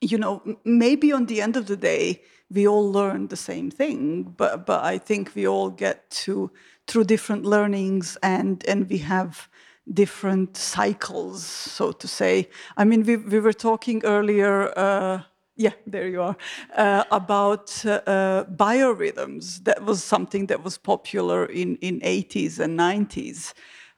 you 0.00 0.18
know, 0.18 0.42
maybe 0.64 1.12
on 1.12 1.26
the 1.26 1.40
end 1.40 1.56
of 1.56 1.66
the 1.66 1.76
day, 1.76 2.22
we 2.50 2.66
all 2.66 2.90
learn 2.90 3.28
the 3.28 3.36
same 3.36 3.70
thing, 3.70 4.22
but, 4.22 4.66
but 4.66 4.84
I 4.84 4.98
think 4.98 5.34
we 5.34 5.46
all 5.46 5.70
get 5.70 6.10
to, 6.10 6.50
through 6.86 7.04
different 7.04 7.44
learnings 7.44 8.16
and, 8.22 8.64
and 8.68 8.88
we 8.88 8.98
have 8.98 9.48
different 9.92 10.56
cycles, 10.56 11.44
so 11.44 11.92
to 11.92 12.08
say. 12.08 12.48
I 12.76 12.84
mean, 12.84 13.04
we, 13.04 13.16
we 13.16 13.40
were 13.40 13.52
talking 13.52 14.04
earlier, 14.04 14.76
uh, 14.76 15.22
yeah, 15.56 15.72
there 15.86 16.06
you 16.06 16.20
are, 16.20 16.36
uh, 16.76 17.04
about 17.10 17.84
uh, 17.86 18.00
uh, 18.06 18.44
biorhythms. 18.44 19.64
That 19.64 19.84
was 19.84 20.04
something 20.04 20.46
that 20.46 20.62
was 20.62 20.76
popular 20.76 21.46
in, 21.46 21.76
in 21.76 22.00
80s 22.00 22.58
and 22.58 22.78
90s. 22.78 23.54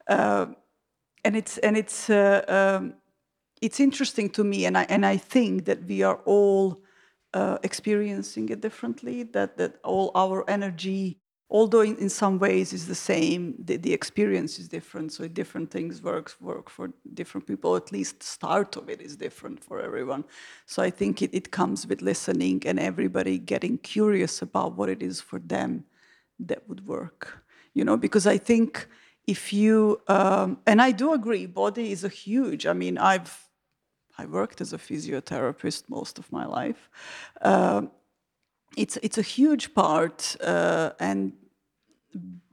Uh, 0.07 0.47
and 1.25 1.35
it's, 1.35 1.57
and 1.57 1.75
it's, 1.75 2.09
uh, 2.09 2.43
um, 2.47 2.93
it's 3.61 3.79
interesting 3.79 4.29
to 4.31 4.43
me, 4.43 4.65
and 4.65 4.77
I, 4.77 4.83
and 4.83 5.05
I 5.05 5.17
think 5.17 5.65
that 5.65 5.83
we 5.83 6.01
are 6.01 6.19
all 6.25 6.81
uh, 7.33 7.57
experiencing 7.61 8.49
it 8.49 8.61
differently, 8.61 9.23
that, 9.23 9.57
that 9.57 9.79
all 9.83 10.11
our 10.15 10.49
energy 10.49 11.18
although 11.49 11.81
in, 11.81 11.97
in 11.97 12.09
some 12.09 12.37
ways 12.37 12.73
is 12.73 12.87
the 12.87 12.95
same, 12.95 13.55
the, 13.57 13.77
the 13.77 13.93
experience 13.93 14.59
is 14.59 14.67
different. 14.67 15.11
So 15.11 15.27
different 15.27 15.71
things 15.71 16.01
work 16.01 16.31
work 16.39 16.69
for 16.69 16.91
different 17.13 17.47
people. 17.47 17.75
At 17.75 17.91
least 17.91 18.21
start 18.23 18.75
of 18.77 18.89
it 18.89 19.01
is 19.01 19.15
different 19.15 19.63
for 19.63 19.81
everyone. 19.81 20.25
So 20.65 20.83
I 20.83 20.89
think 20.89 21.21
it, 21.21 21.31
it 21.33 21.51
comes 21.51 21.87
with 21.87 22.01
listening 22.01 22.63
and 22.65 22.79
everybody 22.79 23.39
getting 23.39 23.77
curious 23.79 24.41
about 24.41 24.75
what 24.75 24.89
it 24.89 25.01
is 25.01 25.21
for 25.21 25.39
them 25.39 25.85
that 26.39 26.67
would 26.67 26.87
work. 26.87 27.43
You 27.73 27.83
know, 27.83 27.97
because 27.97 28.27
I 28.27 28.37
think 28.37 28.87
if 29.25 29.53
you 29.53 30.01
um, 30.07 30.59
and 30.65 30.81
I 30.81 30.91
do 30.91 31.13
agree, 31.13 31.45
body 31.45 31.91
is 31.91 32.03
a 32.03 32.09
huge. 32.09 32.65
I 32.65 32.73
mean, 32.73 32.97
I've 32.97 33.49
I 34.17 34.25
worked 34.25 34.59
as 34.59 34.73
a 34.73 34.77
physiotherapist 34.77 35.89
most 35.89 36.19
of 36.19 36.31
my 36.31 36.45
life. 36.45 36.89
Uh, 37.41 37.83
it's 38.77 38.97
it's 39.01 39.17
a 39.17 39.21
huge 39.21 39.73
part, 39.73 40.35
uh, 40.41 40.91
and 40.99 41.33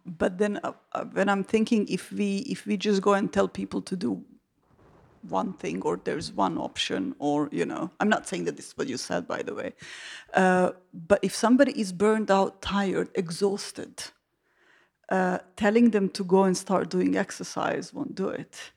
but 0.04 0.38
then 0.38 0.60
uh, 0.62 0.72
uh, 0.92 1.04
when 1.04 1.28
I'm 1.28 1.44
thinking 1.44 1.86
if 1.88 2.12
we 2.12 2.38
if 2.38 2.66
we 2.66 2.76
just 2.76 3.02
go 3.02 3.14
and 3.14 3.32
tell 3.32 3.48
people 3.48 3.82
to 3.82 3.96
do 3.96 4.24
one 5.28 5.52
thing 5.54 5.82
or 5.82 6.00
there's 6.04 6.32
one 6.32 6.58
option 6.58 7.14
or 7.18 7.48
you 7.52 7.64
know 7.64 7.90
i'm 8.00 8.08
not 8.08 8.28
saying 8.28 8.44
that 8.44 8.56
this 8.56 8.68
is 8.68 8.76
what 8.76 8.88
you 8.88 8.96
said 8.96 9.26
by 9.26 9.42
the 9.42 9.54
way 9.54 9.72
uh, 10.34 10.70
but 10.92 11.18
if 11.22 11.34
somebody 11.34 11.78
is 11.80 11.92
burned 11.92 12.30
out 12.30 12.62
tired 12.62 13.08
exhausted 13.14 14.04
uh, 15.08 15.38
telling 15.56 15.90
them 15.90 16.08
to 16.08 16.24
go 16.24 16.44
and 16.44 16.56
start 16.56 16.90
doing 16.90 17.16
exercise 17.16 17.94
won't 17.94 18.14
do 18.14 18.28
it. 18.28 18.72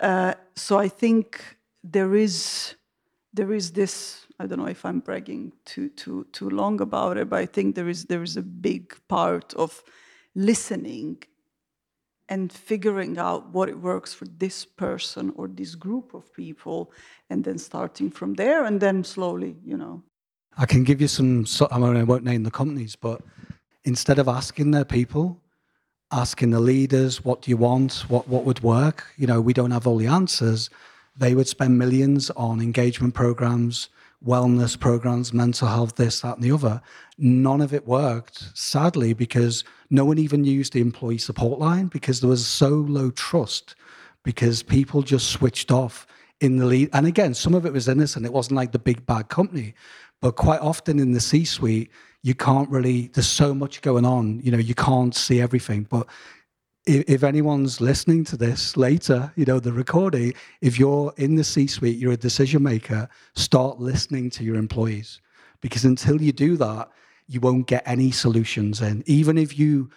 Uh, 0.00 0.34
so 0.56 0.78
i 0.78 0.88
think 0.88 1.56
there 1.82 2.14
is 2.14 2.74
there 3.34 3.52
is 3.52 3.72
this 3.72 4.26
I 4.40 4.46
don't 4.46 4.58
know 4.58 4.66
if 4.66 4.84
I'm 4.84 5.00
bragging 5.00 5.52
too 5.64 5.88
too 5.90 6.26
too 6.32 6.50
long 6.50 6.80
about 6.80 7.16
it, 7.18 7.28
but 7.28 7.38
I 7.40 7.46
think 7.46 7.74
there 7.74 7.88
is 7.88 8.04
there 8.06 8.22
is 8.22 8.36
a 8.36 8.42
big 8.42 8.96
part 9.08 9.54
of 9.54 9.82
listening 10.34 11.22
and 12.28 12.52
figuring 12.52 13.18
out 13.18 13.52
what 13.52 13.68
it 13.68 13.78
works 13.78 14.14
for 14.14 14.24
this 14.38 14.64
person 14.64 15.32
or 15.36 15.46
this 15.46 15.74
group 15.74 16.14
of 16.14 16.32
people, 16.32 16.90
and 17.28 17.44
then 17.44 17.58
starting 17.58 18.10
from 18.10 18.34
there, 18.34 18.64
and 18.64 18.80
then 18.80 19.04
slowly, 19.04 19.56
you 19.62 19.76
know. 19.76 20.02
I 20.56 20.66
can 20.66 20.84
give 20.84 21.00
you 21.00 21.08
some. 21.08 21.44
I 21.70 21.78
mean, 21.78 21.96
I 21.96 22.02
won't 22.02 22.24
name 22.24 22.44
the 22.44 22.50
companies, 22.50 22.96
but 22.96 23.20
instead 23.84 24.18
of 24.18 24.28
asking 24.28 24.70
their 24.70 24.84
people, 24.84 25.40
asking 26.10 26.50
the 26.50 26.60
leaders, 26.60 27.24
"What 27.24 27.42
do 27.42 27.50
you 27.50 27.58
want? 27.58 28.04
What 28.08 28.26
what 28.28 28.44
would 28.44 28.62
work?" 28.62 29.12
You 29.16 29.26
know, 29.26 29.40
we 29.40 29.52
don't 29.52 29.72
have 29.72 29.86
all 29.86 29.98
the 29.98 30.06
answers. 30.06 30.70
They 31.16 31.34
would 31.34 31.48
spend 31.48 31.78
millions 31.78 32.30
on 32.30 32.60
engagement 32.60 33.14
programs, 33.14 33.88
wellness 34.24 34.78
programs, 34.78 35.32
mental 35.32 35.68
health, 35.68 35.96
this, 35.96 36.20
that, 36.20 36.36
and 36.36 36.42
the 36.42 36.52
other. 36.52 36.80
None 37.18 37.60
of 37.60 37.72
it 37.74 37.86
worked, 37.86 38.56
sadly, 38.56 39.12
because 39.12 39.64
no 39.90 40.04
one 40.04 40.18
even 40.18 40.44
used 40.44 40.72
the 40.72 40.80
employee 40.80 41.18
support 41.18 41.60
line 41.60 41.86
because 41.86 42.20
there 42.20 42.30
was 42.30 42.46
so 42.46 42.68
low 42.68 43.10
trust 43.10 43.74
because 44.22 44.62
people 44.62 45.02
just 45.02 45.28
switched 45.28 45.70
off 45.70 46.06
in 46.40 46.56
the 46.56 46.66
lead. 46.66 46.90
And 46.92 47.06
again, 47.06 47.34
some 47.34 47.54
of 47.54 47.66
it 47.66 47.72
was 47.72 47.88
innocent. 47.88 48.26
It 48.26 48.32
wasn't 48.32 48.56
like 48.56 48.72
the 48.72 48.78
big 48.78 49.06
bad 49.06 49.28
company, 49.28 49.74
but 50.20 50.36
quite 50.36 50.60
often 50.60 50.98
in 50.98 51.12
the 51.12 51.20
C 51.20 51.44
suite, 51.44 51.90
you 52.22 52.34
can't 52.34 52.70
really, 52.70 53.08
there's 53.08 53.28
so 53.28 53.54
much 53.54 53.82
going 53.82 54.06
on, 54.06 54.40
you 54.40 54.50
know, 54.50 54.58
you 54.58 54.74
can't 54.74 55.14
see 55.14 55.40
everything. 55.42 55.86
But 55.88 56.06
if, 56.86 57.04
if 57.08 57.24
anyone's 57.24 57.80
listening 57.80 58.24
to 58.24 58.36
this 58.36 58.76
later, 58.76 59.32
you 59.36 59.44
know, 59.44 59.60
the 59.60 59.72
recording, 59.72 60.34
if 60.60 60.78
you're 60.78 61.12
in 61.16 61.36
the 61.36 61.44
C 61.44 61.66
suite, 61.66 61.98
you're 61.98 62.12
a 62.12 62.16
decision 62.16 62.62
maker, 62.62 63.08
start 63.34 63.80
listening 63.80 64.30
to 64.30 64.44
your 64.44 64.56
employees. 64.56 65.20
Because 65.60 65.84
until 65.84 66.20
you 66.20 66.32
do 66.32 66.56
that, 66.58 66.90
you 67.26 67.40
won't 67.40 67.66
get 67.66 67.82
any 67.86 68.10
solutions. 68.10 68.80
And 68.80 69.06
even 69.08 69.38
if 69.38 69.58
you, 69.58 69.90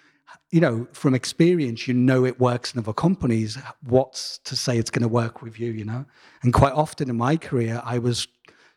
you 0.52 0.62
know, 0.62 0.88
from 0.94 1.14
experience, 1.14 1.88
you 1.88 1.94
know 1.94 2.24
it 2.24 2.40
works 2.40 2.74
in 2.74 2.80
other 2.80 2.94
companies, 2.94 3.58
what's 3.84 4.38
to 4.40 4.56
say 4.56 4.78
it's 4.78 4.92
going 4.92 5.02
to 5.02 5.10
work 5.10 5.42
with 5.42 5.60
you, 5.60 5.72
you 5.72 5.84
know? 5.84 6.06
And 6.44 6.54
quite 6.54 6.74
often 6.74 7.10
in 7.10 7.18
my 7.18 7.36
career, 7.36 7.82
I 7.84 7.98
was 7.98 8.28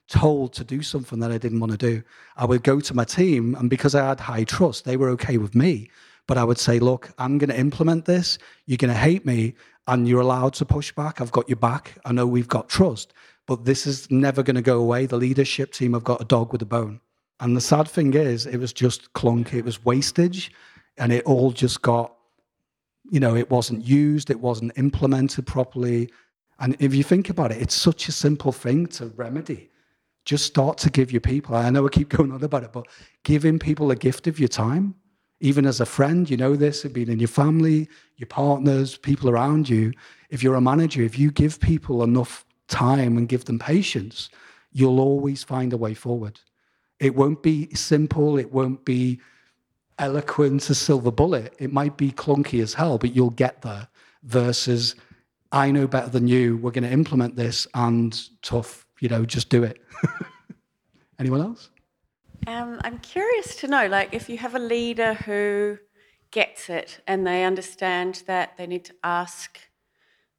told 0.08 0.52
to 0.54 0.64
do 0.64 0.82
something 0.82 1.20
that 1.20 1.30
I 1.30 1.38
didn't 1.38 1.60
want 1.60 1.70
to 1.70 1.78
do. 1.78 2.02
I 2.36 2.44
would 2.44 2.64
go 2.64 2.80
to 2.80 2.94
my 2.94 3.04
team, 3.04 3.54
and 3.54 3.70
because 3.70 3.94
I 3.94 4.04
had 4.04 4.18
high 4.18 4.42
trust, 4.42 4.84
they 4.84 4.96
were 4.96 5.10
okay 5.10 5.38
with 5.38 5.54
me 5.54 5.88
but 6.30 6.38
I 6.38 6.44
would 6.44 6.58
say, 6.58 6.78
look, 6.78 7.10
I'm 7.18 7.38
going 7.38 7.50
to 7.50 7.58
implement 7.58 8.04
this. 8.04 8.38
You're 8.66 8.76
going 8.76 8.94
to 8.94 8.96
hate 8.96 9.26
me, 9.26 9.52
and 9.88 10.06
you're 10.06 10.20
allowed 10.20 10.54
to 10.54 10.64
push 10.64 10.92
back. 10.92 11.20
I've 11.20 11.32
got 11.32 11.48
your 11.48 11.56
back. 11.56 11.98
I 12.04 12.12
know 12.12 12.24
we've 12.24 12.46
got 12.46 12.68
trust, 12.68 13.14
but 13.48 13.64
this 13.64 13.84
is 13.84 14.08
never 14.12 14.44
going 14.44 14.54
to 14.54 14.62
go 14.62 14.78
away. 14.78 15.06
The 15.06 15.16
leadership 15.16 15.72
team 15.72 15.92
have 15.94 16.04
got 16.04 16.20
a 16.20 16.24
dog 16.24 16.52
with 16.52 16.62
a 16.62 16.66
bone. 16.66 17.00
And 17.40 17.56
the 17.56 17.60
sad 17.60 17.88
thing 17.88 18.14
is, 18.14 18.46
it 18.46 18.58
was 18.58 18.72
just 18.72 19.12
clunky. 19.12 19.54
It 19.54 19.64
was 19.64 19.84
wastage, 19.84 20.52
and 20.98 21.12
it 21.12 21.24
all 21.24 21.50
just 21.50 21.82
got, 21.82 22.14
you 23.10 23.18
know, 23.18 23.34
it 23.34 23.50
wasn't 23.50 23.84
used. 23.84 24.30
It 24.30 24.38
wasn't 24.38 24.70
implemented 24.76 25.48
properly. 25.48 26.10
And 26.60 26.76
if 26.78 26.94
you 26.94 27.02
think 27.02 27.28
about 27.28 27.50
it, 27.50 27.60
it's 27.60 27.74
such 27.74 28.06
a 28.06 28.12
simple 28.12 28.52
thing 28.52 28.86
to 28.86 29.06
remedy. 29.16 29.68
Just 30.24 30.46
start 30.46 30.78
to 30.78 30.90
give 30.90 31.10
your 31.10 31.22
people, 31.22 31.56
I 31.56 31.70
know 31.70 31.84
I 31.84 31.88
keep 31.88 32.08
going 32.16 32.30
on 32.30 32.44
about 32.44 32.62
it, 32.62 32.72
but 32.72 32.86
giving 33.24 33.58
people 33.58 33.90
a 33.90 33.96
gift 33.96 34.28
of 34.28 34.38
your 34.38 34.48
time 34.48 34.94
even 35.40 35.64
as 35.66 35.80
a 35.80 35.86
friend, 35.86 36.28
you 36.28 36.36
know 36.36 36.54
this, 36.54 36.84
it 36.84 36.92
being 36.92 37.08
in 37.08 37.18
your 37.18 37.28
family, 37.28 37.88
your 38.16 38.26
partners, 38.26 38.96
people 38.96 39.30
around 39.30 39.68
you. 39.68 39.92
If 40.28 40.42
you're 40.42 40.54
a 40.54 40.60
manager, 40.60 41.02
if 41.02 41.18
you 41.18 41.30
give 41.30 41.58
people 41.60 42.02
enough 42.02 42.44
time 42.68 43.16
and 43.16 43.28
give 43.28 43.46
them 43.46 43.58
patience, 43.58 44.28
you'll 44.72 45.00
always 45.00 45.42
find 45.42 45.72
a 45.72 45.78
way 45.78 45.94
forward. 45.94 46.38
It 46.98 47.14
won't 47.14 47.42
be 47.42 47.74
simple, 47.74 48.38
it 48.38 48.52
won't 48.52 48.84
be 48.84 49.20
eloquent, 49.98 50.68
a 50.68 50.74
silver 50.74 51.10
bullet. 51.10 51.54
It 51.58 51.72
might 51.72 51.96
be 51.96 52.12
clunky 52.12 52.62
as 52.62 52.74
hell, 52.74 52.98
but 52.98 53.14
you'll 53.14 53.30
get 53.30 53.62
there. 53.62 53.88
Versus, 54.22 54.96
I 55.52 55.70
know 55.70 55.86
better 55.86 56.10
than 56.10 56.28
you, 56.28 56.58
we're 56.58 56.70
going 56.72 56.84
to 56.84 56.92
implement 56.92 57.36
this 57.36 57.66
and 57.74 58.18
tough, 58.42 58.86
you 59.00 59.08
know, 59.08 59.24
just 59.24 59.48
do 59.48 59.62
it. 59.62 59.82
Anyone 61.18 61.40
else? 61.40 61.70
Um, 62.46 62.80
I'm 62.84 62.98
curious 62.98 63.56
to 63.56 63.68
know, 63.68 63.86
like, 63.86 64.14
if 64.14 64.28
you 64.28 64.38
have 64.38 64.54
a 64.54 64.58
leader 64.58 65.14
who 65.14 65.78
gets 66.30 66.70
it 66.70 67.00
and 67.06 67.26
they 67.26 67.44
understand 67.44 68.22
that 68.26 68.56
they 68.56 68.66
need 68.66 68.84
to 68.86 68.94
ask 69.04 69.58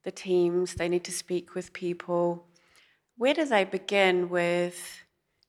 the 0.04 0.12
teams, 0.12 0.76
they 0.76 0.90
need 0.90 1.04
to 1.04 1.12
speak 1.12 1.54
with 1.54 1.74
people, 1.74 2.48
where 3.18 3.34
do 3.36 3.46
they 3.46 3.66
begin 3.66 4.30
with 4.30 5.04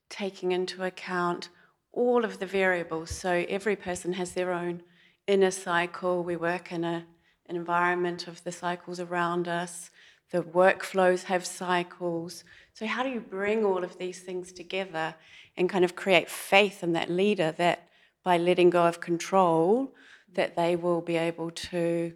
taking 0.09 0.51
into 0.51 0.83
account 0.83 1.49
all 1.91 2.23
of 2.23 2.37
the 2.37 2.45
variables? 2.45 3.09
So 3.09 3.45
every 3.49 3.75
person 3.75 4.13
has 4.13 4.33
their 4.33 4.51
own 4.51 4.83
inner 5.25 5.51
cycle. 5.51 6.23
We 6.23 6.35
work 6.35 6.71
in 6.71 6.83
a, 6.83 7.05
an 7.47 7.55
environment 7.55 8.27
of 8.27 8.43
the 8.43 8.51
cycles 8.51 8.99
around 8.99 9.47
us. 9.47 9.89
The 10.31 10.43
workflows 10.43 11.23
have 11.23 11.45
cycles. 11.45 12.43
So, 12.73 12.87
how 12.87 13.03
do 13.03 13.09
you 13.09 13.19
bring 13.19 13.63
all 13.63 13.83
of 13.83 13.99
these 13.99 14.21
things 14.21 14.51
together 14.51 15.13
and 15.57 15.69
kind 15.69 15.85
of 15.85 15.95
create 15.95 16.29
faith 16.29 16.83
in 16.83 16.93
that 16.93 17.09
leader 17.09 17.51
that 17.57 17.87
by 18.23 18.37
letting 18.37 18.69
go 18.69 18.85
of 18.85 18.99
control, 18.99 19.93
that 20.33 20.55
they 20.55 20.75
will 20.75 21.01
be 21.01 21.17
able 21.17 21.51
to 21.51 22.13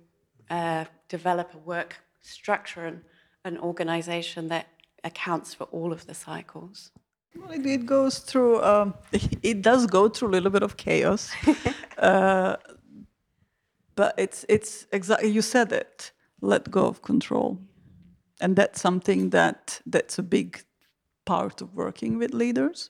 uh, 0.49 0.85
develop 1.09 1.53
a 1.53 1.57
work 1.57 1.97
structure 2.21 2.85
and 2.85 3.01
an 3.43 3.57
organization 3.57 4.47
that 4.47 4.67
accounts 5.03 5.53
for 5.53 5.65
all 5.65 5.91
of 5.91 6.05
the 6.07 6.13
cycles. 6.13 6.91
Well, 7.35 7.51
it, 7.51 7.65
it 7.65 7.85
goes 7.85 8.19
through. 8.19 8.63
Um, 8.63 8.93
it 9.43 9.61
does 9.61 9.85
go 9.85 10.09
through 10.09 10.29
a 10.29 10.31
little 10.31 10.51
bit 10.51 10.63
of 10.63 10.77
chaos, 10.77 11.31
uh, 11.97 12.55
but 13.95 14.15
it's 14.17 14.45
it's 14.49 14.87
exactly 14.91 15.29
you 15.29 15.41
said 15.41 15.71
it. 15.71 16.11
Let 16.41 16.69
go 16.71 16.85
of 16.85 17.01
control, 17.01 17.59
and 18.41 18.55
that's 18.55 18.81
something 18.81 19.31
that 19.31 19.81
that's 19.85 20.19
a 20.19 20.23
big 20.23 20.63
part 21.27 21.61
of 21.61 21.67
working 21.73 22.19
with 22.19 22.33
leaders, 22.33 22.89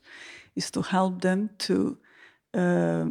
is 0.55 0.71
to 0.71 0.81
help 0.81 1.21
them 1.21 1.49
to 1.57 1.97
uh, 2.53 3.05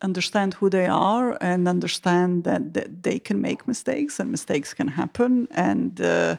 understand 0.00 0.54
who 0.54 0.70
they 0.70 0.86
are 0.86 1.36
and 1.40 1.68
understand 1.68 2.44
that, 2.44 2.62
that 2.74 3.02
they 3.02 3.18
can 3.18 3.40
make 3.40 3.66
mistakes 3.66 4.20
and 4.20 4.30
mistakes 4.30 4.74
can 4.74 4.88
happen 4.88 5.48
and. 5.50 6.00
Uh, 6.00 6.36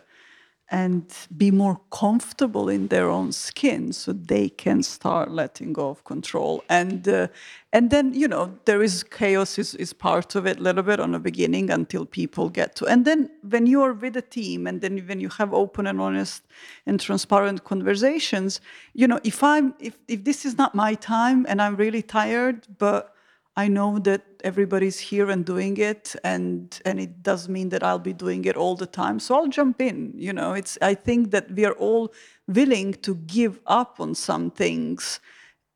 and 0.72 1.04
be 1.36 1.52
more 1.52 1.80
comfortable 1.92 2.70
in 2.70 2.88
their 2.88 3.10
own 3.10 3.32
skin 3.32 3.92
so 3.92 4.14
they 4.14 4.50
can 4.50 4.84
start 4.84 5.32
letting 5.32 5.74
go 5.74 5.90
of 5.90 6.04
control. 6.04 6.64
And 6.70 7.08
uh, 7.08 7.28
and 7.72 7.92
then 7.92 8.14
you 8.14 8.28
know 8.28 8.58
there 8.66 8.82
is 8.82 9.04
chaos 9.04 9.60
is, 9.60 9.76
is 9.76 9.94
part 9.94 10.36
of 10.36 10.46
it 10.46 10.60
a 10.60 10.62
little 10.62 10.84
bit 10.84 11.00
on 11.00 11.12
the 11.12 11.20
beginning 11.20 11.70
until 11.70 12.06
people 12.06 12.50
get 12.50 12.76
to 12.76 12.86
and 12.86 13.06
then 13.06 13.30
when 13.48 13.68
you 13.68 13.82
are 13.82 13.94
with 13.94 14.18
a 14.18 14.22
team 14.22 14.66
and 14.66 14.82
then 14.82 14.98
when 15.08 15.20
you 15.20 15.30
have 15.30 15.54
open 15.54 15.86
and 15.86 16.02
honest 16.02 16.44
and 16.86 17.00
transparent 17.00 17.64
conversations 17.64 18.60
you 18.94 19.08
know 19.08 19.20
if 19.24 19.44
i'm 19.44 19.74
if, 19.80 19.96
if 20.08 20.24
this 20.24 20.46
is 20.46 20.58
not 20.58 20.74
my 20.74 20.96
time 20.96 21.46
and 21.48 21.62
i'm 21.62 21.76
really 21.76 22.02
tired 22.02 22.66
but 22.78 23.16
I 23.64 23.68
know 23.68 24.00
that 24.00 24.22
everybody's 24.44 25.00
here 25.12 25.30
and 25.34 25.46
doing 25.46 25.76
it, 25.78 26.16
and 26.24 26.82
and 26.86 27.00
it 27.00 27.14
does 27.30 27.50
mean 27.50 27.70
that 27.70 27.84
I'll 27.84 28.06
be 28.12 28.14
doing 28.14 28.46
it 28.46 28.56
all 28.56 28.76
the 28.78 28.88
time. 29.02 29.20
So 29.20 29.36
I'll 29.36 29.54
jump 29.60 29.82
in. 29.82 30.14
You 30.28 30.34
know, 30.34 30.54
it's. 30.54 30.78
I 30.82 30.96
think 30.96 31.32
that 31.32 31.46
we 31.58 31.66
are 31.66 31.78
all 31.88 32.14
willing 32.48 32.94
to 33.02 33.16
give 33.16 33.60
up 33.66 34.00
on 34.00 34.16
some 34.16 34.52
things 34.52 35.20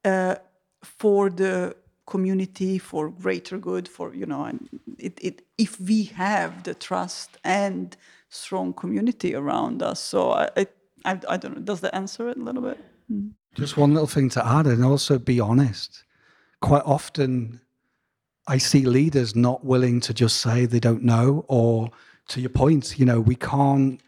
uh, 0.06 0.36
for 0.82 1.30
the 1.30 1.76
community, 2.06 2.80
for 2.80 3.10
greater 3.10 3.58
good, 3.58 3.88
for 3.88 4.16
you 4.16 4.26
know, 4.26 4.44
and 4.46 4.60
it, 4.98 5.20
it 5.22 5.42
if 5.58 5.80
we 5.80 6.04
have 6.26 6.64
the 6.64 6.74
trust 6.74 7.30
and 7.44 7.98
strong 8.30 8.74
community 8.74 9.36
around 9.36 9.84
us. 9.84 10.00
So 10.00 10.32
I, 10.32 10.50
I, 10.56 10.68
I, 11.06 11.20
I 11.34 11.38
don't 11.38 11.56
know. 11.56 11.62
Does 11.62 11.82
that 11.82 11.94
answer 11.96 12.30
it 12.30 12.38
a 12.38 12.44
little 12.44 12.62
bit? 12.62 12.80
Mm. 13.12 13.32
Just 13.56 13.78
one 13.78 13.94
little 13.94 14.14
thing 14.16 14.30
to 14.30 14.42
add, 14.58 14.68
and 14.68 14.86
also 14.86 15.20
be 15.20 15.40
honest. 15.42 16.06
Quite 16.62 16.86
often, 16.86 17.60
I 18.48 18.58
see 18.58 18.86
leaders 18.86 19.36
not 19.36 19.64
willing 19.64 20.00
to 20.02 20.14
just 20.14 20.38
say 20.38 20.66
they 20.66 20.80
don't 20.80 21.04
know, 21.04 21.46
or 21.48 21.92
to 22.30 22.42
your 22.42 22.50
point, 22.50 23.00
you 23.00 23.06
know, 23.06 23.22
we 23.22 23.36
can't 23.36 24.02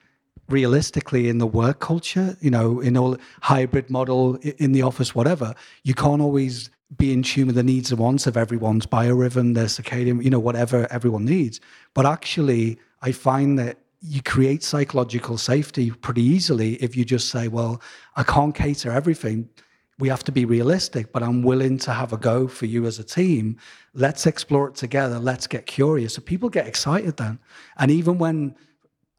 realistically 0.50 1.28
in 1.30 1.38
the 1.38 1.48
work 1.48 1.80
culture, 1.80 2.38
you 2.40 2.52
know, 2.52 2.80
in 2.80 2.98
all 2.98 3.18
hybrid 3.42 3.90
model, 3.90 4.36
in 4.36 4.74
the 4.74 4.82
office, 4.82 5.16
whatever, 5.16 5.56
you 5.84 5.94
can't 5.94 6.22
always 6.22 6.70
be 6.98 7.12
in 7.12 7.24
tune 7.24 7.48
with 7.48 7.56
the 7.56 7.64
needs 7.64 7.92
and 7.92 8.00
wants 8.00 8.28
of 8.28 8.38
everyone's 8.38 8.86
biorhythm, 8.86 9.56
their 9.56 9.66
circadian, 9.66 10.24
you 10.24 10.30
know, 10.30 10.40
whatever 10.40 10.88
everyone 10.92 11.26
needs. 11.26 11.60
But 11.94 12.06
actually, 12.06 12.78
I 13.02 13.12
find 13.12 13.58
that 13.58 13.80
you 14.02 14.22
create 14.22 14.64
psychological 14.64 15.38
safety 15.38 15.90
pretty 15.90 16.22
easily 16.22 16.76
if 16.76 16.96
you 16.96 17.04
just 17.04 17.30
say, 17.30 17.48
well, 17.48 17.82
I 18.16 18.24
can't 18.24 18.54
cater 18.54 18.92
everything 18.92 19.50
we 19.98 20.10
have 20.10 20.24
to 20.26 20.32
be 20.32 20.44
realistic, 20.44 21.14
but 21.14 21.24
I'm 21.24 21.42
willing 21.42 21.78
to 21.80 21.94
have 21.94 22.12
a 22.12 22.18
go 22.18 22.48
for 22.48 22.66
you 22.66 22.86
as 22.86 23.00
a 23.00 23.04
team. 23.04 23.58
Let's 23.94 24.26
explore 24.26 24.68
it 24.68 24.76
together. 24.76 25.20
Let's 25.20 25.48
get 25.48 25.66
curious. 25.66 26.16
So 26.16 26.22
people 26.22 26.50
get 26.50 26.68
excited 26.68 27.16
then. 27.18 27.40
And 27.78 27.90
even 27.90 28.18
when 28.18 28.56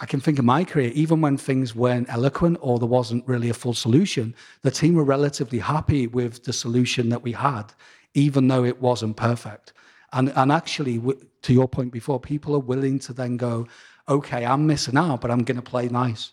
I 0.00 0.04
can 0.04 0.20
think 0.20 0.38
of 0.38 0.44
my 0.44 0.64
career, 0.64 0.92
even 0.94 1.22
when 1.22 1.38
things 1.38 1.74
weren't 1.74 2.10
eloquent 2.10 2.58
or 2.60 2.78
there 2.78 2.86
wasn't 2.86 3.26
really 3.26 3.48
a 3.48 3.54
full 3.54 3.72
solution, 3.72 4.34
the 4.60 4.70
team 4.70 4.94
were 4.94 5.04
relatively 5.04 5.58
happy 5.58 6.06
with 6.06 6.44
the 6.44 6.52
solution 6.52 7.08
that 7.08 7.22
we 7.22 7.32
had, 7.32 7.72
even 8.12 8.48
though 8.48 8.64
it 8.64 8.80
wasn't 8.80 9.16
perfect. 9.16 9.72
And, 10.12 10.30
and 10.36 10.52
actually, 10.52 11.00
to 11.42 11.52
your 11.54 11.68
point 11.68 11.92
before, 11.92 12.20
people 12.20 12.54
are 12.54 12.60
willing 12.60 12.98
to 13.00 13.14
then 13.14 13.38
go, 13.38 13.66
okay, 14.08 14.44
I'm 14.44 14.66
missing 14.66 14.98
out, 14.98 15.22
but 15.22 15.30
I'm 15.30 15.42
going 15.42 15.56
to 15.56 15.62
play 15.62 15.88
nice. 15.88 16.32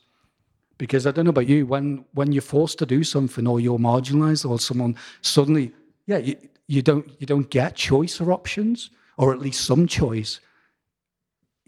Because 0.77 1.05
I 1.05 1.11
don't 1.11 1.25
know 1.25 1.29
about 1.29 1.47
you, 1.47 1.65
when 1.65 2.05
when 2.13 2.31
you're 2.31 2.41
forced 2.41 2.79
to 2.79 2.85
do 2.85 3.03
something 3.03 3.47
or 3.47 3.59
you're 3.59 3.79
marginalized 3.79 4.49
or 4.49 4.59
someone 4.59 4.95
suddenly, 5.21 5.71
yeah, 6.07 6.17
you, 6.17 6.35
you 6.67 6.81
don't 6.81 7.09
you 7.19 7.27
don't 7.27 7.49
get 7.49 7.75
choice 7.75 8.19
or 8.19 8.31
options, 8.31 8.89
or 9.17 9.33
at 9.33 9.39
least 9.39 9.65
some 9.65 9.87
choice. 9.87 10.39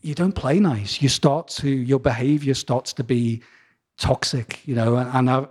You 0.01 0.15
don't 0.15 0.33
play 0.33 0.59
nice. 0.59 1.01
You 1.01 1.09
start 1.09 1.47
to 1.59 1.69
your 1.69 1.99
behavior 1.99 2.53
starts 2.53 2.93
to 2.93 3.03
be 3.03 3.41
toxic, 3.97 4.67
you 4.67 4.75
know, 4.75 4.95
and, 4.97 5.09
and 5.13 5.29
I, 5.29 5.47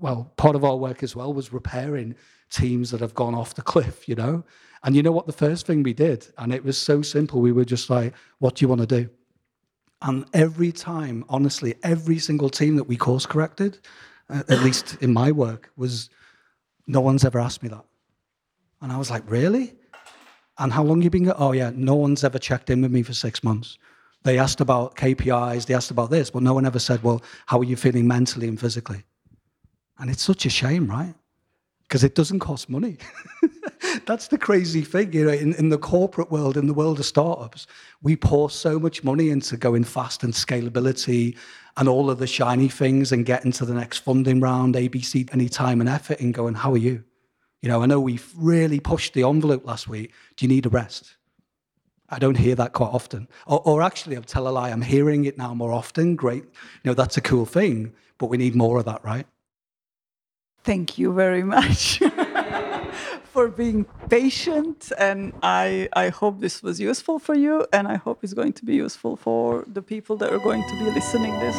well, 0.00 0.32
part 0.36 0.56
of 0.56 0.64
our 0.64 0.76
work 0.76 1.02
as 1.02 1.14
well 1.14 1.32
was 1.32 1.52
repairing 1.52 2.14
teams 2.50 2.90
that 2.90 3.00
have 3.00 3.14
gone 3.14 3.34
off 3.34 3.54
the 3.54 3.62
cliff, 3.62 4.08
you 4.08 4.14
know. 4.14 4.44
And 4.84 4.94
you 4.94 5.02
know 5.02 5.12
what 5.12 5.26
the 5.26 5.32
first 5.32 5.66
thing 5.66 5.82
we 5.82 5.92
did, 5.92 6.28
and 6.38 6.52
it 6.52 6.64
was 6.64 6.78
so 6.78 7.02
simple. 7.02 7.40
We 7.40 7.52
were 7.52 7.64
just 7.64 7.90
like, 7.90 8.14
"What 8.38 8.54
do 8.54 8.64
you 8.64 8.68
want 8.68 8.80
to 8.80 8.86
do?" 8.86 9.10
And 10.00 10.26
every 10.32 10.72
time, 10.72 11.24
honestly, 11.28 11.74
every 11.82 12.18
single 12.18 12.50
team 12.50 12.76
that 12.76 12.84
we 12.84 12.96
course 12.96 13.26
corrected, 13.26 13.78
uh, 14.30 14.42
at 14.48 14.62
least 14.62 14.96
in 15.00 15.12
my 15.12 15.32
work, 15.32 15.70
was 15.76 16.08
no 16.86 17.00
one's 17.00 17.24
ever 17.24 17.38
asked 17.38 17.62
me 17.62 17.68
that. 17.68 17.84
And 18.80 18.92
I 18.92 18.96
was 18.96 19.10
like, 19.10 19.28
really? 19.28 19.74
And 20.58 20.72
how 20.72 20.82
long 20.82 21.02
you 21.02 21.10
been? 21.10 21.32
oh 21.36 21.52
yeah, 21.52 21.70
no 21.74 21.94
one's 21.94 22.24
ever 22.24 22.38
checked 22.38 22.70
in 22.70 22.82
with 22.82 22.92
me 22.92 23.02
for 23.02 23.12
six 23.12 23.42
months. 23.42 23.78
They 24.24 24.38
asked 24.38 24.60
about 24.60 24.96
KPIs, 24.96 25.66
they 25.66 25.74
asked 25.74 25.90
about 25.90 26.10
this, 26.10 26.30
but 26.30 26.42
no 26.42 26.54
one 26.54 26.66
ever 26.66 26.78
said, 26.78 27.02
well, 27.02 27.22
how 27.46 27.60
are 27.60 27.64
you 27.64 27.76
feeling 27.76 28.06
mentally 28.06 28.48
and 28.48 28.58
physically? 28.58 29.04
And 29.98 30.10
it's 30.10 30.22
such 30.22 30.46
a 30.46 30.50
shame, 30.50 30.88
right? 30.88 31.14
Because 31.88 32.04
it 32.04 32.14
doesn't 32.14 32.40
cost 32.40 32.68
money. 32.68 32.98
That's 34.06 34.28
the 34.28 34.36
crazy 34.36 34.82
thing, 34.82 35.12
you 35.14 35.24
know, 35.24 35.32
in, 35.32 35.54
in 35.54 35.70
the 35.70 35.78
corporate 35.78 36.30
world, 36.30 36.58
in 36.58 36.66
the 36.66 36.74
world 36.74 36.98
of 36.98 37.06
startups, 37.06 37.66
we 38.02 38.14
pour 38.14 38.50
so 38.50 38.78
much 38.78 39.02
money 39.02 39.30
into 39.30 39.56
going 39.56 39.84
fast 39.84 40.22
and 40.22 40.34
scalability 40.34 41.36
and 41.78 41.88
all 41.88 42.10
of 42.10 42.18
the 42.18 42.26
shiny 42.26 42.68
things 42.68 43.12
and 43.12 43.24
getting 43.24 43.52
to 43.52 43.64
the 43.64 43.72
next 43.72 43.98
funding 43.98 44.40
round, 44.40 44.74
ABC, 44.74 45.32
any 45.32 45.48
time 45.48 45.80
and 45.80 45.88
effort 45.88 46.20
and 46.20 46.34
going, 46.34 46.54
how 46.54 46.72
are 46.72 46.78
you? 46.78 47.04
You 47.62 47.68
know, 47.68 47.82
I 47.82 47.86
know 47.86 48.00
we've 48.00 48.30
really 48.36 48.80
pushed 48.80 49.14
the 49.14 49.24
envelope 49.24 49.64
last 49.64 49.88
week. 49.88 50.12
Do 50.36 50.44
you 50.44 50.48
need 50.48 50.66
a 50.66 50.70
rest? 50.70 51.16
I 52.10 52.18
don't 52.18 52.36
hear 52.36 52.54
that 52.54 52.72
quite 52.72 52.90
often. 52.92 53.28
Or, 53.46 53.60
or, 53.66 53.82
actually, 53.82 54.16
I'll 54.16 54.22
tell 54.22 54.48
a 54.48 54.50
lie, 54.50 54.70
I'm 54.70 54.82
hearing 54.82 55.24
it 55.24 55.36
now 55.36 55.54
more 55.54 55.72
often. 55.72 56.16
Great. 56.16 56.44
You 56.44 56.50
know, 56.84 56.94
that's 56.94 57.16
a 57.16 57.20
cool 57.20 57.44
thing, 57.44 57.92
but 58.16 58.26
we 58.26 58.38
need 58.38 58.54
more 58.54 58.78
of 58.78 58.86
that, 58.86 59.04
right? 59.04 59.26
Thank 60.68 60.98
you 60.98 61.14
very 61.14 61.44
much. 61.44 61.98
for 63.32 63.48
being 63.48 63.86
patient, 64.10 64.92
and 64.98 65.32
I, 65.42 65.88
I 65.94 66.10
hope 66.10 66.40
this 66.40 66.62
was 66.62 66.78
useful 66.78 67.18
for 67.18 67.34
you, 67.34 67.66
and 67.72 67.88
I 67.88 67.96
hope 67.96 68.22
it's 68.22 68.34
going 68.34 68.52
to 68.52 68.66
be 68.66 68.74
useful 68.74 69.16
for 69.16 69.64
the 69.66 69.80
people 69.80 70.16
that 70.18 70.30
are 70.30 70.38
going 70.38 70.62
to 70.62 70.74
be 70.84 70.90
listening 70.90 71.32
this. 71.40 71.56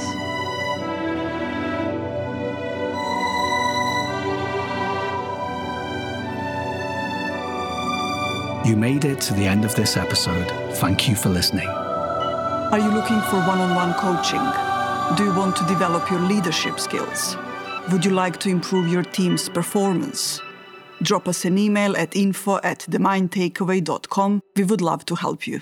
You 8.70 8.76
made 8.76 9.06
it 9.06 9.20
to 9.22 9.34
the 9.34 9.48
end 9.48 9.66
of 9.66 9.74
this 9.74 9.98
episode. 9.98 10.48
Thank 10.76 11.10
you 11.10 11.16
for 11.16 11.30
listening. 11.30 11.68
Are 11.68 12.78
you 12.78 12.92
looking 12.92 13.22
for 13.22 13.38
one 13.38 13.58
on 13.58 13.74
one 13.74 13.94
coaching? 13.96 14.46
Do 15.18 15.24
you 15.24 15.36
want 15.36 15.56
to 15.56 15.66
develop 15.66 16.12
your 16.12 16.20
leadership 16.20 16.80
skills? 16.80 17.36
Would 17.92 18.06
you 18.06 18.12
like 18.12 18.40
to 18.42 18.50
improve 18.50 18.88
your 18.88 19.04
team's 19.04 19.50
performance? 19.50 20.42
drop 21.02 21.28
us 21.28 21.46
an 21.46 21.58
email 21.58 21.96
at 21.98 22.16
info 22.16 22.60
at 22.64 22.80
themindtakeaway.com. 22.90 24.42
We 24.56 24.64
would 24.64 24.82
love 24.82 25.06
to 25.06 25.16
help 25.16 25.48
you. 25.48 25.58